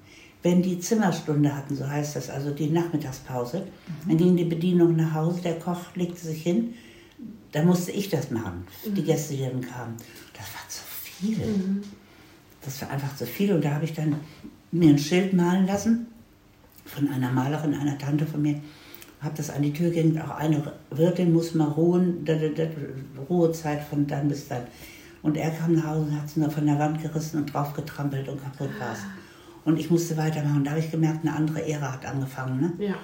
Wenn 0.44 0.62
die 0.64 0.80
Zimmerstunde 0.80 1.56
hatten, 1.56 1.76
so 1.76 1.88
heißt 1.88 2.16
das, 2.16 2.30
also 2.30 2.52
die 2.52 2.70
Nachmittagspause, 2.70 3.68
dann 4.08 4.18
ging 4.18 4.36
die 4.36 4.46
Bedienung 4.46 4.96
nach 4.96 5.14
Hause, 5.14 5.42
der 5.42 5.60
Koch 5.60 5.96
legte 5.96 6.20
sich 6.20 6.42
hin, 6.42 6.74
dann 7.52 7.68
musste 7.68 7.92
ich 7.92 8.10
das 8.10 8.32
machen, 8.32 8.66
die 8.86 9.04
Gäste, 9.04 9.36
die 9.36 9.44
dann 9.44 9.62
kamen. 9.62 9.96
Das 10.34 10.48
war 10.54 10.68
zu 10.68 10.82
viel. 10.84 11.38
Das 12.64 12.82
war 12.82 12.90
einfach 12.90 13.16
zu 13.16 13.26
viel 13.26 13.54
und 13.54 13.64
da 13.64 13.72
habe 13.76 13.86
ich 13.86 13.94
dann 13.94 14.16
mir 14.72 14.90
ein 14.90 14.98
Schild 14.98 15.34
malen 15.34 15.68
lassen 15.68 16.08
von 16.86 17.08
einer 17.10 17.32
Malerin, 17.32 17.74
einer 17.74 17.98
Tante 17.98 18.26
von 18.26 18.42
mir, 18.42 18.60
habe 19.22 19.36
das 19.38 19.50
an 19.50 19.62
die 19.62 19.74
Tür 19.74 19.92
gehängt, 19.92 20.20
auch 20.20 20.32
eine 20.32 20.74
Wirtin 20.90 21.32
muss 21.32 21.54
mal 21.54 21.68
ruhen, 21.68 22.26
da, 22.26 22.36
da, 22.36 22.48
da, 22.48 22.64
Ruhezeit 23.30 23.84
von 23.84 24.08
dann 24.08 24.28
bis 24.28 24.48
dann. 24.48 24.64
Und 25.22 25.38
er 25.38 25.52
kam 25.52 25.74
nach 25.74 25.86
Hause 25.86 26.02
und 26.02 26.20
hat 26.20 26.26
es 26.26 26.38
nur 26.38 26.50
von 26.50 26.66
der 26.66 26.80
Wand 26.80 27.02
gerissen 27.02 27.38
und 27.38 27.54
drauf 27.54 27.74
getrampelt 27.74 28.28
und 28.28 28.42
kaputt 28.42 28.72
war 28.80 28.94
es. 28.94 29.00
Und 29.64 29.78
ich 29.80 29.90
musste 29.92 30.18
weitermachen. 30.18 30.64
Da 30.64 30.72
habe 30.72 30.80
ich 30.80 30.90
gemerkt, 30.90 31.26
eine 31.26 31.36
andere 31.36 31.68
Ära 31.68 31.92
hat 31.94 32.06
angefangen. 32.06 32.60
Ne? 32.78 32.88
Ja. 32.88 32.96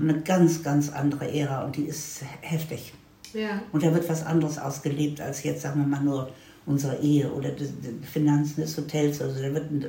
Eine 0.00 0.20
ganz, 0.22 0.62
ganz 0.62 0.88
andere 0.90 1.30
Ära 1.32 1.64
und 1.64 1.76
die 1.76 1.84
ist 1.84 2.20
heftig. 2.40 2.94
Ja. 3.34 3.60
Und 3.72 3.82
da 3.82 3.92
wird 3.92 4.08
was 4.08 4.24
anderes 4.24 4.58
ausgelebt 4.58 5.20
als 5.20 5.42
jetzt, 5.42 5.62
sagen 5.62 5.80
wir 5.80 5.86
mal, 5.86 6.02
nur 6.02 6.30
unsere 6.64 6.96
Ehe 7.00 7.30
oder 7.30 7.50
die, 7.50 7.68
Finanzen 8.02 8.62
des 8.62 8.76
Hotels. 8.78 9.20
Also 9.20 9.42
da 9.42 9.52
wird 9.52 9.70
ein- 9.70 9.84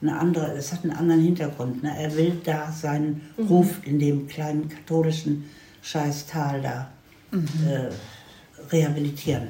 eine 0.00 0.16
andere, 0.18 0.52
es 0.52 0.72
hat 0.72 0.84
einen 0.84 0.92
anderen 0.92 1.20
Hintergrund. 1.22 1.82
Ne? 1.82 1.92
Er 1.98 2.14
will 2.16 2.40
da 2.44 2.70
seinen 2.70 3.22
Ruf 3.36 3.80
in 3.84 3.98
dem 3.98 4.26
kleinen 4.28 4.68
katholischen 4.68 5.44
Scheißtal 5.82 6.62
da 6.62 6.88
äh, 7.32 7.90
rehabilitieren. 8.72 9.48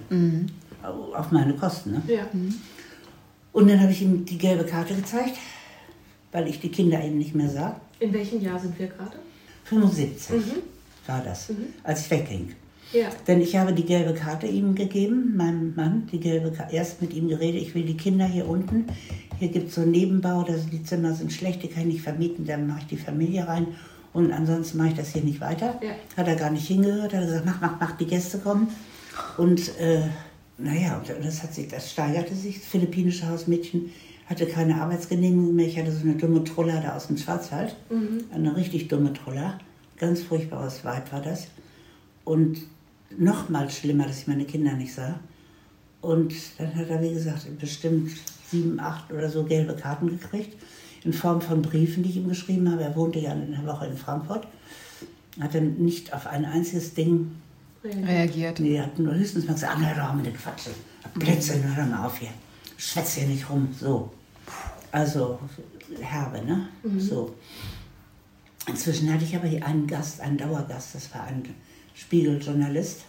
Au- 0.83 1.15
Auf 1.15 1.31
meine 1.31 1.55
Kosten. 1.55 1.93
Ne? 1.93 2.03
Ja. 2.09 2.27
Und 3.53 3.69
dann 3.71 3.81
habe 3.81 3.93
ich 3.93 4.03
ihm 4.03 4.25
die 4.25 4.39
gelbe 4.39 4.65
Karte 4.65 4.95
gezeigt, 4.95 5.37
weil 6.35 6.49
ich 6.49 6.61
die 6.61 6.69
Kinder 6.69 7.03
eben 7.03 7.17
nicht 7.17 7.35
mehr 7.35 7.49
sah. 7.49 7.81
In 8.01 8.13
welchem 8.13 8.43
Jahr 8.43 8.59
sind 8.59 8.77
wir 8.79 8.89
gerade? 8.89 9.17
75 9.65 10.35
war 11.07 11.23
das, 11.23 11.51
als 11.85 12.01
ich 12.03 12.11
wegging. 12.11 12.55
Ja. 12.93 13.09
Denn 13.27 13.41
ich 13.41 13.57
habe 13.57 13.73
die 13.73 13.85
gelbe 13.85 14.15
Karte 14.15 14.47
ihm 14.47 14.75
gegeben, 14.75 15.37
meinem 15.37 15.75
Mann, 15.75 16.09
die 16.11 16.19
gelbe 16.19 16.51
Karte, 16.51 16.75
erst 16.75 17.01
mit 17.01 17.15
ihm 17.15 17.29
geredet, 17.29 17.63
ich 17.63 17.75
will 17.75 17.85
die 17.85 17.97
Kinder 17.97 18.27
hier 18.27 18.49
unten, 18.49 18.87
hier 19.39 19.49
gibt 19.49 19.69
es 19.69 19.77
so 19.77 19.83
einen 19.83 19.93
Nebenbau, 19.93 20.43
das, 20.43 20.69
die 20.69 20.83
Zimmer 20.83 21.15
sind 21.15 21.33
schlecht, 21.33 21.63
die 21.63 21.69
kann 21.69 21.83
ich 21.85 21.95
nicht 21.95 22.03
vermieten, 22.03 22.45
dann 22.45 22.67
mache 22.67 22.81
ich 22.81 22.87
die 22.87 22.97
Familie 22.97 23.47
rein 23.47 23.69
und 24.13 24.33
ansonsten 24.33 24.79
mache 24.79 24.89
ich 24.89 24.95
das 24.95 25.13
hier 25.13 25.23
nicht 25.23 25.41
weiter. 25.41 25.81
Ja. 25.83 25.91
Hat 26.17 26.27
er 26.27 26.37
gar 26.37 26.51
nicht 26.51 26.67
hingehört, 26.67 27.13
hat 27.13 27.21
er 27.21 27.27
gesagt, 27.27 27.47
mach, 27.47 27.61
mach, 27.61 27.81
mach, 27.81 27.97
die 27.97 28.07
Gäste 28.07 28.39
kommen. 28.39 28.69
Und 29.39 29.77
äh, 29.79 30.03
naja, 30.59 31.01
das, 31.23 31.43
hat 31.43 31.55
sich, 31.55 31.69
das 31.69 31.91
steigerte 31.91 32.35
sich, 32.35 32.59
das 32.59 32.67
philippinische 32.67 33.29
Hausmädchen 33.29 33.91
hatte 34.27 34.47
keine 34.47 34.81
Arbeitsgenehmigung 34.81 35.55
mehr, 35.55 35.67
ich 35.67 35.79
hatte 35.79 35.93
so 35.93 36.03
eine 36.03 36.15
dumme 36.15 36.45
Troller 36.45 36.81
da 36.81 36.97
aus 36.97 37.09
dem 37.09 37.17
Schwarzwald, 37.19 37.77
eine 38.33 38.57
richtig 38.57 38.89
dumme 38.89 39.13
Troller, 39.13 39.59
ganz 39.99 40.23
furchtbares 40.23 40.85
Weib 40.85 41.13
war 41.13 41.21
das. 41.21 41.49
Und 42.25 42.59
noch 43.17 43.49
mal 43.49 43.71
schlimmer, 43.71 44.07
dass 44.07 44.21
ich 44.21 44.27
meine 44.27 44.45
Kinder 44.45 44.73
nicht 44.73 44.95
sah. 44.95 45.21
Und 46.01 46.35
dann 46.59 46.75
hat 46.75 46.89
er, 46.89 47.03
wie 47.03 47.13
gesagt, 47.15 47.47
bestimmt 47.59 48.11
sieben, 48.51 48.79
acht 48.81 49.13
oder 49.13 49.31
so 49.31 49.45
gelbe 49.45 49.75
Karten 49.75 50.09
gekriegt, 50.09 50.57
in 51.05 51.13
Form 51.13 51.41
von 51.41 51.63
Briefen, 51.63 52.03
die 52.03 52.11
ich 52.11 52.17
ihm 52.17 52.29
geschrieben 52.29 52.71
habe. 52.71 52.83
Er 52.83 52.97
wohnte 52.97 53.19
ja 53.19 53.33
eine 53.33 53.67
Woche 53.67 53.87
in 53.87 53.97
Frankfurt. 53.97 54.47
Hat 55.41 55.55
dann 55.55 55.77
nicht 55.77 56.13
auf 56.13 56.27
ein 56.27 56.45
einziges 56.45 56.95
Ding, 56.95 57.33
reagiert. 57.85 58.61
nee, 58.61 58.77
er 58.77 58.85
hat 58.85 58.99
nur 58.99 59.15
höchstens 59.15 59.47
mal 59.47 59.55
gesagt, 59.55 59.77
ah, 59.77 59.81
hör 59.81 60.07
doch 60.07 60.15
mit 60.15 60.27
den 60.27 60.35
Quatschen. 60.35 60.73
Blödsinn, 61.15 61.63
hör 61.75 61.85
doch 61.85 61.91
mal 61.91 62.07
auf 62.07 62.19
hier. 62.19 62.31
Schwätz 62.85 63.15
hier 63.15 63.27
nicht 63.27 63.49
rum, 63.49 63.69
so. 63.79 64.11
Also, 64.93 65.39
herbe, 66.01 66.45
ne? 66.45 66.69
So. 66.99 67.35
Inzwischen 68.67 69.13
hatte 69.13 69.25
ich 69.25 69.35
aber 69.35 69.49
hier 69.49 69.65
einen 69.67 69.87
Gast, 69.87 70.21
einen 70.21 70.37
Dauergast, 70.39 70.95
das 70.95 71.13
war 71.15 71.25
ein 71.25 71.43
Spiegeljournalist. 71.95 73.05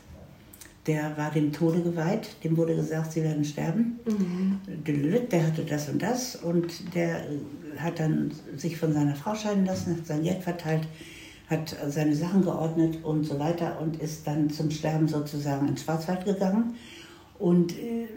Der 0.88 1.18
war 1.18 1.32
dem 1.32 1.52
Tode 1.52 1.82
geweiht, 1.82 2.30
dem 2.44 2.56
wurde 2.58 2.76
gesagt, 2.76 3.12
sie 3.12 3.24
werden 3.24 3.44
sterben. 3.44 4.00
Der 4.86 5.48
hatte 5.48 5.66
das 5.66 5.90
und 5.90 6.02
das 6.02 6.36
und 6.36 6.96
der 6.96 7.26
hat 7.78 8.00
dann 8.00 8.32
sich 8.56 8.78
von 8.78 8.94
seiner 8.94 9.16
Frau 9.16 9.34
scheiden 9.36 9.66
lassen, 9.66 9.98
hat 9.98 10.06
sein 10.06 10.24
Geld 10.24 10.44
verteilt, 10.44 10.88
hat 11.50 11.76
seine 11.88 12.16
Sachen 12.16 12.44
geordnet 12.44 13.04
und 13.04 13.24
so 13.24 13.40
weiter 13.40 13.80
und 13.82 14.00
ist 14.02 14.28
dann 14.28 14.50
zum 14.50 14.70
Sterben 14.72 15.08
sozusagen 15.08 15.68
ins 15.68 15.82
Schwarzwald 15.84 16.24
gegangen. 16.24 16.76
Und 17.40 17.74
äh, 17.78 18.08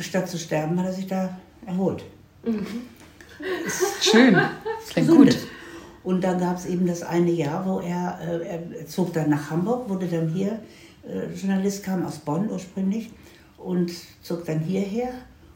statt 0.00 0.28
zu 0.28 0.38
sterben, 0.38 0.78
hat 0.78 0.86
er 0.86 0.92
sich 0.92 1.06
da 1.06 1.38
erholt. 1.66 2.04
Schön. 4.00 4.34
Das 4.34 4.52
klingt 4.90 5.08
Gesundet. 5.08 5.34
gut. 5.34 5.48
Und 6.02 6.24
dann 6.24 6.38
gab 6.40 6.56
es 6.56 6.66
eben 6.66 6.86
das 6.86 7.02
eine 7.02 7.30
Jahr, 7.30 7.66
wo 7.66 7.80
er, 7.80 8.18
äh, 8.22 8.46
er 8.46 8.86
zog 8.86 9.12
dann 9.12 9.30
nach 9.30 9.50
Hamburg, 9.50 9.88
wurde 9.88 10.06
dann 10.06 10.28
hier, 10.28 10.60
äh, 11.06 11.32
Journalist 11.34 11.84
kam 11.84 12.04
aus 12.04 12.18
Bonn 12.18 12.50
ursprünglich 12.50 13.10
und 13.58 13.92
zog 14.22 14.44
dann 14.46 14.60
hierher, 14.60 15.10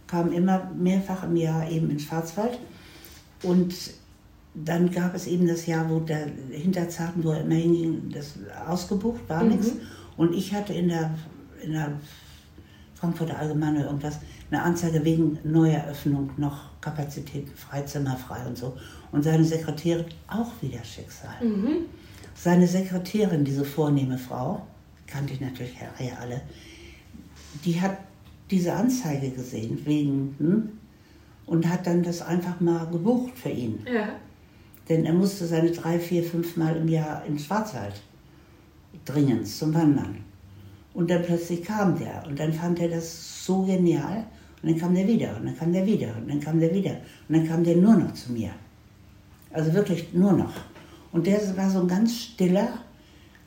kam 0.06 0.32
immer 0.32 0.70
mehrfach 0.76 1.24
im 1.24 1.36
Jahr 1.36 1.70
eben 1.70 1.90
in 1.90 1.98
Schwarzwald. 1.98 2.58
Und 3.42 3.74
dann 4.54 4.90
gab 4.90 5.14
es 5.14 5.26
eben 5.26 5.46
das 5.46 5.66
Jahr, 5.66 5.88
wo 5.90 6.00
der 6.00 6.28
Hinterzarten, 6.50 7.24
wo 7.24 7.30
er 7.30 7.40
immer 7.40 7.54
hinging, 7.54 8.10
das 8.12 8.34
ausgebucht, 8.68 9.20
war 9.28 9.42
nichts. 9.42 9.72
Und 10.16 10.34
ich 10.34 10.54
hatte 10.54 10.72
in 10.74 10.88
der, 10.88 11.14
in 11.62 11.72
der 11.72 11.92
Frankfurter 13.04 13.38
Allgemeine 13.38 13.80
oder 13.80 13.86
irgendwas, 13.88 14.18
eine 14.50 14.62
Anzeige 14.62 15.04
wegen 15.04 15.38
Neueröffnung 15.44 16.30
noch 16.38 16.80
Kapazitäten, 16.80 17.54
Freizimmer 17.54 18.16
frei 18.16 18.46
und 18.46 18.56
so. 18.56 18.76
Und 19.12 19.22
seine 19.22 19.44
Sekretärin, 19.44 20.06
auch 20.26 20.50
wieder 20.62 20.82
Schicksal. 20.82 21.34
Seine 22.34 22.66
Sekretärin, 22.66 23.44
diese 23.44 23.64
vornehme 23.64 24.16
Frau, 24.16 24.66
kannte 25.06 25.34
ich 25.34 25.40
natürlich 25.40 25.74
ja 25.74 26.16
alle, 26.20 26.40
die 27.64 27.78
hat 27.80 27.98
diese 28.50 28.72
Anzeige 28.72 29.30
gesehen 29.30 29.84
wegen 29.84 30.34
hm, 30.38 30.68
und 31.46 31.68
hat 31.68 31.86
dann 31.86 32.02
das 32.02 32.22
einfach 32.22 32.58
mal 32.60 32.86
gebucht 32.86 33.38
für 33.38 33.50
ihn. 33.50 33.80
Ja. 33.92 34.08
Denn 34.88 35.04
er 35.04 35.12
musste 35.12 35.46
seine 35.46 35.70
drei, 35.70 35.98
vier, 35.98 36.24
fünf 36.24 36.56
Mal 36.56 36.76
im 36.76 36.88
Jahr 36.88 37.24
in 37.26 37.38
Schwarzwald 37.38 38.00
dringend 39.04 39.46
zum 39.46 39.74
Wandern. 39.74 40.23
Und 40.94 41.10
dann 41.10 41.22
plötzlich 41.22 41.62
kam 41.62 41.98
der. 41.98 42.24
Und 42.26 42.38
dann 42.38 42.52
fand 42.52 42.80
er 42.80 42.88
das 42.88 43.44
so 43.44 43.62
genial. 43.62 44.24
Und 44.62 44.70
dann 44.70 44.78
kam 44.78 44.94
der 44.94 45.06
wieder. 45.06 45.36
Und 45.36 45.46
dann 45.46 45.56
kam 45.58 45.72
der 45.72 45.84
wieder. 45.84 46.16
Und 46.16 46.30
dann 46.30 46.40
kam 46.40 46.60
der 46.60 46.72
wieder. 46.72 46.96
Und 47.28 47.36
dann 47.36 47.46
kam 47.46 47.64
der 47.64 47.76
nur 47.76 47.96
noch 47.96 48.14
zu 48.14 48.32
mir. 48.32 48.50
Also 49.52 49.72
wirklich 49.74 50.12
nur 50.14 50.32
noch. 50.32 50.54
Und 51.12 51.26
der 51.26 51.40
war 51.56 51.70
so 51.70 51.80
ein 51.80 51.88
ganz 51.88 52.14
stiller, 52.14 52.68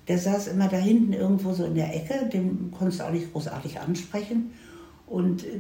der 0.08 0.18
saß 0.18 0.48
immer 0.48 0.68
da 0.68 0.78
hinten 0.78 1.14
irgendwo 1.14 1.54
so 1.54 1.66
in 1.66 1.76
der 1.76 1.94
Ecke, 1.94 2.30
den 2.32 2.72
konntest 2.72 3.02
du 3.02 3.06
auch 3.06 3.12
nicht 3.12 3.32
großartig 3.34 3.80
ansprechen. 3.80 4.52
Und 5.06 5.44
äh, 5.44 5.60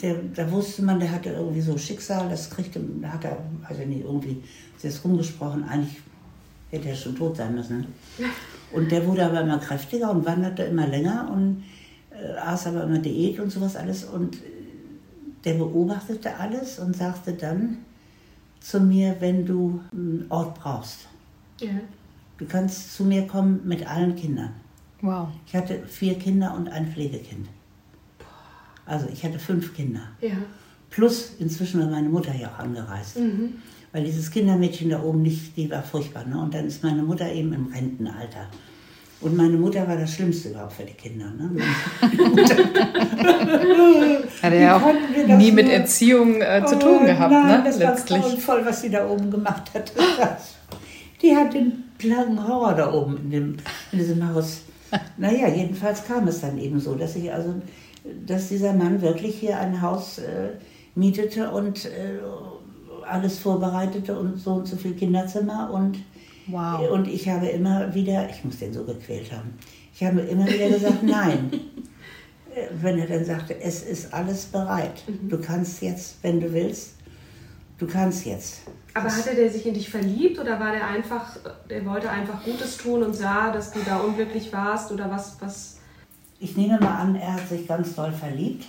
der, 0.00 0.16
da 0.34 0.50
wusste 0.50 0.82
man, 0.82 0.98
der 0.98 1.12
hatte 1.12 1.30
irgendwie 1.30 1.60
so 1.60 1.76
Schicksal, 1.76 2.28
das 2.28 2.50
kriegte, 2.50 2.80
da 3.00 3.12
hat 3.12 3.24
er, 3.24 3.38
also 3.68 3.82
nicht 3.82 4.04
irgendwie, 4.04 4.42
ist 4.76 4.84
jetzt 4.84 5.04
rumgesprochen, 5.04 5.64
eigentlich 5.64 5.98
hätte 6.70 6.88
er 6.88 6.96
schon 6.96 7.16
tot 7.16 7.36
sein 7.36 7.54
müssen. 7.54 7.86
Und 8.72 8.90
der 8.90 9.06
wurde 9.06 9.24
aber 9.26 9.40
immer 9.40 9.58
kräftiger 9.58 10.10
und 10.10 10.24
wanderte 10.24 10.62
immer 10.64 10.86
länger 10.86 11.30
und 11.32 11.64
äh, 12.10 12.36
aß 12.38 12.66
aber 12.68 12.84
immer 12.84 12.98
Diät 12.98 13.38
und 13.40 13.50
sowas 13.50 13.76
alles. 13.76 14.04
Und 14.04 14.36
äh, 14.36 14.38
der 15.44 15.54
beobachtete 15.54 16.36
alles 16.36 16.78
und 16.78 16.96
sagte 16.96 17.32
dann 17.34 17.78
zu 18.60 18.80
mir, 18.80 19.16
wenn 19.20 19.44
du 19.44 19.80
einen 19.92 20.26
Ort 20.28 20.54
brauchst, 20.60 21.08
Ja. 21.60 21.70
du 22.38 22.46
kannst 22.46 22.94
zu 22.94 23.04
mir 23.04 23.26
kommen 23.26 23.60
mit 23.64 23.86
allen 23.88 24.14
Kindern. 24.14 24.50
Wow. 25.00 25.28
Ich 25.46 25.54
hatte 25.56 25.82
vier 25.86 26.14
Kinder 26.18 26.54
und 26.54 26.68
ein 26.68 26.86
Pflegekind. 26.92 27.48
Also 28.86 29.06
ich 29.12 29.24
hatte 29.24 29.38
fünf 29.38 29.74
Kinder. 29.74 30.02
Ja. 30.20 30.30
Plus 30.90 31.32
inzwischen 31.38 31.80
war 31.80 31.88
meine 31.88 32.08
Mutter 32.08 32.34
ja 32.34 32.48
auch 32.48 32.58
angereist. 32.60 33.16
Weil 33.92 34.04
dieses 34.04 34.30
Kindermädchen 34.30 34.90
da 34.90 35.02
oben 35.02 35.22
nicht, 35.22 35.56
die 35.56 35.70
war 35.70 35.82
furchtbar. 35.82 36.24
Ne? 36.26 36.40
Und 36.40 36.54
dann 36.54 36.66
ist 36.66 36.82
meine 36.82 37.02
Mutter 37.02 37.30
eben 37.30 37.52
im 37.52 37.66
Rentenalter. 37.66 38.46
Und 39.20 39.36
meine 39.36 39.56
Mutter 39.56 39.86
war 39.86 39.96
das 39.96 40.14
Schlimmste 40.14 40.48
überhaupt 40.48 40.72
für 40.72 40.82
die 40.82 40.94
Kinder. 40.94 41.26
Ne? 41.26 41.50
Hat 44.42 44.52
er 44.52 44.60
ja 44.60 44.76
auch 44.76 45.38
nie 45.38 45.52
mit 45.52 45.68
Erziehung 45.68 46.40
äh, 46.40 46.64
zu 46.66 46.74
Oh, 46.76 46.80
tun 46.80 47.06
gehabt, 47.06 47.30
nein, 47.30 47.58
ne? 47.58 47.62
Das 47.64 47.78
Letztlich. 47.78 48.20
war 48.20 48.28
grauenvoll, 48.28 48.64
was 48.66 48.80
sie 48.80 48.90
da 48.90 49.08
oben 49.08 49.30
gemacht 49.30 49.70
hat. 49.74 49.92
Die 51.22 51.36
hat 51.36 51.54
den 51.54 51.84
langen 52.02 52.48
Horror 52.48 52.74
da 52.74 52.92
oben 52.92 53.16
in, 53.18 53.30
dem, 53.30 53.56
in 53.92 53.98
diesem 53.98 54.28
Haus. 54.28 54.62
Naja, 55.16 55.46
jedenfalls 55.48 56.04
kam 56.04 56.26
es 56.26 56.40
dann 56.40 56.58
eben 56.58 56.80
so, 56.80 56.96
dass 56.96 57.14
ich 57.14 57.32
also, 57.32 57.54
dass 58.26 58.48
dieser 58.48 58.72
Mann 58.72 59.00
wirklich 59.02 59.36
hier 59.38 59.56
ein 59.58 59.80
Haus 59.80 60.18
äh, 60.18 60.48
mietete 60.96 61.50
und 61.52 61.84
äh, 61.84 62.18
alles 63.12 63.38
vorbereitete 63.38 64.18
und 64.18 64.38
so 64.38 64.54
und 64.54 64.66
so 64.66 64.76
viel 64.76 64.94
Kinderzimmer 64.94 65.70
und 65.72 65.98
Wow. 66.48 66.90
und 66.90 67.06
ich 67.06 67.28
habe 67.28 67.46
immer 67.46 67.94
wieder, 67.94 68.28
ich 68.28 68.42
muss 68.44 68.58
den 68.58 68.72
so 68.72 68.82
gequält 68.82 69.30
haben, 69.30 69.54
ich 69.94 70.02
habe 70.02 70.20
immer 70.22 70.44
wieder 70.46 70.70
gesagt, 70.70 71.02
nein. 71.02 71.52
wenn 72.80 72.98
er 72.98 73.06
dann 73.06 73.24
sagte, 73.24 73.58
es 73.60 73.82
ist 73.82 74.12
alles 74.12 74.46
bereit. 74.46 75.02
Du 75.28 75.40
kannst 75.40 75.80
jetzt, 75.82 76.16
wenn 76.22 76.40
du 76.40 76.52
willst, 76.52 76.96
du 77.78 77.86
kannst 77.86 78.26
jetzt. 78.26 78.62
Aber 78.94 79.08
hatte 79.08 79.34
der 79.34 79.48
sich 79.50 79.66
in 79.66 79.74
dich 79.74 79.88
verliebt 79.88 80.38
oder 80.38 80.58
war 80.60 80.72
der 80.72 80.86
einfach, 80.86 81.36
der 81.70 81.86
wollte 81.86 82.10
einfach 82.10 82.44
Gutes 82.44 82.76
tun 82.76 83.02
und 83.02 83.14
sah, 83.14 83.50
dass 83.52 83.72
du 83.72 83.78
da 83.86 83.98
unglücklich 84.00 84.52
warst 84.52 84.92
oder 84.92 85.10
was, 85.10 85.40
was? 85.40 85.78
Ich 86.40 86.56
nehme 86.56 86.78
mal 86.80 86.96
an, 86.96 87.14
er 87.14 87.34
hat 87.34 87.48
sich 87.48 87.66
ganz 87.66 87.94
doll 87.94 88.12
verliebt. 88.12 88.66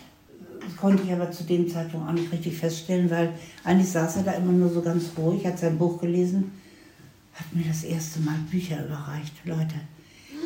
Das 0.65 0.76
konnte 0.77 1.03
ich 1.03 1.11
aber 1.11 1.31
zu 1.31 1.44
dem 1.44 1.68
Zeitpunkt 1.69 2.07
auch 2.07 2.14
nicht 2.14 2.31
richtig 2.31 2.57
feststellen, 2.57 3.10
weil 3.10 3.34
eigentlich 3.64 3.90
saß 3.90 4.18
er 4.18 4.23
da 4.23 4.31
immer 4.34 4.52
nur 4.52 4.69
so 4.69 4.81
ganz 4.81 5.11
ruhig, 5.18 5.45
hat 5.45 5.60
sein 5.60 5.77
Buch 5.77 5.99
gelesen, 5.99 6.52
hat 7.34 7.53
mir 7.53 7.65
das 7.68 7.84
erste 7.84 8.19
Mal 8.22 8.35
Bücher 8.49 8.85
überreicht. 8.85 9.34
Leute, 9.45 9.76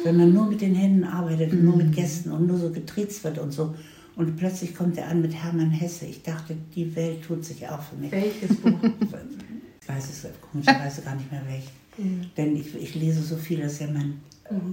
wenn 0.04 0.18
man 0.18 0.34
nur 0.34 0.48
mit 0.48 0.62
den 0.62 0.76
Händen 0.76 1.04
arbeitet, 1.04 1.52
und 1.52 1.64
nur 1.64 1.76
mit 1.76 1.94
Gästen 1.94 2.32
und 2.32 2.48
nur 2.48 2.58
so 2.58 2.72
getriezt 2.72 3.24
wird 3.24 3.38
und 3.40 3.52
so. 3.52 3.76
Und 4.16 4.36
plötzlich 4.36 4.74
kommt 4.74 4.98
er 4.98 5.10
an 5.10 5.22
mit 5.22 5.36
Hermann 5.36 5.70
Hesse. 5.70 6.06
Ich 6.06 6.24
dachte, 6.24 6.56
die 6.76 6.96
Welt 6.96 7.24
tut 7.24 7.46
sich 7.46 7.68
auf 7.68 7.90
für 7.90 7.96
mich. 7.98 8.12
Welches 8.12 8.56
Buch? 8.58 8.80
Ich 9.80 9.94
weiß 9.94 10.10
es 10.10 10.28
komischerweise 10.52 11.02
gar 11.02 11.16
nicht 11.16 11.32
mehr 11.32 11.42
welch. 11.48 11.70
Denn 12.36 12.58
ich, 12.58 12.76
ich 12.76 12.94
lese 12.96 13.22
so 13.22 13.38
viel, 13.38 13.62
das 13.62 13.74
ist 13.74 13.80
ja 13.80 13.88
mein 13.88 14.20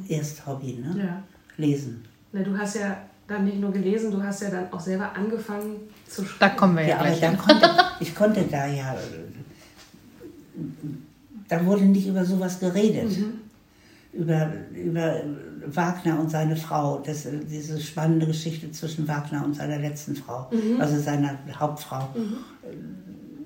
Ersthobby, 0.09 0.73
ne? 0.73 0.97
ja. 0.99 1.23
Lesen. 1.57 2.05
Na, 2.33 2.43
du 2.43 2.59
hast 2.59 2.75
ja 2.75 3.01
dann 3.27 3.45
nicht 3.45 3.59
nur 3.61 3.73
gelesen, 3.73 4.11
du 4.11 4.23
hast 4.23 4.43
ja 4.43 4.51
dann 4.51 4.73
auch 4.73 4.81
selber 4.81 5.15
angefangen 5.17 5.77
zu 6.07 6.23
Da 6.23 6.29
schreiben. 6.29 6.57
kommen 6.57 6.77
wir 6.77 6.83
ja, 6.85 6.89
Ja, 6.97 7.03
gleich 7.03 7.21
dann 7.21 7.39
konnte, 7.39 7.71
ich 8.01 8.15
konnte 8.15 8.43
da 8.51 8.67
ja, 8.67 8.95
da 11.49 11.65
wurde 11.65 11.85
nicht 11.85 12.07
über 12.07 12.25
sowas 12.25 12.61
geredet. 12.61 13.17
Über, 14.13 14.53
über 14.73 15.23
Wagner 15.67 16.21
und 16.21 16.31
seine 16.31 16.55
Frau, 16.55 17.03
das, 17.05 17.27
diese 17.51 17.81
spannende 17.81 18.27
Geschichte 18.27 18.71
zwischen 18.71 19.09
Wagner 19.09 19.45
und 19.45 19.57
seiner 19.57 19.79
letzten 19.79 20.15
Frau, 20.15 20.49
also 20.79 21.01
seiner 21.01 21.37
Hauptfrau. 21.59 22.09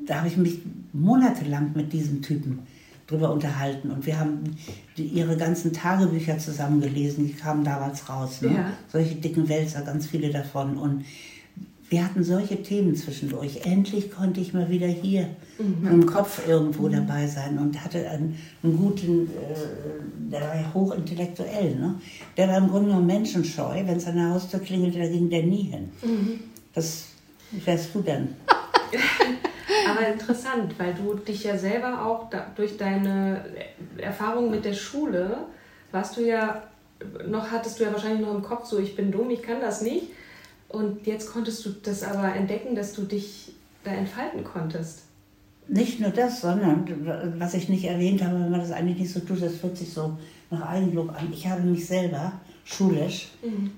Da 0.06 0.16
habe 0.18 0.28
ich 0.28 0.36
mich 0.36 0.58
monatelang 0.92 1.70
mit 1.74 1.92
diesem 1.92 2.20
Typen 2.20 2.66
drüber 3.08 3.32
unterhalten 3.32 3.90
und 3.90 4.06
wir 4.06 4.20
haben 4.20 4.56
die, 4.96 5.04
ihre 5.04 5.36
ganzen 5.36 5.72
Tagebücher 5.72 6.38
zusammen 6.38 6.80
gelesen, 6.80 7.26
die 7.26 7.32
kamen 7.32 7.64
damals 7.64 8.08
raus. 8.08 8.42
Ne? 8.42 8.54
Ja. 8.54 8.72
Solche 8.92 9.14
dicken 9.16 9.48
Wälzer, 9.48 9.80
ganz 9.80 10.06
viele 10.06 10.30
davon. 10.30 10.76
Und 10.76 11.04
wir 11.88 12.04
hatten 12.04 12.22
solche 12.22 12.62
Themen 12.62 12.94
zwischendurch. 12.94 13.64
Endlich 13.64 14.10
konnte 14.10 14.40
ich 14.40 14.52
mal 14.52 14.68
wieder 14.68 14.86
hier 14.86 15.30
im 15.58 16.04
Kopf 16.04 16.46
irgendwo 16.46 16.88
dabei 16.88 17.26
sein 17.26 17.58
und 17.58 17.82
hatte 17.82 18.10
einen, 18.10 18.38
einen 18.62 18.76
guten, 18.76 19.26
äh, 19.28 20.30
der 20.30 20.40
war 20.42 20.54
ja 20.54 20.74
hochintellektuell, 20.74 21.76
ne? 21.76 21.94
der 22.36 22.48
war 22.48 22.58
im 22.58 22.68
Grunde 22.68 22.88
genommen 22.90 23.06
menschenscheu. 23.06 23.86
Wenn 23.86 23.96
es 23.96 24.06
an 24.06 24.16
der 24.16 24.30
Haustür 24.30 24.60
klingelte, 24.60 24.98
da 24.98 25.08
ging 25.08 25.30
der 25.30 25.44
nie 25.44 25.62
hin. 25.62 25.88
Das 26.74 27.06
wärst 27.64 27.94
du 27.94 28.02
denn? 28.02 28.28
Aber 29.88 30.06
interessant, 30.06 30.78
weil 30.78 30.94
du 30.94 31.14
dich 31.14 31.44
ja 31.44 31.56
selber 31.58 32.04
auch 32.04 32.30
da, 32.30 32.46
durch 32.56 32.76
deine 32.76 33.44
Erfahrung 33.98 34.50
mit 34.50 34.64
der 34.64 34.74
Schule, 34.74 35.38
warst 35.92 36.16
du 36.16 36.22
ja, 36.22 36.62
noch 37.26 37.50
hattest 37.50 37.78
du 37.78 37.84
ja 37.84 37.92
wahrscheinlich 37.92 38.26
noch 38.26 38.34
im 38.34 38.42
Kopf 38.42 38.66
so, 38.66 38.78
ich 38.78 38.96
bin 38.96 39.12
dumm, 39.12 39.30
ich 39.30 39.42
kann 39.42 39.60
das 39.60 39.82
nicht. 39.82 40.06
Und 40.68 41.06
jetzt 41.06 41.32
konntest 41.32 41.64
du 41.64 41.70
das 41.70 42.02
aber 42.02 42.34
entdecken, 42.34 42.74
dass 42.74 42.92
du 42.92 43.02
dich 43.02 43.52
da 43.84 43.90
entfalten 43.90 44.44
konntest. 44.44 45.02
Nicht 45.66 46.00
nur 46.00 46.10
das, 46.10 46.40
sondern 46.40 47.36
was 47.38 47.54
ich 47.54 47.68
nicht 47.68 47.84
erwähnt 47.84 48.22
habe, 48.22 48.34
wenn 48.34 48.50
man 48.50 48.60
das 48.60 48.72
eigentlich 48.72 48.98
nicht 48.98 49.12
so 49.12 49.20
tut, 49.20 49.42
das 49.42 49.56
fühlt 49.56 49.76
sich 49.76 49.92
so 49.92 50.16
nach 50.50 50.62
Eigenlob 50.62 51.10
an. 51.10 51.28
Ich 51.30 51.46
habe 51.46 51.62
mich 51.62 51.86
selber 51.86 52.32
schulisch 52.70 53.28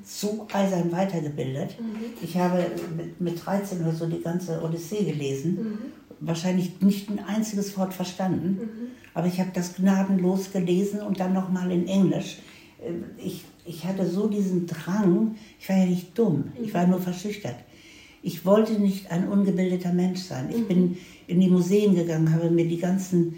so 0.05 0.47
eisern 0.53 0.91
weitergebildet. 0.91 1.77
Ich 2.23 2.37
habe 2.37 2.67
mit, 2.97 3.21
mit 3.21 3.47
13 3.47 3.81
oder 3.83 3.93
so 3.93 4.07
die 4.07 4.21
ganze 4.21 4.61
Odyssee 4.63 5.05
gelesen. 5.05 5.79
Wahrscheinlich 6.21 6.81
nicht 6.81 7.09
ein 7.09 7.21
einziges 7.21 7.79
Wort 7.79 7.95
verstanden, 7.95 8.59
aber 9.15 9.27
ich 9.29 9.39
habe 9.41 9.51
das 9.55 9.77
gnadenlos 9.77 10.53
gelesen 10.53 11.01
und 11.01 11.21
dann 11.21 11.33
nochmal 11.33 11.71
in 11.71 11.87
Englisch. 11.87 12.39
Äh, 12.85 12.93
Ich, 13.25 13.45
ich 13.65 13.85
hatte 13.85 14.09
so 14.09 14.27
diesen 14.29 14.67
Drang, 14.67 15.37
ich 15.61 15.69
war 15.69 15.77
ja 15.77 15.87
nicht 15.87 16.19
dumm, 16.19 16.45
ich 16.63 16.75
war 16.75 16.87
nur 16.87 17.01
verschüchtert. 17.01 17.57
Ich 18.23 18.45
wollte 18.45 18.73
nicht 18.75 19.11
ein 19.11 19.29
ungebildeter 19.29 19.93
Mensch 19.95 20.21
sein. 20.21 20.51
Ich 20.55 20.67
bin 20.67 20.99
in 21.27 21.41
die 21.41 21.49
Museen 21.49 21.95
gegangen, 21.95 22.31
habe 22.35 22.51
mir 22.51 22.67
die 22.69 22.77
ganzen 22.79 23.37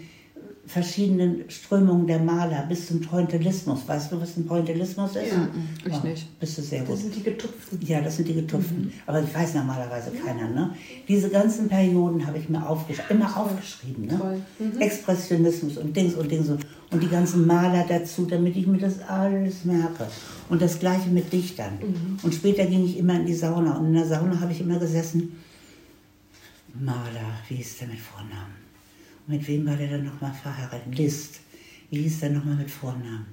verschiedenen 0.65 1.49
Strömungen 1.49 2.07
der 2.07 2.19
Maler 2.19 2.65
bis 2.69 2.87
zum 2.87 3.01
Pointillismus. 3.01 3.81
Weißt 3.85 4.11
du, 4.11 4.21
was 4.21 4.37
ein 4.37 4.45
Pointillismus 4.45 5.15
ist? 5.15 5.33
Ja, 5.33 5.49
ich 5.85 5.91
Ja, 5.91 6.03
nicht. 6.03 6.39
Bist 6.39 6.57
du 6.57 6.61
sehr 6.61 6.79
gut. 6.79 6.93
Das 6.93 7.01
sind 7.01 7.15
die 7.15 7.23
getupften. 7.23 7.79
Ja, 7.85 8.01
das 8.01 8.15
sind 8.15 8.29
die 8.29 8.33
getupften. 8.33 8.93
Aber 9.05 9.21
ich 9.21 9.33
weiß 9.33 9.55
normalerweise 9.55 10.11
keiner. 10.11 10.49
Ne? 10.49 10.73
Diese 11.07 11.29
ganzen 11.29 11.67
Perioden 11.67 12.25
habe 12.25 12.37
ich 12.37 12.47
mir 12.47 12.65
aufgesch 12.67 12.99
immer 13.09 13.35
aufgeschrieben. 13.35 14.05
Ne? 14.05 14.17
Toll. 14.17 14.41
Expressionismus 14.79 15.77
und 15.77 15.95
Dings 15.95 16.13
und 16.13 16.31
Dings 16.31 16.47
und, 16.47 16.65
und 16.91 17.03
die 17.03 17.09
ganzen 17.09 17.45
Maler 17.45 17.85
dazu, 17.87 18.25
damit 18.25 18.55
ich 18.55 18.65
mir 18.65 18.77
das 18.77 19.01
alles 19.01 19.65
merke. 19.65 20.07
Und 20.49 20.61
das 20.61 20.79
gleiche 20.79 21.09
mit 21.09 21.33
Dichtern. 21.33 21.73
Und 22.23 22.33
später 22.33 22.65
ging 22.65 22.85
ich 22.85 22.97
immer 22.97 23.15
in 23.15 23.25
die 23.25 23.33
Sauna. 23.33 23.77
Und 23.77 23.87
in 23.87 23.93
der 23.95 24.07
Sauna 24.07 24.39
habe 24.39 24.53
ich 24.53 24.61
immer 24.61 24.79
gesessen. 24.79 25.43
Maler, 26.73 27.39
wie 27.49 27.57
ist 27.57 27.81
der 27.81 27.89
mit 27.89 27.99
Vornamen? 27.99 28.62
Mit 29.27 29.47
wem 29.47 29.65
war 29.65 29.75
der 29.75 29.89
dann 29.89 30.05
nochmal 30.05 30.33
verheiratet? 30.33 30.97
List. 30.97 31.39
Wie 31.89 32.01
hieß 32.01 32.21
der 32.21 32.31
nochmal 32.31 32.55
mit 32.55 32.69
Vornamen? 32.69 33.27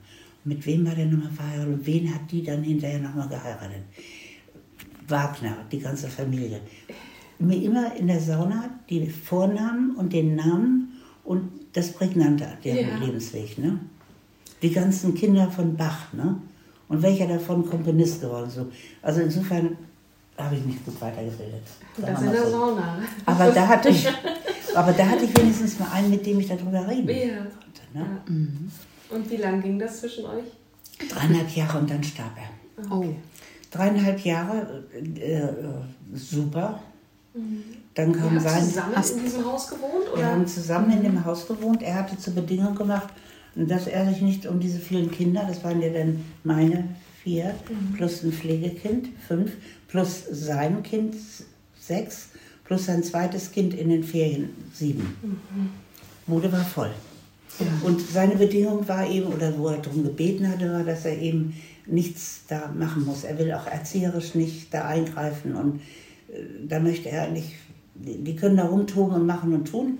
Mit 0.44 0.64
wem 0.66 0.86
war 0.86 0.94
der 0.94 1.06
nochmal 1.06 1.32
verheiratet? 1.32 1.74
Und 1.74 1.86
wen 1.86 2.14
hat 2.14 2.30
die 2.30 2.42
dann 2.42 2.62
hinterher 2.62 3.00
nochmal 3.00 3.28
geheiratet? 3.28 3.82
Wagner, 5.08 5.56
die 5.70 5.80
ganze 5.80 6.08
Familie. 6.08 6.60
Mir 7.38 7.62
immer 7.62 7.96
in 7.96 8.06
der 8.06 8.20
Sauna 8.20 8.70
die 8.88 9.06
Vornamen 9.06 9.96
und 9.96 10.12
den 10.12 10.36
Namen 10.36 11.00
und 11.24 11.48
das 11.72 11.92
Prägnante 11.92 12.46
an 12.46 12.56
deren 12.64 12.88
Ja. 12.88 12.96
Lebensweg. 12.98 13.58
Ne? 13.58 13.80
Die 14.62 14.70
ganzen 14.70 15.14
Kinder 15.14 15.50
von 15.50 15.76
Bach. 15.76 16.12
Ne? 16.12 16.36
Und 16.88 17.02
welcher 17.02 17.26
davon 17.26 17.68
Komponist 17.68 18.20
geworden 18.20 18.50
so. 18.50 18.70
Also 19.02 19.20
insofern 19.20 19.76
habe 20.44 20.56
ich 20.56 20.64
mich 20.64 20.84
gut 20.84 21.00
weitergebildet. 21.00 21.62
Das 21.96 22.20
wir 22.20 22.26
in 22.26 22.32
der 22.32 22.44
so. 22.44 22.50
Sauna. 22.50 22.98
Aber 23.26 23.50
da 23.50 23.68
hatte 23.68 23.88
ich, 23.90 24.06
aber 24.74 24.92
da 24.92 25.06
hatte 25.06 25.24
ich 25.24 25.36
wenigstens 25.36 25.78
mal 25.78 25.90
einen, 25.92 26.10
mit 26.10 26.24
dem 26.26 26.40
ich 26.40 26.48
darüber 26.48 26.86
reden 26.88 27.08
Ja. 27.08 27.36
konnte. 27.38 28.24
Ne? 28.26 28.50
Und 29.10 29.30
wie 29.30 29.36
lang 29.36 29.60
ging 29.62 29.78
das 29.78 30.00
zwischen 30.00 30.24
euch? 30.26 30.44
Dreieinhalb 31.08 31.50
Jahre 31.50 31.78
und 31.78 31.90
dann 31.90 32.02
starb 32.04 32.32
er. 32.36 32.90
Oh. 32.90 33.04
Dreieinhalb 33.70 34.20
Jahre, 34.24 34.84
äh, 34.94 35.38
äh, 35.38 35.48
super. 36.14 36.80
Dann 37.94 38.12
kam 38.12 38.34
habt 38.34 38.42
sein. 38.48 38.64
zusammen 38.64 38.94
in 39.16 39.24
diesem 39.24 39.44
Haus 39.44 39.68
gewohnt? 39.68 40.06
Wir 40.06 40.12
Oder? 40.14 40.26
haben 40.32 40.46
zusammen 40.46 40.90
in 40.92 41.02
dem 41.02 41.24
Haus 41.24 41.46
gewohnt. 41.46 41.82
Er 41.82 41.94
hatte 41.96 42.18
zur 42.18 42.34
Bedingung 42.34 42.74
gemacht, 42.74 43.08
dass 43.54 43.86
er 43.86 44.08
sich 44.08 44.20
nicht 44.22 44.46
um 44.46 44.58
diese 44.60 44.78
vielen 44.78 45.10
Kinder, 45.10 45.44
das 45.46 45.62
waren 45.64 45.80
ja 45.80 45.90
dann 45.90 46.24
meine 46.44 46.84
vier, 47.22 47.54
plus 47.96 48.22
ein 48.22 48.32
Pflegekind, 48.32 49.08
fünf, 49.26 49.52
plus 49.88 50.24
sein 50.30 50.82
Kind, 50.82 51.14
sechs, 51.78 52.30
plus 52.64 52.86
sein 52.86 53.02
zweites 53.02 53.50
Kind 53.50 53.74
in 53.74 53.88
den 53.88 54.04
Ferien, 54.04 54.50
sieben. 54.72 55.16
Bude 56.26 56.50
war 56.52 56.64
voll. 56.64 56.90
Und 57.82 58.00
seine 58.00 58.36
Bedingung 58.36 58.86
war 58.88 59.08
eben, 59.08 59.26
oder 59.26 59.56
wo 59.58 59.68
er 59.68 59.78
darum 59.78 60.04
gebeten 60.04 60.48
hatte, 60.48 60.72
war, 60.72 60.84
dass 60.84 61.04
er 61.04 61.18
eben 61.20 61.54
nichts 61.86 62.42
da 62.48 62.72
machen 62.76 63.04
muss. 63.04 63.24
Er 63.24 63.38
will 63.38 63.52
auch 63.52 63.66
erzieherisch 63.66 64.34
nicht 64.34 64.72
da 64.72 64.86
eingreifen 64.86 65.54
und 65.54 65.80
äh, 66.28 66.66
da 66.66 66.78
möchte 66.80 67.10
er 67.10 67.30
nicht, 67.30 67.52
die 67.94 68.36
können 68.36 68.56
da 68.56 68.64
rumtoben 68.64 69.14
und 69.14 69.26
machen 69.26 69.52
und 69.52 69.66
tun, 69.66 69.98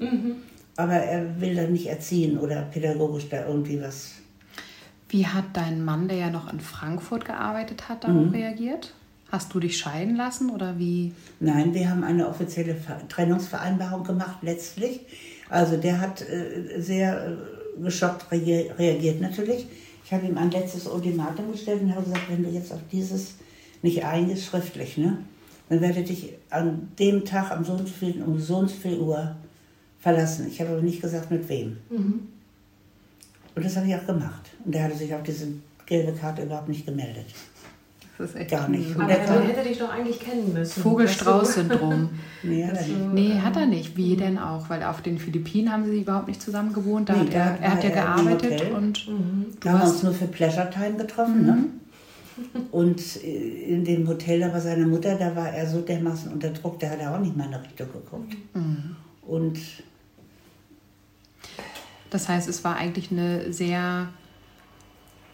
aber 0.76 0.94
er 0.94 1.40
will 1.40 1.54
da 1.54 1.66
nicht 1.66 1.86
erziehen 1.86 2.38
oder 2.38 2.62
pädagogisch 2.62 3.28
da 3.28 3.46
irgendwie 3.46 3.80
was. 3.80 4.12
Wie 5.10 5.26
hat 5.26 5.44
dein 5.54 5.84
Mann, 5.84 6.08
der 6.08 6.16
ja 6.16 6.30
noch 6.30 6.52
in 6.52 6.60
Frankfurt 6.60 7.24
gearbeitet 7.24 7.88
hat, 7.88 8.04
darauf 8.04 8.32
reagiert? 8.32 8.94
Hast 9.30 9.52
du 9.54 9.60
dich 9.60 9.76
scheiden 9.78 10.16
lassen 10.16 10.50
oder 10.50 10.78
wie? 10.78 11.12
Nein, 11.40 11.74
wir 11.74 11.88
haben 11.90 12.02
eine 12.04 12.28
offizielle 12.28 12.74
Ver 12.74 13.06
Trennungsvereinbarung 13.08 14.04
gemacht 14.04 14.38
letztlich. 14.42 15.00
Also 15.48 15.76
der 15.76 16.00
hat 16.00 16.22
äh, 16.22 16.80
sehr 16.80 17.28
äh, 17.28 17.82
geschockt 17.82 18.30
reagier- 18.32 18.76
reagiert 18.78 19.20
natürlich. 19.20 19.66
Ich 20.04 20.12
habe 20.12 20.26
ihm 20.26 20.36
ein 20.38 20.50
letztes 20.50 20.86
Ultimatum 20.88 21.52
gestellt 21.52 21.82
und 21.82 21.94
habe 21.94 22.04
gesagt, 22.04 22.28
wenn 22.28 22.42
du 22.42 22.50
jetzt 22.50 22.72
auf 22.72 22.80
dieses 22.90 23.34
nicht 23.82 24.04
eingehst, 24.04 24.44
schriftlich, 24.46 24.96
ne, 24.98 25.18
dann 25.68 25.80
werde 25.80 26.00
ich 26.00 26.32
an 26.50 26.88
dem 26.98 27.24
Tag, 27.24 27.50
am 27.52 27.64
so 27.64 27.72
und 27.72 27.86
so 27.88 27.94
viel, 27.94 28.20
um 28.22 28.38
so 28.40 28.56
und 28.58 28.68
so 28.68 28.76
viel 28.76 28.98
Uhr 28.98 29.36
verlassen. 30.00 30.48
Ich 30.48 30.60
habe 30.60 30.70
aber 30.70 30.82
nicht 30.82 31.00
gesagt, 31.00 31.30
mit 31.30 31.48
wem. 31.48 31.76
Und 33.54 33.64
das 33.64 33.76
habe 33.76 33.86
ich 33.86 33.94
auch 33.94 34.06
gemacht. 34.06 34.49
Und 34.64 34.74
der 34.74 34.84
hatte 34.84 34.96
sich 34.96 35.14
auf 35.14 35.22
diese 35.22 35.48
gelbe 35.86 36.12
Karte 36.12 36.42
überhaupt 36.42 36.68
nicht 36.68 36.86
gemeldet. 36.86 37.26
Das 38.18 38.30
ist 38.30 38.36
echt 38.36 38.50
Gar 38.50 38.68
nicht. 38.68 38.94
Und 38.94 39.02
Aber 39.02 39.06
der 39.06 39.20
er 39.20 39.26
kam, 39.26 39.42
hätte 39.46 39.66
dich 39.66 39.78
doch 39.78 39.90
eigentlich 39.90 40.20
kennen 40.20 40.52
müssen. 40.52 40.82
Vogel-Strauß-Syndrom. 40.82 42.10
nee, 42.42 42.66
hat 42.66 42.76
er 42.76 42.86
nicht. 42.86 43.14
Nee, 43.14 43.40
hat 43.40 43.56
er 43.56 43.66
nicht. 43.66 43.96
Wie 43.96 44.14
denn 44.14 44.38
auch? 44.38 44.68
Weil 44.68 44.82
auf 44.82 45.00
den 45.00 45.18
Philippinen 45.18 45.72
haben 45.72 45.84
sie 45.86 46.02
überhaupt 46.02 46.28
nicht 46.28 46.42
zusammen 46.42 46.74
gewohnt. 46.74 47.08
Da 47.08 47.14
Nee, 47.14 47.20
hat 47.20 47.34
er, 47.34 47.58
er 47.60 47.72
hat 47.72 47.84
ja 47.84 47.90
war 47.90 48.16
gearbeitet 48.16 48.70
und 48.72 49.08
Da 49.60 49.70
haben 49.70 49.80
wir 49.80 49.88
uns 49.88 50.02
nur 50.02 50.12
für 50.12 50.26
Pleasure 50.26 50.68
Time 50.68 50.96
getroffen. 50.96 51.46
Ne? 51.46 51.64
Und 52.70 53.22
äh, 53.22 53.74
in 53.74 53.84
dem 53.84 54.08
Hotel, 54.08 54.40
da 54.40 54.48
bei 54.48 54.60
seiner 54.60 54.86
Mutter, 54.86 55.14
da 55.16 55.36
war 55.36 55.50
er 55.50 55.68
so 55.68 55.82
dermaßen 55.82 56.32
unter 56.32 56.48
Druck, 56.50 56.78
da 56.80 56.88
hat 56.88 56.98
er 56.98 57.14
auch 57.14 57.20
nicht 57.20 57.36
mal 57.36 57.48
nach 57.50 57.62
Richtung 57.62 57.88
geguckt. 57.92 58.34
Und 59.26 59.58
Das 62.08 62.28
heißt, 62.28 62.48
es 62.48 62.64
war 62.64 62.76
eigentlich 62.76 63.10
eine 63.10 63.52
sehr 63.52 64.08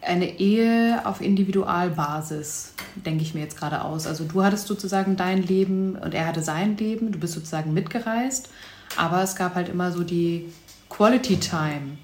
eine 0.01 0.39
Ehe 0.39 1.01
auf 1.05 1.21
Individualbasis, 1.21 2.73
denke 3.05 3.23
ich 3.23 3.33
mir 3.33 3.41
jetzt 3.41 3.57
gerade 3.57 3.83
aus. 3.83 4.07
Also 4.07 4.23
du 4.23 4.43
hattest 4.43 4.67
sozusagen 4.67 5.15
dein 5.15 5.41
Leben 5.43 5.95
und 5.95 6.13
er 6.13 6.27
hatte 6.27 6.41
sein 6.41 6.77
Leben, 6.77 7.11
du 7.11 7.19
bist 7.19 7.33
sozusagen 7.33 7.73
mitgereist, 7.73 8.49
aber 8.95 9.21
es 9.23 9.35
gab 9.35 9.55
halt 9.55 9.69
immer 9.69 9.91
so 9.91 10.03
die 10.03 10.51
Quality 10.89 11.37
Time 11.37 11.97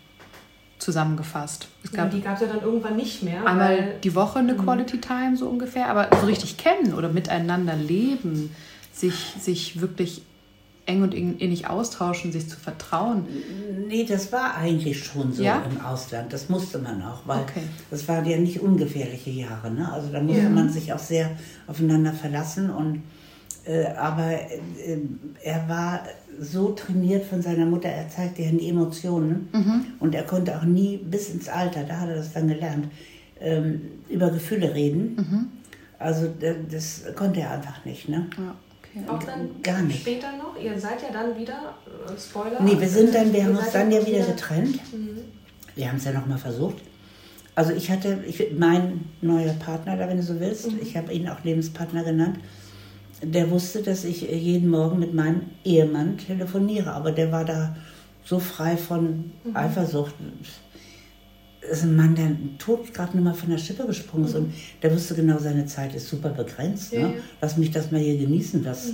zusammengefasst. 0.79 1.67
Es 1.83 1.91
Ja, 1.91 1.97
gab 2.03 2.11
die 2.11 2.21
gab 2.21 2.35
es 2.35 2.41
ja 2.41 2.47
dann 2.47 2.61
irgendwann 2.61 2.95
nicht 2.97 3.23
mehr. 3.23 3.45
einmal 3.45 3.95
die 4.03 4.15
Woche 4.15 4.39
eine 4.39 4.55
Quality 4.55 4.99
Time 4.99 5.37
so 5.37 5.47
ungefähr, 5.47 5.87
aber 5.87 6.09
so 6.19 6.25
richtig 6.25 6.57
kennen 6.57 6.93
oder 6.93 7.09
miteinander 7.09 7.75
leben, 7.75 8.53
sich, 8.91 9.33
sich 9.39 9.79
wirklich 9.81 10.23
eng 10.85 11.01
und 11.01 11.13
in- 11.13 11.37
innig 11.37 11.67
austauschen, 11.67 12.31
sich 12.31 12.49
zu 12.49 12.57
vertrauen. 12.59 13.25
nee, 13.87 14.03
das 14.05 14.31
war 14.31 14.55
eigentlich 14.55 15.03
schon 15.03 15.31
so 15.33 15.43
Ja? 15.43 15.63
im 15.69 15.79
Ausland. 15.85 16.33
Das 16.33 16.49
musste 16.49 16.79
man 16.79 17.01
auch, 17.03 17.21
weil 17.25 17.41
Okay. 17.41 17.61
das 17.91 18.07
waren 18.07 18.25
ja 18.25 18.37
nicht 18.37 18.59
ungefährliche 18.61 19.29
Jahre. 19.29 19.71
Ne? 19.71 19.89
Also 19.91 20.09
da 20.11 20.19
musste 20.21 20.43
Ja. 20.43 20.49
man 20.49 20.69
sich 20.69 20.91
auch 20.91 20.99
sehr 20.99 21.29
aufeinander 21.67 22.11
verlassen. 22.13 22.69
Und, 22.69 23.03
äh, 23.65 23.85
aber 23.85 24.31
äh, 24.33 24.97
er 25.43 25.69
war 25.69 26.03
so 26.39 26.69
trainiert 26.71 27.25
von 27.25 27.41
seiner 27.41 27.65
Mutter, 27.65 27.89
er 27.89 28.09
zeigte 28.09 28.41
ja 28.41 28.51
nie 28.51 28.69
Emotionen. 28.69 29.47
Mhm. 29.53 29.85
Und 29.99 30.15
er 30.15 30.23
konnte 30.23 30.57
auch 30.57 30.63
nie 30.63 30.97
bis 30.97 31.29
ins 31.29 31.47
Alter, 31.47 31.83
da 31.83 31.99
hat 32.01 32.09
er 32.09 32.15
das 32.15 32.33
dann 32.33 32.47
gelernt, 32.47 32.87
ähm, 33.39 33.81
über 34.09 34.31
Gefühle 34.31 34.73
reden. 34.73 35.15
Mhm. 35.15 35.47
Also 35.99 36.27
da- 36.39 36.55
das 36.71 37.03
konnte 37.15 37.41
er 37.41 37.51
einfach 37.51 37.85
nicht. 37.85 38.09
Ne? 38.09 38.27
Ja, 38.37 38.55
Auch 39.07 39.23
dann 39.23 39.49
Gar 39.63 39.81
nicht. 39.81 40.01
später 40.01 40.27
noch? 40.37 40.59
Ihr 40.61 40.79
seid 40.79 41.01
ja 41.01 41.09
dann 41.11 41.37
wieder, 41.37 41.73
äh, 42.07 42.19
Spoiler. 42.19 42.61
Nee, 42.61 42.79
wir 42.79 42.87
sind 42.87 43.13
dann, 43.13 43.33
wir 43.33 43.43
haben 43.43 43.57
uns 43.57 43.71
dann 43.71 43.91
ja 43.91 43.99
auch 43.99 44.05
wieder 44.05 44.25
getrennt. 44.25 44.79
Wir 45.75 45.87
haben 45.89 45.97
es 45.97 46.05
ja 46.05 46.11
nochmal 46.11 46.37
versucht. 46.37 46.77
Also 47.55 47.71
ich 47.73 47.89
hatte, 47.89 48.23
ich, 48.27 48.51
mein 48.57 49.05
neuer 49.21 49.53
Partner, 49.53 49.97
da 49.97 50.07
wenn 50.07 50.17
du 50.17 50.23
so 50.23 50.39
willst, 50.39 50.67
ich 50.81 50.97
habe 50.97 51.11
ihn 51.13 51.27
auch 51.27 51.43
Lebenspartner 51.43 52.03
genannt, 52.03 52.39
der 53.23 53.49
wusste, 53.49 53.81
dass 53.81 54.03
ich 54.03 54.21
jeden 54.21 54.69
Morgen 54.69 54.99
mit 54.99 55.13
meinem 55.13 55.41
Ehemann 55.63 56.17
telefoniere, 56.17 56.91
aber 56.91 57.11
der 57.11 57.31
war 57.31 57.45
da 57.45 57.75
so 58.25 58.39
frei 58.39 58.75
von 58.75 59.31
Eifersucht. 59.53 60.13
Das 61.69 61.79
ist 61.79 61.83
ein 61.85 61.95
Mann, 61.95 62.15
der 62.15 62.31
tot 62.57 62.93
gerade 62.93 63.15
nur 63.15 63.25
mal 63.25 63.33
von 63.33 63.49
der 63.49 63.57
Schippe 63.57 63.85
gesprungen 63.85 64.25
ist 64.25 64.35
und 64.35 64.53
der 64.81 64.93
wusste 64.93 65.15
genau, 65.15 65.39
seine 65.39 65.65
Zeit 65.65 65.95
ist 65.95 66.09
super 66.09 66.29
begrenzt. 66.29 66.91
Ja, 66.93 67.07
ne? 67.07 67.15
ja. 67.15 67.21
Lass 67.41 67.57
mich 67.57 67.71
das 67.71 67.91
mal 67.91 68.01
hier 68.01 68.17
genießen. 68.17 68.65
Was, 68.65 68.93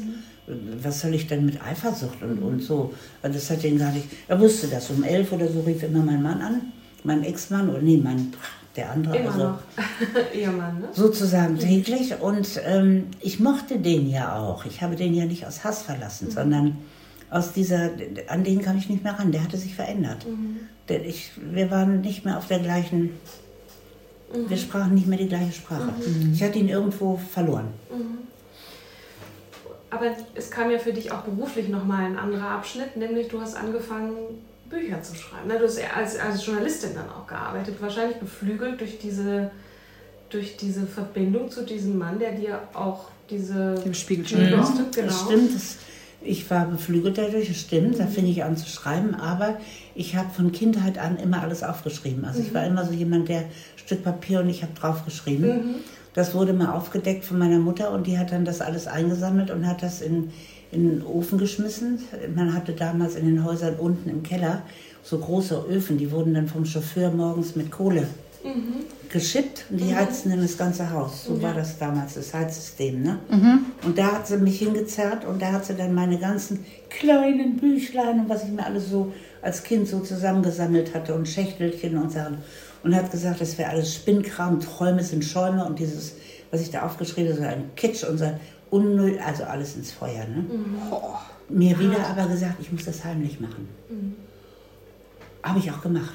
was 0.82 1.02
soll 1.02 1.14
ich 1.14 1.28
denn 1.28 1.46
mit 1.46 1.62
Eifersucht 1.62 2.22
und, 2.22 2.40
und 2.40 2.62
so? 2.62 2.94
Das 3.22 3.50
hat 3.50 3.64
ihn 3.64 3.80
gar 3.80 3.92
nicht. 3.92 4.06
Er 4.28 4.40
wusste 4.40 4.68
das. 4.68 4.90
Um 4.90 5.04
elf 5.04 5.32
oder 5.32 5.48
so 5.48 5.62
rief 5.62 5.84
immer 5.84 6.04
mein 6.04 6.22
Mann 6.22 6.42
an, 6.42 6.62
mein 7.04 7.24
Ex-Mann 7.24 7.70
oder 7.70 7.82
nee, 7.82 7.98
mein 7.98 8.34
der 8.76 8.92
andere. 8.92 9.18
Immer 9.18 9.32
also, 9.32 9.44
noch. 9.44 9.60
Ehemann, 10.34 10.80
ne? 10.80 10.88
sozusagen 10.94 11.58
täglich 11.58 12.20
und 12.20 12.62
ähm, 12.66 13.08
ich 13.20 13.40
mochte 13.40 13.80
den 13.80 14.10
ja 14.10 14.38
auch. 14.40 14.66
Ich 14.66 14.82
habe 14.82 14.96
den 14.96 15.14
ja 15.14 15.26
nicht 15.26 15.46
aus 15.46 15.64
Hass 15.64 15.82
verlassen, 15.82 16.32
sondern 16.32 16.78
aus 17.30 17.54
dieser, 17.54 17.92
an 18.28 18.44
den 18.44 18.62
kam 18.62 18.78
ich 18.78 18.90
nicht 18.90 19.04
mehr 19.04 19.14
ran. 19.14 19.32
Der 19.32 19.44
hatte 19.44 19.58
sich 19.58 19.76
verändert. 19.76 20.26
Der, 20.90 21.06
ich, 21.06 21.32
wir 21.38 21.70
waren 21.72 22.02
nicht 22.02 22.26
mehr 22.26 22.38
auf 22.38 22.48
der 22.48 22.60
gleichen, 22.60 23.12
wir 24.34 24.58
sprachen 24.58 24.96
nicht 24.96 25.08
mehr 25.08 25.18
die 25.18 25.28
gleiche 25.28 25.54
Sprache. 25.54 25.94
Ich 26.34 26.44
hatte 26.44 26.60
ihn 26.60 26.70
irgendwo 26.70 27.18
verloren. 27.18 27.68
Aber 29.92 30.06
es 30.36 30.52
kam 30.52 30.70
ja 30.70 30.78
für 30.78 30.94
dich 30.94 31.12
auch 31.12 31.22
beruflich 31.22 31.68
nochmal 31.68 32.06
ein 32.06 32.18
anderer 32.18 32.50
Abschnitt, 32.52 32.96
nämlich 32.96 33.28
du 33.28 33.42
hast 33.42 33.56
angefangen, 33.56 34.16
Bücher 34.70 35.02
zu 35.02 35.16
schreiben. 35.16 35.48
ne? 35.48 35.58
Du 35.58 35.66
hast 35.66 35.80
ja 35.80 35.90
als, 35.96 36.18
als 36.18 36.46
Journalistin 36.46 36.92
dann 36.94 37.10
auch 37.10 37.26
gearbeitet, 37.26 37.82
wahrscheinlich 37.82 38.18
beflügelt 38.18 38.80
durch 38.80 39.00
diese, 39.00 39.50
durch 40.30 40.58
diese 40.58 40.86
Verbindung 40.86 41.50
zu 41.50 41.66
diesem 41.66 41.98
Mann, 41.98 42.20
der 42.20 42.34
dir 42.34 42.62
auch 42.74 43.06
diese... 43.30 43.76
Dem 43.84 43.94
Spiegel 43.96 44.26
Genau, 44.26 44.68
genau. 44.94 45.12
Stimmt. 45.12 45.56
Das, 45.56 45.78
ich 46.22 46.50
war 46.50 46.66
beflügelt 46.66 47.18
dadurch, 47.18 47.50
es 47.50 47.62
stimmt. 47.62 48.00
Da 48.00 48.06
fing 48.06 48.28
ich 48.28 48.44
an 48.44 48.58
zu 48.58 48.68
schreiben. 48.68 49.16
Aber 49.16 49.58
ich 49.96 50.16
habe 50.16 50.30
von 50.34 50.52
Kindheit 50.52 50.98
an 50.98 51.18
immer 51.18 51.42
alles 51.42 51.64
aufgeschrieben. 51.64 52.26
Also 52.26 52.42
ich 52.42 52.54
war 52.54 52.66
immer 52.66 52.86
so 52.86 52.92
jemand, 52.92 53.30
der 53.30 53.46
Stück 53.76 54.04
Papier 54.04 54.42
und 54.42 54.50
ich 54.50 54.62
habe 54.62 54.74
draufgeschrieben. 54.74 55.76
Das 56.14 56.34
wurde 56.34 56.54
mal 56.54 56.74
aufgedeckt 56.74 57.24
von 57.24 57.38
meiner 57.38 57.60
Mutter 57.60 57.92
und 57.92 58.08
die 58.08 58.18
hat 58.18 58.32
dann 58.32 58.44
das 58.44 58.62
alles 58.62 58.88
eingesammelt 58.88 59.52
und 59.52 59.66
hat 59.66 59.84
das 59.84 60.02
in, 60.02 60.32
in 60.72 60.90
den 60.90 61.04
Ofen 61.04 61.38
geschmissen. 61.38 62.00
Man 62.36 62.54
hatte 62.54 62.74
damals 62.74 63.16
in 63.16 63.26
den 63.26 63.44
Häusern 63.46 63.76
unten 63.76 64.10
im 64.10 64.24
Keller 64.24 64.64
so 65.04 65.18
große 65.18 65.66
Öfen, 65.70 65.98
die 65.98 66.12
wurden 66.12 66.34
dann 66.34 66.48
vom 66.48 66.66
Chauffeur 66.66 67.12
morgens 67.12 67.56
mit 67.56 67.72
Kohle 67.72 68.08
geschippt 69.10 69.66
und 69.70 69.82
die 69.82 69.96
heizten 69.96 70.30
dann 70.30 70.42
das 70.42 70.58
ganze 70.58 70.92
Haus. 70.92 71.26
So 71.26 71.42
war 71.42 71.54
das 71.54 71.78
damals, 71.78 72.14
das 72.14 72.34
Heizsystem. 72.34 73.02
Ne? 73.02 73.20
Und 73.84 73.98
da 73.98 74.14
hat 74.14 74.28
sie 74.28 74.38
mich 74.38 74.60
hingezerrt 74.60 75.26
und 75.26 75.42
da 75.42 75.52
hat 75.52 75.66
sie 75.66 75.76
dann 75.76 75.94
meine 75.94 76.18
ganzen 76.20 76.66
kleinen 76.90 77.58
Büchlein 77.58 78.22
und 78.22 78.30
was 78.30 78.44
ich 78.44 78.52
mir 78.52 78.66
alles 78.66 78.90
so 78.90 79.12
als 79.42 79.64
Kind 79.64 79.88
so 79.88 80.00
zusammengesammelt 80.02 80.94
hatte 80.94 81.16
und 81.16 81.28
Schächtelchen 81.28 81.98
und 81.98 82.12
Sachen. 82.12 82.38
Und 82.84 82.96
hat 82.96 83.12
gesagt, 83.12 83.42
das 83.42 83.58
wäre 83.58 83.72
alles 83.72 83.94
Spinnkram, 83.94 84.62
Träume 84.62 85.04
sind 85.04 85.26
Schäume 85.26 85.66
und 85.66 85.80
dieses, 85.80 86.14
was 86.50 86.62
ich 86.62 86.72
da 86.72 86.84
aufgeschrieben 86.84 87.34
habe, 87.34 87.42
so 87.42 87.48
ein 87.48 87.72
Kitsch 87.76 88.04
und 88.06 88.18
so 88.18 88.26
ein 88.26 88.40
Unnötig, 88.70 89.20
also 89.22 89.44
alles 89.46 89.76
ins 89.76 89.92
Feuer. 89.92 90.26
Ne? 90.26 90.46
Mir 91.50 91.80
wieder 91.80 92.06
aber 92.08 92.28
gesagt, 92.28 92.58
ich 92.62 92.72
muss 92.72 92.86
das 92.86 93.04
heimlich 93.04 93.40
machen. 93.40 93.68
Habe 95.42 95.60
ich 95.60 95.72
auch 95.72 95.82
gemacht. 95.82 96.14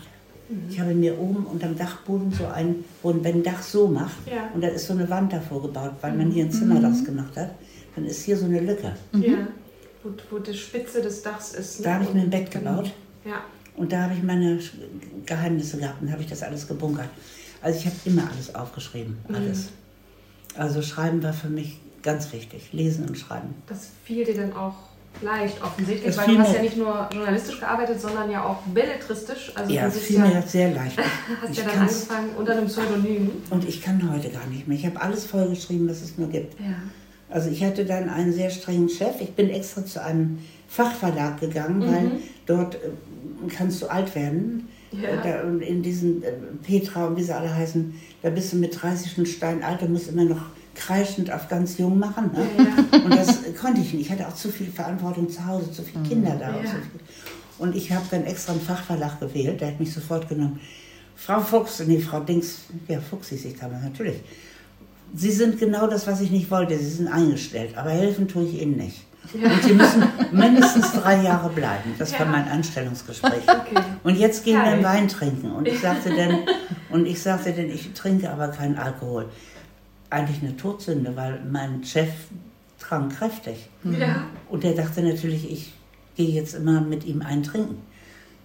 Ich 0.70 0.78
habe 0.80 0.94
mir 0.94 1.18
oben 1.18 1.44
unterm 1.46 1.76
Dachboden 1.76 2.32
so 2.32 2.46
ein, 2.46 2.84
wo 3.02 3.14
wenn 3.22 3.36
ein 3.36 3.42
Dach 3.42 3.62
so 3.62 3.88
macht 3.88 4.16
Ja. 4.26 4.50
und 4.54 4.60
da 4.62 4.68
ist 4.68 4.86
so 4.86 4.92
eine 4.92 5.08
Wand 5.10 5.32
davor 5.32 5.62
gebaut, 5.62 5.92
weil 6.00 6.14
man 6.16 6.30
hier 6.30 6.44
ein 6.44 6.50
Zimmer 6.52 6.80
draus 6.80 7.04
gemacht 7.04 7.36
hat, 7.36 7.50
dann 7.94 8.04
ist 8.04 8.22
hier 8.24 8.36
so 8.36 8.44
eine 8.46 8.60
Lücke. 8.60 8.92
Ja, 9.12 9.48
wo, 10.02 10.10
wo 10.30 10.38
die 10.38 10.54
Spitze 10.54 11.00
des 11.02 11.22
Dachs 11.22 11.52
ist. 11.54 11.80
ne? 11.80 11.84
Da 11.84 11.94
habe 11.94 12.04
ich 12.04 12.14
mir 12.14 12.20
ein 12.22 12.30
Bett 12.30 12.50
gebaut 12.50 12.92
Ja. 13.24 13.42
und 13.76 13.92
da 13.92 14.02
habe 14.02 14.14
ich 14.14 14.22
meine 14.22 14.58
Geheimnisse 15.26 15.78
gehabt 15.78 16.02
und 16.02 16.10
habe 16.12 16.22
ich 16.22 16.28
das 16.28 16.42
alles 16.42 16.66
gebunkert. 16.68 17.08
Also 17.62 17.78
ich 17.78 17.86
habe 17.86 17.96
immer 18.04 18.28
alles 18.30 18.54
aufgeschrieben, 18.54 19.16
alles. 19.32 19.70
Also 20.56 20.82
Schreiben 20.82 21.22
war 21.22 21.32
für 21.32 21.48
mich 21.48 21.80
ganz 22.02 22.32
wichtig, 22.32 22.72
Lesen 22.72 23.06
und 23.08 23.16
Schreiben. 23.16 23.54
Das 23.66 23.88
fiel 24.04 24.24
dir 24.24 24.34
dann 24.36 24.52
auch 24.52 24.74
leicht 25.22 25.62
offensichtlich, 25.62 26.16
weil 26.16 26.26
du 26.26 26.38
hast 26.38 26.54
ja 26.54 26.62
nicht 26.62 26.76
nur 26.76 27.08
journalistisch 27.12 27.60
gearbeitet, 27.60 28.00
sondern 28.00 28.30
ja 28.30 28.44
auch 28.44 28.62
belletristisch. 28.62 29.52
Also 29.54 29.72
Ja, 29.72 29.82
du 29.82 29.88
es 29.88 29.98
fiel 29.98 30.16
ja, 30.16 30.26
mir 30.26 30.42
sehr 30.42 30.72
leicht. 30.72 30.98
hast 31.42 31.50
Ich 31.50 31.58
ja 31.58 31.64
dann 31.64 31.78
angefangen 31.80 32.30
unter 32.36 32.52
einem 32.52 32.66
Pseudonym. 32.66 33.30
Und 33.50 33.68
ich 33.68 33.82
kann 33.82 34.12
heute 34.12 34.30
gar 34.30 34.46
nicht 34.46 34.68
mehr. 34.68 34.76
Ich 34.76 34.86
habe 34.86 35.00
alles 35.00 35.24
vollgeschrieben, 35.26 35.88
was 35.88 36.02
es 36.02 36.18
nur 36.18 36.28
gibt. 36.28 36.58
Ja. 36.60 36.74
Also 37.30 37.50
ich 37.50 37.64
hatte 37.64 37.84
dann 37.84 38.08
einen 38.08 38.32
sehr 38.32 38.50
strengen 38.50 38.88
Chef. 38.88 39.20
Ich 39.20 39.32
bin 39.32 39.50
extra 39.50 39.84
zu 39.84 40.02
einem 40.02 40.38
Fachverlag 40.68 41.40
gegangen, 41.40 41.80
weil 41.80 42.10
dort 42.46 42.76
äh, 42.76 42.78
kannst 43.48 43.82
du 43.82 43.86
alt 43.86 44.14
werden. 44.14 44.68
Ja. 44.92 45.16
Da, 45.22 45.42
und 45.42 45.60
in 45.60 45.82
diesen 45.82 46.22
äh, 46.22 46.32
Petra 46.62 47.06
und 47.06 47.16
wie 47.16 47.22
sie 47.22 47.34
alle 47.34 47.52
heißen, 47.52 47.94
da 48.22 48.30
bist 48.30 48.52
du 48.52 48.56
mit 48.56 48.80
30 48.80 49.12
schon 49.12 49.26
Stein 49.26 49.62
alt 49.64 49.82
und 49.82 49.92
musst 49.92 50.08
immer 50.08 50.24
noch 50.24 50.42
kreischend 50.74 51.30
auf 51.32 51.48
ganz 51.48 51.78
jung 51.78 51.98
machen. 51.98 52.30
Ne? 52.32 52.46
Ja, 52.58 52.98
Und 53.04 53.14
das 53.16 53.38
konnte 53.60 53.80
ich 53.80 53.92
nicht. 53.94 54.06
Ich 54.06 54.10
hatte 54.12 54.26
auch 54.28 54.34
zu 54.34 54.50
viel 54.50 54.70
Verantwortung 54.70 55.28
zu 55.30 55.44
Hause, 55.46 55.70
zu 55.72 55.82
viele 55.82 56.02
Kinder 56.02 56.36
da. 56.38 56.48
Und, 56.48 56.64
Ja. 56.64 56.70
so 56.70 56.76
viel. 56.76 57.00
und 57.58 57.76
ich 57.76 57.92
habe 57.92 58.04
dann 58.10 58.24
extra 58.24 58.52
einen 58.52 58.60
Fachverlag 58.60 59.20
gewählt, 59.20 59.60
der 59.60 59.68
hat 59.68 59.80
mich 59.80 59.92
sofort 59.92 60.28
genommen. 60.28 60.60
Frau 61.16 61.40
Fuchs, 61.40 61.80
nee, 61.86 62.00
Frau 62.00 62.20
Dings, 62.20 62.62
ja, 62.88 62.98
Fuchs 63.00 63.28
hieß 63.28 63.44
ich 63.44 63.56
damals, 63.58 63.84
natürlich. 63.84 64.16
Sie 65.14 65.30
sind 65.30 65.60
genau 65.60 65.86
das, 65.86 66.06
was 66.08 66.20
ich 66.20 66.30
nicht 66.32 66.50
wollte. 66.50 66.76
Sie 66.76 66.90
sind 66.90 67.06
eingestellt, 67.08 67.76
aber 67.78 67.90
helfen 67.90 68.26
tue 68.26 68.44
ich 68.44 68.60
Ihnen 68.60 68.76
nicht. 68.76 69.04
Und 69.32 69.62
Sie 69.62 69.72
müssen 69.72 70.02
mindestens 70.32 70.92
drei 70.92 71.22
Jahre 71.22 71.48
bleiben. 71.50 71.94
Das 71.98 72.12
war 72.14 72.20
Ja. 72.20 72.32
mein 72.32 72.48
Anstellungsgespräch. 72.48 73.42
Okay. 73.48 73.80
Und 74.02 74.16
jetzt 74.16 74.44
gehen 74.44 74.60
wir. 74.60 74.82
Wein 74.82 75.06
trinken. 75.08 75.52
Und 75.52 75.68
ich 75.68 75.80
sagte 75.80 76.10
dann, 76.14 76.40
und 76.90 77.06
ich 77.06 77.22
sagte 77.22 77.52
dann, 77.52 77.70
ich 77.70 77.92
trinke 77.94 78.28
aber 78.28 78.48
keinen 78.48 78.76
Alkohol. 78.76 79.26
Eigentlich 80.14 80.42
eine 80.42 80.56
Todsünde, 80.56 81.16
weil 81.16 81.40
mein 81.50 81.82
Chef 81.82 82.10
trank 82.78 83.16
kräftig. 83.16 83.68
Ja. 83.82 84.26
Und 84.48 84.62
der 84.62 84.74
dachte 84.74 85.02
natürlich, 85.02 85.50
ich 85.50 85.72
gehe 86.14 86.30
jetzt 86.30 86.54
immer 86.54 86.80
mit 86.80 87.04
ihm 87.04 87.22
eintrinken. 87.22 87.78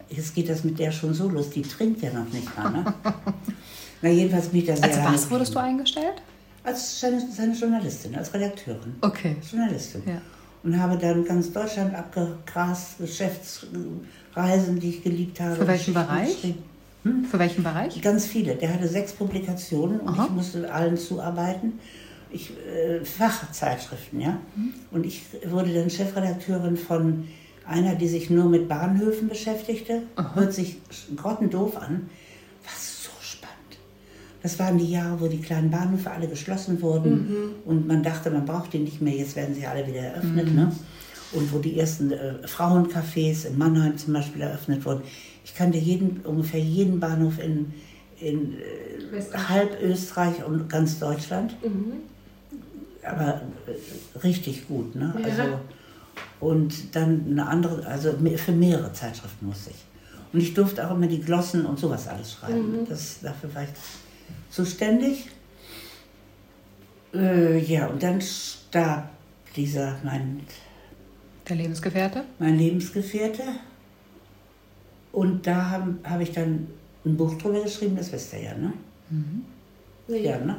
Jetzt 0.09 0.33
geht 0.33 0.49
das 0.49 0.63
mit 0.63 0.79
der 0.79 0.91
schon 0.91 1.13
so 1.13 1.29
los. 1.29 1.51
Die 1.51 1.61
trinkt 1.61 2.01
ja 2.01 2.11
noch 2.11 2.27
nicht 2.33 2.57
mal. 2.57 2.71
Ne? 2.71 2.93
Na, 4.01 4.09
jedenfalls 4.09 4.47
bin 4.47 4.61
ich 4.61 4.65
da 4.65 4.75
sehr 4.75 4.85
Als 4.85 4.95
lange 4.95 5.13
was 5.13 5.29
wurdest 5.29 5.53
du 5.53 5.59
eingestellt? 5.59 6.21
Als 6.63 6.99
seine, 6.99 7.53
Journalistin, 7.53 8.15
als 8.15 8.33
Redakteurin. 8.33 8.95
Okay. 9.01 9.35
Journalistin. 9.49 10.01
Ja. 10.07 10.21
Und 10.63 10.79
habe 10.79 10.97
dann 10.97 11.23
ganz 11.23 11.53
Deutschland 11.53 11.93
abgegrast, 11.93 12.97
Geschäftsreisen, 12.97 14.79
die 14.79 14.89
ich 14.89 15.03
geliebt 15.03 15.39
habe. 15.39 15.55
Für 15.55 15.67
welchen 15.67 15.93
Bereich? 15.93 16.33
geschrieben. 16.35 16.63
Hm? 17.03 17.25
Für 17.25 17.39
welchen 17.39 17.63
Bereich? 17.63 18.01
Ganz 18.01 18.25
viele. 18.25 18.55
Der 18.55 18.73
hatte 18.73 18.87
sechs 18.87 19.13
Publikationen 19.13 20.01
und 20.01 20.09
Aha. 20.09 20.25
ich 20.25 20.31
musste 20.31 20.71
allen 20.71 20.97
zuarbeiten. 20.97 21.79
Ich, 22.31 22.51
äh, 22.51 23.03
Fachzeitschriften, 23.03 24.19
ja. 24.19 24.39
Mhm. 24.55 24.73
Und 24.91 25.05
ich 25.05 25.23
wurde 25.47 25.73
dann 25.73 25.89
Chefredakteurin 25.89 26.77
von 26.77 27.27
einer, 27.65 27.95
die 27.95 28.07
sich 28.07 28.29
nur 28.29 28.45
mit 28.45 28.67
Bahnhöfen 28.67 29.29
beschäftigte. 29.29 30.03
Aha. 30.15 30.35
Hört 30.35 30.53
sich 30.53 30.77
grottendoof 31.15 31.77
an. 31.77 32.09
Was 32.65 33.03
so 33.03 33.11
spannend. 33.21 33.79
Das 34.43 34.59
waren 34.59 34.77
die 34.77 34.91
Jahre, 34.91 35.21
wo 35.21 35.27
die 35.27 35.39
kleinen 35.41 35.71
Bahnhöfe 35.71 36.11
alle 36.11 36.27
geschlossen 36.27 36.81
wurden 36.81 37.11
mhm. 37.11 37.51
und 37.65 37.87
man 37.87 38.03
dachte, 38.03 38.29
man 38.29 38.45
braucht 38.45 38.73
die 38.73 38.79
nicht 38.79 39.01
mehr. 39.01 39.15
Jetzt 39.15 39.35
werden 39.35 39.55
sie 39.55 39.65
alle 39.65 39.87
wieder 39.87 40.01
eröffnet. 40.01 40.49
Mhm. 40.49 40.55
Ne? 40.55 40.71
Und 41.31 41.53
wo 41.53 41.59
die 41.59 41.79
ersten 41.79 42.11
äh, 42.11 42.35
Frauencafés 42.45 43.45
in 43.45 43.57
Mannheim 43.57 43.97
zum 43.97 44.13
Beispiel 44.13 44.41
eröffnet 44.41 44.83
wurden. 44.85 45.03
Ich 45.49 45.55
kannte 45.55 45.79
jeden, 45.79 46.21
ungefähr 46.21 46.59
jeden 46.59 46.99
Bahnhof 46.99 47.39
in, 47.39 47.73
in 48.19 48.53
äh, 48.53 49.37
halb 49.49 49.81
Österreich 49.81 50.43
und 50.45 50.69
ganz 50.69 50.99
Deutschland. 50.99 51.55
Mhm. 51.63 51.93
Aber 53.03 53.41
äh, 53.65 54.19
richtig 54.19 54.67
gut. 54.67 54.95
Ne? 54.95 55.13
Ja. 55.19 55.25
Also, 55.25 55.59
und 56.39 56.95
dann 56.95 57.25
eine 57.31 57.47
andere, 57.47 57.85
also 57.87 58.13
für 58.37 58.51
mehrere 58.51 58.93
Zeitschriften 58.93 59.47
musste 59.47 59.71
ich. 59.71 59.83
Und 60.31 60.39
ich 60.39 60.53
durfte 60.53 60.87
auch 60.87 60.95
immer 60.95 61.07
die 61.07 61.19
Glossen 61.19 61.65
und 61.65 61.79
sowas 61.79 62.07
alles 62.07 62.33
schreiben. 62.33 62.81
Mhm. 62.81 62.87
Das, 62.87 63.19
dafür 63.21 63.53
war 63.55 63.63
ich 63.63 63.69
zuständig. 64.51 65.29
Äh, 67.13 67.57
ja, 67.57 67.87
und 67.87 68.03
dann 68.03 68.21
starb 68.21 69.09
dieser, 69.55 69.97
mein... 70.03 70.41
Der 71.47 71.55
Lebensgefährte? 71.55 72.23
Mein 72.37 72.59
Lebensgefährte. 72.59 73.41
Und 75.11 75.47
da 75.47 75.69
habe 75.69 75.95
hab 76.03 76.21
ich 76.21 76.31
dann 76.31 76.67
ein 77.05 77.17
Buch 77.17 77.35
drüber 77.37 77.63
geschrieben, 77.63 77.95
das 77.95 78.11
wisst 78.11 78.33
ihr 78.33 78.43
ja, 78.43 78.53
ne? 78.55 78.73
Mhm. 79.09 79.45
Ja, 80.07 80.39
ne? 80.39 80.57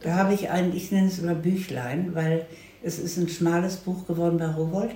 Da 0.00 0.16
habe 0.16 0.34
ich 0.34 0.50
ein, 0.50 0.74
ich 0.74 0.90
nenne 0.90 1.08
es 1.08 1.18
immer 1.18 1.34
Büchlein, 1.34 2.14
weil 2.14 2.46
es 2.82 2.98
ist 2.98 3.16
ein 3.16 3.28
schmales 3.28 3.76
Buch 3.76 4.06
geworden 4.06 4.38
bei 4.38 4.46
Rowold, 4.46 4.90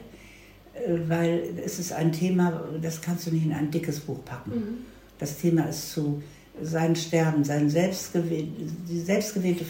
äh, 0.74 1.08
weil 1.08 1.42
es 1.64 1.78
ist 1.78 1.92
ein 1.92 2.12
Thema, 2.12 2.62
das 2.82 3.00
kannst 3.00 3.26
du 3.26 3.30
nicht 3.30 3.46
in 3.46 3.52
ein 3.52 3.70
dickes 3.70 4.00
Buch 4.00 4.24
packen. 4.24 4.50
Mhm. 4.50 4.78
Das 5.18 5.38
Thema 5.38 5.64
ist 5.64 5.92
zu 5.92 6.22
sein 6.62 6.96
Sterben, 6.96 7.44
sein 7.44 7.68
selbstgewählte, 7.68 8.50
die 8.88 9.00
selbstgewählte, 9.00 9.64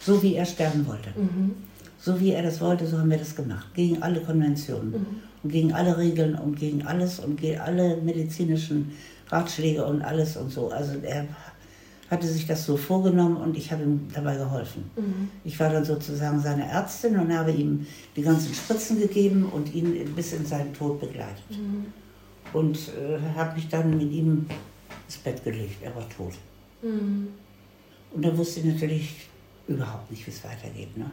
so 0.00 0.22
wie 0.22 0.34
er 0.34 0.44
sterben 0.44 0.86
wollte. 0.86 1.10
Mhm. 1.16 1.54
So 1.98 2.20
wie 2.20 2.32
er 2.32 2.42
das 2.42 2.60
wollte, 2.60 2.86
so 2.86 2.98
haben 2.98 3.10
wir 3.10 3.18
das 3.18 3.34
gemacht. 3.34 3.74
Gegen 3.74 4.02
alle 4.02 4.20
Konventionen 4.20 4.90
mhm. 4.90 5.06
Und 5.46 5.52
gegen 5.52 5.72
alle 5.72 5.96
Regeln 5.96 6.34
und 6.34 6.58
gegen 6.58 6.84
alles 6.84 7.20
und 7.20 7.40
gegen 7.40 7.60
alle 7.60 7.98
medizinischen 7.98 8.90
Ratschläge 9.28 9.84
und 9.86 10.02
alles 10.02 10.36
und 10.36 10.50
so. 10.50 10.70
Also 10.70 10.98
er 11.02 11.28
hatte 12.10 12.26
sich 12.26 12.48
das 12.48 12.66
so 12.66 12.76
vorgenommen 12.76 13.36
und 13.36 13.56
ich 13.56 13.70
habe 13.70 13.84
ihm 13.84 14.08
dabei 14.12 14.36
geholfen. 14.36 14.90
Mhm. 14.96 15.30
Ich 15.44 15.58
war 15.60 15.70
dann 15.70 15.84
sozusagen 15.84 16.40
seine 16.40 16.68
Ärztin 16.68 17.16
und 17.16 17.32
habe 17.32 17.52
ihm 17.52 17.86
die 18.16 18.22
ganzen 18.22 18.52
Spritzen 18.54 18.98
gegeben 18.98 19.44
und 19.44 19.72
ihn 19.72 20.12
bis 20.16 20.32
in 20.32 20.44
seinen 20.44 20.74
Tod 20.74 20.98
begleitet. 20.98 21.44
Mhm. 21.50 21.86
Und 22.52 22.76
äh, 22.76 23.18
habe 23.36 23.54
mich 23.54 23.68
dann 23.68 23.96
mit 23.96 24.10
ihm 24.10 24.46
ins 25.06 25.16
Bett 25.18 25.44
gelegt. 25.44 25.80
Er 25.80 25.94
war 25.94 26.08
tot. 26.08 26.34
Mhm. 26.82 27.28
Und 28.12 28.24
da 28.24 28.36
wusste 28.36 28.60
ich 28.60 28.66
natürlich 28.66 29.28
überhaupt 29.68 30.10
nicht, 30.10 30.26
wie 30.26 30.30
es 30.32 30.42
weitergeht. 30.42 30.96
Ne? 30.96 31.08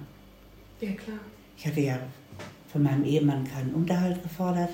Ja, 0.82 0.92
klar. 0.94 1.20
Ich 1.56 1.68
hatte 1.68 1.82
ja 1.82 2.00
von 2.74 2.84
meinem 2.84 3.06
Ehemann 3.06 3.46
keinen 3.46 3.74
Unterhalt 3.74 4.22
gefordert. 4.22 4.72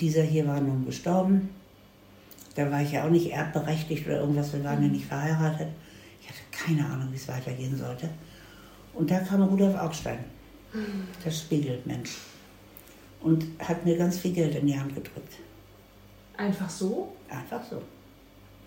Dieser 0.00 0.22
hier 0.22 0.46
war 0.46 0.60
nun 0.60 0.86
gestorben. 0.86 1.50
Da 2.54 2.70
war 2.70 2.80
ich 2.80 2.92
ja 2.92 3.04
auch 3.04 3.10
nicht 3.10 3.30
erbberechtigt 3.30 4.06
oder 4.06 4.20
irgendwas, 4.20 4.52
wir 4.52 4.62
waren 4.62 4.82
ja 4.82 4.88
nicht 4.88 5.06
verheiratet. 5.06 5.68
Ich 6.20 6.28
hatte 6.28 6.38
keine 6.50 6.86
Ahnung, 6.86 7.08
wie 7.10 7.16
es 7.16 7.26
weitergehen 7.26 7.76
sollte. 7.76 8.08
Und 8.94 9.10
da 9.10 9.18
kam 9.20 9.42
Rudolf 9.42 9.74
Augstein, 9.74 10.18
der 11.24 11.30
Spiegelmensch, 11.30 12.18
und 13.20 13.44
hat 13.58 13.84
mir 13.84 13.96
ganz 13.96 14.18
viel 14.18 14.32
Geld 14.32 14.54
in 14.54 14.66
die 14.66 14.78
Hand 14.78 14.94
gedrückt. 14.94 15.34
Einfach 16.36 16.70
so? 16.70 17.16
Einfach 17.28 17.62
so. 17.68 17.82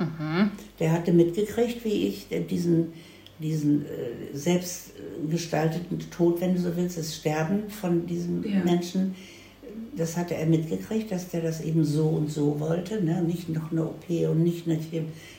Mhm. 0.04 0.52
Der 0.80 0.92
hatte 0.92 1.14
mitgekriegt, 1.14 1.86
wie 1.86 2.08
ich 2.08 2.28
diesen, 2.50 2.92
diesen 3.40 3.86
äh, 3.86 3.88
selbstgestalteten 4.34 6.00
Tod, 6.10 6.42
wenn 6.42 6.56
du 6.56 6.62
so 6.62 6.76
willst, 6.76 6.98
das 6.98 7.16
Sterben 7.16 7.70
von 7.70 8.06
diesem 8.06 8.44
ja. 8.44 8.64
Menschen 8.64 9.16
das 9.96 10.18
hatte 10.18 10.36
er 10.36 10.46
mitgekriegt, 10.46 11.12
dass 11.12 11.30
der 11.30 11.42
das 11.42 11.62
eben 11.62 11.84
so 11.86 12.08
und 12.08 12.32
so 12.32 12.60
wollte. 12.60 13.04
Ne? 13.04 13.22
Nicht 13.22 13.50
noch 13.50 13.72
eine 13.72 13.86
OP 13.86 14.10
und 14.10 14.44
nicht 14.44 14.68
eine 14.68 14.80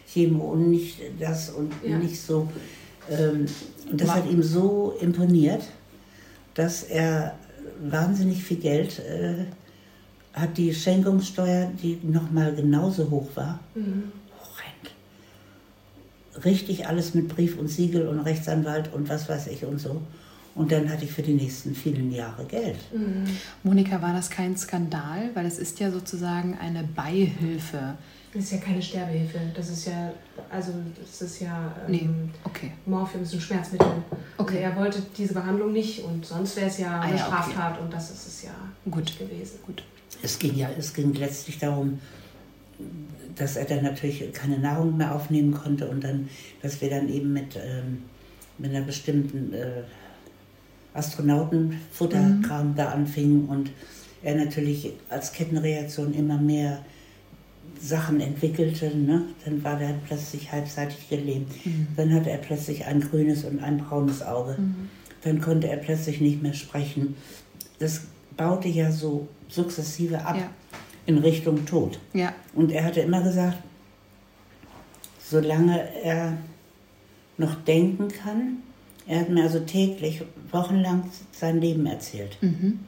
Chemo 0.07 0.53
und 0.53 0.71
nicht 0.71 1.01
das 1.21 1.51
und 1.51 1.73
ja. 1.85 1.99
nicht 1.99 2.21
so. 2.21 2.49
Ähm, 3.11 3.47
und 3.91 4.01
das 4.01 4.15
hat 4.15 4.31
ihm 4.31 4.43
so 4.43 4.95
imponiert, 5.01 5.63
dass 6.55 6.83
er 6.83 7.39
wahnsinnig 7.81 8.43
viel 8.43 8.57
Geld 8.59 8.99
äh, 9.01 9.45
hat 10.33 10.59
die 10.59 10.75
Schenkungssteuer, 10.75 11.71
die 11.83 11.99
nochmal 12.03 12.55
genauso 12.55 13.11
hoch 13.11 13.29
war, 13.35 13.61
mhm. 13.75 14.13
Richtig 16.45 16.87
alles 16.87 17.15
mit 17.15 17.29
Brief 17.29 17.59
und 17.59 17.69
Siegel 17.69 18.09
und 18.09 18.21
Rechtsanwalt 18.21 18.93
und 18.93 19.09
was 19.09 19.29
weiß 19.29 19.47
ich 19.49 19.65
und 19.65 19.79
so. 19.79 20.03
Und 20.55 20.73
dann 20.73 20.91
hatte 20.91 21.05
ich 21.05 21.13
für 21.13 21.23
die 21.23 21.35
nächsten 21.35 21.75
vielen 21.75 22.11
Jahre 22.11 22.45
Geld. 22.47 22.79
Mhm. 22.93 23.25
Monika, 23.63 24.01
war 24.01 24.15
das 24.15 24.31
kein 24.31 24.57
Skandal? 24.57 25.31
Weil 25.35 25.45
es 25.45 25.59
ist 25.59 25.79
ja 25.81 25.91
sozusagen 25.91 26.57
eine 26.59 26.83
Beihilfe. 26.83 27.97
Das 28.33 28.45
ist 28.45 28.53
ja 28.53 28.59
keine 28.59 28.81
Sterbehilfe. 28.81 29.39
Das 29.55 29.69
ist 29.69 29.87
ja, 29.87 30.13
also 30.51 30.73
das 30.99 31.23
ist 31.23 31.41
ja 31.41 31.75
ähm, 31.87 31.93
nee. 31.93 32.09
okay. 32.45 32.73
Morphium 32.87 33.23
ist 33.23 33.35
ein 33.35 33.41
Schmerzmittel. 33.41 33.87
Okay. 34.39 34.65
Also 34.65 34.71
er 34.71 34.77
wollte 34.77 35.03
diese 35.17 35.35
Behandlung 35.35 35.73
nicht 35.73 36.03
und 36.05 36.25
sonst 36.25 36.57
wäre 36.57 36.69
es 36.69 36.79
ja 36.79 37.01
eine 37.01 37.15
ah, 37.15 37.17
ja, 37.17 37.25
Straftat 37.27 37.73
okay. 37.75 37.83
und 37.83 37.93
das 37.93 38.11
ist 38.11 38.27
es 38.27 38.43
ja 38.43 38.55
Gut. 38.91 39.19
gewesen. 39.19 39.59
Gut. 39.65 39.83
Es 40.23 40.39
ging 40.39 40.55
ja, 40.55 40.71
es 40.79 40.95
ging 40.95 41.13
letztlich 41.15 41.59
darum, 41.59 41.99
dass 43.37 43.57
er 43.57 43.67
dann 43.67 43.85
natürlich 43.85 44.33
keine 44.33 44.59
Nahrung 44.59 44.97
mehr 44.97 45.15
aufnehmen 45.15 45.53
konnte 45.53 45.89
und 45.89 46.03
dann, 46.03 46.29
dass 46.63 46.81
wir 46.81 46.91
dann 46.91 47.09
eben 47.09 47.33
mit, 47.33 47.57
ähm, 47.57 48.03
mit 48.59 48.75
einer 48.75 48.85
bestimmten 48.85 49.53
äh, 49.53 49.83
Astronautenfutterkram 50.95 52.71
mhm. 52.71 52.75
da 52.75 52.89
anfing 52.89 53.47
und 53.47 53.71
er 54.23 54.35
natürlich 54.35 54.93
als 55.09 55.33
Kettenreaktion 55.33 56.15
immer 56.15 56.39
mehr 56.39 56.85
Sachen 57.81 58.21
entwickelte. 58.21 58.97
Ne? 58.97 59.23
Dann 59.45 59.63
war 59.63 59.81
er 59.81 59.95
plötzlich 60.07 60.51
halbseitig 60.51 61.09
gelähmt. 61.09 61.49
Mhm. 61.65 61.89
Dann 61.97 62.13
hatte 62.15 62.31
er 62.31 62.39
plötzlich 62.39 62.87
ein 62.87 63.01
grünes 63.01 63.45
und 63.45 63.63
ein 63.63 63.79
braunes 63.79 64.23
Auge. 64.23 64.57
Mhm. 64.59 64.89
Dann 65.23 65.41
konnte 65.41 65.69
er 65.69 65.77
plötzlich 65.77 66.21
nicht 66.21 66.43
mehr 66.43 66.55
sprechen. 66.55 67.17
Das 67.79 68.03
baute 68.37 68.69
ja 68.69 68.91
so 68.91 69.29
sukzessive 69.49 70.25
ab 70.25 70.37
ja. 70.37 70.51
In 71.07 71.19
Richtung 71.19 71.65
Tod. 71.65 71.99
Ja. 72.13 72.35
Und 72.55 72.73
er 72.73 72.85
hatte 72.85 73.01
immer 73.01 73.23
gesagt, 73.23 73.59
solange 75.19 75.89
er 76.03 76.37
noch 77.39 77.55
denken 77.65 78.09
kann, 78.09 78.59
er 79.07 79.21
hat 79.21 79.29
mir 79.29 79.45
also 79.45 79.61
täglich, 79.61 80.23
wochenlang 80.51 81.09
sein 81.33 81.61
Leben 81.61 81.87
erzählt. 81.87 82.37
Mhm. 82.41 82.81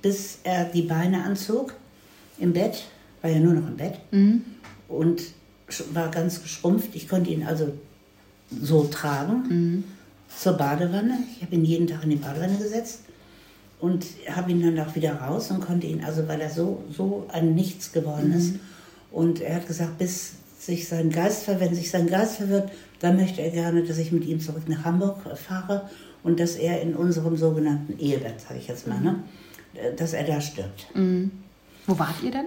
Bis 0.00 0.38
er 0.44 0.66
die 0.66 0.82
Beine 0.82 1.24
anzog 1.24 1.74
im 2.38 2.52
Bett, 2.52 2.84
war 3.22 3.30
ja 3.30 3.40
nur 3.40 3.54
noch 3.54 3.66
im 3.66 3.76
Bett 3.76 3.98
mhm. 4.12 4.44
und 4.88 5.22
war 5.92 6.10
ganz 6.10 6.42
geschrumpft. 6.42 6.94
Ich 6.94 7.08
konnte 7.08 7.30
ihn 7.30 7.42
also 7.42 7.72
so 8.62 8.84
tragen 8.84 9.42
mhm. 9.48 9.84
zur 10.28 10.52
Badewanne. 10.52 11.18
Ich 11.34 11.42
habe 11.42 11.56
ihn 11.56 11.64
jeden 11.64 11.88
Tag 11.88 12.04
in 12.04 12.10
die 12.10 12.16
Badewanne 12.16 12.56
gesetzt 12.56 13.00
und 13.80 14.06
habe 14.30 14.50
ihn 14.50 14.62
dann 14.62 14.86
auch 14.86 14.94
wieder 14.94 15.14
raus 15.14 15.50
und 15.50 15.60
konnte 15.60 15.86
ihn, 15.86 16.02
also 16.04 16.26
weil 16.28 16.40
er 16.40 16.50
so, 16.50 16.82
so 16.90 17.26
ein 17.28 17.54
Nichts 17.54 17.92
geworden 17.92 18.32
ist. 18.32 18.54
Mhm. 18.54 18.60
Und 19.10 19.40
er 19.40 19.56
hat 19.56 19.66
gesagt, 19.66 19.98
bis 19.98 20.32
sich 20.58 20.88
sein 20.88 21.10
Geist 21.10 21.44
verwendet, 21.44 21.76
sich 21.76 21.90
sein 21.90 22.06
Geist 22.06 22.36
verwirrt, 22.36 22.70
dann 23.00 23.16
möchte 23.16 23.42
er 23.42 23.50
gerne, 23.50 23.82
dass 23.82 23.98
ich 23.98 24.12
mit 24.12 24.24
ihm 24.24 24.40
zurück 24.40 24.68
nach 24.68 24.84
Hamburg 24.84 25.18
fahre 25.36 25.88
und 26.22 26.40
dass 26.40 26.56
er 26.56 26.82
in 26.82 26.94
unserem 26.94 27.36
sogenannten 27.36 27.98
Ehebett, 27.98 28.40
sage 28.40 28.58
ich 28.58 28.68
jetzt 28.68 28.86
mal, 28.86 29.00
ne, 29.00 29.22
dass 29.96 30.12
er 30.12 30.24
da 30.24 30.40
stirbt. 30.40 30.86
Mhm. 30.94 31.30
Wo 31.86 31.98
wart 31.98 32.22
ihr 32.22 32.30
denn? 32.32 32.46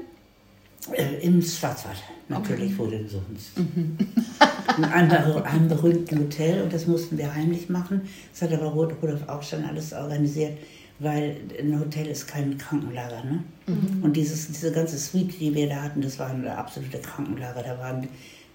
Äh, 0.94 1.26
Im 1.26 1.42
Schwarzwald, 1.42 1.98
natürlich, 2.30 2.74
okay. 2.74 2.76
wo 2.78 2.86
denn 2.88 3.08
sonst. 3.08 3.58
Mhm. 3.58 3.98
In 4.78 4.86
einem, 4.86 5.44
einem 5.44 5.68
berühmten 5.68 6.20
Hotel 6.20 6.62
und 6.62 6.72
das 6.72 6.88
mussten 6.88 7.18
wir 7.18 7.34
heimlich 7.34 7.70
machen. 7.70 8.02
Das 8.32 8.44
hat 8.44 8.58
aber 8.58 8.68
Rudolf 8.68 9.28
auch 9.28 9.44
schon 9.44 9.66
alles 9.66 9.94
organisiert, 9.94 10.58
weil 11.00 11.38
ein 11.58 11.80
Hotel 11.80 12.08
ist 12.08 12.28
kein 12.28 12.58
Krankenlager. 12.58 13.24
Ne? 13.24 13.44
Mhm. 13.68 14.04
Und 14.04 14.16
dieses, 14.16 14.48
diese 14.48 14.72
ganze 14.72 14.98
Suite, 14.98 15.40
die 15.40 15.54
wir 15.54 15.68
da 15.70 15.84
hatten, 15.84 16.02
das 16.02 16.20
war 16.20 16.30
ein 16.30 16.48
absolute 16.48 17.00
Krankenlager. 17.00 17.64
Da 17.64 17.78
waren 17.78 18.08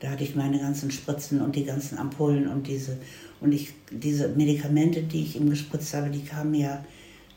da 0.04 0.10
hatte 0.10 0.24
ich 0.24 0.36
meine 0.36 0.58
ganzen 0.58 0.90
Spritzen 0.90 1.40
und 1.40 1.56
die 1.56 1.64
ganzen 1.64 1.96
Ampullen 1.96 2.46
und 2.46 2.66
diese 2.66 2.98
und 3.40 3.52
ich 3.52 3.72
diese 3.90 4.28
Medikamente, 4.28 5.02
die 5.02 5.22
ich 5.22 5.36
ihm 5.36 5.48
gespritzt 5.48 5.94
habe, 5.94 6.10
die 6.10 6.22
kamen 6.22 6.54
ja, 6.54 6.84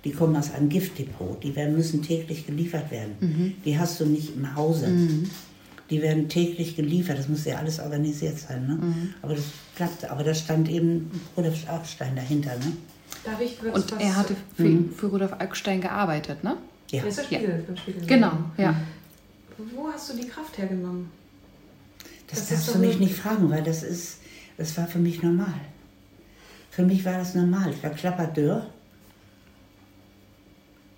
die 0.03 0.11
kommen 0.11 0.35
aus 0.35 0.53
einem 0.53 0.67
Giftdepot. 0.67 1.41
Die 1.43 1.55
werden, 1.55 1.75
müssen 1.75 2.01
täglich 2.01 2.45
geliefert 2.45 2.91
werden. 2.91 3.15
Mhm. 3.19 3.53
Die 3.63 3.77
hast 3.77 3.99
du 3.99 4.05
nicht 4.05 4.35
im 4.35 4.55
Hause. 4.55 4.87
Mhm. 4.87 5.29
Die 5.89 6.01
werden 6.01 6.27
täglich 6.27 6.75
geliefert, 6.75 7.17
das 7.17 7.29
muss 7.29 7.45
ja 7.45 7.57
alles 7.57 7.79
organisiert 7.79 8.37
sein. 8.37 8.67
Ne? 8.67 8.79
Aber 9.21 9.35
das 9.35 9.45
klappte. 9.75 10.11
Aber 10.11 10.25
da 10.25 10.33
stand 10.33 10.69
eben 10.69 11.09
Rudolf 11.37 11.69
Augstein 11.69 12.17
dahinter. 12.17 12.55
Ne? 12.55 12.73
Darf 13.27 13.41
ich 13.41 13.59
kurz 13.59 13.75
Und 13.75 13.91
was- 13.91 14.01
er 14.01 14.15
hatte 14.15 14.35
für, 14.55 14.83
für 14.95 15.05
Rudolf 15.07 15.33
Alkstein 15.37 15.81
gearbeitet, 15.81 16.43
ne? 16.43 16.57
Ja. 16.91 17.01
Der 17.01 17.09
ist 17.09 17.17
der 17.17 17.23
Spiegel. 17.23 17.65
Genau, 18.07 18.31
ja. 18.57 18.73
Wo 19.57 19.89
hast 19.91 20.09
du 20.13 20.17
die 20.17 20.27
Kraft 20.27 20.57
hergenommen? 20.57 21.11
Das, 22.29 22.39
Das 22.39 22.49
darfst 22.49 22.75
du 22.75 22.79
mich 22.79 22.99
nicht 22.99 23.15
fragen, 23.15 23.49
weil 23.49 23.63
das 23.63 23.83
ist, 23.83 24.19
das 24.57 24.77
war 24.77 24.87
für 24.87 24.99
mich 24.99 25.21
normal. 25.23 25.53
Für 26.71 26.83
mich 26.83 27.03
war 27.05 27.17
das 27.17 27.35
normal. 27.35 27.71
Ich 27.71 27.83
war 27.83 27.89
klapperdürr. 27.89 28.67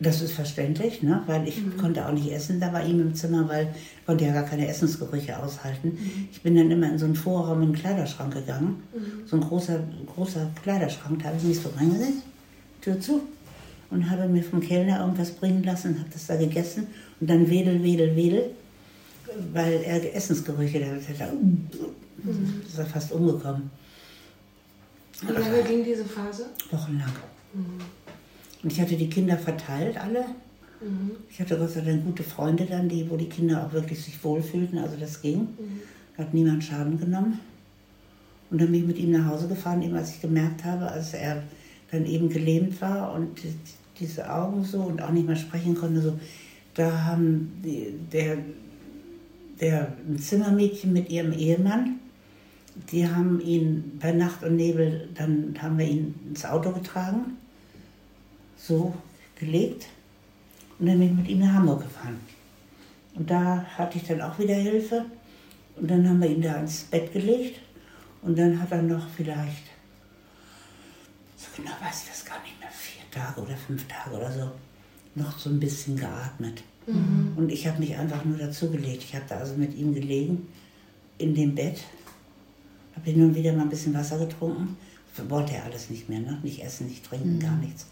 Das 0.01 0.21
ist 0.21 0.31
verständlich, 0.31 1.03
ne? 1.03 1.23
weil 1.25 1.45
ich 1.47 1.61
Mhm. 1.61 1.75
konnte 1.77 2.07
auch 2.07 2.13
nicht 2.13 2.31
essen 2.31 2.59
da 2.61 2.69
bei 2.69 2.85
ihm 2.85 3.01
im 3.01 3.15
Zimmer, 3.15 3.49
weil 3.49 3.67
ich 3.99 4.05
konnte 4.05 4.23
ja 4.25 4.31
gar 4.33 4.43
keine 4.43 4.65
Essensgerüche 4.67 5.37
aushalten. 5.37 5.89
Mhm. 5.89 6.27
Ich 6.31 6.41
bin 6.41 6.55
dann 6.55 6.71
immer 6.71 6.89
in 6.89 6.97
so 6.97 7.03
einen 7.05 7.15
Vorraum, 7.15 7.61
in 7.63 7.73
den 7.73 7.75
Kleiderschrank 7.81 8.33
gegangen. 8.33 8.81
Mhm. 8.95 9.27
So 9.27 9.35
ein 9.35 9.41
großer, 9.41 9.83
großer 10.15 10.49
Kleiderschrank, 10.63 11.21
da 11.21 11.27
habe 11.29 11.37
ich 11.37 11.43
mich 11.43 11.59
so 11.59 11.69
reingesetzt, 11.75 12.23
Tür 12.81 12.97
zu 13.01 13.21
und 13.89 14.09
habe 14.09 14.29
mir 14.29 14.41
vom 14.41 14.61
Kellner 14.61 15.01
irgendwas 15.01 15.31
bringen 15.31 15.63
lassen, 15.63 15.99
habe 15.99 16.09
das 16.13 16.27
da 16.27 16.37
gegessen 16.37 16.87
und 17.19 17.29
dann 17.29 17.49
wedel, 17.49 17.83
wedel, 17.83 18.15
wedel, 18.15 18.51
weil 19.51 19.81
er 19.83 20.15
Essensgerüche, 20.15 20.79
da 20.79 20.85
da- 20.85 21.25
da- 21.25 21.33
Mhm. 21.33 22.61
ist 22.65 22.77
er 22.77 22.85
fast 22.85 23.11
umgekommen, 23.11 23.69
Wie 25.21 25.33
lange 25.33 25.61
ging 25.63 25.83
diese 25.83 26.05
Phase? 26.05 26.45
wochenlang. 26.71 27.11
Und 28.63 28.71
ich 28.73 28.81
hatte 28.81 28.95
die 28.95 29.09
Kinder 29.09 29.37
verteilt, 29.37 29.97
alle. 29.97 30.25
Ich 31.29 31.39
hatte 31.39 31.57
Gott 31.57 31.71
sei 31.71 31.81
Dank 31.81 32.05
gute 32.05 32.23
Freunde 32.23 32.65
dann, 32.65 32.87
die, 32.89 33.09
wo 33.09 33.17
die 33.17 33.27
Kinder 33.29 33.65
auch 33.65 33.73
wirklich 33.73 34.01
sich 34.01 34.21
wohlfühlten, 34.23 34.77
also 34.77 34.95
das 34.97 35.21
ging. 35.21 35.47
Hat 36.17 36.33
niemand 36.33 36.63
Schaden 36.63 36.99
genommen. 36.99 37.39
Und 38.49 38.59
dann 38.61 38.71
bin 38.71 38.81
ich 38.81 38.87
mit 38.87 38.97
ihm 38.97 39.11
nach 39.11 39.25
Hause 39.25 39.47
gefahren, 39.47 39.81
eben 39.81 39.95
als 39.95 40.11
ich 40.15 40.21
gemerkt 40.21 40.63
habe, 40.65 40.87
als 40.89 41.13
er 41.13 41.43
dann 41.91 42.05
eben 42.05 42.29
gelähmt 42.29 42.79
war 42.81 43.13
und 43.13 43.41
die- 43.43 43.53
diese 43.99 44.31
Augen 44.31 44.63
so 44.63 44.81
und 44.81 45.01
auch 45.01 45.11
nicht 45.11 45.27
mehr 45.27 45.35
sprechen 45.35 45.75
konnte, 45.75 46.01
so, 46.01 46.17
da 46.73 47.03
haben 47.05 47.51
die, 47.63 47.93
der, 48.11 48.37
der 49.59 49.93
ein 50.07 50.17
Zimmermädchen 50.17 50.93
mit 50.93 51.09
ihrem 51.09 51.33
Ehemann, 51.33 51.95
die 52.91 53.05
haben 53.07 53.41
ihn 53.41 53.97
bei 54.01 54.13
Nacht 54.13 54.43
und 54.43 54.55
Nebel, 54.55 55.09
dann 55.15 55.53
haben 55.61 55.77
wir 55.77 55.85
ihn 55.85 56.15
ins 56.29 56.45
Auto 56.45 56.71
getragen, 56.71 57.37
so 58.59 58.93
gelegt 59.35 59.87
und 60.77 60.87
dann 60.87 60.99
bin 60.99 61.09
ich 61.09 61.17
mit 61.17 61.27
ihm 61.29 61.39
nach 61.39 61.53
Hamburg 61.53 61.83
gefahren. 61.83 62.19
Und 63.15 63.29
da 63.29 63.63
hatte 63.77 63.97
ich 63.97 64.05
dann 64.05 64.21
auch 64.21 64.37
wieder 64.37 64.55
Hilfe 64.55 65.05
und 65.75 65.89
dann 65.89 66.07
haben 66.07 66.21
wir 66.21 66.29
ihn 66.29 66.41
da 66.41 66.55
ins 66.55 66.83
Bett 66.83 67.11
gelegt 67.11 67.59
und 68.21 68.37
dann 68.37 68.61
hat 68.61 68.71
er 68.71 68.81
noch 68.81 69.07
vielleicht, 69.09 69.63
so 71.37 71.47
genau 71.55 71.71
weiß 71.81 72.03
ich 72.03 72.09
das 72.09 72.25
gar 72.25 72.41
nicht 72.41 72.59
mehr, 72.59 72.69
vier 72.69 73.09
Tage 73.11 73.41
oder 73.41 73.55
fünf 73.55 73.87
Tage 73.87 74.15
oder 74.15 74.31
so, 74.31 74.51
noch 75.15 75.37
so 75.37 75.49
ein 75.49 75.59
bisschen 75.59 75.95
geatmet. 75.95 76.63
Und 77.35 77.51
ich 77.51 77.67
habe 77.67 77.79
mich 77.79 77.95
einfach 77.95 78.25
nur 78.25 78.37
dazugelegt. 78.37 79.03
Ich 79.03 79.13
habe 79.13 79.25
da 79.29 79.37
also 79.37 79.53
mit 79.55 79.75
ihm 79.75 79.93
gelegen 79.93 80.47
in 81.19 81.35
dem 81.35 81.53
Bett, 81.53 81.83
habe 82.95 83.11
hin 83.11 83.23
und 83.23 83.35
wieder 83.35 83.53
mal 83.53 83.63
ein 83.63 83.69
bisschen 83.69 83.93
Wasser 83.93 84.17
getrunken. 84.17 84.77
Wollte 85.27 85.53
er 85.53 85.65
alles 85.65 85.89
nicht 85.89 86.07
mehr, 86.07 86.19
ne? 86.19 86.39
nicht 86.43 86.63
essen, 86.63 86.87
nicht 86.87 87.05
trinken, 87.05 87.39
gar 87.39 87.55
nichts. 87.57 87.85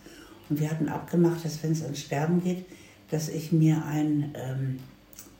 Und 0.49 0.59
wir 0.59 0.69
hatten 0.69 0.89
abgemacht, 0.89 1.43
dass 1.43 1.61
wenn 1.63 1.71
es 1.71 1.83
ans 1.83 1.99
Sterben 1.99 2.43
geht, 2.43 2.65
dass 3.09 3.29
ich 3.29 3.51
mir 3.51 3.83
ein, 3.85 4.33
ähm, 4.35 4.79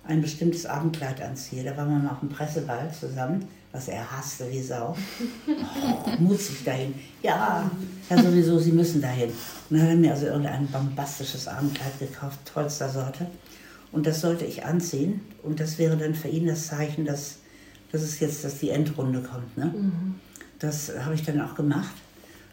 ein 0.03 0.21
bestimmtes 0.21 0.65
Abendkleid 0.65 1.21
anziehe. 1.21 1.63
Da 1.63 1.75
waren 1.75 1.89
wir 1.89 1.99
mal 1.99 2.11
auf 2.11 2.19
dem 2.19 2.29
Presseball 2.29 2.91
zusammen, 2.97 3.47
was 3.71 3.87
er 3.87 4.09
hasste 4.09 4.49
wie 4.49 4.61
Sau. 4.61 4.95
Oh, 5.47 6.09
muss 6.19 6.49
ich 6.49 6.63
dahin? 6.63 6.93
Ja, 7.21 7.69
ja 8.09 8.23
sowieso, 8.23 8.57
Sie 8.59 8.71
müssen 8.71 9.01
dahin. 9.01 9.29
Und 9.69 9.77
dann 9.77 9.81
hat 9.81 9.89
er 9.89 9.95
mir 9.95 10.11
also 10.11 10.27
irgendein 10.27 10.67
bombastisches 10.67 11.47
Abendkleid 11.47 11.99
gekauft, 11.99 12.39
tollster 12.45 12.89
Sorte. 12.89 13.27
Und 13.91 14.05
das 14.05 14.21
sollte 14.21 14.45
ich 14.45 14.65
anziehen. 14.65 15.21
Und 15.43 15.59
das 15.59 15.77
wäre 15.77 15.97
dann 15.97 16.15
für 16.15 16.29
ihn 16.29 16.47
das 16.47 16.67
Zeichen, 16.67 17.05
dass, 17.05 17.37
dass 17.91 18.01
es 18.01 18.19
jetzt 18.19 18.43
dass 18.43 18.59
die 18.59 18.69
Endrunde 18.69 19.21
kommt. 19.21 19.57
Ne? 19.57 19.73
Das 20.59 20.91
habe 21.03 21.15
ich 21.15 21.23
dann 21.23 21.41
auch 21.41 21.55
gemacht. 21.55 21.93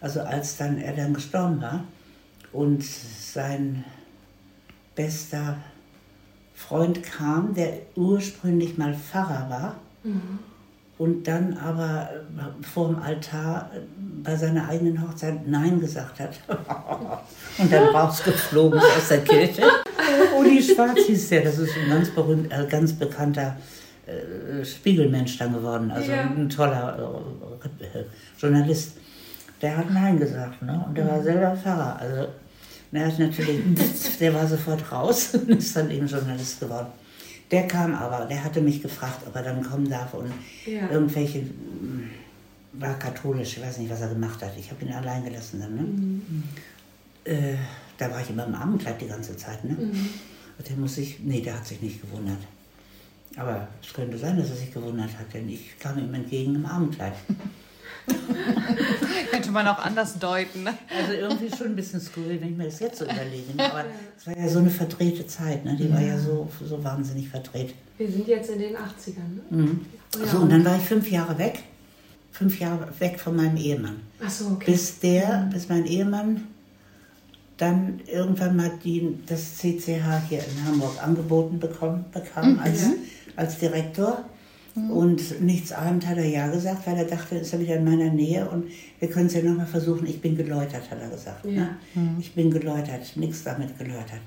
Also 0.00 0.20
als 0.20 0.56
dann 0.56 0.78
er 0.78 0.94
dann 0.94 1.14
gestorben 1.14 1.60
war 1.62 1.84
und 2.54 2.82
sein 2.82 3.84
bester 4.94 5.56
Freund 6.54 7.02
kam, 7.02 7.54
der 7.54 7.72
ursprünglich 7.96 8.78
mal 8.78 8.94
Pfarrer 8.94 9.50
war 9.50 9.74
und 10.98 11.26
dann 11.26 11.56
aber 11.58 12.08
äh, 12.12 12.62
vor 12.64 12.88
dem 12.88 12.98
Altar 13.02 13.70
äh, 13.74 13.80
bei 14.22 14.36
seiner 14.36 14.68
eigenen 14.68 15.02
Hochzeit 15.02 15.46
Nein 15.46 15.80
gesagt 15.80 16.20
hat. 16.20 16.38
und 17.58 17.72
dann 17.72 17.88
rausgeflogen 17.88 18.78
ist 18.78 18.96
aus 18.96 19.08
der 19.08 19.24
Kirche. 19.24 19.62
Uli 20.38 20.62
Schwarz 20.62 21.00
hieß 21.06 21.30
der, 21.30 21.42
das 21.42 21.58
ist 21.58 21.72
ein 21.76 21.90
ganz, 21.90 22.10
berühmt, 22.10 22.52
äh, 22.52 22.66
ganz 22.68 22.92
bekannter 22.92 23.56
äh, 24.06 24.64
Spiegelmensch 24.64 25.36
dann 25.38 25.52
geworden, 25.54 25.90
also 25.90 26.12
Ja. 26.12 26.20
ein 26.22 26.48
toller 26.48 27.20
äh, 27.82 27.98
äh, 27.98 28.04
Journalist. 28.38 28.92
Der 29.60 29.76
hat 29.78 29.90
Nein 29.90 30.18
gesagt, 30.18 30.62
ne? 30.62 30.84
Und 30.86 30.96
der 30.96 31.08
war 31.08 31.22
selber 31.22 31.56
Pfarrer. 31.56 31.98
Also 31.98 32.28
der 32.94 33.06
hat 33.06 33.18
natürlich, 33.18 33.60
der 34.20 34.32
war 34.34 34.46
sofort 34.46 34.90
raus 34.92 35.30
und 35.34 35.48
ist 35.50 35.74
dann 35.76 35.90
eben 35.90 36.06
Journalist 36.06 36.60
geworden. 36.60 36.88
Der 37.50 37.68
kam 37.68 37.94
aber, 37.94 38.24
der 38.26 38.42
hatte 38.42 38.60
mich 38.60 38.80
gefragt, 38.82 39.20
ob 39.26 39.34
er 39.36 39.42
dann 39.42 39.62
kommen 39.62 39.88
darf 39.88 40.14
und 40.14 40.32
Ja. 40.66 40.88
irgendwelche, 40.90 41.40
mm, 41.42 42.10
war 42.74 42.98
katholisch, 42.98 43.56
ich 43.58 43.62
weiß 43.62 43.78
nicht, 43.78 43.90
was 43.90 44.00
er 44.00 44.08
gemacht 44.08 44.42
hat. 44.42 44.52
Ich 44.58 44.70
habe 44.70 44.84
ihn 44.84 44.92
allein 44.92 45.24
gelassen 45.24 45.60
dann, 45.60 45.74
ne? 45.76 47.32
Äh, 47.32 47.56
da 47.98 48.10
war 48.10 48.20
ich 48.20 48.30
immer 48.30 48.46
im 48.46 48.54
Abendkleid 48.54 49.00
die 49.00 49.06
ganze 49.06 49.36
Zeit, 49.36 49.64
ne? 49.64 49.76
Und 49.76 50.68
Der 50.68 50.76
muss 50.76 50.94
sich, 50.96 51.18
nee, 51.20 51.40
der 51.40 51.54
hat 51.56 51.66
sich 51.66 51.80
nicht 51.82 52.00
gewundert. 52.00 52.38
Aber 53.36 53.68
es 53.82 53.92
könnte 53.92 54.16
sein, 54.18 54.36
dass 54.36 54.50
er 54.50 54.56
sich 54.56 54.72
gewundert 54.72 55.10
hat, 55.18 55.32
denn 55.34 55.48
ich 55.48 55.78
kam 55.78 55.98
ihm 55.98 56.12
entgegen 56.14 56.54
im 56.56 56.66
Abendkleid. 56.66 57.14
Könnte 59.30 59.50
man 59.50 59.66
auch 59.66 59.78
anders 59.78 60.18
deuten, 60.18 60.64
ne? 60.64 60.74
Also 60.96 61.12
irgendwie 61.12 61.54
schon 61.54 61.68
ein 61.68 61.76
bisschen 61.76 62.00
skurril, 62.00 62.40
wenn 62.40 62.50
ich 62.50 62.56
mir 62.56 62.64
das 62.64 62.80
jetzt 62.80 62.98
so 62.98 63.04
überlege. 63.04 63.56
ne? 63.56 63.70
Aber 63.70 63.84
es 64.16 64.26
war 64.26 64.36
ja 64.36 64.48
so 64.48 64.58
eine 64.58 64.70
verdrehte 64.70 65.26
Zeit, 65.26 65.64
ne? 65.64 65.76
Die 65.76 65.92
war 65.92 66.00
ja 66.00 66.18
so, 66.18 66.48
so 66.66 66.82
wahnsinnig 66.82 67.28
verdreht. 67.28 67.74
Wir 67.98 68.10
sind 68.10 68.26
jetzt 68.28 68.50
in 68.50 68.58
den 68.58 68.74
80ern, 68.76 69.34
ne? 69.34 69.42
Mhm. 69.50 69.86
Ja. 70.18 70.26
So, 70.26 70.38
und 70.38 70.50
dann 70.50 70.64
war 70.64 70.76
ich 70.76 70.82
fünf 70.82 71.10
Jahre 71.10 71.38
weg. 71.38 71.62
Fünf 72.32 72.58
Jahre 72.58 72.88
weg 72.98 73.20
von 73.20 73.36
meinem 73.36 73.56
Ehemann. 73.56 74.00
Ach 74.24 74.30
so, 74.30 74.46
okay. 74.46 74.72
Bis 74.72 74.98
der, 74.98 75.48
bis 75.52 75.68
mein 75.68 75.86
Ehemann 75.86 76.48
dann 77.56 78.00
irgendwann 78.06 78.56
mal 78.56 78.72
die, 78.82 79.16
das 79.26 79.56
CCH 79.58 80.28
hier 80.28 80.40
in 80.40 80.64
Hamburg 80.66 81.00
angeboten 81.02 81.60
bekommen, 81.60 82.04
bekam 82.12 82.58
als, 82.58 82.86
als 83.36 83.58
Direktor. 83.58 84.24
Und 84.74 85.40
nichts 85.40 85.70
ahnend 85.70 86.06
hat 86.06 86.16
er 86.16 86.26
ja 86.26 86.48
gesagt, 86.48 86.84
weil 86.86 86.96
er 86.96 87.04
dachte, 87.04 87.36
ist 87.36 87.52
er 87.52 87.60
wieder 87.60 87.76
in 87.76 87.84
meiner 87.84 88.10
Nähe 88.10 88.48
und 88.48 88.64
wir 88.98 89.08
können 89.08 89.26
es 89.26 89.34
ja 89.34 89.42
nochmal 89.42 89.66
versuchen. 89.66 90.04
Ich 90.06 90.20
bin 90.20 90.36
geläutert, 90.36 90.90
hat 90.90 91.00
er 91.00 91.10
gesagt. 91.10 91.44
Ne? 91.44 91.76
Ich 92.18 92.34
bin 92.34 92.50
geläutert, 92.50 93.16
nichts 93.16 93.44
damit 93.44 93.78
geläutert. 93.78 94.20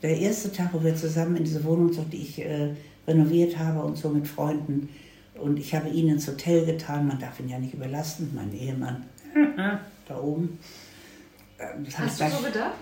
Der 0.00 0.16
erste 0.16 0.52
Tag, 0.52 0.72
wo 0.72 0.82
wir 0.84 0.94
zusammen 0.94 1.36
in 1.36 1.44
diese 1.44 1.64
Wohnung, 1.64 1.92
so, 1.92 2.02
die 2.02 2.18
ich 2.18 2.38
äh, 2.40 2.70
renoviert 3.08 3.58
habe 3.58 3.82
und 3.82 3.96
so 3.96 4.08
mit 4.08 4.26
Freunden, 4.26 4.88
und 5.34 5.58
ich 5.58 5.74
habe 5.74 5.88
ihn 5.88 6.08
ins 6.08 6.28
Hotel 6.28 6.64
getan, 6.64 7.06
man 7.06 7.18
darf 7.18 7.40
ihn 7.40 7.48
ja 7.48 7.58
nicht 7.58 7.74
überlasten, 7.74 8.30
mein 8.34 8.52
Ehemann, 8.52 9.04
da 10.06 10.18
oben. 10.20 10.58
Äh, 11.58 11.64
das 11.84 11.98
Hast 11.98 12.20
du 12.20 12.28
so 12.28 12.44
gedacht? 12.44 12.76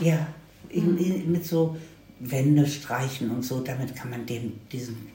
ja, 0.00 0.26
in, 0.68 0.96
in, 0.98 1.32
mit 1.32 1.44
so 1.44 1.76
Wände 2.20 2.66
streichen 2.66 3.30
und 3.30 3.44
so, 3.44 3.60
damit 3.60 3.96
kann 3.96 4.10
man 4.10 4.26
dem, 4.26 4.52
diesen 4.70 5.09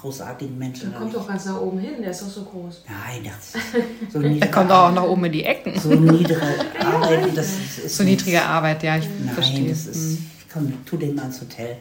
großartigen 0.00 0.56
Menschen. 0.58 0.90
Der 0.90 0.98
kommt 1.00 1.14
doch 1.14 1.26
ganz 1.28 1.44
nach 1.46 1.60
oben 1.60 1.78
hin, 1.78 1.94
der 2.00 2.10
ist 2.10 2.22
doch 2.22 2.28
so 2.28 2.44
groß. 2.44 2.84
Nein, 2.88 3.24
das 3.24 3.52
so 4.12 4.18
niedrige, 4.18 4.40
Er 4.46 4.50
kommt 4.50 4.70
auch 4.70 4.92
nach 4.92 5.02
oben 5.04 5.24
in 5.26 5.32
die 5.32 5.44
Ecken. 5.44 5.78
so 5.78 5.90
niedere 5.94 6.40
Arbeiten, 6.84 7.34
das 7.34 7.46
ist, 7.48 7.78
ist 7.78 7.96
So 7.96 8.02
nichts. 8.04 8.24
niedrige 8.24 8.42
Arbeit, 8.44 8.82
ja, 8.82 8.96
ich 8.98 9.06
Nein, 9.24 9.34
verstehe. 9.34 9.68
das 9.68 9.86
ist, 9.86 10.18
komm, 10.52 10.72
tu 10.84 10.96
den 10.96 11.14
mal 11.14 11.26
ins 11.26 11.40
Hotel. 11.40 11.76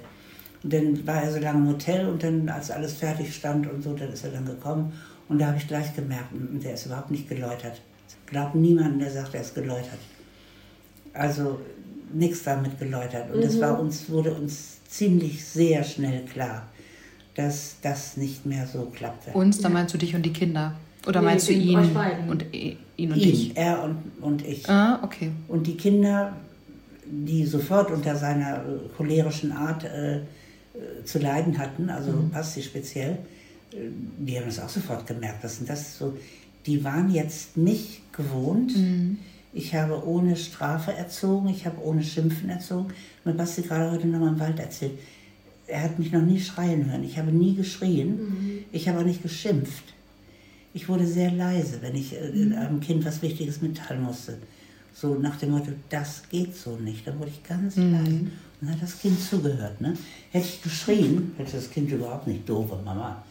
Und 0.64 0.74
dann 0.74 1.08
war 1.08 1.24
er 1.24 1.32
so 1.32 1.40
lange 1.40 1.60
im 1.60 1.68
Hotel 1.70 2.08
und 2.08 2.22
dann, 2.24 2.50
als 2.50 2.70
alles 2.72 2.94
fertig 2.94 3.34
stand 3.34 3.72
und 3.72 3.82
so, 3.82 3.94
dann 3.94 4.12
ist 4.12 4.24
er 4.26 4.32
dann 4.32 4.46
gekommen. 4.46 4.92
Und 5.30 5.40
da 5.40 5.48
habe 5.48 5.58
ich 5.58 5.68
gleich 5.68 5.96
gemerkt, 5.96 6.32
mm, 6.34 6.60
der 6.60 6.74
ist 6.74 6.86
überhaupt 6.86 7.12
nicht 7.12 7.30
geläutert. 7.30 7.80
Glaubt 8.26 8.56
niemanden, 8.56 9.00
der 9.00 9.10
sagt, 9.12 9.34
er 9.36 9.42
ist 9.42 9.56
geläutert. 9.56 10.00
Also 11.14 11.60
nichts 12.14 12.44
damit 12.44 12.78
geläutert. 12.80 13.32
Und 13.34 13.44
das 13.44 13.60
war 13.62 13.80
uns, 13.80 14.10
wurde 14.10 14.34
uns 14.34 14.84
ziemlich 14.88 15.46
sehr 15.46 15.84
schnell 15.84 16.26
klar, 16.26 16.68
dass 17.40 17.78
das 17.82 18.18
nicht 18.18 18.46
mehr 18.46 18.68
so 18.68 18.86
klappte. 18.94 19.32
Uns, 19.32 19.60
da 19.60 19.70
meinst 19.70 19.94
du 19.94 19.98
dich 19.98 20.14
und 20.16 20.24
die 20.26 20.34
Kinder? 20.34 20.74
Oder 21.08 21.22
Nee, 21.22 21.26
meinst 21.28 21.48
du 21.48 21.54
ihn 21.54 21.78
und 22.28 22.44
i- 22.54 22.78
ihn 22.98 23.12
und 23.14 23.18
Ihn, 23.18 23.32
dich? 23.32 23.56
er 23.58 23.84
und, 23.84 23.98
und 24.22 24.46
ich. 24.46 24.68
Ah, 24.70 25.00
okay. 25.02 25.32
Und 25.48 25.66
die 25.66 25.78
Kinder, 25.78 26.36
die 27.06 27.46
sofort 27.46 27.90
unter 27.92 28.16
seiner 28.18 28.58
äh, 28.58 28.90
cholerischen 28.98 29.52
Art 29.54 29.86
äh, 29.86 30.18
äh, 30.18 30.22
zu 31.06 31.20
leiden 31.20 31.58
hatten, 31.58 31.90
also 31.90 32.12
mhm. 32.12 32.30
Basti 32.32 32.62
speziell, 32.62 33.12
äh, 33.72 33.78
die 34.20 34.38
haben 34.38 34.46
das 34.48 34.60
auch 34.60 34.70
sofort 34.70 35.08
gemerkt. 35.08 35.48
Sind 35.50 35.70
das 35.70 35.98
so? 35.98 36.18
Die 36.66 36.84
waren 36.84 37.10
jetzt 37.10 37.56
mich 37.56 38.02
gewohnt. 38.12 38.76
Mhm. 38.78 39.18
Ich 39.54 39.74
habe 39.74 40.06
ohne 40.06 40.36
Strafe 40.36 40.92
erzogen, 40.94 41.48
ich 41.50 41.66
habe 41.66 41.82
ohne 41.82 42.04
Schimpfen 42.04 42.50
erzogen. 42.50 42.94
Mir 43.24 43.34
Basti 43.34 43.62
gerade 43.64 43.90
heute 43.90 44.06
noch 44.08 44.20
mal 44.20 44.28
im 44.34 44.40
Wald 44.40 44.60
erzählt. 44.60 44.92
Er 45.70 45.84
hat 45.84 46.00
mich 46.00 46.12
noch 46.12 46.22
nie 46.22 46.40
schreien 46.40 46.90
hören. 46.90 47.04
Ich 47.04 47.18
habe 47.18 47.32
nie 47.32 47.56
geschrien. 47.56 48.10
Mhm. 48.10 48.60
Ich 48.72 48.88
habe 48.88 49.00
auch 49.00 49.06
nicht 49.06 49.24
geschimpft. 49.24 49.84
Ich 50.74 50.88
wurde 50.88 51.08
sehr 51.08 51.32
leise, 51.32 51.82
wenn 51.82 51.96
ich 51.96 52.16
äh, 52.16 52.32
mhm. 52.32 52.54
einem 52.54 52.80
Kind 52.80 53.06
was 53.06 53.22
Wichtiges 53.22 53.62
mitteilen 53.62 54.04
musste. 54.04 54.38
So 54.94 55.16
nach 55.16 55.38
dem 55.38 55.52
Motto, 55.52 55.72
das 55.90 56.24
geht 56.30 56.56
so 56.56 56.76
nicht. 56.78 57.08
Dann 57.08 57.20
wurde 57.20 57.32
ich 57.32 57.44
ganz 57.44 57.76
mhm. 57.76 57.94
leise. 57.94 58.12
Und 58.12 58.32
dann 58.62 58.72
hat 58.72 58.82
das 58.82 59.00
Kind 59.00 59.20
zugehört. 59.22 59.80
Ne? 59.80 59.96
Hätte 60.32 60.48
ich 60.48 60.62
geschrien, 60.62 61.34
hätte 61.38 61.54
das 61.54 61.70
Kind 61.70 61.92
überhaupt 61.92 62.28
nicht 62.28 62.48
doofe 62.48 62.78
Mama, 62.84 63.24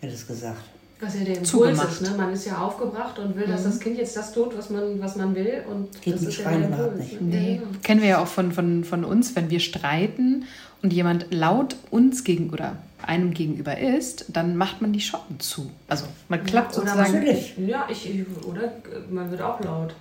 hätte 0.00 0.14
es 0.14 0.26
gesagt. 0.26 0.62
Was 1.04 1.18
ja 1.18 1.24
der 1.24 1.38
Impuls 1.38 1.82
ist, 1.82 2.02
ne? 2.02 2.10
Man 2.16 2.32
ist 2.32 2.46
ja 2.46 2.58
aufgebracht 2.58 3.18
und 3.18 3.36
will, 3.36 3.46
dass 3.46 3.62
mhm. 3.62 3.70
das 3.70 3.80
Kind 3.80 3.98
jetzt 3.98 4.16
das 4.16 4.32
tut, 4.32 4.56
was 4.56 4.70
man, 4.70 5.00
was 5.00 5.16
man 5.16 5.34
will. 5.34 5.62
Und 5.70 6.00
Geht 6.02 6.14
das 6.14 6.22
ist 6.22 6.34
Schreien 6.34 6.62
ja 6.62 6.68
überhaupt 6.68 6.98
nicht. 6.98 7.20
Nee. 7.20 7.60
Kennen 7.82 8.00
wir 8.00 8.08
ja 8.08 8.22
auch 8.22 8.26
von, 8.26 8.52
von, 8.52 8.84
von 8.84 9.04
uns, 9.04 9.36
wenn 9.36 9.50
wir 9.50 9.60
streiten 9.60 10.44
und 10.82 10.92
jemand 10.92 11.26
laut 11.32 11.76
uns 11.90 12.24
gegen 12.24 12.50
oder 12.50 12.76
einem 13.02 13.34
gegenüber 13.34 13.78
ist, 13.78 14.26
dann 14.28 14.56
macht 14.56 14.80
man 14.80 14.92
die 14.92 15.00
Schotten 15.00 15.40
zu. 15.40 15.70
Also 15.88 16.06
man 16.28 16.44
klappt 16.44 16.74
ja, 16.74 16.80
sozusagen. 16.80 17.12
Natürlich. 17.12 17.54
Ja, 17.58 17.86
ich, 17.90 18.24
oder 18.46 18.72
man 19.10 19.30
wird 19.30 19.42
auch 19.42 19.60
laut. 19.60 19.94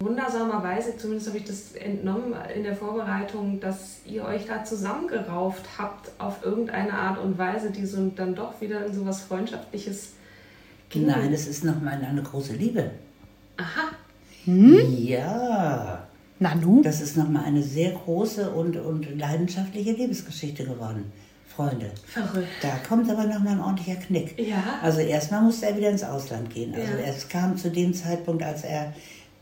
Wundersamerweise, 0.00 0.96
zumindest 0.96 1.28
habe 1.28 1.38
ich 1.38 1.44
das 1.44 1.72
entnommen 1.72 2.32
in 2.54 2.62
der 2.62 2.76
Vorbereitung, 2.76 3.58
dass 3.58 4.00
ihr 4.06 4.24
euch 4.24 4.46
da 4.46 4.64
zusammengerauft 4.64 5.64
habt 5.76 6.12
auf 6.18 6.44
irgendeine 6.44 6.92
Art 6.92 7.18
und 7.18 7.36
Weise, 7.36 7.72
die 7.72 7.84
so 7.84 8.10
dann 8.14 8.34
doch 8.34 8.60
wieder 8.60 8.86
in 8.86 8.94
so 8.94 9.04
was 9.04 9.22
Freundschaftliches. 9.22 10.12
Nein, 10.94 11.32
es 11.32 11.46
ist 11.46 11.64
nochmal 11.64 12.02
eine 12.02 12.22
große 12.22 12.54
Liebe. 12.54 12.90
Aha. 13.56 13.90
Hm? 14.44 14.78
Ja. 15.04 16.06
Nanu? 16.38 16.82
Das 16.82 17.00
ist 17.00 17.16
nochmal 17.16 17.44
eine 17.44 17.62
sehr 17.62 17.92
große 17.92 18.50
und, 18.50 18.76
und 18.76 19.18
leidenschaftliche 19.18 19.92
Liebesgeschichte 19.92 20.64
geworden. 20.64 21.12
Freunde. 21.54 21.90
Verrückt. 22.06 22.46
Da 22.62 22.78
kommt 22.88 23.10
aber 23.10 23.24
nochmal 23.24 23.54
ein 23.54 23.60
ordentlicher 23.60 23.96
Knick. 23.96 24.38
Ja. 24.38 24.78
Also 24.80 25.00
erstmal 25.00 25.42
musste 25.42 25.66
er 25.66 25.76
wieder 25.76 25.90
ins 25.90 26.04
Ausland 26.04 26.54
gehen. 26.54 26.72
Also 26.72 26.92
ja. 26.92 27.04
es 27.04 27.28
kam 27.28 27.56
zu 27.56 27.70
dem 27.70 27.92
Zeitpunkt, 27.92 28.44
als 28.44 28.62
er 28.62 28.92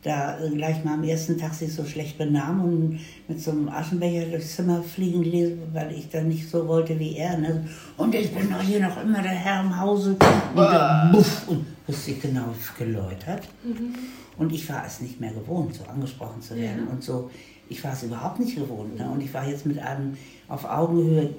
da 0.03 0.39
gleich 0.55 0.85
mal 0.85 0.95
am 0.95 1.05
ersten 1.05 1.37
Tag 1.39 1.55
sich 1.55 1.73
so 1.75 1.85
schlecht 1.85 2.17
benahm 2.17 2.63
und 2.63 3.01
mit 3.27 3.41
so 3.41 3.51
einem 3.51 3.69
Aschenbecher 3.69 4.27
durchs 4.27 4.55
Zimmer 4.55 4.83
fliegen 4.83 5.23
ließ, 5.23 5.53
weil 5.73 5.93
ich 5.93 6.09
dann 6.11 6.29
nicht 6.29 6.49
so 6.49 6.69
wollte 6.69 6.99
wie 6.99 7.17
er. 7.17 7.37
Ne? 7.39 7.67
Und 7.97 8.15
ich 8.15 8.33
bin 8.33 8.51
doch 8.51 8.61
hier 8.61 8.81
noch 8.81 9.03
immer 9.03 9.21
der 9.23 9.33
Herr 9.33 9.63
im 9.63 9.79
Hause. 9.79 10.17
Und 10.55 10.57
dann 10.57 11.13
buff, 11.13 11.49
und 11.49 11.67
bis 11.87 12.05
sich 12.05 12.21
genau 12.21 12.55
geläutert. 12.79 13.49
Mhm. 13.65 13.95
Und 14.39 14.53
ich 14.53 14.69
war 14.69 14.85
es 14.87 15.01
nicht 15.01 15.21
mehr 15.21 15.33
gewohnt, 15.33 15.75
so 15.75 15.85
angesprochen 15.85 16.41
zu 16.41 16.57
werden. 16.57 16.85
Ja. 16.87 16.93
Und 16.93 17.03
so, 17.03 17.31
ich 17.69 17.83
war 17.83 17.93
es 17.93 18.03
überhaupt 18.03 18.39
nicht 18.39 18.55
gewohnt. 18.55 18.99
Ne? 18.99 19.11
Und 19.11 19.21
ich 19.21 19.33
war 19.33 19.49
jetzt 19.49 19.67
mit 19.67 19.79
einem 19.79 20.17
auf 20.49 20.65
Augenhöhe 20.65 21.31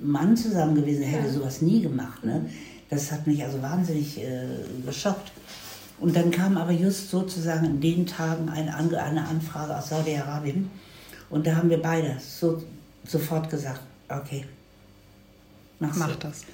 Mann 0.00 0.36
zusammen 0.36 0.74
gewesen, 0.74 1.00
der 1.00 1.10
ja. 1.10 1.18
hätte 1.18 1.32
sowas 1.32 1.62
nie 1.62 1.82
gemacht. 1.82 2.24
Ne? 2.24 2.46
Das 2.90 3.12
hat 3.12 3.26
mich 3.26 3.44
also 3.44 3.60
wahnsinnig 3.62 4.18
äh, 4.18 4.46
geschockt. 4.84 5.32
Und 6.00 6.14
dann 6.14 6.30
kam 6.30 6.56
aber 6.56 6.70
just 6.70 7.10
sozusagen 7.10 7.66
in 7.66 7.80
den 7.80 8.06
Tagen 8.06 8.48
eine, 8.48 8.74
eine 8.76 9.26
Anfrage 9.26 9.76
aus 9.76 9.88
Saudi-Arabien. 9.88 10.70
Und 11.30 11.46
da 11.46 11.56
haben 11.56 11.68
wir 11.70 11.82
beide 11.82 12.16
so, 12.20 12.62
sofort 13.04 13.50
gesagt, 13.50 13.80
okay, 14.08 14.44
mach 15.80 16.16
das. 16.16 16.44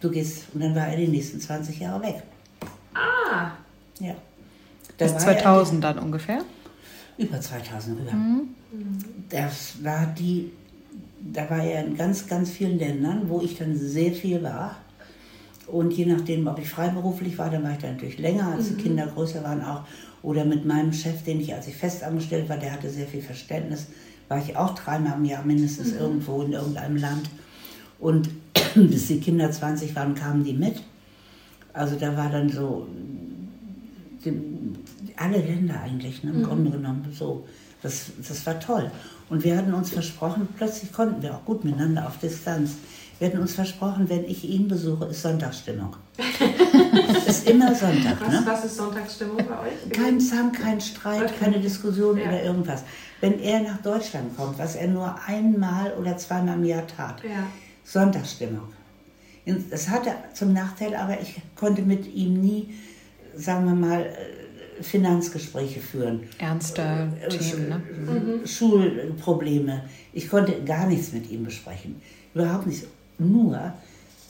Du 0.00 0.10
gehst. 0.10 0.44
Und 0.54 0.60
dann 0.60 0.74
war 0.74 0.88
er 0.88 0.96
die 0.96 1.08
nächsten 1.08 1.40
20 1.40 1.80
Jahre 1.80 2.02
weg. 2.02 2.22
Ah. 2.94 3.52
Ja. 4.00 4.14
Da 4.98 5.06
Bis 5.06 5.16
2000 5.18 5.82
dann 5.82 5.98
ungefähr? 5.98 6.42
Über 7.18 7.40
2000 7.40 8.00
rüber. 8.00 8.12
Mhm. 8.12 8.48
Das 9.28 9.82
war 9.82 10.06
die, 10.06 10.52
da 11.20 11.48
war 11.50 11.62
er 11.62 11.84
in 11.84 11.96
ganz, 11.96 12.26
ganz 12.26 12.50
vielen 12.50 12.78
Ländern, 12.78 13.28
wo 13.28 13.40
ich 13.40 13.56
dann 13.56 13.76
sehr 13.76 14.12
viel 14.12 14.42
war. 14.42 14.76
Und 15.66 15.92
je 15.92 16.06
nachdem, 16.06 16.46
ob 16.46 16.58
ich 16.58 16.68
freiberuflich 16.68 17.38
war, 17.38 17.50
dann 17.50 17.62
war 17.62 17.72
ich 17.72 17.78
da 17.78 17.90
natürlich 17.90 18.18
länger, 18.18 18.48
als 18.48 18.70
mhm. 18.70 18.76
die 18.76 18.82
Kinder 18.82 19.06
größer 19.06 19.42
waren 19.42 19.62
auch. 19.62 19.82
Oder 20.22 20.44
mit 20.44 20.64
meinem 20.64 20.92
Chef, 20.92 21.22
den 21.24 21.40
ich, 21.40 21.54
als 21.54 21.68
ich 21.68 21.76
festangestellt 21.76 22.48
war, 22.48 22.56
der 22.56 22.72
hatte 22.72 22.90
sehr 22.90 23.06
viel 23.06 23.22
Verständnis, 23.22 23.86
war 24.28 24.38
ich 24.38 24.56
auch 24.56 24.74
dreimal 24.74 25.18
im 25.18 25.24
Jahr 25.24 25.44
mindestens 25.44 25.92
mhm. 25.92 25.98
irgendwo 25.98 26.42
in 26.42 26.52
irgendeinem 26.52 26.96
Land. 26.96 27.30
Und 27.98 28.30
bis 28.74 29.08
die 29.08 29.20
Kinder 29.20 29.50
20 29.50 29.94
waren, 29.96 30.14
kamen 30.14 30.44
die 30.44 30.54
mit. 30.54 30.82
Also 31.72 31.96
da 31.96 32.16
war 32.16 32.30
dann 32.30 32.48
so, 32.48 32.86
die, 34.24 34.32
alle 35.16 35.38
Länder 35.38 35.80
eigentlich, 35.80 36.22
ne, 36.22 36.30
im 36.30 36.38
mhm. 36.38 36.44
Grunde 36.44 36.70
genommen 36.70 37.04
so. 37.12 37.46
Das, 37.82 38.12
das 38.26 38.46
war 38.46 38.58
toll. 38.60 38.90
Und 39.28 39.44
wir 39.44 39.56
hatten 39.56 39.74
uns 39.74 39.90
versprochen, 39.90 40.48
plötzlich 40.56 40.90
konnten 40.92 41.22
wir 41.22 41.34
auch 41.34 41.44
gut 41.44 41.64
miteinander 41.64 42.06
auf 42.06 42.18
Distanz. 42.18 42.76
Wir 43.18 43.28
hatten 43.28 43.38
uns 43.38 43.54
versprochen, 43.54 44.08
wenn 44.08 44.24
ich 44.24 44.44
ihn 44.44 44.66
besuche, 44.66 45.06
ist 45.06 45.22
Sonntagsstimmung. 45.22 45.94
ist 47.26 47.48
immer 47.48 47.74
Sonntag. 47.74 48.20
Was, 48.20 48.28
ne? 48.28 48.42
was 48.44 48.64
ist 48.64 48.76
Sonntagsstimmung 48.76 49.36
bei 49.36 49.68
euch? 49.68 49.90
Kein 49.92 50.20
Zank, 50.20 50.60
kein 50.60 50.80
Streit, 50.80 51.22
okay. 51.22 51.34
keine 51.40 51.60
Diskussion 51.60 52.18
ja. 52.18 52.24
oder 52.24 52.42
irgendwas. 52.42 52.82
Wenn 53.20 53.38
er 53.40 53.60
nach 53.60 53.80
Deutschland 53.82 54.36
kommt, 54.36 54.58
was 54.58 54.74
er 54.74 54.88
nur 54.88 55.14
einmal 55.26 55.94
oder 55.94 56.16
zweimal 56.16 56.56
im 56.56 56.64
Jahr 56.64 56.86
tat, 56.86 57.22
ja. 57.22 57.46
Sonntagsstimmung. 57.84 58.68
Das 59.70 59.88
hatte 59.88 60.10
zum 60.32 60.52
Nachteil, 60.52 60.94
aber 60.94 61.20
ich 61.20 61.40
konnte 61.54 61.82
mit 61.82 62.12
ihm 62.12 62.40
nie, 62.40 62.74
sagen 63.36 63.66
wir 63.66 63.74
mal, 63.74 64.00
äh, 64.00 64.82
Finanzgespräche 64.82 65.80
führen. 65.80 66.24
Ernste 66.38 67.08
äh, 67.22 67.28
Themen, 67.28 67.68
ne? 67.68 67.78
Mhm. 67.78 68.46
Schulprobleme. 68.46 69.84
Ich 70.12 70.28
konnte 70.28 70.64
gar 70.64 70.86
nichts 70.86 71.12
mit 71.12 71.30
ihm 71.30 71.44
besprechen. 71.44 72.00
Überhaupt 72.34 72.66
nicht. 72.66 72.84
Nur, 73.18 73.72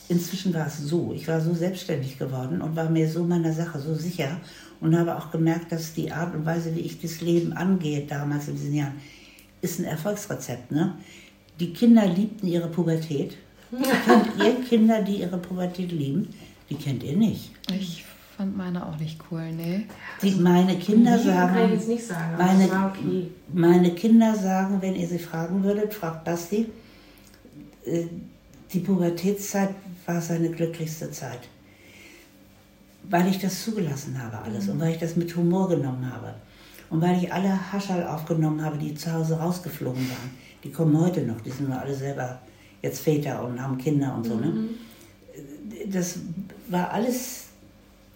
inzwischen 0.09 0.53
war 0.53 0.67
es 0.67 0.77
so, 0.77 1.13
ich 1.15 1.27
war 1.27 1.41
so 1.41 1.53
selbstständig 1.53 2.17
geworden 2.17 2.61
und 2.61 2.75
war 2.75 2.89
mir 2.89 3.09
so 3.09 3.23
meiner 3.23 3.53
Sache 3.53 3.79
so 3.79 3.95
sicher 3.95 4.39
und 4.81 4.97
habe 4.97 5.15
auch 5.15 5.31
gemerkt, 5.31 5.71
dass 5.71 5.93
die 5.93 6.11
Art 6.11 6.35
und 6.35 6.45
Weise, 6.45 6.75
wie 6.75 6.81
ich 6.81 7.01
das 7.01 7.21
Leben 7.21 7.53
angehe, 7.53 8.05
damals 8.05 8.47
in 8.47 8.55
diesen 8.55 8.75
Jahren, 8.75 8.93
ist 9.61 9.79
ein 9.79 9.85
Erfolgsrezept. 9.85 10.71
Ne? 10.71 10.95
Die 11.59 11.73
Kinder 11.73 12.05
liebten 12.05 12.47
ihre 12.47 12.67
Pubertät. 12.67 13.37
kennt 14.05 14.27
ihr 14.37 14.63
Kinder, 14.67 15.01
die 15.01 15.21
ihre 15.21 15.37
Pubertät 15.37 15.91
lieben? 15.91 16.29
Die 16.69 16.75
kennt 16.75 17.03
ihr 17.03 17.15
nicht. 17.15 17.51
Ich 17.71 18.05
fand 18.37 18.55
meine 18.55 18.85
auch 18.85 18.97
nicht 18.97 19.19
cool, 19.31 19.51
nee. 19.51 19.85
Die, 20.21 20.31
meine 20.31 20.77
Kinder 20.77 21.17
sagen, 21.17 21.53
kann 21.53 21.65
ich 21.65 21.79
jetzt 21.79 21.87
nicht 21.87 22.05
sagen 22.05 22.37
meine, 22.37 22.65
okay. 22.65 23.31
meine 23.53 23.91
Kinder 23.91 24.35
sagen, 24.35 24.81
wenn 24.81 24.95
ihr 24.95 25.07
sie 25.07 25.19
fragen 25.19 25.63
würdet, 25.63 25.93
fragt 25.93 26.25
Basti, 26.25 26.67
äh, 27.85 28.05
die 28.73 28.79
Pubertätszeit 28.79 29.69
war 30.05 30.21
seine 30.21 30.49
glücklichste 30.49 31.11
Zeit. 31.11 31.41
Weil 33.03 33.27
ich 33.27 33.39
das 33.39 33.63
zugelassen 33.63 34.21
habe 34.21 34.39
alles 34.39 34.65
mhm. 34.65 34.73
und 34.73 34.79
weil 34.81 34.93
ich 34.93 34.99
das 34.99 35.15
mit 35.15 35.35
Humor 35.35 35.69
genommen 35.69 36.11
habe. 36.11 36.33
Und 36.89 37.01
weil 37.01 37.17
ich 37.17 37.31
alle 37.31 37.71
Haschall 37.71 38.05
aufgenommen 38.07 38.63
habe, 38.63 38.77
die 38.77 38.95
zu 38.95 39.11
Hause 39.11 39.37
rausgeflogen 39.37 40.07
waren. 40.09 40.31
Die 40.63 40.71
kommen 40.71 40.99
heute 40.99 41.21
noch, 41.21 41.41
die 41.41 41.51
sind 41.51 41.69
nur 41.69 41.79
alle 41.79 41.95
selber 41.95 42.39
jetzt 42.81 43.01
Väter 43.01 43.43
und 43.43 43.61
haben 43.61 43.77
Kinder 43.77 44.15
und 44.15 44.25
so. 44.25 44.35
Ne? 44.35 44.47
Mhm. 44.47 44.69
Das 45.91 46.19
war 46.67 46.91
alles 46.91 47.45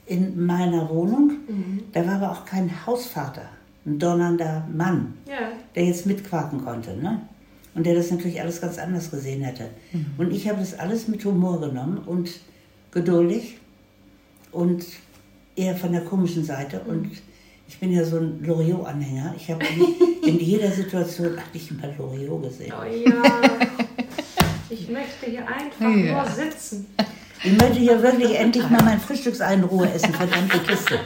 in 0.06 0.46
meiner 0.46 0.90
Wohnung. 0.90 1.32
Mhm. 1.48 1.84
Da 1.94 2.06
war 2.06 2.16
aber 2.16 2.32
auch 2.32 2.46
kein 2.46 2.86
Hausvater, 2.86 3.50
ein 3.86 4.00
donnernder 4.00 4.68
Mann, 4.72 5.14
ja. 5.26 5.50
der 5.76 5.86
jetzt 5.86 6.06
mitquaken 6.06 6.64
konnte. 6.64 6.96
Ne? 6.96 7.22
Und 7.76 7.86
der 7.86 7.96
das 7.96 8.12
natürlich 8.12 8.42
alles 8.42 8.62
ganz 8.62 8.78
anders 8.78 9.12
gesehen 9.12 9.42
hätte. 9.44 9.70
Mhm. 9.92 10.14
Und 10.18 10.32
ich 10.32 10.48
habe 10.48 10.60
das 10.60 10.78
alles 10.78 11.08
mit 11.08 11.24
Humor 11.26 11.60
genommen 11.60 11.98
und 12.00 12.32
geduldig 12.92 13.58
und 14.52 14.86
eher 15.56 15.76
von 15.76 15.92
der 15.92 16.02
komischen 16.02 16.44
Seite. 16.44 16.82
Mhm. 16.84 16.90
Und 16.90 17.12
ich 17.68 17.80
bin 17.80 17.92
ja 17.92 18.04
so 18.04 18.18
ein 18.18 18.44
Loriot-Anhänger. 18.44 19.36
Ich 19.38 19.50
habe 19.52 19.64
in, 19.66 20.28
in, 20.28 20.40
jeder 20.40 20.72
Situation 20.72 21.38
eigentlich 21.38 21.70
immer 21.72 21.94
Loriot 21.98 22.44
gesehen. 22.44 22.74
Oh 22.74 22.84
ja, 22.84 23.24
ich 24.70 24.90
möchte 24.90 25.28
hier 25.28 25.48
einfach 25.48 25.82
ja. 25.82 26.24
nur 26.24 26.32
sitzen. 26.32 26.88
Ich 27.42 27.54
möchte 27.54 27.80
hier 27.80 28.02
wirklich 28.04 28.38
endlich 28.38 28.70
mal 28.70 28.84
mein 28.84 29.00
Frühstücksei 29.00 29.54
in 29.54 29.64
Ruhe 29.64 29.90
essen, 29.90 30.14
verdammte 30.14 30.60
Kiste. 30.60 31.00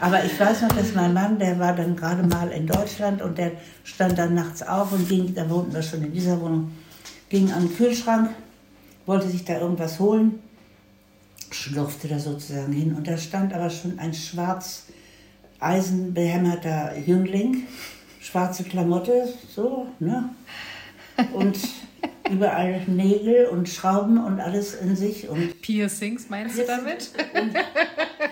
Aber 0.00 0.24
ich 0.24 0.38
weiß 0.38 0.62
noch, 0.62 0.68
dass 0.68 0.94
mein 0.94 1.12
Mann, 1.12 1.38
der 1.38 1.58
war 1.58 1.74
dann 1.74 1.96
gerade 1.96 2.22
mal 2.22 2.50
in 2.52 2.68
Deutschland 2.68 3.20
und 3.20 3.38
der 3.38 3.52
stand 3.82 4.16
dann 4.16 4.34
nachts 4.34 4.62
auf 4.62 4.92
und 4.92 5.08
ging, 5.08 5.34
da 5.34 5.50
wohnten 5.50 5.74
wir 5.74 5.82
schon 5.82 6.04
in 6.04 6.12
dieser 6.12 6.40
Wohnung, 6.40 6.70
ging 7.28 7.50
an 7.50 7.66
den 7.66 7.76
Kühlschrank, 7.76 8.30
wollte 9.04 9.28
sich 9.28 9.44
da 9.44 9.58
irgendwas 9.58 9.98
holen, 9.98 10.38
schlurfte 11.50 12.06
da 12.06 12.20
sozusagen 12.20 12.72
hin 12.72 12.94
und 12.94 13.08
da 13.08 13.16
stand 13.16 13.52
aber 13.52 13.68
schon 13.68 13.98
ein 13.98 14.14
schwarz 14.14 14.84
eisenbehämmerter 15.58 16.96
Jüngling, 16.98 17.66
schwarze 18.20 18.62
Klamotte, 18.62 19.28
so, 19.52 19.88
ne? 19.98 20.30
Und 21.32 21.58
überall 22.30 22.82
Nägel 22.86 23.46
und 23.46 23.68
Schrauben 23.68 24.22
und 24.22 24.40
alles 24.40 24.74
in 24.74 24.96
sich. 24.96 25.28
Und 25.28 25.60
Piercings 25.60 26.28
meinst 26.28 26.58
du 26.58 26.64
damit? 26.64 27.10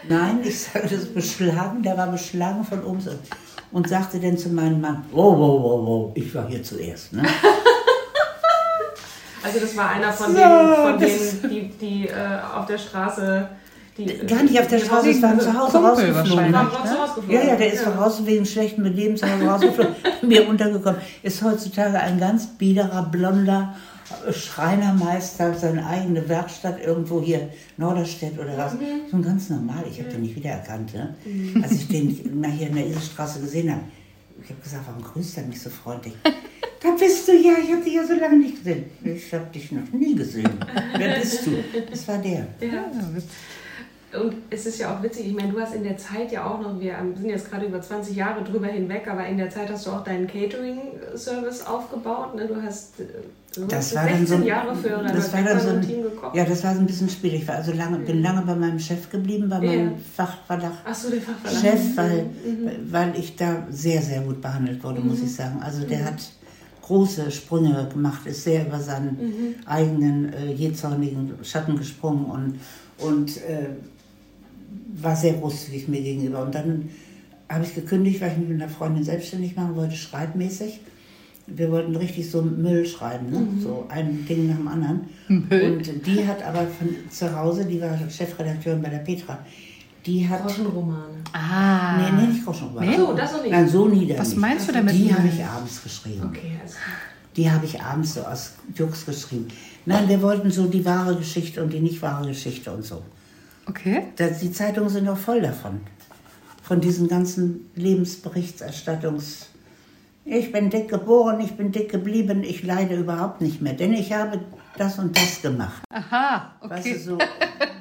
nein, 0.09 0.41
ich 0.45 0.61
sage 0.61 0.89
das 0.89 1.07
beschlagen, 1.07 1.83
der 1.83 1.97
war 1.97 2.11
beschlagen 2.11 2.65
von 2.65 2.83
oben 2.85 2.99
und, 2.99 3.19
und 3.73 3.89
sagte 3.89 4.21
dann 4.21 4.39
zu 4.39 4.49
meinem 4.51 4.81
Mann, 4.81 5.05
wow, 5.13 5.37
wow, 5.37 5.63
wow, 5.63 5.87
wow, 5.87 6.13
ich 6.15 6.35
war 6.35 6.49
hier 6.49 6.63
zuerst. 6.63 7.13
Ne? 7.13 7.23
Also 9.45 9.59
das 9.59 9.77
war 9.77 9.91
einer 9.91 10.13
von 10.13 10.33
So, 10.33 10.39
denen, 10.39 10.75
von 10.75 10.99
denen 10.99 11.51
die, 11.51 11.69
die 11.79 12.09
äh, 12.09 12.41
auf 12.55 12.67
der 12.67 12.79
Straße... 12.79 13.49
Die, 13.99 14.07
Gar 14.27 14.45
nicht 14.45 14.59
auf 14.59 14.69
der 14.69 14.79
Straße, 14.79 15.11
es 15.11 15.21
war 15.23 15.39
zu 15.39 15.53
Hause 15.53 15.73
Kumpel 15.79 16.13
rausgeflogen. 16.13 16.51
ne? 16.51 16.53
zu 16.53 16.91
Hause 16.91 17.15
geflogen, 17.17 17.31
Ja, 17.31 17.43
ja, 17.43 17.57
der 17.57 17.73
ist 17.73 17.81
ja. 17.85 17.91
von 17.91 17.99
draußen 17.99 18.27
wegen 18.27 18.47
schlechtem 18.47 18.85
Benehmen 18.85 19.17
zu 19.19 19.27
Hause 19.31 19.45
rausgeflogen, 19.47 19.95
mir 20.29 20.49
untergekommen. 20.49 21.01
Ist 21.23 21.43
heutzutage 21.43 21.99
ein 22.01 22.19
ganz 22.19 22.47
biederer, 22.47 23.03
blonder 23.11 23.75
Schreinermeister, 24.31 25.55
seine 25.55 25.87
eigene 25.87 26.29
Werkstatt 26.29 26.81
irgendwo 26.85 27.21
hier, 27.23 27.49
Norderstedt 27.77 28.39
oder 28.39 28.57
was. 28.57 28.73
So 29.11 29.17
ein 29.17 29.23
ganz 29.23 29.51
normal, 29.51 29.85
ich 29.91 29.99
habe 30.01 30.11
den 30.11 30.23
nicht 30.23 30.37
wiedererkannt. 30.37 30.95
Ne? 30.95 31.15
Als 31.63 31.73
ich 31.73 31.89
den 31.89 32.11
hier 32.11 32.69
in 32.69 32.75
der 32.75 32.87
Iselstraße 32.87 33.41
gesehen 33.41 33.71
habe, 33.71 33.83
ich 34.43 34.51
habe 34.51 34.61
gesagt, 34.61 34.85
warum 34.87 35.03
grüßt 35.03 35.39
er 35.39 35.45
mich 35.45 35.61
so 35.61 35.71
freundlich? 35.71 36.15
Da 36.83 36.89
bist 36.99 37.29
du 37.29 37.33
ja, 37.37 37.53
ich 37.63 37.71
habe 37.71 37.81
dich 37.85 37.95
ja 37.95 38.05
so 38.05 38.15
lange 38.15 38.39
nicht 38.39 38.57
gesehen. 38.57 38.87
Ich 39.05 39.33
habe 39.33 39.47
dich 39.55 39.71
noch 39.71 39.89
nie 39.93 40.17
gesehen. 40.17 40.51
Wer 40.99 41.21
bist 41.21 41.47
du? 41.47 41.53
Das 41.89 42.09
war 42.09 42.19
der. 42.19 42.49
Ja. 42.61 42.91
Und 44.21 44.35
es 44.51 44.67
ist 44.67 44.79
ja 44.79 44.95
auch 44.95 45.03
witzig, 45.03 45.27
ich 45.29 45.35
meine, 45.35 45.53
du 45.53 45.61
hast 45.61 45.75
in 45.75 45.85
der 45.85 45.97
Zeit 45.97 46.31
ja 46.33 46.45
auch 46.45 46.61
noch, 46.61 46.79
wir 46.79 46.97
sind 47.17 47.31
jetzt 47.31 47.51
gerade 47.51 47.65
über 47.67 47.81
20 47.81 48.15
Jahre 48.15 48.45
drüber 48.45 48.67
hinweg, 48.67 49.09
aber 49.09 49.27
in 49.27 49.39
der 49.39 49.49
Zeit 49.49 49.71
hast 49.71 49.87
du 49.87 49.91
auch 49.91 50.05
deinen 50.05 50.27
Catering-Service 50.27 51.67
aufgebaut. 51.67 52.35
Ne? 52.35 52.47
Du 52.47 52.61
hast 52.61 53.01
äh, 53.01 53.05
du 53.55 53.67
Das 53.67 53.87
hast 53.87 53.95
war 53.95 54.07
dann 54.09 54.27
so, 54.27 54.37
Jahre 54.37 54.77
für 54.77 54.89
das 54.91 55.33
war 55.33 55.43
dann 55.43 55.61
so 55.61 55.69
ein, 55.71 55.83
Team 55.83 56.03
gekocht. 56.03 56.37
ja, 56.37 56.45
das 56.45 56.63
war 56.63 56.75
so 56.75 56.81
ein 56.81 56.87
bisschen 56.87 57.09
schwierig. 57.09 57.43
Ich 57.43 57.49
war 57.49 57.55
also 57.57 57.73
lange, 57.73 57.99
bin 58.01 58.23
lange 58.23 58.43
bei 58.43 58.55
meinem 58.55 58.79
Chef 58.79 59.11
geblieben, 59.11 59.49
bei 59.49 59.59
meinem 59.61 59.93
Ja. 59.93 59.99
Fachverlag. 60.15 60.73
Ach 60.85 60.95
so, 60.95 61.11
der 61.11 61.21
Fachverlag. 61.23 61.61
Chef, 61.61 61.97
weil, 61.97 62.27
weil 62.91 63.19
ich 63.19 63.37
da 63.37 63.67
sehr, 63.71 64.03
sehr 64.03 64.21
gut 64.21 64.43
behandelt 64.43 64.83
wurde, 64.85 65.01
muss 65.01 65.21
ich 65.23 65.35
sagen. 65.35 65.61
Also 65.63 65.87
der 65.87 66.05
hat 66.05 66.23
große 66.83 67.31
Sprünge 67.31 67.89
gemacht, 67.91 68.27
ist 68.27 68.45
sehr 68.45 68.67
über 68.67 68.79
seinen 68.79 69.55
eigenen 69.65 70.33
äh, 70.35 70.53
jähzornigen 70.53 71.33
Schatten 71.43 71.77
gesprungen 71.79 72.27
und, 72.27 72.61
und 72.99 73.37
äh, 73.39 73.69
war 74.93 75.17
sehr 75.17 75.35
großzügig 75.35 75.89
mir 75.89 76.03
gegenüber. 76.03 76.43
Und 76.43 76.55
dann 76.55 76.89
habe 77.49 77.65
ich 77.65 77.75
gekündigt, 77.75 78.21
weil 78.21 78.33
ich 78.33 78.39
mich 78.39 78.49
mit 78.49 78.63
einer 78.63 78.71
Freundin 78.71 79.05
selbstständig 79.05 79.57
machen 79.57 79.77
wollte, 79.77 79.97
schreibmäßig. 79.97 80.81
Wir 81.47 81.71
wollten 81.71 81.97
richtig 81.97 82.31
so 82.31 82.41
Müll 82.41 82.87
schreiben, 82.87 83.31
ne? 83.31 83.47
so 83.61 83.85
ein 83.89 84.25
Ding 84.27 84.47
nach 84.47 84.57
dem 84.57 84.69
anderen. 84.69 85.01
Und 85.29 86.07
die 86.07 86.27
hat 86.27 86.43
aber 86.43 86.61
von 86.61 86.89
zu 87.11 87.37
Hause, 87.37 87.65
die 87.65 87.81
war 87.81 87.99
Chefredakteurin 88.09 88.81
bei 88.81 88.91
der 88.91 88.99
Petra, 88.99 89.39
die 90.07 90.29
hat 90.29 90.43
Groschenromane. 90.43 91.23
Ah. 91.33 91.97
Nee, 91.99 92.23
nee, 92.23 92.33
nicht 92.33 92.45
Groschenroman. 92.45 92.89
Nee? 92.89 92.97
So, 92.97 93.13
das 93.13 93.33
noch 93.33 93.43
nicht. 93.43 93.53
Nein, 93.53 93.69
so 93.69 93.89
nieder. 93.89 94.19
Was 94.19 94.31
nicht. 94.31 94.39
meinst 94.39 94.69
du 94.69 94.73
damit? 94.73 94.95
Die 94.95 95.15
habe 95.15 95.29
ich 95.29 95.45
abends 95.45 95.83
geschrieben. 95.83 96.23
Okay, 96.29 96.59
also, 96.63 96.77
Die 97.37 97.51
habe 97.51 97.65
ich 97.65 97.81
abends 97.81 98.15
so 98.15 98.21
aus 98.23 98.55
Jux 98.75 99.05
geschrieben. 99.05 99.49
Nein, 99.85 100.09
wir 100.09 100.23
wollten 100.23 100.51
so 100.51 100.67
die 100.67 100.85
wahre 100.85 101.17
Geschichte 101.17 101.63
und 101.63 101.73
die 101.73 101.81
nicht 101.81 102.01
wahre 102.03 102.29
Geschichte 102.29 102.73
und 102.73 102.85
so. 102.85 103.03
Okay. 103.67 104.05
Das, 104.17 104.41
die 104.41 104.53
Zeitungen 104.53 104.89
sind 104.91 105.09
auch 105.09 105.17
voll 105.19 105.41
davon. 105.41 105.81
Von 106.63 106.81
diesen 106.81 107.09
ganzen 107.09 107.71
Lebensberichterstattungs. 107.75 109.47
Ich 110.25 110.53
bin 110.53 110.71
dick 110.71 110.89
geboren, 110.89 111.41
ich 111.41 111.53
bin 111.57 111.73
dick 111.73 111.91
geblieben, 111.91 112.45
ich 112.45 112.63
leide 112.63 112.95
überhaupt 112.97 113.41
nicht 113.41 113.61
mehr, 113.61 113.73
denn 113.73 113.93
ich 113.93 114.13
habe 114.13 114.39
das 114.79 114.99
und 114.99 115.17
das 115.17 115.43
gemacht. 115.43 115.83
Aha, 115.91 116.53
Weißt 116.61 116.87
du, 116.87 116.91
okay. 116.91 116.99
so, 116.99 117.19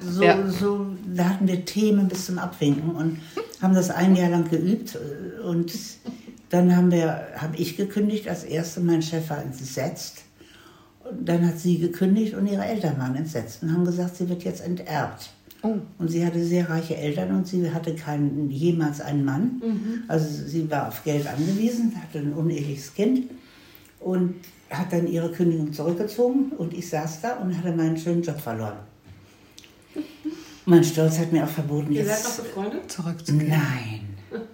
so, 0.10 0.22
Ja. 0.24 0.48
so, 0.50 0.86
da 1.06 1.28
hatten 1.30 1.46
wir 1.46 1.64
Themen 1.64 2.08
bis 2.08 2.26
zum 2.26 2.38
Abwinken 2.38 2.90
und 2.90 3.20
haben 3.60 3.74
das 3.74 3.90
ein 3.90 4.16
Jahr 4.16 4.30
lang 4.30 4.50
geübt. 4.50 4.96
äh, 4.96 5.40
Und 5.42 5.72
dann 6.50 6.74
haben 6.76 6.90
wir, 6.90 7.28
habe 7.36 7.56
ich 7.56 7.76
gekündigt 7.76 8.28
als 8.28 8.42
erste, 8.42 8.80
mein 8.80 9.02
Chef 9.02 9.30
war 9.30 9.40
entsetzt. 9.40 10.22
Und 11.08 11.28
dann 11.28 11.46
hat 11.46 11.58
sie 11.60 11.78
gekündigt 11.78 12.34
und 12.34 12.46
ihre 12.48 12.64
Eltern 12.64 12.98
waren 12.98 13.14
entsetzt 13.14 13.62
und 13.62 13.72
haben 13.72 13.84
gesagt, 13.84 14.16
sie 14.16 14.28
wird 14.28 14.42
jetzt 14.42 14.64
enterbt. 14.64 15.30
Oh. 15.62 15.76
Und 15.98 16.08
sie 16.08 16.24
hatte 16.26 16.42
sehr 16.44 16.68
reiche 16.68 16.96
Eltern 16.96 17.30
und 17.36 17.46
sie 17.46 17.70
hatte 17.70 17.94
keinen, 17.94 18.50
jemals 18.50 19.00
einen 19.00 19.24
Mann. 19.24 19.62
Also 20.08 20.26
sie 20.48 20.68
war 20.70 20.88
auf 20.88 21.04
Geld 21.04 21.26
angewiesen, 21.26 21.94
hatte 22.02 22.18
ein 22.18 22.32
uneheliches 22.32 22.92
Kind 22.94 23.30
und 24.00 24.34
hat 24.70 24.92
dann 24.92 25.06
ihre 25.06 25.30
Kündigung 25.30 25.72
zurückgezogen 25.72 26.50
und 26.58 26.74
ich 26.74 26.88
saß 26.88 27.20
da 27.20 27.34
und 27.36 27.56
hatte 27.56 27.70
meinen 27.76 27.96
schönen 27.96 28.22
Job 28.22 28.40
verloren. 28.40 28.78
Mein 30.66 30.82
Stolz 30.84 31.18
hat 31.18 31.32
mir 31.32 31.44
auch 31.44 31.48
verboten, 31.48 31.92
ihr 31.92 32.04
seid 32.06 32.22
noch 32.22 32.30
jetzt. 32.30 32.42
befreundet? 32.44 32.90
Zurückzugehen. 32.90 33.48
Nein, 33.48 34.00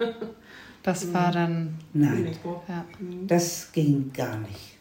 Das 0.83 1.11
war 1.13 1.31
dann. 1.31 1.75
nein, 1.93 2.27
Ja. 2.67 2.85
das 3.27 3.69
ging 3.71 4.11
gar 4.13 4.37
nicht. 4.39 4.77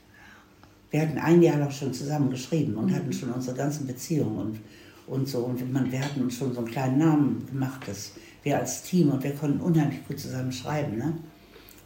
Wir 0.91 1.03
hatten 1.03 1.19
ein 1.19 1.43
Jahr 1.43 1.59
lang 1.59 1.71
schon 1.71 1.93
zusammen 1.93 2.31
geschrieben 2.31 2.75
und 2.77 2.95
hatten 2.95 3.13
schon 3.13 3.31
unsere 3.31 3.57
ganzen 3.57 3.87
Beziehungen 3.87 4.39
und, 4.39 4.61
und 5.11 5.29
so. 5.29 5.41
Und 5.41 5.61
wir 5.93 6.01
hatten 6.01 6.23
uns 6.23 6.37
schon 6.37 6.53
so 6.53 6.61
einen 6.61 6.69
kleinen 6.69 6.99
Namen 6.99 7.47
gemacht, 7.47 7.87
dass 7.87 8.13
wir 8.43 8.59
als 8.59 8.83
Team 8.83 9.11
und 9.11 9.23
wir 9.23 9.33
konnten 9.33 9.61
unheimlich 9.61 10.07
gut 10.07 10.19
zusammen 10.19 10.53
schreiben. 10.53 10.97
Ne? 10.97 11.13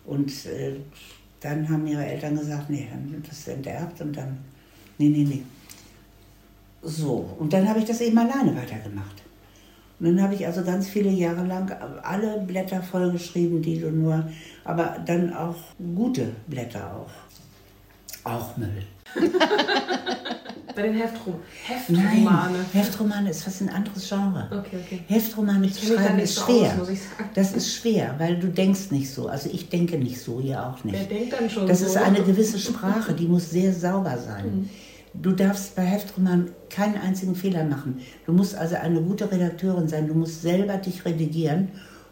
Und 0.04 0.30
äh, 0.46 0.76
dann 1.40 1.68
haben 1.68 1.86
ihre 1.86 2.04
Eltern 2.04 2.38
gesagt, 2.38 2.70
nee, 2.70 2.88
dann 2.90 3.12
wird 3.12 3.28
das 3.28 3.48
enterbt 3.48 4.00
und 4.00 4.16
dann, 4.16 4.38
nee, 4.98 5.08
nee, 5.08 5.24
nee. 5.24 5.42
So, 6.82 7.36
und 7.38 7.52
dann 7.52 7.68
habe 7.68 7.78
ich 7.78 7.84
das 7.84 8.00
eben 8.00 8.18
alleine 8.18 8.56
weitergemacht. 8.56 9.22
Und 10.00 10.06
dann 10.06 10.22
habe 10.22 10.34
ich 10.34 10.44
also 10.44 10.64
ganz 10.64 10.88
viele 10.88 11.10
Jahre 11.10 11.46
lang 11.46 11.70
alle 12.02 12.40
Blätter 12.40 12.82
vollgeschrieben, 12.82 13.62
die 13.62 13.78
du 13.78 13.90
nur, 13.90 14.28
aber 14.64 14.96
dann 15.06 15.32
auch 15.32 15.56
gute 15.94 16.32
Blätter 16.48 16.96
auch. 16.96 17.10
Auch 18.24 18.56
Müll. 18.56 18.82
Bei 20.74 20.82
den 20.82 20.94
Heftrom 20.94 21.34
Nein, 21.88 22.04
Heftromane. 22.06 22.58
Heftromane 22.72 23.30
ist 23.30 23.44
fast 23.44 23.60
ein 23.62 23.68
anderes 23.68 24.08
Genre. 24.08 24.46
Okay, 24.50 24.78
okay. 24.84 25.00
Heftromane 25.06 25.70
zu 25.70 25.86
schreiben 25.86 26.18
ist 26.18 26.38
schwer. 26.40 26.76
aus. 26.80 26.88
Das 27.34 27.52
ist 27.52 27.74
schwer, 27.74 28.14
weil 28.18 28.38
du 28.38 28.48
denkst 28.48 28.90
nicht 28.90 29.10
so. 29.10 29.28
Also 29.28 29.50
ich 29.52 29.68
denke 29.68 29.98
nicht 29.98 30.20
so, 30.20 30.40
ihr 30.40 30.64
auch 30.64 30.82
nicht. 30.84 30.96
Wer 30.98 31.06
denkt 31.18 31.32
dann 31.32 31.48
schon 31.50 31.66
Das 31.66 31.80
so? 31.80 31.86
ist 31.86 31.96
eine 31.96 32.22
gewisse 32.22 32.58
Sprache, 32.58 33.12
die 33.12 33.26
muss 33.26 33.50
sehr 33.50 33.72
sauber 33.72 34.16
sein. 34.18 34.68
Du 35.14 35.32
darfst 35.32 35.76
bei 35.76 35.82
Heftroman 35.82 36.48
keinen 36.70 36.96
einzigen 36.96 37.34
Fehler 37.34 37.64
machen. 37.64 38.00
Du 38.24 38.32
musst 38.32 38.54
also 38.54 38.76
eine 38.76 39.02
gute 39.02 39.30
Redakteurin 39.30 39.86
sein. 39.86 40.06
Du 40.08 40.14
musst 40.14 40.40
selber 40.40 40.78
dich 40.78 41.04
redigieren. 41.04 41.68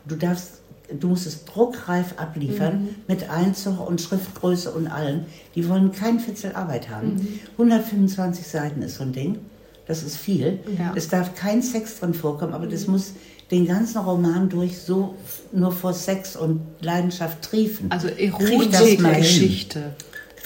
Du 0.07 0.17
darfst, 0.17 0.60
du 0.99 1.09
musst 1.09 1.27
es 1.27 1.45
druckreif 1.45 2.15
abliefern 2.17 2.97
mit 3.07 3.29
Einzug 3.31 3.87
und 3.87 4.01
Schriftgröße 4.01 4.71
und 4.71 4.89
allem. 4.89 5.27
Die 5.55 5.69
wollen 5.69 5.93
kein 5.93 6.21
Fitzel 6.21 6.53
Arbeit 6.55 6.91
haben. 6.91 7.41
125 7.53 8.47
Seiten 8.47 8.83
ist 8.83 8.97
so 8.97 9.05
ein 9.05 9.13
Ding. 9.13 9.39
Das 9.87 10.03
ist 10.03 10.17
viel. 10.17 10.61
Ja. 10.79 10.93
Es 10.95 11.09
darf 11.09 11.35
kein 11.35 11.63
Sex 11.63 11.99
drin 11.99 12.15
vorkommen, 12.15 12.55
aber 12.55 12.67
das 12.67 12.87
muss 12.87 13.15
den 13.51 13.67
ganzen 13.67 13.99
Roman 13.99 14.49
durch 14.49 14.79
so 14.79 15.17
nur 15.53 15.73
vor 15.73 15.93
Sex 15.93 16.37
und 16.37 16.61
Leidenschaft 16.81 17.43
triefen. 17.43 17.91
Also 17.91 18.09
Krieg 18.09 18.31
das 18.31 18.39
mal 18.41 18.51
hin. 18.51 18.73
Erotik-Geschichte. 18.73 19.95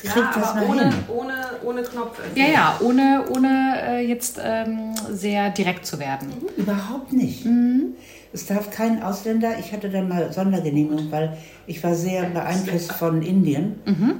Ja, 0.02 0.32
aber 0.34 0.54
mal 0.54 0.66
ohne, 0.68 0.88
hin. 0.88 0.94
ohne, 1.08 1.34
ohne 1.64 1.82
Knopf. 1.82 2.18
Ja, 2.34 2.46
ja, 2.46 2.80
ohne, 2.82 3.24
ohne 3.34 3.74
äh, 3.86 4.06
jetzt 4.06 4.38
ähm, 4.42 4.94
sehr 5.10 5.50
direkt 5.50 5.86
zu 5.86 5.98
werden. 5.98 6.32
Überhaupt 6.56 7.12
nicht. 7.12 7.46
Es 8.34 8.46
darf 8.46 8.68
kein 8.70 9.00
Ausländer, 9.00 9.60
ich 9.60 9.72
hatte 9.72 9.88
dann 9.88 10.08
mal 10.08 10.32
Sondergenehmigung, 10.32 11.12
weil 11.12 11.36
ich 11.68 11.84
war 11.84 11.94
sehr 11.94 12.24
beeinflusst 12.30 12.90
von 12.92 13.22
Indien 13.22 13.76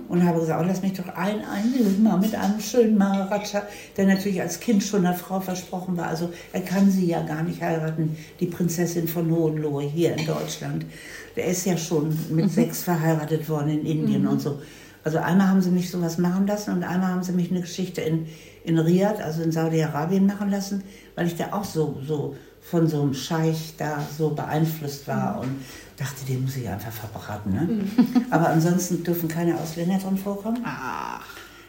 und 0.09 0.25
habe 0.25 0.39
gesagt, 0.39 0.63
oh, 0.63 0.67
lass 0.69 0.83
mich 0.83 0.93
doch 0.93 1.09
ein 1.17 1.41
einlösen, 1.45 2.05
mal 2.05 2.21
mit 2.21 2.33
einem 2.33 2.61
schönen 2.61 2.97
Maharaja, 2.97 3.65
der 3.97 4.07
natürlich 4.07 4.41
als 4.41 4.61
Kind 4.61 4.85
schon 4.85 5.05
einer 5.05 5.17
Frau 5.17 5.41
versprochen 5.41 5.97
war. 5.97 6.07
Also 6.07 6.31
er 6.53 6.61
kann 6.61 6.93
sie 6.93 7.07
ja 7.07 7.23
gar 7.23 7.43
nicht 7.43 7.61
heiraten, 7.61 8.17
die 8.39 8.47
Prinzessin 8.47 9.09
von 9.09 9.29
Hohenlohe 9.33 9.83
hier 9.83 10.17
in 10.17 10.25
Deutschland. 10.25 10.87
Der 11.35 11.47
ist 11.47 11.67
ja 11.67 11.77
schon 11.77 12.17
mit 12.31 12.53
sechs 12.53 12.85
verheiratet 12.85 13.49
worden 13.49 13.71
in 13.71 13.85
Indien 13.85 14.29
und 14.29 14.41
so. 14.41 14.61
Also 15.03 15.19
einmal 15.19 15.49
haben 15.49 15.61
sie 15.61 15.71
mich 15.71 15.91
sowas 15.91 16.19
machen 16.19 16.47
lassen 16.47 16.73
und 16.73 16.85
einmal 16.85 17.11
haben 17.11 17.25
sie 17.25 17.33
mich 17.33 17.51
eine 17.51 17.63
Geschichte 17.63 18.01
in, 18.01 18.27
in 18.63 18.79
Riyadh, 18.79 19.21
also 19.21 19.43
in 19.43 19.51
Saudi-Arabien 19.51 20.25
machen 20.25 20.51
lassen, 20.51 20.85
weil 21.17 21.27
ich 21.27 21.35
da 21.35 21.53
auch 21.53 21.65
so, 21.65 22.01
so 22.07 22.37
von 22.65 22.89
so 22.89 23.03
einem 23.03 23.15
Scheich 23.15 23.75
da 23.77 24.05
so 24.17 24.31
beeinflusst 24.31 25.07
war 25.07 25.41
und 25.41 25.65
dachte, 25.97 26.25
den 26.27 26.43
muss 26.43 26.57
ich 26.57 26.69
einfach 26.69 26.93
verbraten. 26.93 27.53
Ne? 27.53 27.85
Aber 28.31 28.49
ansonsten 28.49 29.05
dürfen 29.05 29.29
keine 29.29 29.59
Ausländer 29.59 29.99
drin 29.99 30.17
vorkommen. 30.17 30.65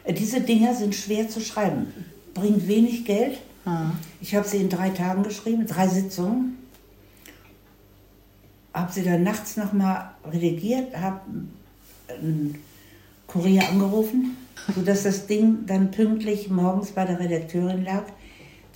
Äh, 0.04 0.12
Diese 0.14 0.40
Dinger 0.40 0.74
sind 0.74 0.94
schwer 0.94 1.28
zu 1.28 1.40
schreiben, 1.40 1.92
bringt 2.34 2.66
wenig 2.66 3.04
Geld. 3.04 3.38
Ich 4.20 4.36
habe 4.36 4.46
sie 4.46 4.58
in 4.58 4.68
drei 4.68 4.90
Tagen 4.90 5.24
geschrieben, 5.24 5.66
drei 5.66 5.88
Sitzungen. 5.88 6.56
Habe 8.72 8.92
sie 8.92 9.02
dann 9.02 9.24
nachts 9.24 9.56
nochmal 9.56 10.10
redigiert, 10.24 10.96
habe 10.96 11.20
einen 12.08 12.62
Kurier 13.26 13.68
angerufen 13.68 14.36
sodass 14.74 15.04
das 15.04 15.26
Ding 15.26 15.66
dann 15.66 15.90
pünktlich 15.90 16.50
morgens 16.50 16.90
bei 16.90 17.04
der 17.04 17.20
Redakteurin 17.20 17.84
lag. 17.84 18.04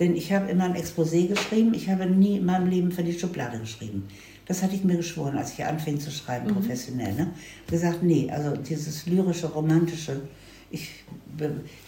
Denn 0.01 0.17
ich 0.17 0.33
habe 0.33 0.51
immer 0.51 0.65
ein 0.65 0.75
Exposé 0.75 1.29
geschrieben, 1.29 1.75
ich 1.75 1.91
habe 1.91 2.07
nie 2.07 2.39
in 2.39 2.47
meinem 2.47 2.69
Leben 2.69 2.91
für 2.91 3.05
die 3.05 3.17
Schublade 3.17 3.59
geschrieben. 3.59 4.09
Das 4.47 4.63
hatte 4.63 4.75
ich 4.75 4.83
mir 4.83 4.97
geschworen, 4.97 5.37
als 5.37 5.53
ich 5.53 5.65
anfing 5.65 6.01
zu 6.01 6.11
schreiben, 6.11 6.49
mhm. 6.49 6.55
professionell. 6.55 7.15
Ne? 7.15 7.31
gesagt, 7.69 8.03
nee, 8.03 8.29
also 8.33 8.57
dieses 8.57 9.07
lyrische, 9.07 9.47
romantische, 9.47 10.23
ich, 10.71 11.05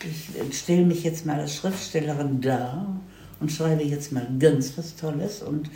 ich 0.01 0.59
stelle 0.59 0.85
mich 0.85 1.05
jetzt 1.05 1.25
mal 1.25 1.41
als 1.41 1.57
Schriftstellerin 1.57 2.41
dar 2.41 3.01
und 3.41 3.51
schreibe 3.51 3.83
jetzt 3.83 4.13
mal 4.13 4.29
ganz 4.39 4.77
was 4.77 4.95
Tolles. 4.95 5.43
Und 5.43 5.71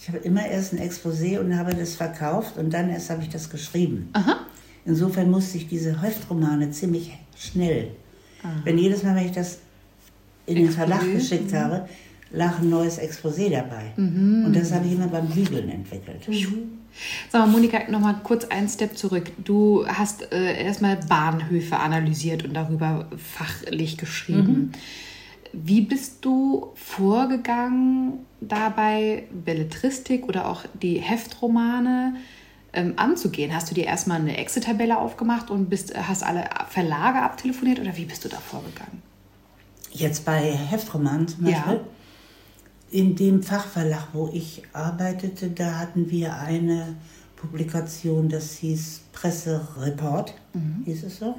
ich 0.00 0.08
habe 0.08 0.18
immer 0.18 0.46
erst 0.46 0.72
ein 0.72 0.80
Exposé 0.80 1.38
und 1.38 1.56
habe 1.56 1.74
das 1.74 1.94
verkauft 1.94 2.58
und 2.58 2.74
dann 2.74 2.90
erst 2.90 3.10
habe 3.10 3.22
ich 3.22 3.28
das 3.28 3.50
geschrieben. 3.50 4.10
Aha. 4.14 4.40
Insofern 4.84 5.30
musste 5.30 5.58
ich 5.58 5.68
diese 5.68 6.02
Heftromane 6.02 6.70
ziemlich 6.70 7.16
schnell. 7.36 7.92
Aha. 8.42 8.60
Wenn 8.64 8.78
jedes 8.78 9.02
Mal, 9.02 9.14
wenn 9.14 9.26
ich 9.26 9.32
das 9.32 9.58
in 10.48 10.56
den 10.56 10.70
Verlag 10.70 11.00
geschickt 11.12 11.52
habe, 11.52 11.88
lag 12.30 12.58
ein 12.58 12.70
neues 12.70 12.98
Exposé 12.98 13.50
dabei. 13.50 13.92
Mhm. 13.96 14.46
Und 14.46 14.56
das 14.56 14.72
habe 14.72 14.86
ich 14.86 14.92
immer 14.92 15.08
beim 15.08 15.28
Bügeln 15.28 15.68
entwickelt. 15.68 16.28
Mhm. 16.28 16.78
Sag 17.30 17.46
mal, 17.46 17.52
Monika, 17.52 17.90
nochmal 17.90 18.16
kurz 18.22 18.44
einen 18.46 18.68
Step 18.68 18.96
zurück. 18.96 19.30
Du 19.42 19.86
hast 19.86 20.32
äh, 20.32 20.64
erstmal 20.64 20.96
Bahnhöfe 20.96 21.78
analysiert 21.78 22.44
und 22.44 22.54
darüber 22.54 23.06
fachlich 23.16 23.98
geschrieben. 23.98 24.52
Mhm. 24.52 24.72
Wie 25.52 25.80
bist 25.80 26.24
du 26.24 26.72
vorgegangen, 26.74 28.26
dabei 28.40 29.24
Belletristik 29.32 30.28
oder 30.28 30.46
auch 30.46 30.64
die 30.82 30.98
Heftromane 30.98 32.16
ähm, 32.72 32.94
anzugehen? 32.96 33.54
Hast 33.54 33.70
du 33.70 33.74
dir 33.74 33.86
erstmal 33.86 34.20
eine 34.20 34.36
Excel-Tabelle 34.36 34.98
aufgemacht 34.98 35.50
und 35.50 35.70
bist, 35.70 35.96
hast 35.96 36.22
alle 36.22 36.44
Verlage 36.68 37.20
abtelefoniert 37.20 37.80
oder 37.80 37.96
wie 37.96 38.04
bist 38.04 38.24
du 38.24 38.28
da 38.28 38.36
vorgegangen? 38.38 39.07
Jetzt 39.98 40.24
bei 40.24 40.52
Heftromanen 40.52 41.28
zum 41.28 41.44
Beispiel. 41.44 41.74
Ja. 41.74 41.80
In 42.90 43.16
dem 43.16 43.42
Fachverlag, 43.42 44.08
wo 44.12 44.30
ich 44.32 44.62
arbeitete, 44.72 45.50
da 45.50 45.78
hatten 45.78 46.10
wir 46.10 46.36
eine 46.36 46.96
Publikation, 47.36 48.28
das 48.28 48.52
hieß 48.56 49.02
Pressereport, 49.12 50.34
mhm. 50.54 50.82
hieß 50.84 51.04
es 51.04 51.18
so. 51.18 51.36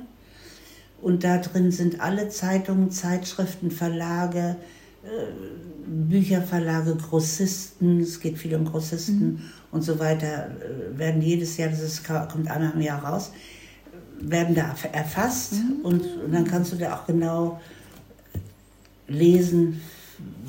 Und 1.02 1.23
da 1.23 1.38
drin 1.38 1.72
sind 1.72 2.02
alle 2.02 2.30
Zeitungen, 2.30 2.91
Zeitschriften, 2.91 3.72
Verlage, 3.72 4.57
äh, 5.03 5.07
Bücherverlage, 5.88 6.95
Grossisten, 6.95 8.02
es 8.02 8.19
geht 8.19 8.38
viel 8.38 8.53
um 8.56 8.65
Grossisten 8.65 9.27
mhm. 9.27 9.41
und 9.72 9.81
so 9.81 9.98
weiter, 9.98 10.49
äh, 10.49 10.98
werden 10.98 11.22
jedes 11.22 11.57
Jahr, 11.57 11.69
das 11.69 11.81
ist, 11.81 12.03
kommt 12.06 12.52
einmal 12.52 12.73
im 12.73 12.81
Jahr 12.81 13.03
raus, 13.03 13.31
werden 14.19 14.53
da 14.53 14.76
erfasst 14.91 15.53
mhm. 15.53 15.86
und, 15.86 16.02
und, 16.02 16.34
dann 16.34 16.45
kannst 16.45 16.73
du 16.73 16.76
da 16.76 16.95
auch 16.95 17.07
genau 17.07 17.60
lesen, 19.10 19.81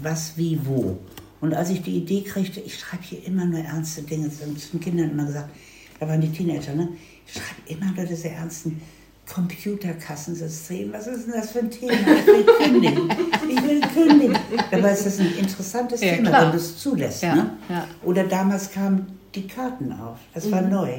was, 0.02 0.36
wie, 0.36 0.60
wo. 0.64 0.98
Und 1.40 1.54
als 1.54 1.70
ich 1.70 1.82
die 1.82 1.96
Idee 1.96 2.22
kriegte, 2.22 2.60
ich 2.60 2.78
schreibe 2.78 3.02
hier 3.02 3.26
immer 3.26 3.44
nur 3.44 3.60
ernste 3.60 4.02
Dinge, 4.02 4.28
das 4.28 4.42
haben 4.42 4.56
den 4.56 4.80
Kindern 4.80 5.10
immer 5.10 5.26
gesagt, 5.26 5.50
da 5.98 6.08
waren 6.08 6.20
die 6.20 6.30
Teenager, 6.30 6.74
ne? 6.74 6.88
ich 7.26 7.32
schreibe 7.32 7.82
immer 7.82 7.92
nur 7.92 8.04
diese 8.04 8.28
ernsten 8.28 8.80
Computerkassensystem. 9.32 10.92
Was 10.92 11.06
ist 11.06 11.26
denn 11.26 11.34
das 11.34 11.52
für 11.52 11.60
ein 11.60 11.70
Thema? 11.70 11.92
Ich 11.92 12.26
will 12.26 12.44
kündigen. 12.44 13.08
Ich 13.48 13.62
will 13.62 13.80
kündigen. 13.80 14.38
Dabei 14.70 14.92
ist 14.92 15.06
das 15.06 15.20
ein 15.20 15.32
interessantes 15.38 16.00
ja, 16.00 16.16
Thema, 16.16 16.30
klar. 16.30 16.42
wenn 16.44 16.50
du 16.52 16.56
es 16.56 16.78
zulässt. 16.78 17.22
Ja, 17.22 17.34
ne? 17.34 17.50
ja. 17.68 17.86
Oder 18.02 18.24
damals 18.24 18.72
kamen 18.72 19.18
die 19.34 19.46
Karten 19.46 19.92
auf. 19.92 20.18
Das 20.34 20.46
mhm. 20.46 20.50
war 20.50 20.62
neu. 20.62 20.94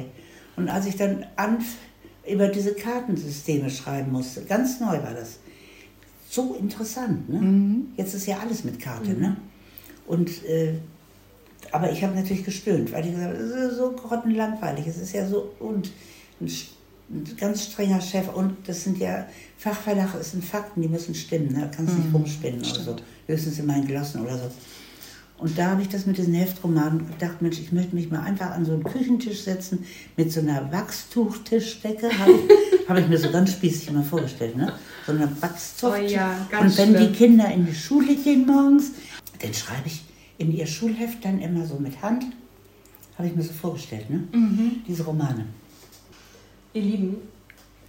Und 0.56 0.68
als 0.68 0.86
ich 0.86 0.96
dann 0.96 1.26
über 2.30 2.48
diese 2.48 2.74
Kartensysteme 2.74 3.70
schreiben 3.70 4.12
musste, 4.12 4.42
ganz 4.44 4.80
neu 4.80 5.02
war 5.02 5.12
das. 5.14 5.38
So 6.32 6.56
interessant. 6.58 7.28
Ne? 7.28 7.40
Mhm. 7.40 7.86
Jetzt 7.98 8.14
ist 8.14 8.26
ja 8.26 8.38
alles 8.38 8.64
mit 8.64 8.80
Karte. 8.80 9.10
Mhm. 9.10 9.20
Ne? 9.20 9.36
Und, 10.06 10.30
äh, 10.46 10.72
aber 11.72 11.92
ich 11.92 12.02
habe 12.02 12.14
natürlich 12.14 12.42
gestöhnt, 12.42 12.90
weil 12.90 13.04
ich 13.04 13.12
gesagt 13.12 13.34
habe, 13.34 13.36
es 13.36 13.72
ist 13.72 13.76
so 13.76 13.92
grottenlangweilig. 13.92 14.86
Es 14.86 14.96
ist 14.96 15.12
ja 15.12 15.28
so 15.28 15.52
und, 15.58 15.92
und 16.40 16.50
ein 17.10 17.36
ganz 17.36 17.64
strenger 17.64 18.00
Chef 18.00 18.32
und 18.32 18.56
das 18.66 18.82
sind 18.84 18.96
ja, 18.96 19.26
Fachverlag 19.58 20.14
das 20.14 20.30
sind 20.30 20.42
Fakten, 20.42 20.80
die 20.80 20.88
müssen 20.88 21.14
stimmen, 21.14 21.52
ne? 21.52 21.60
da 21.60 21.66
kannst 21.66 21.92
du 21.92 21.98
nicht 21.98 22.08
mhm, 22.08 22.16
rumspinnen 22.16 22.60
oder 22.60 22.80
so, 22.80 22.96
höchstens 23.26 23.58
in 23.58 23.66
meinen 23.66 23.86
Glossen 23.86 24.22
oder 24.22 24.38
so. 24.38 24.50
Und 25.36 25.58
da 25.58 25.72
habe 25.72 25.82
ich 25.82 25.88
das 25.88 26.06
mit 26.06 26.16
diesen 26.16 26.32
Heftromanen 26.32 27.06
gedacht, 27.10 27.42
Mensch, 27.42 27.58
ich 27.58 27.72
möchte 27.72 27.94
mich 27.94 28.10
mal 28.10 28.20
einfach 28.20 28.52
an 28.52 28.64
so 28.64 28.72
einen 28.72 28.84
Küchentisch 28.84 29.42
setzen 29.42 29.84
mit 30.16 30.32
so 30.32 30.40
einer 30.40 30.72
Wachstuchtischdecke, 30.72 32.08
habe 32.18 32.32
ich, 32.32 32.88
hab 32.88 32.96
ich 32.96 33.08
mir 33.08 33.18
so 33.18 33.30
ganz 33.30 33.52
spießig 33.52 33.90
mal 33.90 34.04
vorgestellt, 34.04 34.56
ne? 34.56 34.72
So 35.06 35.12
einer 35.12 35.28
Wachstuchtisch. 35.40 36.10
Oh 36.10 36.14
ja, 36.14 36.48
und 36.60 36.78
wenn 36.78 36.90
schlimm. 36.90 37.12
die 37.12 37.12
Kinder 37.12 37.52
in 37.52 37.66
die 37.66 37.74
Schule 37.74 38.14
gehen 38.16 38.46
morgens, 38.46 38.92
dann 39.40 39.52
schreibe 39.52 39.86
ich 39.86 40.04
in 40.38 40.52
ihr 40.52 40.66
Schulheft 40.66 41.24
dann 41.24 41.40
immer 41.40 41.64
so 41.66 41.76
mit 41.76 42.00
Hand, 42.02 42.24
habe 43.16 43.28
ich 43.28 43.34
mir 43.34 43.42
so 43.42 43.52
vorgestellt, 43.52 44.10
ne? 44.10 44.24
Mhm. 44.32 44.82
diese 44.86 45.04
Romane. 45.04 45.46
Ihr 46.74 46.82
Lieben, 46.82 47.16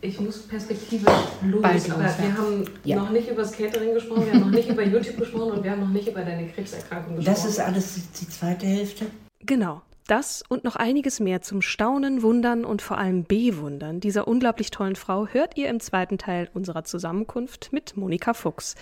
ich 0.02 0.20
muss 0.20 0.40
Perspektive 0.40 1.06
los, 1.46 1.64
los 1.64 1.90
aber 1.90 2.04
ja. 2.04 2.18
wir 2.20 2.38
haben 2.38 2.66
ja. 2.84 2.96
noch 2.98 3.10
nicht 3.12 3.30
über 3.30 3.42
das 3.42 3.54
Catering 3.54 3.94
gesprochen, 3.94 4.26
wir 4.26 4.34
haben 4.34 4.42
noch 4.42 4.50
nicht 4.50 4.70
über 4.70 4.84
YouTube 4.84 5.18
gesprochen 5.18 5.52
und 5.54 5.64
wir 5.64 5.72
haben 5.72 5.82
noch 5.82 5.90
nicht 5.90 6.08
über 6.08 6.22
deine 6.22 6.48
Krebserkrankung 6.50 7.16
gesprochen. 7.16 7.36
Das 7.36 7.46
ist 7.46 7.60
alles 7.60 7.96
die 8.20 8.28
zweite 8.28 8.66
Hälfte. 8.66 9.06
Genau. 9.46 9.82
Das 10.08 10.44
und 10.50 10.66
noch 10.66 10.76
einiges 10.76 11.20
mehr 11.20 11.42
zum 11.42 11.62
Staunen, 11.62 12.22
Wundern 12.22 12.66
und 12.66 12.82
vor 12.82 12.98
allem 12.98 13.24
Bewundern 13.24 14.02
dieser 14.02 14.28
unglaublich 14.28 14.70
tollen 14.70 14.98
Frau 14.98 15.28
hört 15.28 15.58
ihr 15.58 15.70
im 15.70 15.80
zweiten 15.80 16.18
Teil 16.18 16.50
unserer 16.54 16.84
Zusammenkunft 16.84 17.72
mit 17.72 17.96
Monika 17.96 18.34
Fuchs. 18.34 18.76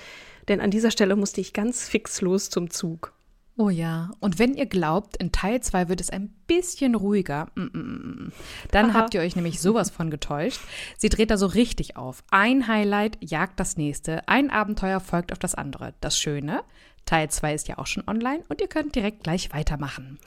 Denn 0.47 0.59
an 0.61 0.71
dieser 0.71 0.89
Stelle 0.89 1.15
musste 1.15 1.39
ich 1.39 1.53
ganz 1.53 1.87
fix 1.87 2.21
los 2.21 2.49
zum 2.49 2.71
Zug. 2.71 3.13
Oh 3.57 3.69
ja, 3.69 4.09
und 4.19 4.39
wenn 4.39 4.55
ihr 4.55 4.65
glaubt, 4.65 5.17
in 5.17 5.31
Teil 5.31 5.61
2 5.61 5.89
wird 5.89 6.01
es 6.01 6.09
ein 6.09 6.29
bisschen 6.47 6.95
ruhiger, 6.95 7.49
mm, 7.53 7.61
mm, 7.61 7.77
mm, 7.77 8.31
dann 8.71 8.89
Aha. 8.89 8.93
habt 8.95 9.13
ihr 9.13 9.21
euch 9.21 9.35
nämlich 9.35 9.59
sowas 9.61 9.91
von 9.91 10.09
getäuscht. 10.09 10.61
Sie 10.97 11.09
dreht 11.09 11.29
da 11.29 11.37
so 11.37 11.45
richtig 11.45 11.97
auf. 11.97 12.23
Ein 12.31 12.67
Highlight 12.67 13.17
jagt 13.21 13.59
das 13.59 13.77
nächste, 13.77 14.27
ein 14.27 14.49
Abenteuer 14.49 14.99
folgt 14.99 15.31
auf 15.31 15.37
das 15.37 15.53
andere. 15.53 15.93
Das 15.99 16.17
Schöne, 16.17 16.63
Teil 17.05 17.29
2 17.29 17.53
ist 17.53 17.67
ja 17.67 17.77
auch 17.77 17.87
schon 17.87 18.07
online 18.07 18.43
und 18.47 18.61
ihr 18.61 18.67
könnt 18.67 18.95
direkt 18.95 19.23
gleich 19.23 19.53
weitermachen. 19.53 20.17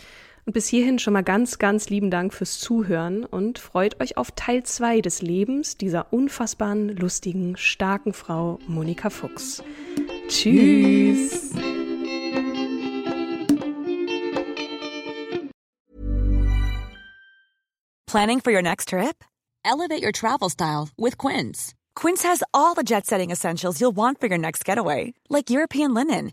Und 0.47 0.53
bis 0.53 0.69
hierhin 0.69 0.99
schon 0.99 1.15
mal 1.15 1.23
ganz, 1.23 1.59
ganz 1.59 1.89
lieben 1.89 2.11
Dank 2.11 2.35
fürs 2.35 2.59
Zuhören 2.59 3.25
und 3.25 3.59
freut 3.59 4.01
euch 4.01 4.19
auf 4.19 4.31
Teil 4.33 4.63
2 4.63 5.01
des 5.01 5.23
Lebens 5.23 5.77
dieser 5.79 6.13
unfassbaren, 6.13 6.91
lustigen, 6.97 7.57
starken 7.57 8.13
Frau 8.13 8.59
Monika 8.67 9.09
Fuchs. 9.09 9.63
Tschüss. 10.29 11.53
Planning 18.07 18.41
for 18.41 18.53
your 18.53 18.63
next 18.63 18.91
trip? 18.91 19.25
Elevate 19.65 20.03
your 20.03 20.13
travel 20.13 20.49
style 20.49 20.89
with 20.97 21.17
Quince. 21.17 21.75
Quince 21.97 22.23
has 22.23 22.43
all 22.53 22.75
the 22.75 22.85
jet 22.85 23.07
setting 23.07 23.31
essentials 23.31 23.81
you'll 23.81 23.97
want 23.97 24.21
for 24.21 24.29
your 24.29 24.39
next 24.39 24.65
getaway, 24.65 25.15
like 25.29 25.51
European 25.51 25.95
linen, 25.95 26.33